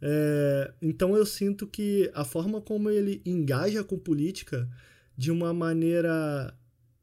[0.02, 4.68] É, então eu sinto que a forma como ele engaja com política
[5.16, 6.54] de uma maneira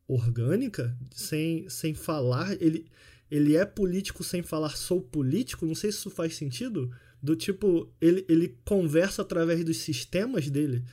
[0.07, 2.87] orgânica, sem, sem falar, ele,
[3.29, 6.89] ele é político sem falar sou político, não sei se isso faz sentido,
[7.21, 10.83] do tipo, ele, ele conversa através dos sistemas dele.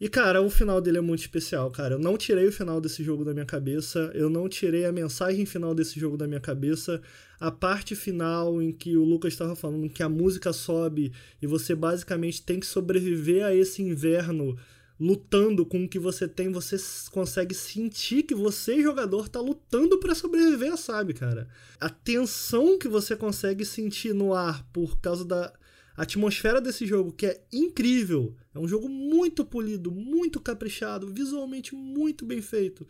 [0.00, 1.94] E, cara, o final dele é muito especial, cara.
[1.94, 5.46] Eu não tirei o final desse jogo da minha cabeça, eu não tirei a mensagem
[5.46, 7.00] final desse jogo da minha cabeça.
[7.38, 11.74] A parte final em que o Lucas estava falando que a música sobe e você
[11.74, 14.56] basicamente tem que sobreviver a esse inverno
[15.04, 16.76] lutando com o que você tem, você
[17.10, 21.46] consegue sentir que você, jogador, tá lutando para sobreviver, sabe, cara?
[21.78, 25.52] A tensão que você consegue sentir no ar por causa da
[25.94, 28.34] atmosfera desse jogo, que é incrível.
[28.54, 32.88] É um jogo muito polido, muito caprichado, visualmente muito bem feito.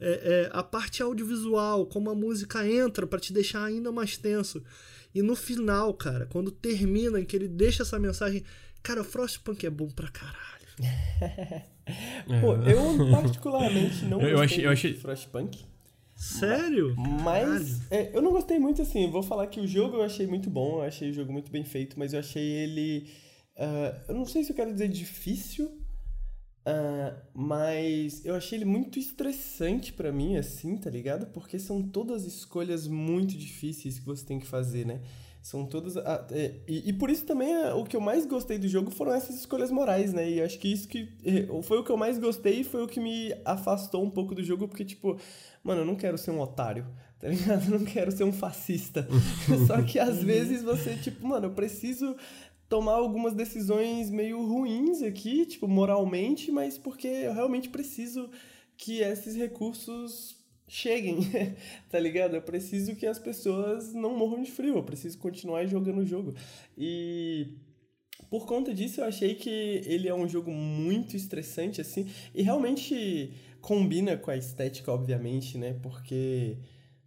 [0.00, 4.60] É, é, a parte audiovisual, como a música entra para te deixar ainda mais tenso.
[5.14, 8.42] E no final, cara, quando termina, em que ele deixa essa mensagem.
[8.82, 10.61] Cara, Frostpunk é bom pra caralho.
[12.40, 14.92] Pô, eu particularmente não eu, gostei achei, eu achei...
[14.92, 15.72] de Frostpunk.
[16.14, 16.94] Sério?
[16.96, 19.10] Mas é, eu não gostei muito assim.
[19.10, 21.64] Vou falar que o jogo eu achei muito bom, eu achei o jogo muito bem
[21.64, 23.08] feito, mas eu achei ele.
[23.56, 29.00] Uh, eu não sei se eu quero dizer difícil, uh, mas eu achei ele muito
[29.00, 31.26] estressante para mim, assim, tá ligado?
[31.26, 35.00] Porque são todas escolhas muito difíceis que você tem que fazer, né?
[35.42, 35.96] São todas.
[35.96, 38.92] Ah, é, e, e, por isso também é, o que eu mais gostei do jogo
[38.92, 40.30] foram essas escolhas morais, né?
[40.30, 41.08] E acho que isso que.
[41.24, 44.36] É, foi o que eu mais gostei e foi o que me afastou um pouco
[44.36, 45.18] do jogo, porque, tipo,
[45.64, 46.86] mano, eu não quero ser um otário,
[47.18, 47.64] tá ligado?
[47.64, 49.08] Eu não quero ser um fascista.
[49.66, 52.14] Só que às vezes você, tipo, mano, eu preciso
[52.68, 58.30] tomar algumas decisões meio ruins aqui, tipo, moralmente, mas porque eu realmente preciso
[58.76, 60.36] que esses recursos
[60.72, 61.18] cheguem,
[61.90, 62.34] tá ligado?
[62.34, 66.34] Eu preciso que as pessoas não morram de frio, eu preciso continuar jogando o jogo.
[66.78, 67.58] E
[68.30, 69.50] por conta disso eu achei que
[69.84, 75.76] ele é um jogo muito estressante, assim, e realmente combina com a estética, obviamente, né?
[75.82, 76.56] Porque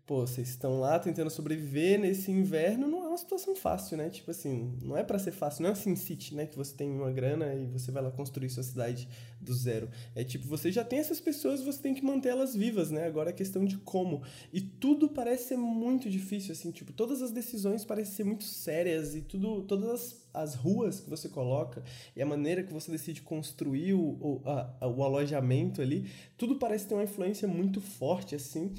[0.06, 4.08] pô, vocês estão lá tentando sobreviver nesse inverno, não é uma situação fácil, né?
[4.10, 6.46] Tipo assim, não é para ser fácil, não é assim City, né?
[6.46, 9.10] Que você tem uma grana e você vai lá construir sua cidade
[9.42, 9.90] do zero.
[10.14, 13.06] É tipo, você já tem essas pessoas, você tem que manter elas vivas, né?
[13.08, 14.22] Agora é questão de como.
[14.54, 19.16] E tudo parece ser muito difícil, assim, tipo, todas as decisões parecem ser muito sérias
[19.16, 21.84] e tudo, todas as, as ruas que você coloca
[22.16, 26.86] e a maneira que você decide construir o, o, a, o alojamento ali, tudo parece
[26.86, 28.72] ter uma influência muito forte, assim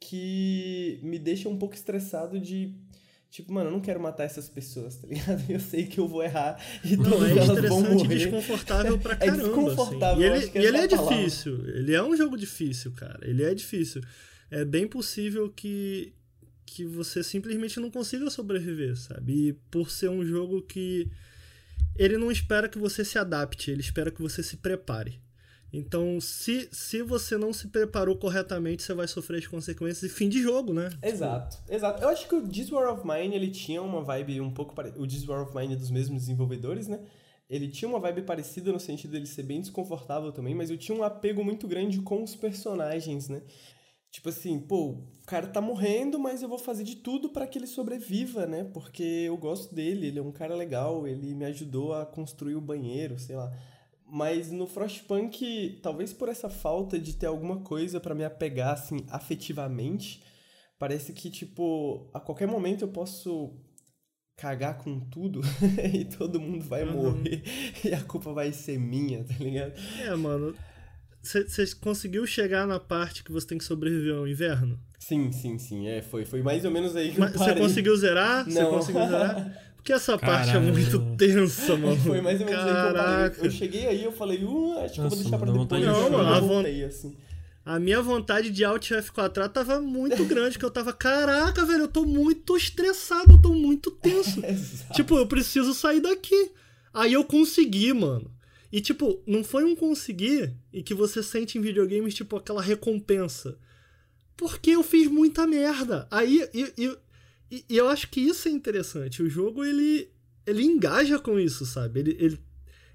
[0.00, 2.74] que me deixa um pouco estressado de
[3.30, 5.40] Tipo, mano, eu não quero matar essas pessoas, tá ligado?
[5.48, 8.16] Eu sei que eu vou errar e não, todas é elas vão morrer.
[8.16, 9.38] e desconfortável pra caramba.
[9.38, 10.46] É desconfortável, assim.
[10.46, 11.16] E ele, e ele é palavra.
[11.16, 11.68] difícil.
[11.68, 13.20] Ele é um jogo difícil, cara.
[13.22, 14.02] Ele é difícil.
[14.50, 16.12] É bem possível que,
[16.66, 19.32] que você simplesmente não consiga sobreviver, sabe?
[19.32, 21.08] E por ser um jogo que
[21.96, 25.20] ele não espera que você se adapte, ele espera que você se prepare.
[25.72, 30.28] Então, se, se você não se preparou corretamente, você vai sofrer as consequências de fim
[30.28, 30.90] de jogo, né?
[31.02, 32.02] Exato, exato.
[32.02, 34.74] Eu acho que o This War of Mine, ele tinha uma vibe um pouco...
[34.74, 34.92] Pare...
[34.96, 37.00] O This War of Mine é dos mesmos desenvolvedores, né?
[37.48, 40.96] Ele tinha uma vibe parecida no sentido dele ser bem desconfortável também, mas eu tinha
[40.96, 43.42] um apego muito grande com os personagens, né?
[44.10, 47.58] Tipo assim, pô, o cara tá morrendo, mas eu vou fazer de tudo para que
[47.58, 48.64] ele sobreviva, né?
[48.64, 52.60] Porque eu gosto dele, ele é um cara legal, ele me ajudou a construir o
[52.60, 53.52] banheiro, sei lá.
[54.10, 59.06] Mas no Frostpunk, talvez por essa falta de ter alguma coisa para me apegar, assim,
[59.08, 60.22] afetivamente,
[60.78, 63.56] parece que, tipo, a qualquer momento eu posso
[64.36, 65.42] cagar com tudo
[65.94, 66.94] e todo mundo vai uhum.
[66.94, 67.42] morrer
[67.84, 69.74] e a culpa vai ser minha, tá ligado?
[70.00, 70.54] É, mano.
[71.22, 74.80] Você conseguiu chegar na parte que você tem que sobreviver ao inverno?
[74.98, 75.86] Sim, sim, sim.
[75.86, 77.32] É, foi, foi mais ou menos aí que Mas.
[77.32, 78.44] Você conseguiu zerar?
[78.44, 79.64] Você conseguiu zerar?
[79.80, 80.44] Porque essa Caralho.
[80.44, 81.96] parte é muito tensa, mano.
[81.96, 83.24] Foi mais ou menos Caraca.
[83.24, 83.44] aí que eu.
[83.46, 85.84] Eu cheguei aí eu falei, uh, acho que eu vou deixar pra depois.
[85.84, 87.16] Não, mano, a, voltei, assim.
[87.64, 91.88] a minha vontade de Alt F4 tava muito grande, que eu tava, caraca, velho, eu
[91.88, 94.42] tô muito estressado, eu tô muito tenso.
[94.92, 96.52] tipo, eu preciso sair daqui.
[96.92, 98.30] Aí eu consegui, mano.
[98.70, 103.56] E, tipo, não foi um conseguir e que você sente em videogames, tipo, aquela recompensa.
[104.36, 106.06] Porque eu fiz muita merda.
[106.10, 106.96] Aí, e, e,
[107.50, 109.22] e, e, eu acho que isso é interessante.
[109.22, 110.10] O jogo, ele,
[110.46, 112.00] ele engaja com isso, sabe?
[112.00, 112.40] Ele, ele,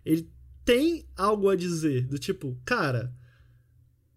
[0.05, 0.29] ele
[0.63, 3.13] tem algo a dizer, do tipo, cara,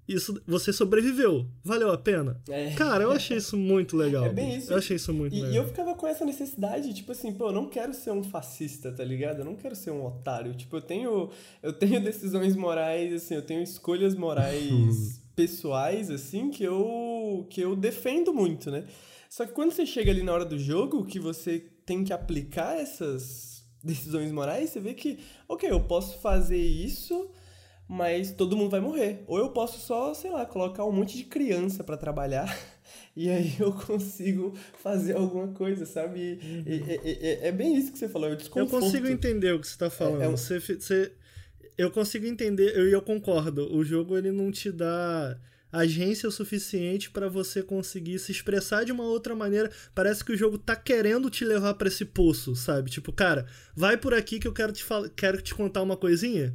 [0.08, 2.41] isso você sobreviveu, valeu a pena?
[2.49, 2.70] É.
[2.70, 4.25] Cara, eu achei isso muito legal.
[4.25, 4.73] É bem isso.
[4.73, 5.52] Eu achei isso muito e, legal.
[5.52, 8.91] E eu ficava com essa necessidade, tipo assim, pô, eu não quero ser um fascista,
[8.91, 9.41] tá ligado?
[9.41, 10.55] Eu não quero ser um otário.
[10.55, 11.31] Tipo, eu tenho,
[11.62, 17.76] eu tenho decisões morais, assim, eu tenho escolhas morais pessoais, assim, que eu, que eu
[17.76, 18.84] defendo muito, né?
[19.28, 22.78] Só que quando você chega ali na hora do jogo, que você tem que aplicar
[22.78, 27.31] essas decisões morais, você vê que, ok, eu posso fazer isso,
[27.86, 29.23] mas todo mundo vai morrer.
[29.26, 32.57] Ou eu posso só, sei lá, colocar um monte de criança para trabalhar
[33.15, 36.39] e aí eu consigo fazer alguma coisa, sabe?
[36.42, 36.84] Uhum.
[37.05, 38.74] é, é, bem isso que você falou, eu desconforto.
[38.74, 40.23] Eu consigo entender o que você tá falando.
[40.23, 40.36] É, é um...
[40.36, 41.12] você, você,
[41.76, 43.74] eu consigo entender, eu, eu concordo.
[43.74, 45.39] O jogo ele não te dá
[45.70, 49.70] agência o suficiente para você conseguir se expressar de uma outra maneira.
[49.94, 52.90] Parece que o jogo tá querendo te levar para esse poço, sabe?
[52.90, 54.84] Tipo, cara, vai por aqui que eu quero te
[55.16, 56.55] quero te contar uma coisinha.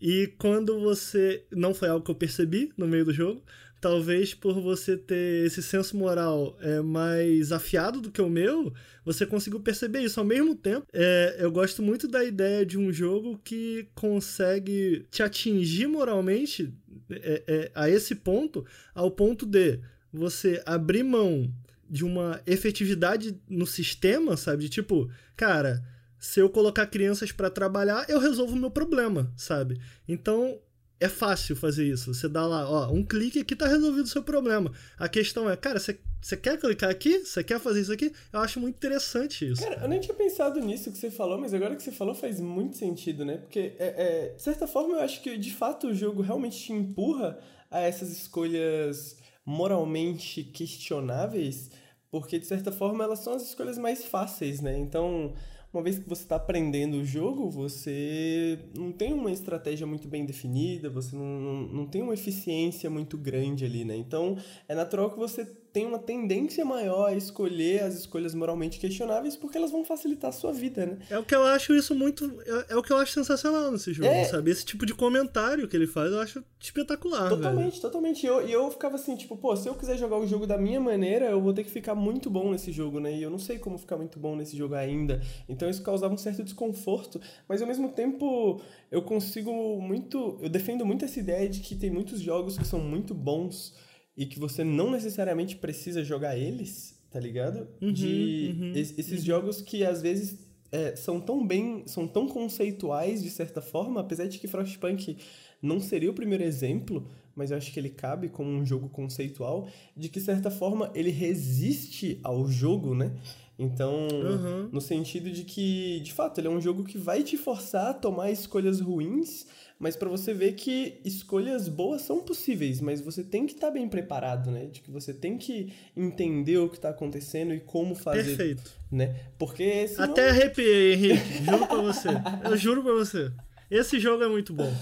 [0.00, 3.42] E quando você não foi algo que eu percebi no meio do jogo,
[3.82, 8.72] talvez por você ter esse senso moral é, mais afiado do que o meu,
[9.04, 10.20] você conseguiu perceber isso.
[10.20, 15.20] Ao mesmo tempo, é, eu gosto muito da ideia de um jogo que consegue te
[15.20, 16.72] atingir moralmente
[17.10, 19.80] é, a esse ponto, ao ponto de
[20.12, 21.52] você abrir mão
[21.90, 24.62] de uma efetividade no sistema, sabe?
[24.62, 25.82] De tipo, cara,
[26.20, 29.80] se eu colocar crianças para trabalhar, eu resolvo o meu problema, sabe?
[30.06, 30.60] Então,
[31.02, 32.14] é fácil fazer isso.
[32.14, 34.72] Você dá lá, ó, um clique aqui tá resolvido o seu problema.
[34.98, 35.98] A questão é, cara, você,
[36.36, 37.18] quer clicar aqui?
[37.18, 38.12] Você quer fazer isso aqui?
[38.32, 39.62] Eu acho muito interessante isso.
[39.62, 42.40] Cara, eu nem tinha pensado nisso que você falou, mas agora que você falou faz
[42.40, 43.38] muito sentido, né?
[43.38, 46.72] Porque, é, é, de certa forma, eu acho que de fato o jogo realmente te
[46.72, 47.38] empurra
[47.70, 51.70] a essas escolhas moralmente questionáveis,
[52.10, 54.78] porque de certa forma elas são as escolhas mais fáceis, né?
[54.78, 55.34] Então,
[55.72, 60.26] uma vez que você está aprendendo o jogo, você não tem uma estratégia muito bem
[60.26, 63.96] definida, você não, não, não tem uma eficiência muito grande ali, né?
[63.96, 64.36] Então,
[64.68, 69.56] é natural que você tem uma tendência maior a escolher as escolhas moralmente questionáveis porque
[69.56, 70.98] elas vão facilitar a sua vida, né?
[71.08, 72.24] É o que eu acho isso muito.
[72.44, 74.24] É, é o que eu acho sensacional nesse jogo, é...
[74.24, 74.50] sabe?
[74.50, 77.30] Esse tipo de comentário que ele faz eu acho espetacular.
[77.30, 77.82] Totalmente, velho.
[77.82, 78.22] totalmente.
[78.22, 80.80] E eu, eu ficava assim, tipo, pô, se eu quiser jogar o jogo da minha
[80.80, 83.16] maneira, eu vou ter que ficar muito bom nesse jogo, né?
[83.16, 85.22] E eu não sei como ficar muito bom nesse jogo ainda.
[85.48, 87.18] Então isso causava um certo desconforto,
[87.48, 88.60] mas ao mesmo tempo
[88.90, 90.38] eu consigo muito.
[90.42, 93.74] Eu defendo muito essa ideia de que tem muitos jogos que são muito bons
[94.16, 97.68] e que você não necessariamente precisa jogar eles, tá ligado?
[97.80, 99.24] Uhum, de uhum, esses uhum.
[99.26, 100.38] jogos que às vezes
[100.70, 105.16] é, são tão bem, são tão conceituais de certa forma, apesar de que Frostpunk
[105.60, 109.68] não seria o primeiro exemplo, mas eu acho que ele cabe como um jogo conceitual,
[109.96, 113.12] de que certa forma ele resiste ao jogo, né?
[113.58, 114.68] Então, uhum.
[114.72, 117.94] no sentido de que, de fato, ele é um jogo que vai te forçar a
[117.94, 119.46] tomar escolhas ruins,
[119.82, 123.72] mas para você ver que escolhas boas são possíveis, mas você tem que estar tá
[123.72, 124.66] bem preparado, né?
[124.66, 128.22] De que você tem que entender o que está acontecendo e como fazer.
[128.22, 128.70] Perfeito.
[128.88, 129.12] Né?
[129.36, 130.04] Porque senão...
[130.04, 131.44] Até arrepiei, Henrique.
[131.44, 132.08] juro pra você.
[132.44, 133.32] Eu juro pra você.
[133.68, 134.72] Esse jogo é muito bom.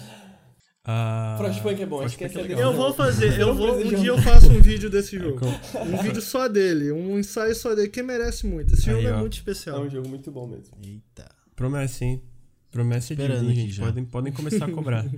[0.87, 1.39] Uh...
[1.39, 2.61] Frostpunk é bom, acho que é legal.
[2.61, 5.47] Eu vou fazer, eu vou, um dia eu faço um vídeo desse jogo.
[5.77, 8.75] Um vídeo só dele, um ensaio só dele, que merece muito.
[8.75, 9.17] Esse Aí, jogo é ó.
[9.17, 9.79] é muito especial.
[9.79, 10.77] É um jogo muito bom mesmo.
[10.85, 11.27] Eita.
[11.57, 12.23] Promessa, hein?
[12.71, 13.73] Promessa de vir, gente.
[13.73, 13.87] Já.
[13.87, 15.05] Podem, podem começar a cobrar.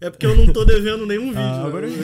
[0.00, 1.40] É porque eu não tô devendo nenhum vídeo.
[1.40, 1.86] Ah, agora...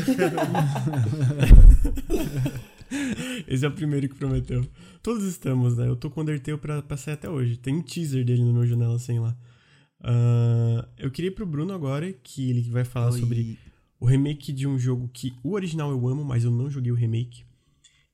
[3.46, 4.66] Esse é o primeiro que prometeu.
[5.02, 5.86] Todos estamos, né?
[5.86, 7.58] Eu tô com o Undertale pra, pra sair até hoje.
[7.58, 9.36] Tem um teaser dele no meu janela sem lá.
[10.00, 13.20] Uh, eu queria ir pro Bruno agora, que ele vai falar Oi.
[13.20, 13.58] sobre
[13.98, 16.96] o remake de um jogo que o original eu amo, mas eu não joguei o
[16.96, 17.44] remake.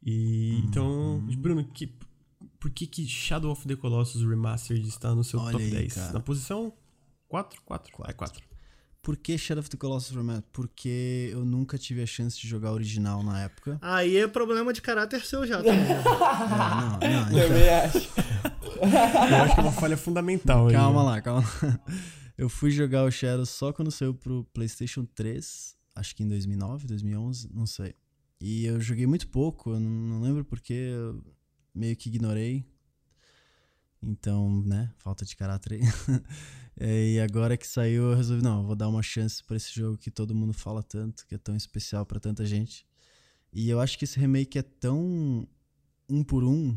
[0.02, 0.68] E uhum.
[0.68, 1.92] então, Bruno, que,
[2.58, 5.94] por que, que Shadow of the Colossus Remastered está no seu Olha top aí, 10?
[5.94, 6.12] Cara.
[6.12, 6.72] Na posição
[7.28, 7.62] 4?
[7.64, 7.92] 4?
[7.92, 8.10] 4.
[8.10, 8.42] É 4.
[9.02, 10.48] Por que Shadow of the Colossus Remastered?
[10.52, 13.78] Porque eu nunca tive a chance de jogar original na época.
[13.80, 15.78] Aí é problema de caráter seu já também.
[15.78, 16.02] Né?
[16.04, 17.48] não, não, não, então...
[17.48, 18.08] Também acho.
[19.30, 20.68] eu acho que é uma falha fundamental.
[20.70, 21.80] Calma aí, lá, calma lá.
[22.36, 26.86] Eu fui jogar o Shadow só quando saiu pro PlayStation 3, acho que em 2009,
[26.86, 27.94] 2011, não sei.
[28.38, 31.24] E eu joguei muito pouco, eu não lembro porque eu
[31.76, 32.66] meio que ignorei.
[34.02, 35.80] Então, né, falta de caráter aí.
[36.78, 39.96] É, e agora que saiu, eu resolvi, não, vou dar uma chance para esse jogo
[39.96, 42.86] que todo mundo fala tanto, que é tão especial para tanta gente.
[43.50, 45.48] E eu acho que esse remake é tão
[46.06, 46.76] um por um.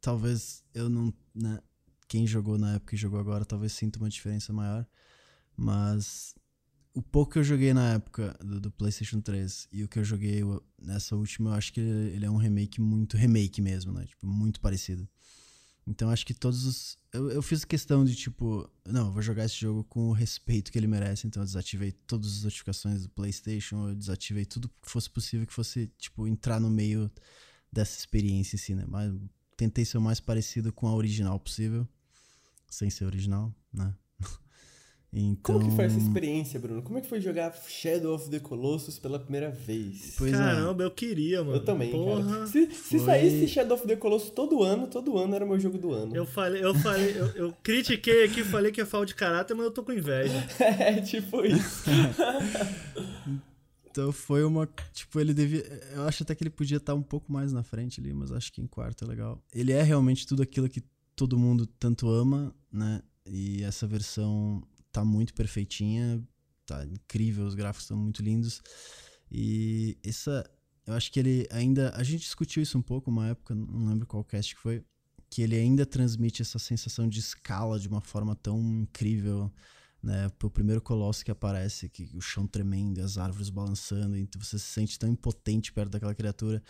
[0.00, 1.60] Talvez eu não, né,
[2.08, 4.84] quem jogou na época e jogou agora, talvez sinta uma diferença maior.
[5.56, 6.34] Mas
[6.98, 10.04] o pouco que eu joguei na época do, do, PlayStation 3 e o que eu
[10.04, 10.42] joguei
[10.82, 14.04] nessa última, eu acho que ele, é um remake muito remake mesmo, né?
[14.04, 15.08] Tipo, muito parecido.
[15.86, 16.98] Então acho que todos os.
[17.12, 20.72] Eu, eu fiz questão de tipo, não, eu vou jogar esse jogo com o respeito
[20.72, 24.90] que ele merece, então eu desativei todas as notificações do PlayStation, eu desativei tudo que
[24.90, 27.08] fosse possível que fosse, tipo, entrar no meio
[27.72, 28.84] dessa experiência si, né?
[28.88, 29.14] Mas
[29.56, 31.88] tentei ser o mais parecido com a original possível,
[32.68, 33.94] sem ser original, né?
[35.10, 35.54] Então...
[35.54, 36.82] Como que foi essa experiência, Bruno?
[36.82, 40.14] Como é que foi jogar Shadow of the Colossus pela primeira vez?
[40.18, 40.36] Pois é.
[40.36, 40.86] Caramba, é.
[40.86, 41.56] eu queria, mano.
[41.56, 42.24] Eu também, Porra.
[42.24, 42.46] cara.
[42.46, 45.92] Se, se saísse Shadow of the Colossus todo ano, todo ano era meu jogo do
[45.92, 46.14] ano.
[46.14, 49.64] Eu falei, eu falei, eu, eu critiquei aqui, falei que é falta de caráter, mas
[49.64, 50.46] eu tô com inveja.
[50.60, 51.84] é, tipo isso.
[53.90, 54.68] então foi uma.
[54.92, 55.64] Tipo, ele devia.
[55.94, 58.52] Eu acho até que ele podia estar um pouco mais na frente ali, mas acho
[58.52, 59.42] que em quarto é legal.
[59.54, 60.82] Ele é realmente tudo aquilo que
[61.16, 63.00] todo mundo tanto ama, né?
[63.26, 66.22] E essa versão tá muito perfeitinha,
[66.66, 68.62] tá incrível, os gráficos estão muito lindos.
[69.30, 70.48] E essa,
[70.86, 74.06] eu acho que ele ainda, a gente discutiu isso um pouco uma época, não lembro
[74.06, 74.84] qual cast que foi,
[75.30, 79.52] que ele ainda transmite essa sensação de escala de uma forma tão incrível,
[80.02, 80.30] né?
[80.42, 84.66] O primeiro colosso que aparece, que o chão tremendo, as árvores balançando, então você se
[84.66, 86.62] sente tão impotente perto daquela criatura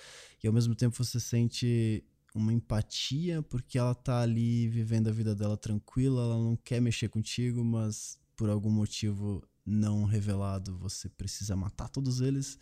[0.43, 2.05] e ao mesmo tempo você sente
[2.39, 7.09] uma empatia, porque ela tá ali vivendo a vida dela tranquila, ela não quer mexer
[7.09, 12.59] contigo, mas por algum motivo não revelado você precisa matar todos eles.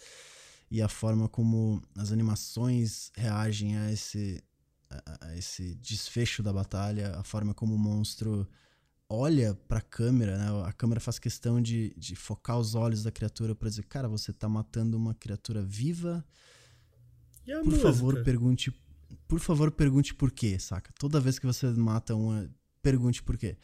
[0.70, 4.42] E a forma como as animações reagem a esse,
[4.90, 8.48] a, a esse desfecho da batalha, a forma como o monstro
[9.08, 10.66] olha para a câmera, né?
[10.66, 14.32] A câmera faz questão de, de focar os olhos da criatura para dizer, cara, você
[14.32, 16.24] tá matando uma criatura viva.
[17.60, 17.82] por música?
[17.82, 18.74] favor, pergunte
[19.26, 20.92] por favor, pergunte por quê, saca?
[20.98, 22.48] Toda vez que você mata uma,
[22.82, 23.56] pergunte por quê.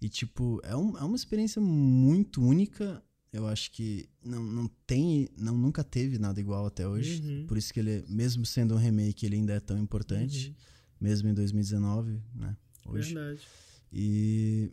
[0.00, 3.02] E, tipo, é, um, é uma experiência muito única.
[3.32, 7.22] Eu acho que não, não tem, não, nunca teve nada igual até hoje.
[7.22, 7.46] Uhum.
[7.46, 10.48] Por isso que ele, mesmo sendo um remake, ele ainda é tão importante.
[10.48, 10.54] Uhum.
[11.00, 12.56] Mesmo em 2019, né?
[12.86, 13.14] Hoje.
[13.14, 13.40] Verdade.
[13.92, 14.72] E.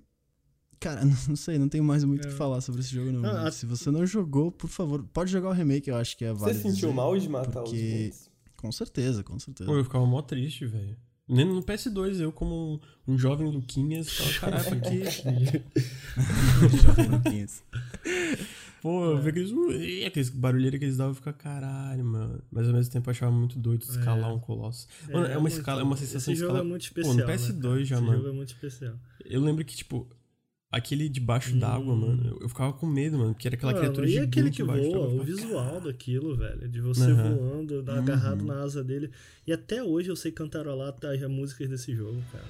[0.79, 2.31] Cara, não sei, não tenho mais muito o é.
[2.31, 3.25] que falar sobre esse jogo, não.
[3.25, 6.31] Ah, Se você não jogou, por favor, pode jogar o remake, eu acho que é
[6.31, 6.61] válido.
[6.61, 8.11] Você sentiu mal de matar porque...
[8.11, 8.26] os
[8.57, 9.69] com certeza, com certeza.
[9.69, 10.97] Pô, eu ficava mó triste, velho.
[11.27, 15.03] Nem no PS2, eu como um, jovem Luquinhas, ficava, caraca, aqui.
[16.81, 17.63] jovem Luquinhas.
[18.81, 19.51] Pô, eu vi aqueles,
[20.05, 22.41] aqueles barulheiros que eles davam, eu ficava, caralho, mano.
[22.49, 24.33] Mas ao mesmo tempo eu achava muito doido escalar é.
[24.33, 24.87] um colosso.
[25.11, 26.59] Mano, é, é uma escala, é uma sensação de escala.
[26.59, 27.15] Esse jogo é muito especial.
[27.15, 28.13] Pô, no PS2 né, já, Esse mano.
[28.13, 28.95] Esse jogo é muito especial.
[29.25, 30.07] Eu lembro que, tipo,
[30.69, 31.59] Aquele debaixo hum.
[31.59, 32.27] d'água, mano.
[32.27, 33.33] Eu, eu, ficava com medo, mano.
[33.33, 36.67] Porque era aquela mano, criatura e aquele que voa, o visual daquilo, velho.
[36.67, 37.37] De você uhum.
[37.37, 37.97] voando, uhum.
[37.97, 39.09] agarrado na asa dele.
[39.45, 42.43] E até hoje eu sei cantarolar as músicas desse jogo, cara.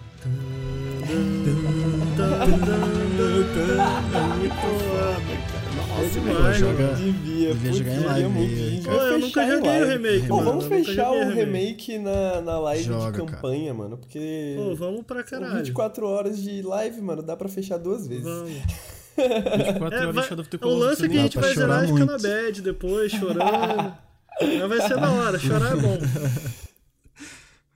[4.38, 5.57] Muito foda, cara.
[5.98, 8.84] Nossa, demais, joga, devia, devia jogar em live.
[8.84, 13.12] Pô, eu nunca joguei o remake, Pô, vamos fechar o remake na, na live joga,
[13.12, 13.74] de campanha, cara.
[13.74, 13.98] mano.
[13.98, 14.56] Porque.
[14.58, 15.56] Pô, vamos pra caralho.
[15.56, 17.24] 24 horas de live, mano.
[17.24, 18.24] Dá pra fechar duas vezes.
[18.24, 18.52] Vamos.
[19.18, 20.82] 24 é, horas vai, Shadow of the Colossus.
[20.82, 23.94] O lance é que a gente vai zerar e na bad depois, chorando.
[24.40, 25.98] Mas vai ser da hora, chorar é bom.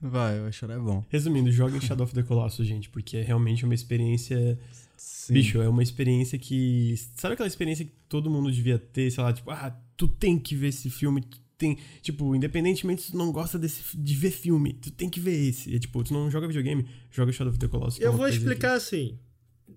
[0.02, 1.04] Vai, vai chorar é bom.
[1.08, 4.58] Resumindo, joga em Shadow of the Colossus, gente, porque é realmente uma experiência.
[4.96, 5.34] Sim.
[5.34, 6.96] Bicho, é uma experiência que.
[7.14, 10.56] Sabe aquela experiência que todo mundo devia ter, sei lá, tipo, ah, tu tem que
[10.56, 11.78] ver esse filme, tu tem.
[12.00, 15.72] Tipo, independentemente se tu não gosta desse, de ver filme, tu tem que ver esse.
[15.72, 18.00] É tipo, tu não joga videogame, joga Shadow of the Colossus.
[18.00, 18.76] Eu é vou explicar que...
[18.76, 19.18] assim.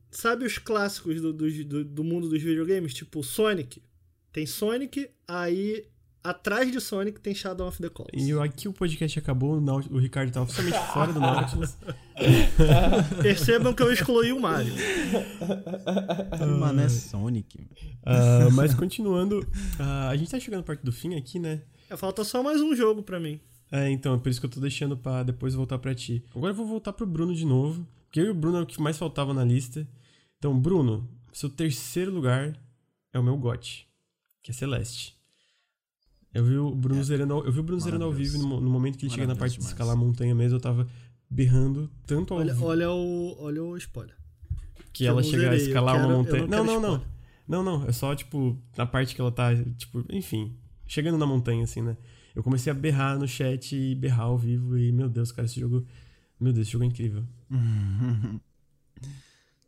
[0.10, 2.96] Sabe os clássicos do, do, do mundo dos videogames?
[2.96, 3.80] Tipo, Sonic.
[4.32, 5.86] Tem Sonic, aí
[6.26, 8.28] atrás de Sonic tem Shadow of the Colossus.
[8.28, 11.78] E aqui o podcast acabou, o Ricardo tá oficialmente fora do Nautilus.
[13.22, 14.74] Percebam que eu excluí o Mario.
[16.60, 17.60] Mano, é Sonic.
[17.60, 21.62] Uh, mas continuando, uh, a gente tá chegando perto do fim aqui, né?
[21.90, 23.40] É, falta só mais um jogo para mim.
[23.72, 26.24] É, então, é por isso que eu tô deixando para depois voltar para ti.
[26.36, 28.66] Agora eu vou voltar pro Bruno de novo, porque eu e o Bruno é o
[28.66, 29.88] que mais faltava na lista.
[30.38, 32.58] Então, Bruno, seu terceiro lugar
[33.14, 33.88] é o meu gote,
[34.42, 35.15] que é Celeste.
[36.36, 37.04] Eu vi o Bruno é.
[37.06, 39.38] zerando, eu vi o Bruno zerando ao vivo no, no, momento que ele chega na
[39.38, 40.86] parte de escalar a montanha mesmo, eu tava
[41.30, 42.66] berrando tanto ao olha, vivo.
[42.66, 44.18] Olha o, olha o spoiler.
[44.92, 46.46] Que, ela chega a escalar quero, uma montanha.
[46.46, 47.06] Não, não, não, não.
[47.48, 47.88] Não, não.
[47.88, 50.54] É só, tipo, na parte que ela tá, tipo, enfim,
[50.86, 51.96] chegando na montanha, assim, né?
[52.36, 55.62] Eu comecei a berrar no chat e berrar ao vivo e, meu Deus, cara, esse
[55.62, 55.88] jogo.
[56.38, 57.24] Meu Deus, esse jogo é incrível.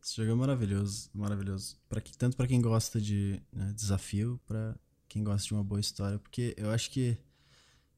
[0.04, 1.78] esse jogo é maravilhoso, maravilhoso.
[1.88, 4.76] Pra que, tanto para quem gosta de né, desafio, para
[5.08, 7.18] quem gosta de uma boa história, porque eu acho que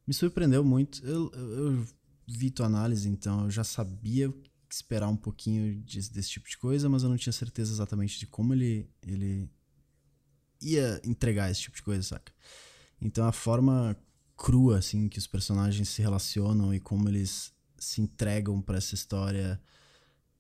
[0.07, 1.05] me surpreendeu muito.
[1.05, 1.87] Eu, eu,
[2.31, 4.31] vi tua análise, então eu já sabia
[4.69, 8.27] esperar um pouquinho de, desse tipo de coisa, mas eu não tinha certeza exatamente de
[8.27, 9.49] como ele, ele
[10.61, 12.31] ia entregar esse tipo de coisa, saca?
[13.01, 13.97] Então a forma
[14.37, 19.59] crua, assim, que os personagens se relacionam e como eles se entregam para essa história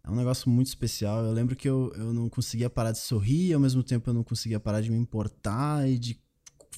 [0.03, 1.25] é um negócio muito especial.
[1.25, 4.13] Eu lembro que eu, eu não conseguia parar de sorrir e ao mesmo tempo eu
[4.13, 6.19] não conseguia parar de me importar e de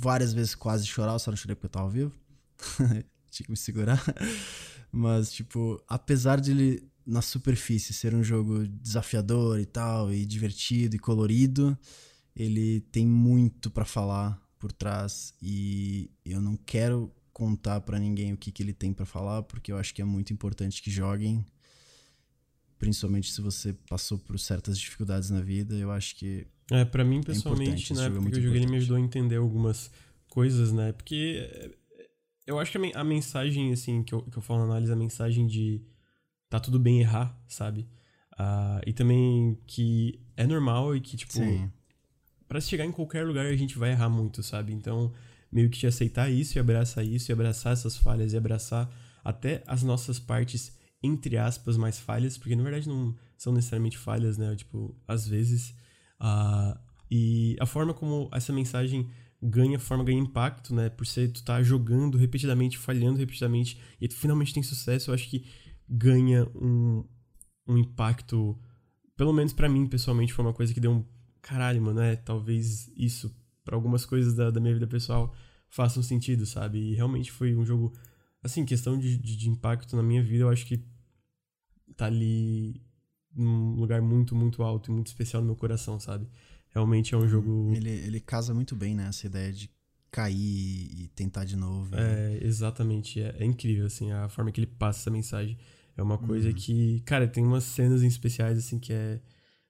[0.02, 2.12] várias vezes quase chorar, eu só não chorei porque eu tava vivo.
[3.30, 4.04] tinha que me segurar.
[4.92, 10.96] Mas, tipo, apesar de ele, na superfície, ser um jogo desafiador e tal, e divertido
[10.96, 11.78] e colorido,
[12.36, 15.34] ele tem muito para falar por trás.
[15.42, 19.72] E eu não quero contar para ninguém o que, que ele tem para falar, porque
[19.72, 21.46] eu acho que é muito importante que joguem.
[22.78, 26.48] Principalmente se você passou por certas dificuldades na vida, eu acho que.
[26.72, 29.00] É, para mim, é pessoalmente, é na época que eu joguei, ele me ajudou a
[29.00, 29.92] entender algumas
[30.30, 30.94] coisas, né?
[30.94, 31.76] Porque
[32.48, 35.46] eu acho que a, mensagem, assim, que eu, que eu falo na análise, a mensagem
[35.46, 35.82] de
[36.50, 37.90] tá tudo bem errar, sabe?
[38.34, 41.40] Uh, e também que é normal e que, tipo,
[42.48, 44.72] para chegar em qualquer lugar a gente vai errar muito, sabe?
[44.72, 45.12] Então,
[45.52, 48.90] meio que te aceitar isso e abraçar isso e abraçar essas falhas e abraçar
[49.24, 54.38] até as nossas partes, entre aspas, mais falhas, porque na verdade não são necessariamente falhas,
[54.38, 54.56] né?
[54.56, 55.76] Tipo, às vezes.
[56.22, 59.10] Uh, e a forma como essa mensagem
[59.42, 60.90] ganha forma, ganha impacto, né?
[60.90, 65.28] Por ser tu tá jogando repetidamente, falhando repetidamente, e tu finalmente tem sucesso, eu acho
[65.28, 65.46] que
[65.90, 67.04] ganha um,
[67.68, 68.58] um impacto.
[69.18, 71.06] Pelo menos para mim, pessoalmente, foi uma coisa que deu um.
[71.42, 73.36] Caralho, mano, é, talvez isso,
[73.66, 75.34] para algumas coisas da, da minha vida pessoal,
[75.70, 76.78] façam sentido, sabe?
[76.78, 77.92] E realmente foi um jogo.
[78.44, 80.84] Assim, questão de, de, de impacto na minha vida, eu acho que
[81.96, 82.82] tá ali
[83.36, 86.28] num lugar muito, muito alto e muito especial no meu coração, sabe?
[86.74, 87.72] Realmente é um jogo.
[87.76, 89.08] Ele, ele casa muito bem, né?
[89.08, 89.70] Essa ideia de
[90.10, 91.96] cair e tentar de novo.
[91.96, 93.22] É, exatamente.
[93.22, 95.58] É, é, incrível, assim, a forma que ele passa essa mensagem.
[95.96, 96.56] É uma coisa uhum.
[96.56, 99.20] que, cara, tem umas cenas em especiais, assim, que é.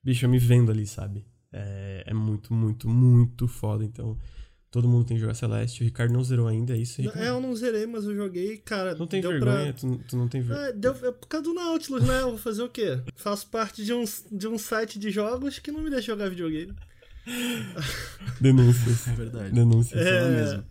[0.04, 1.26] Bicho, eu me vendo ali, sabe?
[1.52, 3.84] É, é muito, muito, muito foda.
[3.84, 4.18] Então,
[4.72, 5.82] todo mundo tem que jogar Celeste.
[5.82, 7.02] O Ricardo não zerou ainda, é isso?
[7.02, 7.22] Ricardo?
[7.22, 8.96] É, eu não zerei, mas eu joguei, cara.
[8.96, 9.74] Não tem vergonha?
[9.74, 9.74] Pra...
[9.74, 10.70] Tu, tu, não tem vergonha?
[10.70, 12.22] É, deu, é por causa do Nautilus, né?
[12.22, 13.00] Eu vou fazer o quê?
[13.16, 16.74] Faço parte de um, de um site de jogos que não me deixa jogar videogame.
[18.40, 19.08] Denúncias.
[19.08, 19.54] É verdade.
[19.54, 20.06] Denúncias.
[20.06, 20.64] É, mesmo.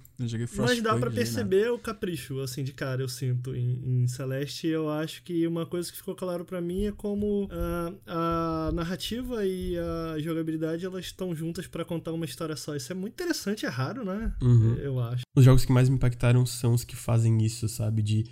[0.18, 4.06] Eu joguei Mas dá para perceber o capricho, assim, de cara, eu sinto em, em
[4.06, 4.66] Celeste.
[4.66, 9.44] Eu acho que uma coisa que ficou claro para mim é como uh, a narrativa
[9.44, 12.76] e a jogabilidade elas estão juntas para contar uma história só.
[12.76, 14.32] Isso é muito interessante, é raro, né?
[14.40, 14.74] Uhum.
[14.76, 15.22] Eu acho.
[15.34, 18.02] Os jogos que mais me impactaram são os que fazem isso, sabe?
[18.02, 18.24] De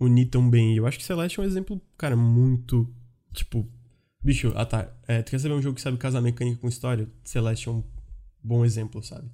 [0.00, 0.76] unir tão bem.
[0.76, 2.92] Eu acho que Celeste é um exemplo, cara, muito,
[3.32, 3.70] tipo,
[4.22, 4.92] Bicho, ah tá.
[5.08, 7.08] É, tu quer saber um jogo que sabe casar mecânica com história?
[7.24, 7.82] Celeste é um
[8.42, 9.30] bom exemplo, sabe?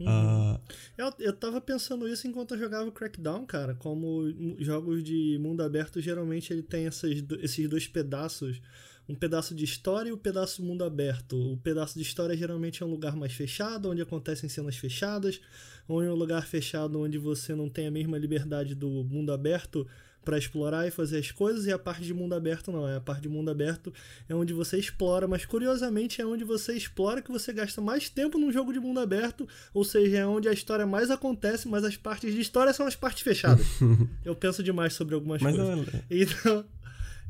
[0.00, 0.54] Uhum.
[0.54, 0.60] Uh...
[0.96, 3.74] Eu, eu tava pensando isso enquanto eu jogava o Crackdown, cara.
[3.74, 4.22] Como
[4.58, 8.60] jogos de mundo aberto, geralmente ele tem essas, esses dois pedaços.
[9.08, 11.54] Um pedaço de história e o um pedaço mundo aberto.
[11.54, 15.40] O pedaço de história geralmente é um lugar mais fechado, onde acontecem cenas fechadas.
[15.86, 19.86] Ou em um lugar fechado onde você não tem a mesma liberdade do mundo aberto
[20.28, 22.86] para explorar e fazer as coisas, e a parte de mundo aberto não.
[22.86, 23.90] É a parte de mundo aberto
[24.28, 28.38] é onde você explora, mas curiosamente é onde você explora que você gasta mais tempo
[28.38, 31.96] num jogo de mundo aberto, ou seja, é onde a história mais acontece, mas as
[31.96, 33.64] partes de história são as partes fechadas.
[34.22, 35.76] Eu penso demais sobre algumas mas coisas.
[35.76, 35.84] Não...
[35.98, 36.64] É, então,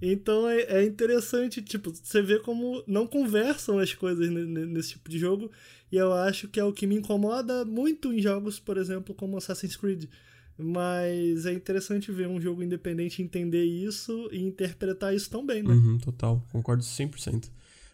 [0.02, 5.20] então é, é, interessante, tipo, você vê como não conversam as coisas nesse tipo de
[5.20, 5.52] jogo,
[5.92, 9.36] e eu acho que é o que me incomoda muito em jogos, por exemplo, como
[9.36, 10.06] Assassin's Creed
[10.58, 15.72] mas é interessante ver um jogo independente entender isso e interpretar isso tão bem, né?
[15.72, 17.46] Uhum, total, concordo 100%.
[17.46, 17.50] Uh,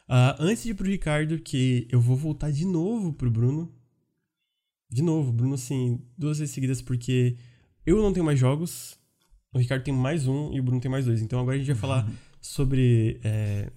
[0.08, 3.70] ah, antes de ir pro Ricardo, que eu vou voltar de novo pro Bruno.
[4.90, 7.36] De novo, Bruno, assim, duas vezes seguidas, porque
[7.84, 8.98] eu não tenho mais jogos,
[9.52, 11.20] o Ricardo tem mais um e o Bruno tem mais dois.
[11.20, 12.10] Então agora a gente vai falar
[12.40, 13.20] sobre.
[13.22, 13.70] É...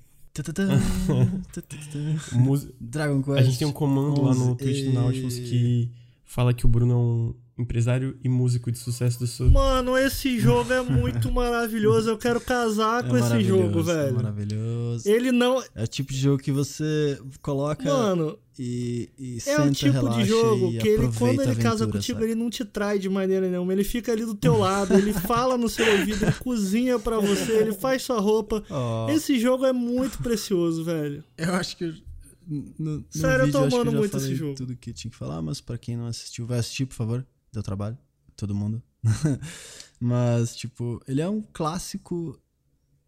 [2.79, 3.37] Dragon Quest.
[3.39, 5.91] A gente tem um comando lá no Twitch do Nautilus que
[6.23, 9.49] fala que o Bruno é um empresário e músico de sucesso do sul.
[9.49, 12.09] Mano, esse jogo é muito maravilhoso.
[12.09, 14.09] Eu quero casar é com esse jogo, velho.
[14.09, 15.09] É maravilhoso.
[15.09, 15.63] Ele não.
[15.73, 17.83] É o tipo de jogo que você coloca.
[17.83, 18.37] Mano.
[18.59, 22.19] E, e é senta, o tipo de jogo que ele, quando ele aventura, casa contigo,
[22.19, 22.31] sabe?
[22.31, 23.71] ele não te trai de maneira nenhuma.
[23.71, 27.51] Ele fica ali do teu lado, ele fala no seu ouvido, ele cozinha para você,
[27.51, 28.63] ele faz sua roupa.
[28.67, 29.11] Oh.
[29.11, 31.23] Esse jogo é muito precioso, velho.
[31.37, 32.03] Eu acho que
[32.47, 34.55] no, no Sério, vídeo, eu tô amando eu muito esse jogo.
[34.55, 37.23] Tudo que tinha que falar, mas para quem não assistiu, vai assistir, por favor
[37.57, 37.97] deu trabalho,
[38.35, 38.81] todo mundo.
[39.99, 42.39] Mas, tipo, ele é um clássico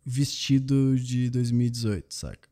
[0.03, 2.49] vestido de 2018, saca?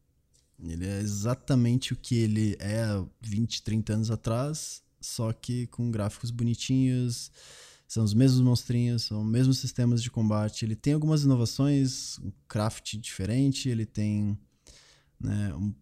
[0.63, 2.85] Ele é exatamente o que ele é
[3.21, 7.31] 20, 30 anos atrás, só que com gráficos bonitinhos,
[7.87, 10.65] são os mesmos monstrinhos, são os mesmos sistemas de combate.
[10.65, 14.37] Ele tem algumas inovações, um craft diferente, ele tem
[15.19, 15.73] né, um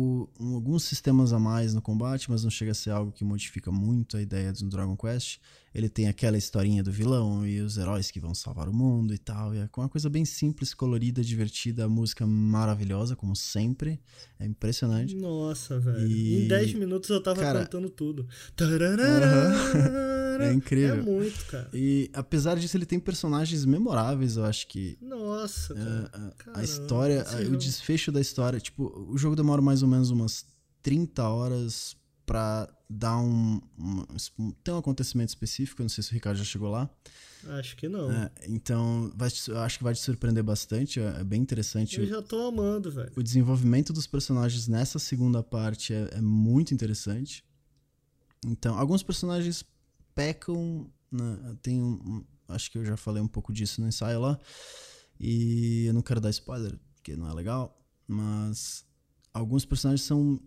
[0.00, 4.16] alguns sistemas a mais no combate, mas não chega a ser algo que modifica muito
[4.16, 5.38] a ideia do Dragon Quest.
[5.74, 9.18] Ele tem aquela historinha do vilão e os heróis que vão salvar o mundo e
[9.18, 9.54] tal.
[9.54, 13.98] E é uma coisa bem simples, colorida, divertida, a música maravilhosa, como sempre.
[14.38, 15.16] É impressionante.
[15.16, 16.06] Nossa, velho.
[16.06, 16.44] E...
[16.44, 17.60] Em 10 minutos eu tava Cara...
[17.60, 18.26] cantando tudo.
[20.32, 20.96] Cara, é incrível.
[20.96, 21.68] É muito, cara.
[21.72, 24.98] E apesar disso, ele tem personagens memoráveis, eu acho que.
[25.00, 26.10] Nossa, cara.
[26.54, 28.60] a, a história, a, o desfecho da história.
[28.60, 30.44] Tipo, o jogo demora mais ou menos umas
[30.82, 31.96] 30 horas
[32.32, 34.50] pra dar um, um.
[34.64, 36.88] Tem um acontecimento específico, eu não sei se o Ricardo já chegou lá.
[37.58, 38.10] Acho que não.
[38.10, 40.98] É, então, vai, acho que vai te surpreender bastante.
[40.98, 42.00] É, é bem interessante.
[42.00, 43.12] Eu já tô amando, velho.
[43.14, 47.44] O desenvolvimento dos personagens nessa segunda parte é, é muito interessante.
[48.46, 49.62] Então, alguns personagens
[50.14, 50.90] pecam.
[51.10, 51.56] Né?
[51.60, 54.40] Tem um, Acho que eu já falei um pouco disso no ensaio lá.
[55.20, 57.78] E eu não quero dar spoiler, porque não é legal.
[58.08, 58.86] Mas
[59.34, 60.40] alguns personagens são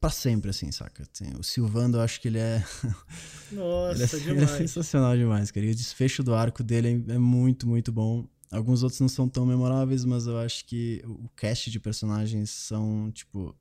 [0.00, 1.04] para sempre, assim, saca?
[1.38, 2.64] O Silvando, eu acho que ele é.
[3.52, 4.28] Nossa, ele é, demais.
[4.28, 5.66] Ele é sensacional demais, cara.
[5.66, 8.28] E o desfecho do arco dele é, é muito, muito bom.
[8.50, 13.10] Alguns outros não são tão memoráveis, mas eu acho que o cast de personagens são,
[13.12, 13.54] tipo,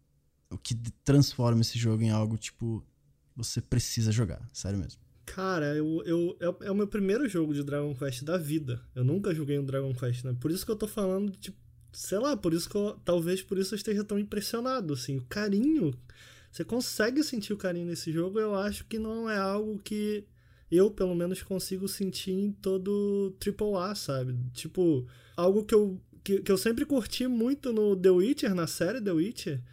[0.50, 2.86] o que transforma esse jogo em algo, tipo,
[3.36, 5.02] você precisa jogar, sério mesmo.
[5.26, 8.82] Cara, eu, eu, é, é o meu primeiro jogo de Dragon Quest da vida.
[8.96, 10.36] Eu nunca joguei um Dragon Quest, né?
[10.40, 11.58] Por isso que eu tô falando, tipo,
[11.98, 15.26] sei lá, por isso que eu, talvez por isso eu esteja tão impressionado, assim, o
[15.26, 15.92] carinho,
[16.52, 20.24] você consegue sentir o carinho nesse jogo, eu acho que não é algo que
[20.72, 24.38] eu, pelo menos, consigo sentir em todo AAA, sabe?
[24.54, 29.02] Tipo, algo que eu, que, que eu sempre curti muito no The Witcher, na série
[29.02, 29.64] The Witcher,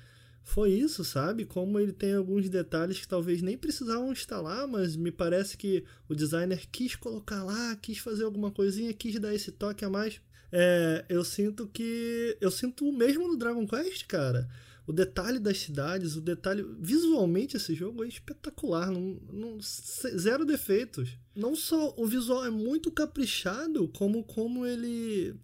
[0.43, 1.45] foi isso, sabe?
[1.45, 6.15] Como ele tem alguns detalhes que talvez nem precisavam lá, mas me parece que o
[6.15, 10.23] designer quis colocar lá, quis fazer alguma coisinha, quis dar esse toque a mais.
[10.53, 12.37] É, eu sinto que.
[12.41, 14.49] Eu sinto o mesmo no Dragon Quest, cara.
[14.87, 16.65] O detalhe das cidades, o detalhe.
[16.79, 18.91] Visualmente, esse jogo é espetacular.
[18.91, 21.17] Não, não, zero defeitos.
[21.35, 25.35] Não só o visual é muito caprichado, como, como ele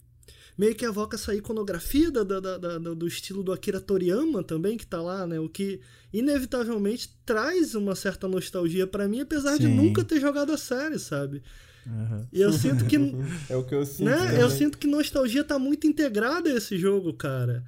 [0.60, 4.86] meio que evoca essa iconografia da, da, da, do estilo do Akira Toriyama também, que
[4.86, 5.40] tá lá, né?
[5.40, 5.80] O que
[6.12, 9.60] inevitavelmente traz uma certa nostalgia para mim, apesar Sim.
[9.60, 11.42] de nunca ter jogado a série, sabe?
[11.86, 12.26] Uhum.
[12.32, 12.96] E eu sinto que.
[13.48, 14.04] é o que eu sinto.
[14.04, 14.42] Né?
[14.42, 17.64] Eu sinto que nostalgia tá muito integrada a esse jogo, cara.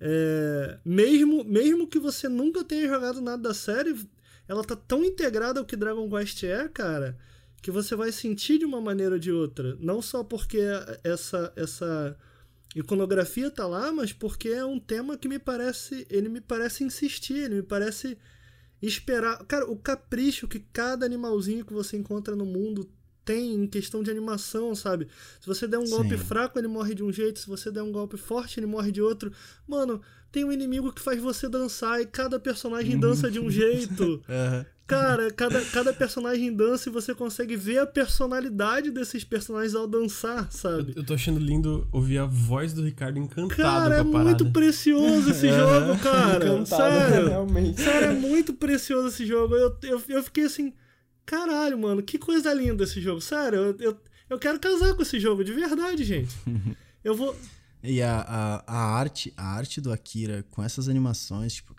[0.00, 3.96] É, mesmo, mesmo que você nunca tenha jogado nada da série,
[4.46, 7.16] ela tá tão integrada ao que Dragon Quest é, cara,
[7.62, 9.76] que você vai sentir de uma maneira ou de outra.
[9.80, 10.60] Não só porque
[11.02, 12.16] essa, essa
[12.74, 16.06] iconografia tá lá, mas porque é um tema que me parece.
[16.10, 18.18] Ele me parece insistir, ele me parece
[18.82, 19.44] esperar.
[19.46, 22.88] Cara, o capricho que cada animalzinho que você encontra no mundo
[23.26, 25.08] tem em questão de animação, sabe?
[25.40, 25.96] Se você der um Sim.
[25.96, 28.92] golpe fraco, ele morre de um jeito, se você der um golpe forte, ele morre
[28.92, 29.32] de outro.
[29.66, 33.00] Mano, tem um inimigo que faz você dançar e cada personagem uhum.
[33.00, 34.22] dança de um jeito.
[34.28, 34.64] uhum.
[34.86, 40.46] Cara, cada, cada personagem dança e você consegue ver a personalidade desses personagens ao dançar,
[40.52, 40.92] sabe?
[40.94, 45.30] Eu, eu tô achando lindo ouvir a voz do Ricardo encantado Cara, é muito precioso
[45.30, 46.46] esse jogo, cara.
[46.46, 47.28] Encantado, sério.
[47.28, 47.80] Realmente.
[47.80, 49.56] Sério, é muito precioso esse jogo.
[49.56, 50.72] Eu, eu, eu fiquei assim,
[51.26, 53.20] caralho, mano, que coisa linda esse jogo.
[53.20, 53.96] Sério, eu, eu,
[54.30, 56.34] eu quero casar com esse jogo, de verdade, gente.
[57.04, 57.36] Eu vou.
[57.84, 61.72] E a, a, a, arte, a arte do Akira com essas animações, tipo,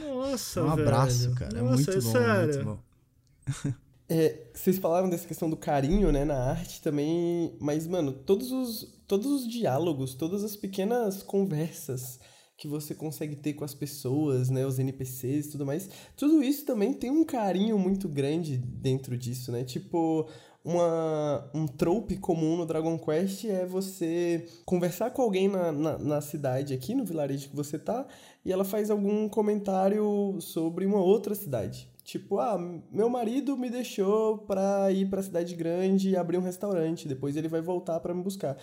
[0.00, 1.34] Nossa, é um abraço, velho.
[1.36, 1.58] cara.
[1.58, 2.64] É Nossa, é muito bom, sério.
[2.64, 3.72] muito bom.
[4.08, 8.92] É, vocês falaram dessa questão do carinho, né, na arte também, mas, mano, todos os,
[9.06, 12.18] todos os diálogos, todas as pequenas conversas
[12.62, 16.64] que você consegue ter com as pessoas, né, os NPCs e tudo mais, tudo isso
[16.64, 19.64] também tem um carinho muito grande dentro disso, né?
[19.64, 20.28] Tipo,
[20.64, 26.20] uma, um trope comum no Dragon Quest é você conversar com alguém na, na, na,
[26.20, 28.06] cidade aqui, no vilarejo que você tá,
[28.44, 31.90] e ela faz algum comentário sobre uma outra cidade.
[32.04, 32.58] Tipo, ah,
[32.92, 37.48] meu marido me deixou pra ir pra cidade grande e abrir um restaurante, depois ele
[37.48, 38.56] vai voltar para me buscar.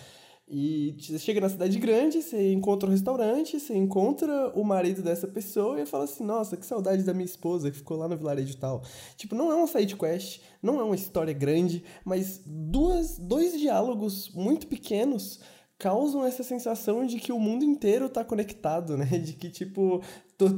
[0.52, 5.28] E você chega na cidade grande, você encontra um restaurante, você encontra o marido dessa
[5.28, 8.56] pessoa e fala assim: Nossa, que saudade da minha esposa que ficou lá no vilarejo
[8.56, 8.82] tal.
[9.16, 14.28] Tipo, não é uma side quest, não é uma história grande, mas duas, dois diálogos
[14.34, 15.38] muito pequenos
[15.78, 19.06] causam essa sensação de que o mundo inteiro tá conectado, né?
[19.06, 20.02] De que, tipo,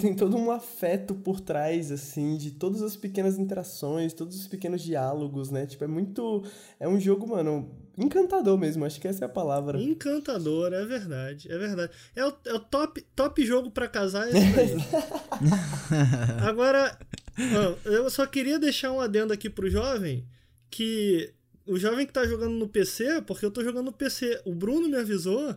[0.01, 4.81] tem todo um afeto por trás, assim, de todas as pequenas interações, todos os pequenos
[4.81, 5.67] diálogos, né?
[5.67, 6.43] Tipo, é muito.
[6.81, 9.81] É um jogo, mano, encantador mesmo, acho que essa é a palavra.
[9.81, 11.93] Encantador, é verdade, é verdade.
[12.15, 14.33] É o, é o top, top jogo para casar, é.
[16.47, 16.97] Agora,
[17.85, 20.27] eu só queria deixar um adendo aqui pro jovem,
[20.71, 21.33] que
[21.67, 24.89] o jovem que tá jogando no PC, porque eu tô jogando no PC, o Bruno
[24.89, 25.55] me avisou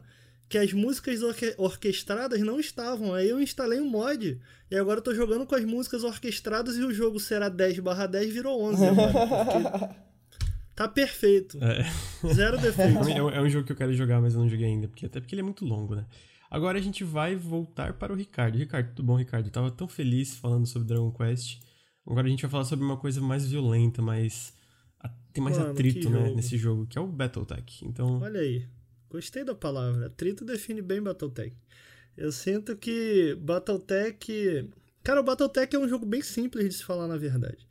[0.48, 3.14] que as músicas orque orquestradas não estavam.
[3.14, 4.40] Aí eu instalei um mod.
[4.70, 8.06] E agora eu tô jogando com as músicas orquestradas e o jogo será 10 barra
[8.06, 9.14] 10 virou 11 agora.
[9.14, 9.96] Porque
[10.76, 11.58] Tá perfeito.
[11.64, 11.84] É.
[12.34, 13.08] Zero defeito.
[13.08, 14.88] É, é, um jogo que eu quero jogar, mas eu não joguei ainda.
[14.88, 16.06] Porque, até porque ele é muito longo, né?
[16.50, 18.58] Agora a gente vai voltar para o Ricardo.
[18.58, 19.48] Ricardo, tudo bom, Ricardo?
[19.48, 21.60] Eu tava tão feliz falando sobre Dragon Quest.
[22.06, 24.54] Agora a gente vai falar sobre uma coisa mais violenta, mais
[25.36, 27.86] tem mais Mano, atrito né, nesse jogo, que é o Battletech.
[27.86, 28.22] Então...
[28.22, 28.66] Olha aí,
[29.10, 30.08] gostei da palavra.
[30.08, 31.54] Atrito define bem Battletech.
[32.16, 34.70] Eu sinto que Battletech.
[35.04, 37.68] Cara, o Battletech é um jogo bem simples de se falar, na verdade.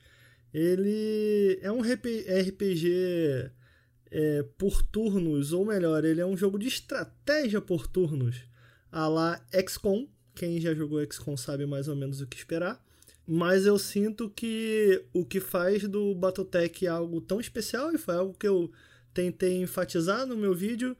[0.55, 3.51] Ele é um RPG
[4.09, 8.37] é, por turnos, ou melhor, ele é um jogo de estratégia por turnos,
[8.93, 10.07] a lá XCOM.
[10.33, 12.81] Quem já jogou XCOM sabe mais ou menos o que esperar.
[13.27, 18.35] Mas eu sinto que o que faz do Battletech algo tão especial, e foi algo
[18.35, 18.71] que eu
[19.13, 20.97] tentei enfatizar no meu vídeo,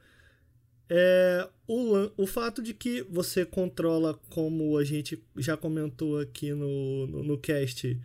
[0.89, 7.07] é o, o fato de que você controla, como a gente já comentou aqui no,
[7.07, 7.97] no, no cast,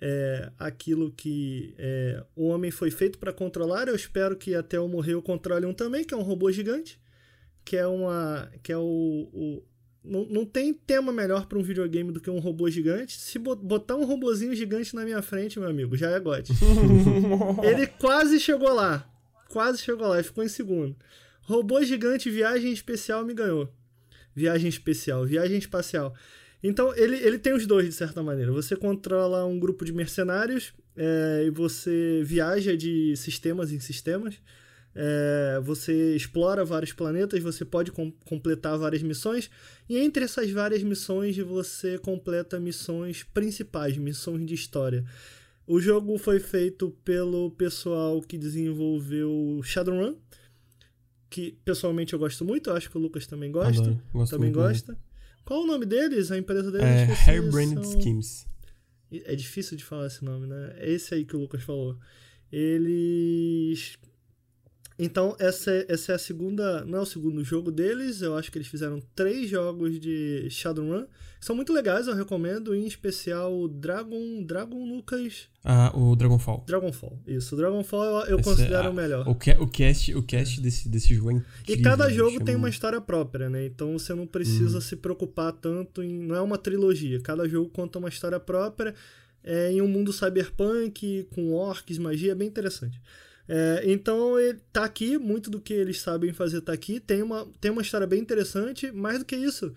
[0.00, 3.88] é, aquilo que é, o homem foi feito para controlar.
[3.88, 7.00] Eu espero que até eu morrer eu controle um também, que é um robô gigante,
[7.64, 8.82] que é uma que é o,
[9.32, 9.62] o
[10.04, 13.18] não, não tem tema melhor para um videogame do que um robô gigante.
[13.18, 16.46] Se botar um robozinho gigante na minha frente, meu amigo, já é God.
[17.64, 19.10] Ele quase chegou lá.
[19.48, 20.94] Quase chegou lá ficou em segundo.
[21.42, 23.72] Robô gigante, viagem especial me ganhou.
[24.34, 26.14] Viagem especial, viagem espacial.
[26.66, 28.50] Então, ele, ele tem os dois, de certa maneira.
[28.50, 34.40] Você controla um grupo de mercenários é, e você viaja de sistemas em sistemas.
[34.94, 39.50] É, você explora vários planetas, você pode com completar várias missões,
[39.88, 45.04] e entre essas várias missões você completa missões principais, missões de história.
[45.66, 50.14] O jogo foi feito pelo pessoal que desenvolveu Shadowrun,
[51.28, 54.00] que pessoalmente eu gosto muito, eu acho que o Lucas também gosta.
[54.12, 54.96] Gosto também gosta.
[55.44, 56.30] Qual o nome deles?
[56.30, 56.86] A empresa deles?
[56.86, 58.00] É Hairbrained são...
[58.00, 58.46] Schemes.
[59.10, 60.74] É difícil de falar esse nome, né?
[60.78, 61.98] É esse aí que o Lucas falou.
[62.50, 63.98] Eles
[64.98, 66.84] então, essa, é, essa é a segunda.
[66.84, 68.22] Não é o segundo jogo deles.
[68.22, 71.06] Eu acho que eles fizeram três jogos de Shadowrun.
[71.40, 72.74] São muito legais, eu recomendo.
[72.74, 74.44] Em especial o Dragon.
[74.44, 75.48] Dragon Lucas.
[75.64, 76.62] Ah, o Dragonfall.
[76.66, 77.54] Dragonfall, isso.
[77.54, 79.28] O Dragonfall eu, eu considero é, o melhor.
[79.28, 81.74] O, ca o cast, o cast desse, desse jogo é incrível.
[81.74, 83.66] E cada jogo tem uma história própria, né?
[83.66, 84.80] Então você não precisa hum.
[84.80, 86.20] se preocupar tanto em.
[86.20, 87.20] Não é uma trilogia.
[87.20, 88.94] Cada jogo conta uma história própria.
[89.42, 92.98] É, em um mundo cyberpunk, com orcs, magia, é bem interessante.
[93.46, 96.98] É, então ele tá aqui, muito do que eles sabem fazer tá aqui.
[97.00, 99.74] Tem uma, tem uma história bem interessante, mais do que isso.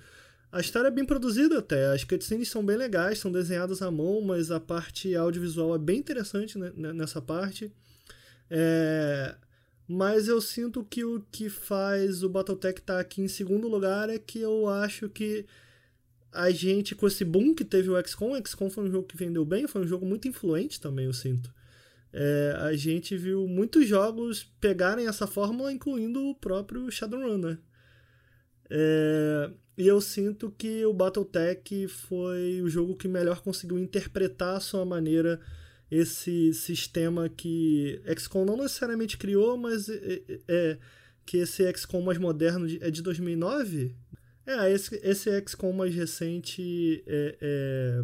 [0.52, 4.22] A história é bem produzida até, as cutscenes são bem legais, são desenhadas à mão,
[4.22, 7.72] mas a parte audiovisual é bem interessante né, nessa parte.
[8.50, 9.36] É,
[9.88, 14.10] mas eu sinto que o que faz o Battletech estar tá aqui em segundo lugar
[14.10, 15.46] é que eu acho que
[16.32, 19.18] a gente, com esse boom que teve o XCOM, o XCOM foi um jogo que
[19.18, 21.52] vendeu bem, foi um jogo muito influente também, eu sinto
[22.14, 27.58] é, a gente viu muitos jogos pegarem essa fórmula, incluindo o próprio Shadowrun, né?
[28.70, 34.60] É, e eu sinto que o Battletech foi o jogo que melhor conseguiu interpretar a
[34.60, 35.40] sua maneira
[35.90, 40.78] esse sistema que XCOM não necessariamente criou, mas é, é, é
[41.26, 43.96] que esse XCOM mais moderno é de 2009?
[44.46, 48.04] É, esse, esse XCOM mais recente é, é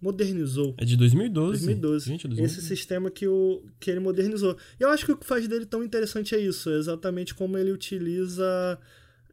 [0.00, 0.74] modernizou.
[0.78, 1.66] É de 2012.
[1.66, 2.06] 2012.
[2.06, 2.58] Gente, 2012.
[2.58, 4.56] Esse sistema que, o, que ele modernizou.
[4.78, 7.56] E eu acho que o que faz dele tão interessante é isso, é exatamente como
[7.56, 8.78] ele utiliza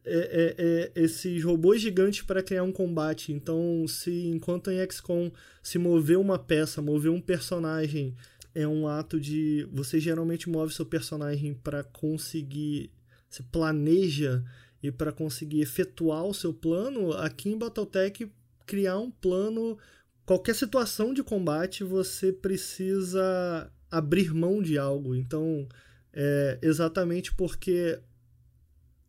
[0.04, 3.32] é, é, é, esses robôs gigantes para criar um combate.
[3.32, 5.30] Então, se enquanto em XCOM
[5.62, 8.14] se mover uma peça, mover um personagem
[8.54, 12.90] é um ato de você geralmente move seu personagem para conseguir
[13.28, 14.44] se planeja
[14.80, 18.30] e para conseguir efetuar o seu plano, aqui em Battletech
[18.64, 19.76] criar um plano
[20.24, 25.14] qualquer situação de combate você precisa abrir mão de algo.
[25.14, 25.68] Então,
[26.12, 27.98] é exatamente porque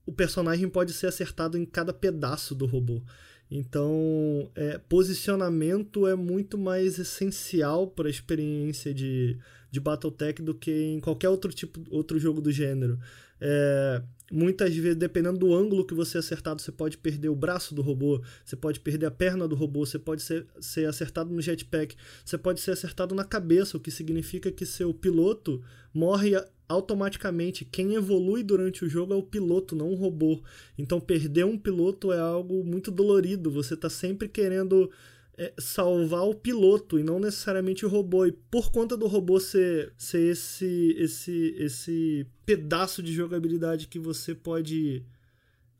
[0.06, 3.02] o personagem pode ser acertado em cada pedaço do robô.
[3.50, 9.38] Então, é, posicionamento é muito mais essencial para a experiência de,
[9.70, 13.00] de Battletech do que em qualquer outro tipo outro jogo do gênero.
[13.40, 17.82] É, muitas vezes, dependendo do ângulo que você acertado, você pode perder o braço do
[17.82, 21.96] robô, você pode perder a perna do robô, você pode ser, ser acertado no jetpack,
[22.24, 25.62] você pode ser acertado na cabeça, o que significa que seu piloto
[25.94, 26.34] morre
[26.68, 27.64] automaticamente.
[27.66, 30.42] Quem evolui durante o jogo é o piloto, não o robô.
[30.78, 33.52] Então, perder um piloto é algo muito dolorido.
[33.52, 34.90] Você está sempre querendo
[35.38, 38.26] é, salvar o piloto e não necessariamente o robô.
[38.26, 44.34] E por conta do robô ser, ser esse, esse, esse pedaço de jogabilidade que você
[44.34, 45.04] pode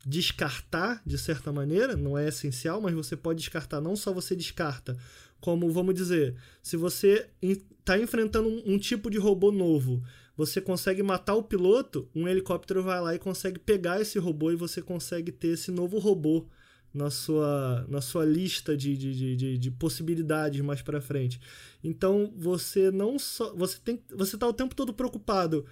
[0.04, 3.80] descartar de certa maneira, não é essencial, mas você pode descartar.
[3.80, 4.96] Não só você descarta,
[5.40, 10.02] como vamos dizer, se você está enfrentando um, um tipo de robô novo,
[10.36, 14.56] você consegue matar o piloto, um helicóptero vai lá e consegue pegar esse robô e
[14.56, 16.46] você consegue ter esse novo robô
[16.96, 21.38] na sua, na sua lista de, de, de, de possibilidades mais para frente.
[21.84, 23.54] Então você não só.
[23.54, 24.02] Você tem.
[24.14, 25.66] Você tá o tempo todo preocupado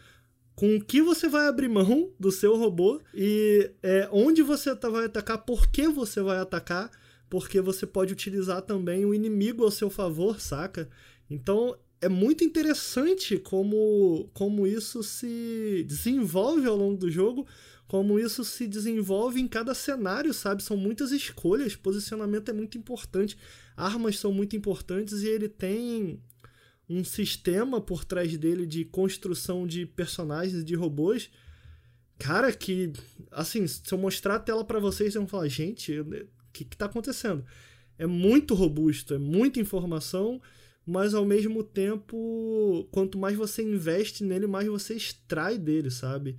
[0.54, 4.88] com o que você vai abrir mão do seu robô e é, onde você tá,
[4.88, 6.90] vai atacar, por que você vai atacar,
[7.28, 10.88] porque você pode utilizar também o inimigo ao seu favor, saca?
[11.28, 17.46] Então é muito interessante como, como isso se desenvolve ao longo do jogo,
[17.86, 20.62] como isso se desenvolve em cada cenário, sabe?
[20.62, 23.36] São muitas escolhas, posicionamento é muito importante,
[23.76, 26.20] armas são muito importantes e ele tem
[26.88, 31.30] um sistema por trás dele de construção de personagens de robôs.
[32.18, 32.92] Cara, que
[33.30, 36.76] assim, se eu mostrar a tela para vocês, vocês vão falar, gente, o que, que
[36.76, 37.44] tá acontecendo?
[37.98, 40.40] É muito robusto, é muita informação,
[40.86, 46.36] mas ao mesmo tempo, quanto mais você investe nele, mais você extrai dele, sabe?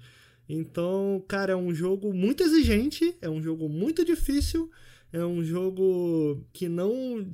[0.47, 4.69] Então, cara, é um jogo muito exigente, é um jogo muito difícil,
[5.11, 7.25] é um jogo que não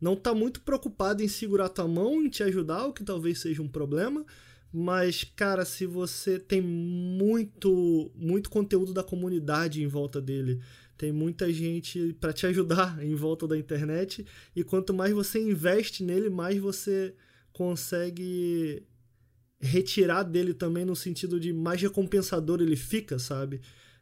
[0.00, 3.62] não tá muito preocupado em segurar tua mão, em te ajudar, o que talvez seja
[3.62, 4.26] um problema.
[4.72, 10.60] Mas, cara, se você tem muito, muito conteúdo da comunidade em volta dele,
[10.96, 16.02] tem muita gente para te ajudar em volta da internet, e quanto mais você investe
[16.02, 17.14] nele, mais você
[17.52, 18.82] consegue
[19.62, 23.60] retirar dele também no sentido de mais recompensador ele fica, sabe?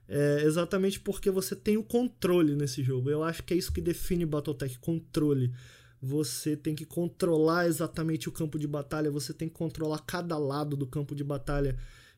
[0.08, 3.10] É exatamente porque você tem o controle nesse jogo.
[3.10, 5.52] Eu acho que é isso que define Battletech, controle
[6.02, 10.76] você tem que controlar exatamente o campo de batalha, você tem que controlar cada lado
[10.76, 11.76] do campo de batalha.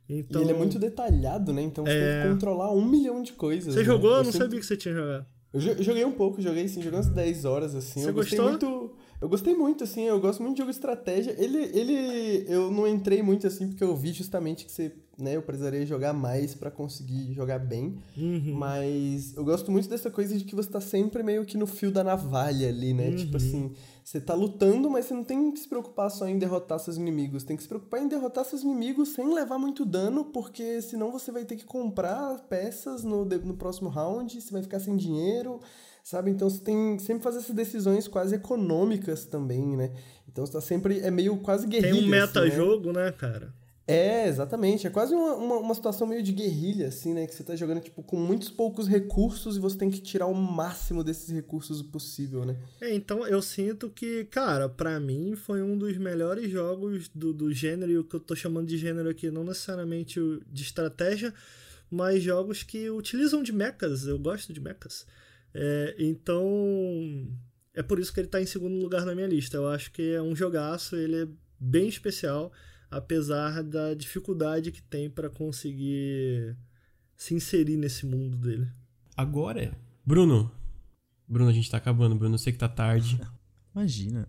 [0.08, 1.62] Então, e ele é muito detalhado, né?
[1.62, 2.12] Então você é...
[2.12, 3.74] tem que controlar um milhão de coisas.
[3.74, 3.84] Você né?
[3.84, 4.10] jogou?
[4.10, 4.38] Eu, não sempre...
[4.38, 5.26] sabia que você tinha jogado.
[5.52, 8.00] Eu joguei um pouco, joguei assim, joguei umas 10 horas, assim.
[8.00, 8.48] Você eu gostou?
[8.50, 8.96] muito.
[9.22, 11.34] Eu gostei muito, assim, eu gosto muito de jogo estratégia.
[11.38, 12.44] Ele, ele.
[12.48, 15.36] Eu não entrei muito assim, porque eu vi justamente que você né?
[15.36, 17.98] Eu precisaria jogar mais para conseguir jogar bem.
[18.16, 18.54] Uhum.
[18.54, 21.90] Mas eu gosto muito dessa coisa de que você tá sempre meio que no fio
[21.90, 23.08] da navalha ali, né?
[23.08, 23.16] Uhum.
[23.16, 26.78] Tipo assim, você tá lutando, mas você não tem que se preocupar só em derrotar
[26.78, 27.44] seus inimigos.
[27.44, 31.30] Tem que se preocupar em derrotar seus inimigos sem levar muito dano, porque senão você
[31.30, 35.60] vai ter que comprar peças no, no próximo round, você vai ficar sem dinheiro
[36.02, 36.30] sabe?
[36.30, 39.92] Então você tem sempre fazer essas decisões quase econômicas também, né?
[40.28, 41.00] Então você tá sempre.
[41.00, 41.92] É meio quase guerrilha.
[41.92, 43.04] Tem um meta-jogo, assim, né?
[43.06, 43.54] né, cara?
[43.86, 44.86] É, exatamente.
[44.86, 47.26] É quase uma, uma, uma, situação meio de guerrilha, assim, né?
[47.26, 50.34] Que você tá jogando, tipo, com muitos poucos recursos e você tem que tirar o
[50.34, 52.56] máximo desses recursos possível, né?
[52.80, 57.52] É, então eu sinto que, cara, para mim foi um dos melhores jogos do, do
[57.52, 61.34] gênero, e o que eu tô chamando de gênero aqui, não necessariamente de estratégia,
[61.90, 64.06] mas jogos que utilizam de mechas.
[64.06, 65.04] Eu gosto de mechas.
[65.54, 66.44] É, então.
[67.74, 69.56] É por isso que ele tá em segundo lugar na minha lista.
[69.56, 72.52] Eu acho que é um jogaço, ele é bem especial
[72.92, 76.54] apesar da dificuldade que tem para conseguir
[77.16, 78.68] se inserir nesse mundo dele.
[79.16, 79.74] Agora,
[80.04, 80.52] Bruno.
[81.26, 82.34] Bruno, a gente tá acabando, Bruno.
[82.34, 83.18] Eu sei que tá tarde.
[83.74, 84.28] Imagina.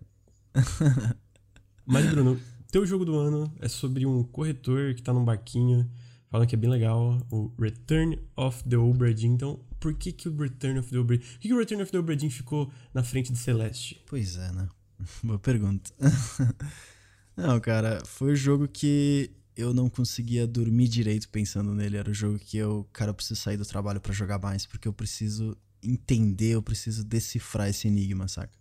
[1.84, 2.40] Mas, Bruno,
[2.72, 5.90] teu jogo do ano é sobre um corretor que tá num barquinho,
[6.30, 9.36] falando que é bem legal, o Return of the Obra Dinn.
[9.84, 11.18] Por que, que o Return of the Obra.
[11.18, 14.02] Por que, que o Return of the Obra ficou na frente de Celeste?
[14.06, 14.66] Pois é, né?
[15.22, 15.92] Boa pergunta.
[17.36, 21.98] Não, cara, foi o jogo que eu não conseguia dormir direito pensando nele.
[21.98, 24.88] Era o jogo que eu, cara, eu preciso sair do trabalho para jogar mais, porque
[24.88, 28.56] eu preciso entender, eu preciso decifrar esse enigma, saca?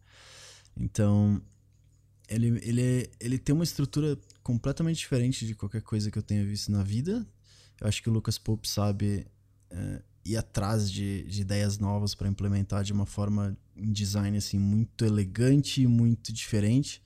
[0.76, 1.42] Então,
[2.28, 6.70] ele, ele, ele tem uma estrutura completamente diferente de qualquer coisa que eu tenha visto
[6.70, 7.26] na vida.
[7.80, 9.26] Eu acho que o Lucas Pope sabe
[9.70, 14.58] é, ir atrás de, de ideias novas para implementar de uma forma em design assim
[14.58, 17.02] muito elegante e muito diferente.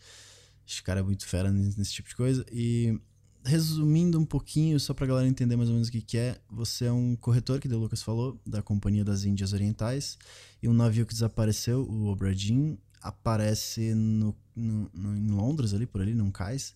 [0.67, 2.45] Esse cara é muito fera nesse tipo de coisa.
[2.51, 2.99] E
[3.47, 6.85] resumindo um pouquinho, só pra galera entender mais ou menos o que, que é, você
[6.85, 10.17] é um corretor, que o Lucas falou, da Companhia das Índias Orientais,
[10.61, 16.01] e um navio que desapareceu, o Obradin, aparece no, no, no, em Londres, ali por
[16.01, 16.75] ali, num cais,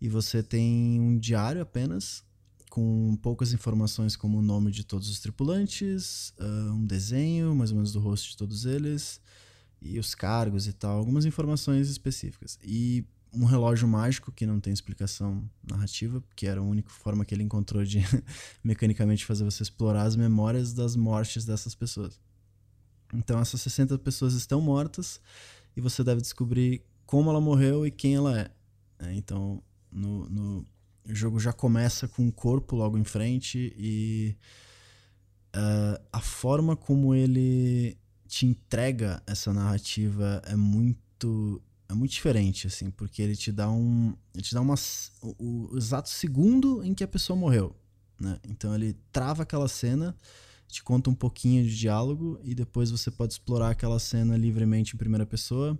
[0.00, 2.22] e você tem um diário apenas,
[2.74, 7.76] com poucas informações como o nome de todos os tripulantes, uh, um desenho mais ou
[7.76, 9.20] menos do rosto de todos eles,
[9.80, 12.58] e os cargos e tal, algumas informações específicas.
[12.64, 17.32] E um relógio mágico que não tem explicação narrativa, que era a única forma que
[17.32, 18.00] ele encontrou de
[18.64, 22.18] mecanicamente fazer você explorar as memórias das mortes dessas pessoas.
[23.14, 25.20] Então essas 60 pessoas estão mortas
[25.76, 28.50] e você deve descobrir como ela morreu e quem ela é.
[28.98, 29.62] é então
[29.92, 30.73] no, no
[31.08, 34.36] o jogo já começa com um corpo logo em frente e
[35.54, 42.90] uh, a forma como ele te entrega essa narrativa é muito é muito diferente, assim,
[42.90, 44.16] porque ele te dá um.
[44.32, 44.74] Ele te dá uma,
[45.20, 47.76] o, o exato segundo em que a pessoa morreu.
[48.18, 48.38] Né?
[48.48, 50.16] Então ele trava aquela cena
[50.74, 54.98] te conta um pouquinho de diálogo e depois você pode explorar aquela cena livremente em
[54.98, 55.78] primeira pessoa,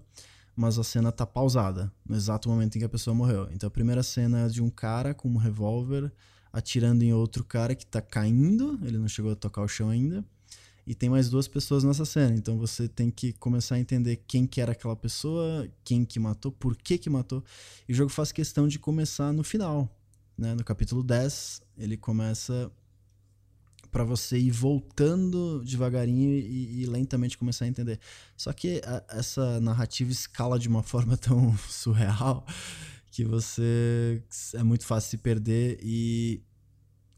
[0.56, 3.48] mas a cena tá pausada no exato momento em que a pessoa morreu.
[3.52, 6.12] Então a primeira cena é de um cara com um revólver
[6.52, 10.24] atirando em outro cara que tá caindo, ele não chegou a tocar o chão ainda.
[10.86, 14.46] E tem mais duas pessoas nessa cena, então você tem que começar a entender quem
[14.46, 17.42] que era aquela pessoa, quem que matou, por que que matou.
[17.88, 19.88] E o jogo faz questão de começar no final,
[20.36, 20.54] né?
[20.54, 22.70] No capítulo 10, ele começa
[23.94, 28.00] para você ir voltando devagarinho e, e, lentamente começar a entender.
[28.36, 32.44] Só que a, essa narrativa escala de uma forma tão surreal
[33.12, 34.20] que você
[34.54, 36.42] é muito fácil se perder e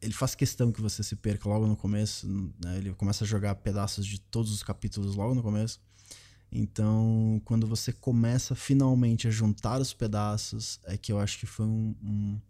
[0.03, 2.29] ele faz questão que você se perca logo no começo.
[2.63, 2.77] Né?
[2.77, 5.81] Ele começa a jogar pedaços de todos os capítulos logo no começo.
[6.53, 11.65] Então, quando você começa finalmente a juntar os pedaços, é que eu acho que foi
[11.65, 12.41] um, um,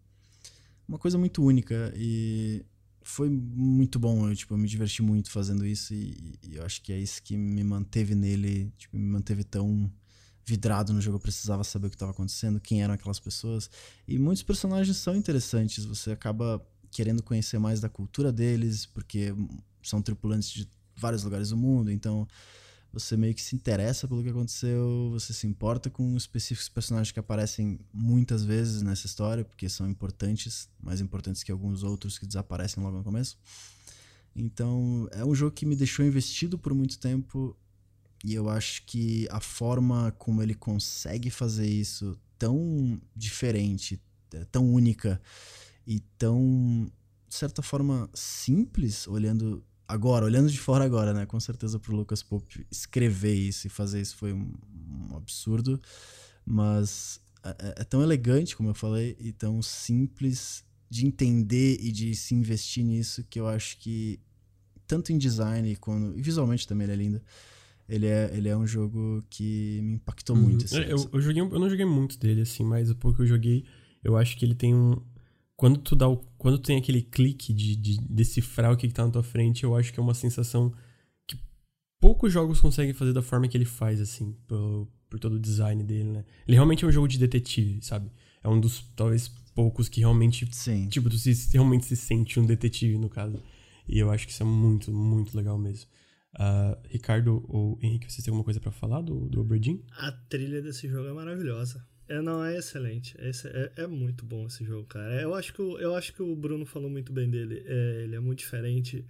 [0.88, 2.66] uma coisa muito única e
[3.06, 4.28] foi muito bom.
[4.28, 7.22] Eu, tipo, eu me diverti muito fazendo isso e, e, eu acho que é isso
[7.22, 9.90] que me manteve nele, tipo, me manteve tão
[10.44, 11.16] vidrado no jogo.
[11.16, 13.70] Eu precisava saber o que estava acontecendo, quem eram aquelas pessoas.
[14.08, 15.84] E muitos personagens são interessantes.
[15.84, 16.60] Você acaba
[16.90, 19.32] querendo conhecer mais da cultura deles, porque
[19.84, 21.92] são tripulantes de vários lugares do mundo.
[21.92, 22.26] Então
[22.98, 27.20] você meio que se interessa pelo que aconteceu, você se importa com específicos personagens que
[27.20, 32.82] aparecem muitas vezes nessa história, porque são importantes, mais importantes que alguns outros que desaparecem
[32.82, 33.36] logo no começo.
[34.34, 37.54] Então, é um jogo que me deixou investido por muito tempo
[38.24, 44.00] e eu acho que a forma como ele consegue fazer isso tão diferente,
[44.32, 45.20] é, tão única
[45.86, 46.90] e tão,
[47.28, 51.26] de certa forma, simples, olhando agora, olhando de fora agora, né?
[51.26, 54.52] Com certeza pro Lucas Pope escrever isso e fazer isso foi um,
[55.10, 55.80] um absurdo.
[56.44, 61.90] Mas é, é, é, tão elegante, como eu falei, e tão simples de entender e
[61.90, 64.20] de se investir nisso que eu acho que
[64.86, 67.22] tanto em design quanto e visualmente também ele é lindo.
[67.88, 70.42] Ele é, ele é um jogo que me impactou uhum.
[70.42, 70.64] muito.
[70.64, 73.26] Assim, eu, eu, joguei, eu não joguei muito dele, assim, mas o pouco que eu
[73.26, 73.64] joguei,
[74.02, 75.00] eu acho que ele tem um,
[75.56, 78.94] quando tu dá o, quando tu tem aquele clique de, de decifrar o que, que
[78.94, 80.72] tá na tua frente, eu acho que é uma sensação
[81.26, 81.38] que
[81.98, 85.82] poucos jogos conseguem fazer da forma que ele faz, assim, por, por todo o design
[85.82, 86.24] dele, né?
[86.46, 88.10] Ele realmente é um jogo de detetive, sabe?
[88.44, 90.46] É um dos, talvez, poucos que realmente.
[90.54, 90.88] Sim.
[90.88, 93.42] Tipo, tu se, realmente se sente um detetive, no caso.
[93.88, 95.88] E eu acho que isso é muito, muito legal mesmo.
[96.34, 99.82] Uh, Ricardo ou Henrique, vocês têm alguma coisa para falar do, do Oberdin?
[99.92, 101.82] A trilha desse jogo é maravilhosa.
[102.08, 103.16] É, não, é excelente.
[103.18, 105.20] Esse, é, é muito bom esse jogo, cara.
[105.20, 107.64] Eu acho que, eu acho que o Bruno falou muito bem dele.
[107.66, 109.04] É, ele é muito diferente.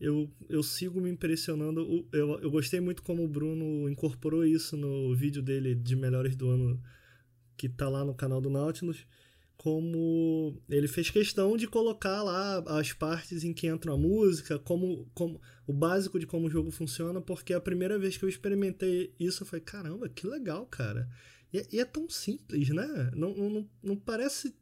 [0.00, 2.06] Eu, eu sigo me impressionando.
[2.12, 6.48] Eu, eu gostei muito como o Bruno incorporou isso no vídeo dele de melhores do
[6.48, 6.82] ano
[7.56, 9.06] que tá lá no canal do Nautilus.
[9.58, 15.06] Como ele fez questão de colocar lá as partes em que entra a música, como,
[15.12, 19.14] como o básico de como o jogo funciona, porque a primeira vez que eu experimentei
[19.20, 21.06] isso, eu falei: caramba, que legal, cara.
[21.52, 23.10] E, é, e é tão simples, né?
[23.14, 24.54] Não, não, não parece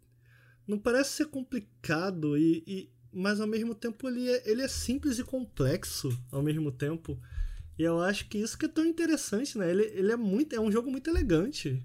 [0.67, 5.19] não parece ser complicado e, e mas ao mesmo tempo ele é, ele é simples
[5.19, 7.19] e complexo ao mesmo tempo.
[7.79, 9.71] E eu acho que isso que é tão interessante, né?
[9.71, 11.83] Ele, ele é muito é um jogo muito elegante.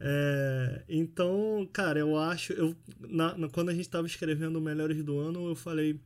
[0.00, 2.52] É, então, cara, eu acho.
[2.52, 6.00] Eu, na, na, quando a gente tava escrevendo Melhores do Ano, eu falei.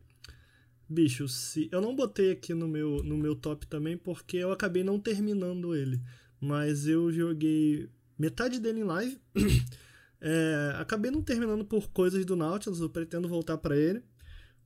[0.89, 1.69] Bicho, se.
[1.71, 5.75] Eu não botei aqui no meu, no meu top também, porque eu acabei não terminando
[5.75, 6.01] ele.
[6.41, 7.89] Mas eu joguei
[8.19, 9.19] metade dele em live.
[10.21, 14.03] é, acabei não terminando por coisas do Nautilus, eu pretendo voltar para ele.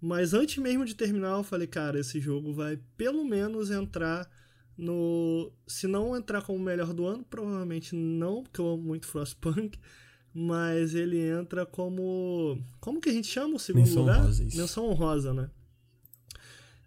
[0.00, 4.28] Mas antes mesmo de terminar, eu falei, cara, esse jogo vai pelo menos entrar
[4.76, 5.52] no.
[5.66, 9.78] Se não entrar como o melhor do ano, provavelmente não, porque eu amo muito Frostpunk.
[10.34, 12.58] Mas ele entra como.
[12.80, 14.20] Como que a gente chama o segundo Menção lugar?
[14.20, 15.50] Honrosa, Menção honrosa, né?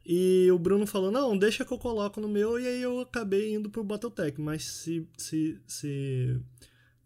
[0.05, 3.55] E o Bruno falou: não, deixa que eu coloco no meu, e aí eu acabei
[3.55, 4.39] indo pro Battletech.
[4.39, 6.39] Mas se, se, se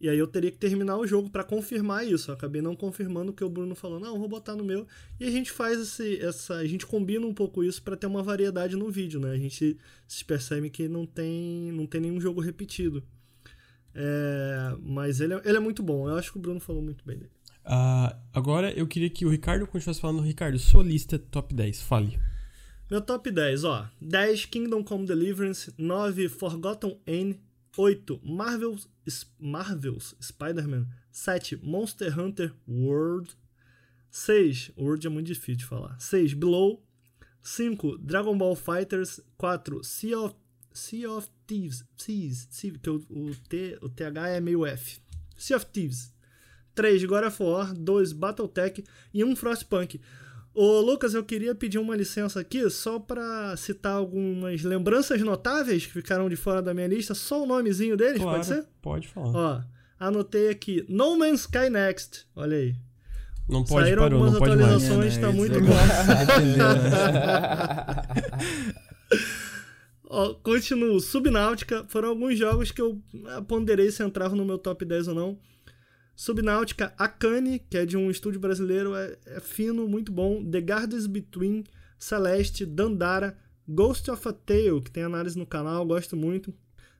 [0.02, 2.32] e aí eu teria que terminar o jogo para confirmar isso.
[2.32, 4.00] Eu acabei não confirmando o que o Bruno falou.
[4.00, 4.88] Não, vou botar no meu.
[5.20, 6.56] E a gente faz esse, essa.
[6.56, 9.32] A gente combina um pouco isso para ter uma variedade no vídeo, né?
[9.32, 13.04] A gente se percebe que não tem, não tem nenhum jogo repetido.
[13.94, 16.08] É, mas ele é, ele é muito bom.
[16.08, 17.32] Eu acho que o Bruno falou muito bem dele.
[17.66, 20.22] Uh, agora eu queria que o Ricardo continuasse falando.
[20.22, 22.18] Ricardo, sua lista top 10, fale.
[22.90, 23.88] Meu top 10, ó.
[24.02, 27.40] 10 Kingdom Come Deliverance, 9 Forgotten N,
[27.78, 28.20] 8.
[28.24, 28.88] Marvel's,
[29.40, 30.88] Marvel's Spider-Man.
[31.12, 31.60] 7.
[31.62, 33.36] Monster Hunter World.
[34.10, 34.72] 6.
[34.76, 36.00] World é muito difícil de falar.
[36.00, 36.34] 6.
[36.34, 36.84] Below.
[37.44, 38.00] 5.
[38.00, 39.22] Dragon Ball Fighters.
[39.38, 39.84] 4.
[39.84, 40.36] Sea of,
[40.74, 41.86] sea of Thieves.
[41.96, 42.48] Thieves.
[42.48, 45.00] Thieves que o, o, T, o TH é meio F.
[45.38, 46.12] Sea of Thieves.
[46.74, 47.06] 3.
[47.06, 47.72] God of War.
[47.76, 48.14] 2.
[48.14, 48.84] Battletech.
[49.14, 49.36] E 1.
[49.36, 50.02] Frostpunk.
[50.62, 55.94] Ô, Lucas, eu queria pedir uma licença aqui só para citar algumas lembranças notáveis que
[55.94, 57.14] ficaram de fora da minha lista.
[57.16, 58.66] Só o nomezinho deles, claro, pode ser?
[58.82, 59.32] Pode falar.
[59.34, 59.62] Ó,
[59.98, 60.86] anotei aqui.
[60.90, 62.26] No Man's Sky Next.
[62.36, 62.76] Olha aí.
[63.48, 64.84] Não pode, Saíram parou, algumas não pode mais.
[64.84, 65.76] atualizações, É, tá né, muito bom.
[70.10, 71.00] Ó, continuo.
[71.00, 71.86] Subnáutica.
[71.88, 73.02] Foram alguns jogos que eu
[73.48, 75.38] ponderei se entravam no meu top 10 ou não.
[76.20, 80.44] Subnáutica, Akane, que é de um estúdio brasileiro, é, é fino, muito bom.
[80.44, 81.64] The Gardens Between,
[81.98, 86.54] Celeste, Dandara, Ghost of a Tale, que tem análise no canal, gosto muito.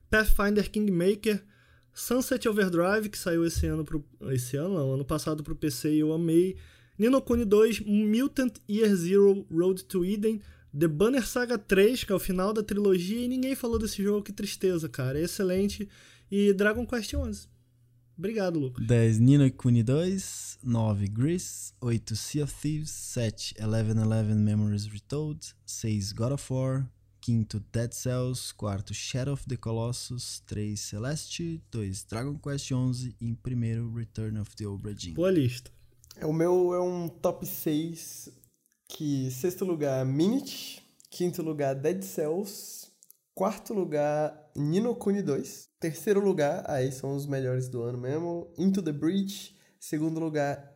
[0.08, 1.44] Pathfinder Kingmaker,
[1.92, 4.02] Sunset Overdrive, que saiu esse ano pro.
[4.30, 6.56] Esse ano não, ano passado pro PC e eu amei.
[6.98, 10.40] Nino Kuni 2, Mutant Year Zero, Road to Eden,
[10.74, 14.22] The Banner Saga 3, que é o final da trilogia, e ninguém falou desse jogo,
[14.22, 15.18] que tristeza, cara.
[15.20, 15.86] É excelente.
[16.30, 17.59] E Dragon Quest 11.
[18.20, 18.86] Obrigado, Lucas.
[18.86, 26.12] 10 Nino Kuni 2, 9 Gris, 8 Sea of Thieves, 7 1111 Memories Retold, 6
[26.12, 26.86] God of War,
[27.24, 33.26] 5 Dead Cells, 4 Shadow of the Colossus, 3 Celeste, 2 Dragon Quest 11 e
[33.26, 35.14] em primeiro Return of the Obra Dinn.
[35.14, 35.70] Boa lista.
[36.16, 38.28] É, O meu é um top 6,
[38.86, 42.88] que sexto lugar Minit, quinto lugar Dead Cells,
[43.34, 48.82] quarto lugar Nino Kuni 2, terceiro lugar, aí são os melhores do ano mesmo, Into
[48.82, 50.70] the Breach, segundo lugar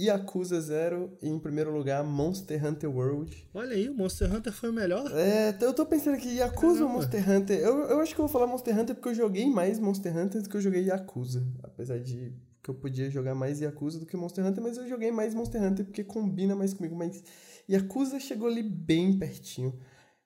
[0.00, 3.48] Yakuza 0 e em primeiro lugar Monster Hunter World.
[3.52, 5.10] Olha aí, o Monster Hunter foi o melhor.
[5.12, 6.88] É, eu tô pensando aqui, Yakuza ou.
[6.90, 7.58] Monster Hunter?
[7.58, 10.40] Eu, eu acho que eu vou falar Monster Hunter porque eu joguei mais Monster Hunter
[10.40, 11.44] do que eu joguei Yakuza.
[11.64, 12.32] Apesar de
[12.62, 15.60] que eu podia jogar mais Yakuza do que Monster Hunter, mas eu joguei mais Monster
[15.60, 16.94] Hunter porque combina mais comigo.
[16.94, 17.20] Mas
[17.68, 19.76] Yakuza chegou ali bem pertinho.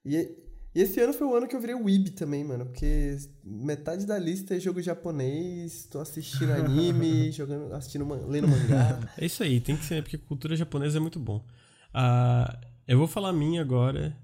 [0.05, 0.37] E,
[0.75, 2.67] e esse ano foi o ano que eu virei Weeb também, mano.
[2.67, 9.01] Porque metade da lista é jogo japonês, tô assistindo anime, jogando, assistindo, lendo mangá.
[9.19, 11.45] É isso aí, tem que ser, porque cultura japonesa é muito bom.
[11.93, 14.17] Ah, eu vou falar a minha agora,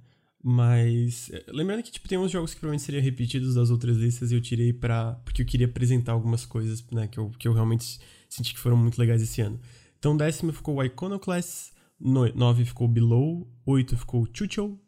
[0.42, 1.30] mas.
[1.32, 4.34] eh, Lembrando que tipo, tem uns jogos que provavelmente seriam repetidos das outras listas e
[4.34, 5.14] eu tirei pra.
[5.24, 8.76] Porque eu queria apresentar algumas coisas, né, que eu, que eu realmente senti que foram
[8.76, 9.60] muito legais esse ano.
[9.98, 14.78] Então, décimo ficou o Iconoclast, no- nove ficou Below, oito ficou Chucho,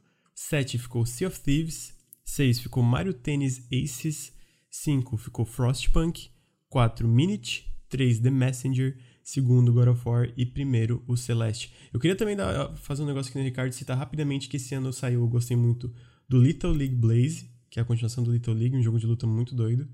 [0.43, 1.93] sete ficou Sea of Thieves,
[2.25, 4.33] seis ficou Mario Tennis Aces,
[4.70, 6.31] cinco ficou Frostpunk,
[6.70, 11.73] 4 Minute, 3 The Messenger, segundo God of War e primeiro o Celeste.
[11.93, 14.93] Eu queria também dar- fazer um negócio aqui no Ricardo, citar rapidamente que esse ano
[14.94, 15.93] saiu, eu gostei muito
[16.27, 19.27] do Little League Blaze, que é a continuação do Little League, um jogo de luta
[19.27, 19.86] muito doido.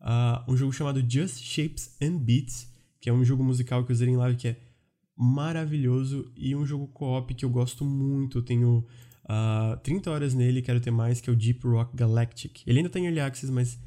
[0.00, 2.66] Ah, um jogo chamado Just Shapes and Beats,
[2.98, 4.56] que é um jogo musical que eu zerei em live que é
[5.14, 8.38] maravilhoso e um jogo co-op que eu gosto muito.
[8.38, 8.86] Eu tenho
[9.28, 12.62] ah, 30 horas nele, quero ter mais, que é o Deep Rock Galactic.
[12.66, 13.78] Ele ainda tá em Early Access, mas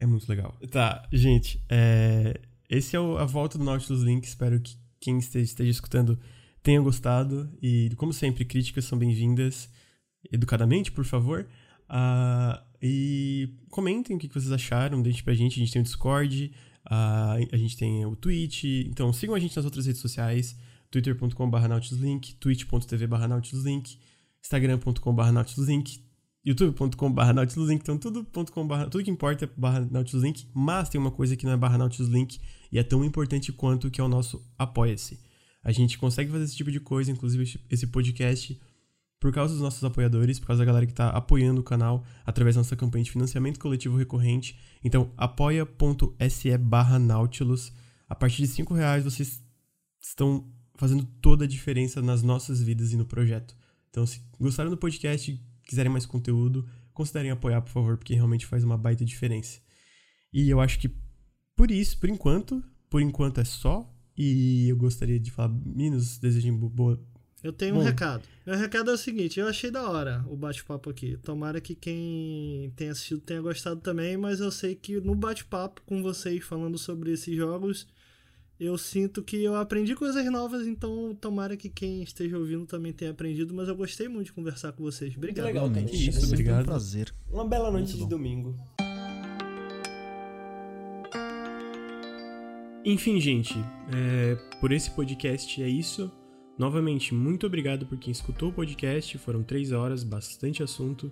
[0.00, 0.56] é muito legal.
[0.70, 2.40] Tá, gente, é...
[2.68, 4.24] esse é o- a volta do Nautilus Link.
[4.24, 6.18] Espero que quem esteja, esteja escutando
[6.62, 7.48] tenha gostado.
[7.62, 9.68] E, como sempre, críticas são bem-vindas.
[10.30, 11.46] Educadamente, por favor.
[11.88, 15.56] Ah, e comentem o que vocês acharam, deixem pra gente.
[15.56, 16.52] A gente tem o Discord,
[16.84, 18.64] ah, a gente tem o Twitch.
[18.88, 20.56] Então sigam a gente nas outras redes sociais:
[20.90, 23.98] twitter.com.br nautiluslink, twitch.tv.br nautiluslink,
[24.42, 26.02] instagram.com.br nautiluslink,
[26.44, 27.82] youtube.com.br nautiluslink.
[27.82, 30.48] Então tudo.com.br, tudo que importa é barra nautiluslink.
[30.54, 32.38] Mas tem uma coisa que não é barra nautiluslink
[32.70, 35.20] e é tão importante quanto que é o nosso Apoia-se.
[35.62, 38.60] A gente consegue fazer esse tipo de coisa, inclusive esse- podcast
[39.20, 42.56] por causa dos nossos apoiadores, por causa da galera que está apoiando o canal através
[42.56, 44.58] da nossa campanha de financiamento coletivo recorrente.
[44.82, 47.72] Então, apoia.se barra Nautilus.
[48.08, 49.40] A partir de 5 reais vocês
[50.02, 53.54] estão fazendo toda a diferença nas nossas vidas e no projeto.
[53.92, 58.64] Então, se gostaram do podcast quiserem mais conteúdo, considerem apoiar, por favor, porque realmente faz
[58.64, 59.60] uma baita diferença.
[60.32, 60.90] E eu acho que
[61.54, 63.86] por isso, por enquanto, por enquanto é só.
[64.16, 66.98] E eu gostaria de falar, meninos, desejem bo- boa
[67.42, 67.84] Eu tenho um Bom.
[67.84, 68.22] recado.
[68.46, 71.18] Meu recado é o seguinte: eu achei da hora o bate-papo aqui.
[71.18, 76.02] Tomara que quem tenha assistido tenha gostado também, mas eu sei que no bate-papo com
[76.02, 77.86] vocês falando sobre esses jogos,
[78.60, 83.10] eu sinto que eu aprendi coisas novas, então tomara que quem esteja ouvindo também tenha
[83.10, 85.16] aprendido, mas eu gostei muito de conversar com vocês.
[85.16, 85.46] Obrigado.
[85.46, 85.80] legal, cara.
[85.80, 86.08] Igualmente.
[86.08, 86.62] Isso, obrigado.
[86.62, 87.12] um prazer.
[87.30, 88.08] Uma bela noite Muito de bom.
[88.08, 88.56] domingo.
[92.84, 93.54] Enfim, gente,
[93.94, 96.10] é, por esse podcast é isso.
[96.58, 99.16] Novamente, muito obrigado por quem escutou o podcast.
[99.18, 101.10] Foram três horas, bastante assunto.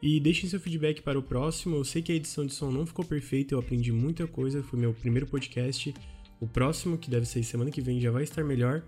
[0.00, 1.76] E deixem seu feedback para o próximo.
[1.76, 4.62] Eu sei que a edição de som não ficou perfeita, eu aprendi muita coisa.
[4.62, 5.92] Foi meu primeiro podcast.
[6.40, 8.82] O próximo, que deve ser semana que vem, já vai estar melhor.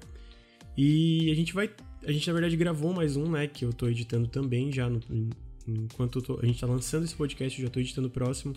[0.76, 1.70] E a gente vai.
[2.06, 3.46] A gente, na verdade, gravou mais um, né?
[3.46, 4.88] Que eu tô editando também já.
[4.88, 5.00] No,
[5.66, 8.54] enquanto tô- a gente tá lançando esse podcast, eu já tô editando o próximo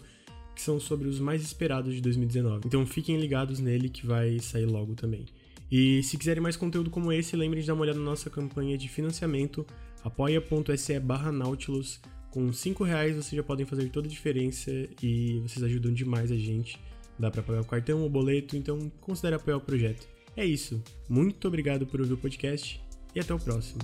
[0.56, 2.62] que são sobre os mais esperados de 2019.
[2.68, 5.26] Então fiquem ligados nele que vai sair logo também.
[5.72, 8.78] E se quiserem mais conteúdo como esse, lembrem de dar uma olhada na nossa campanha
[8.78, 9.66] de financiamento
[10.04, 12.00] apoia.se barra Nautilus.
[12.30, 16.36] Com 5 reais vocês já podem fazer toda a diferença e vocês ajudam demais a
[16.38, 16.80] gente.
[17.18, 20.08] Dá para pagar o cartão ou boleto, então considere apoiar o projeto.
[20.36, 20.82] É isso.
[21.08, 22.82] Muito obrigado por ouvir o podcast
[23.14, 23.80] e até o próximo.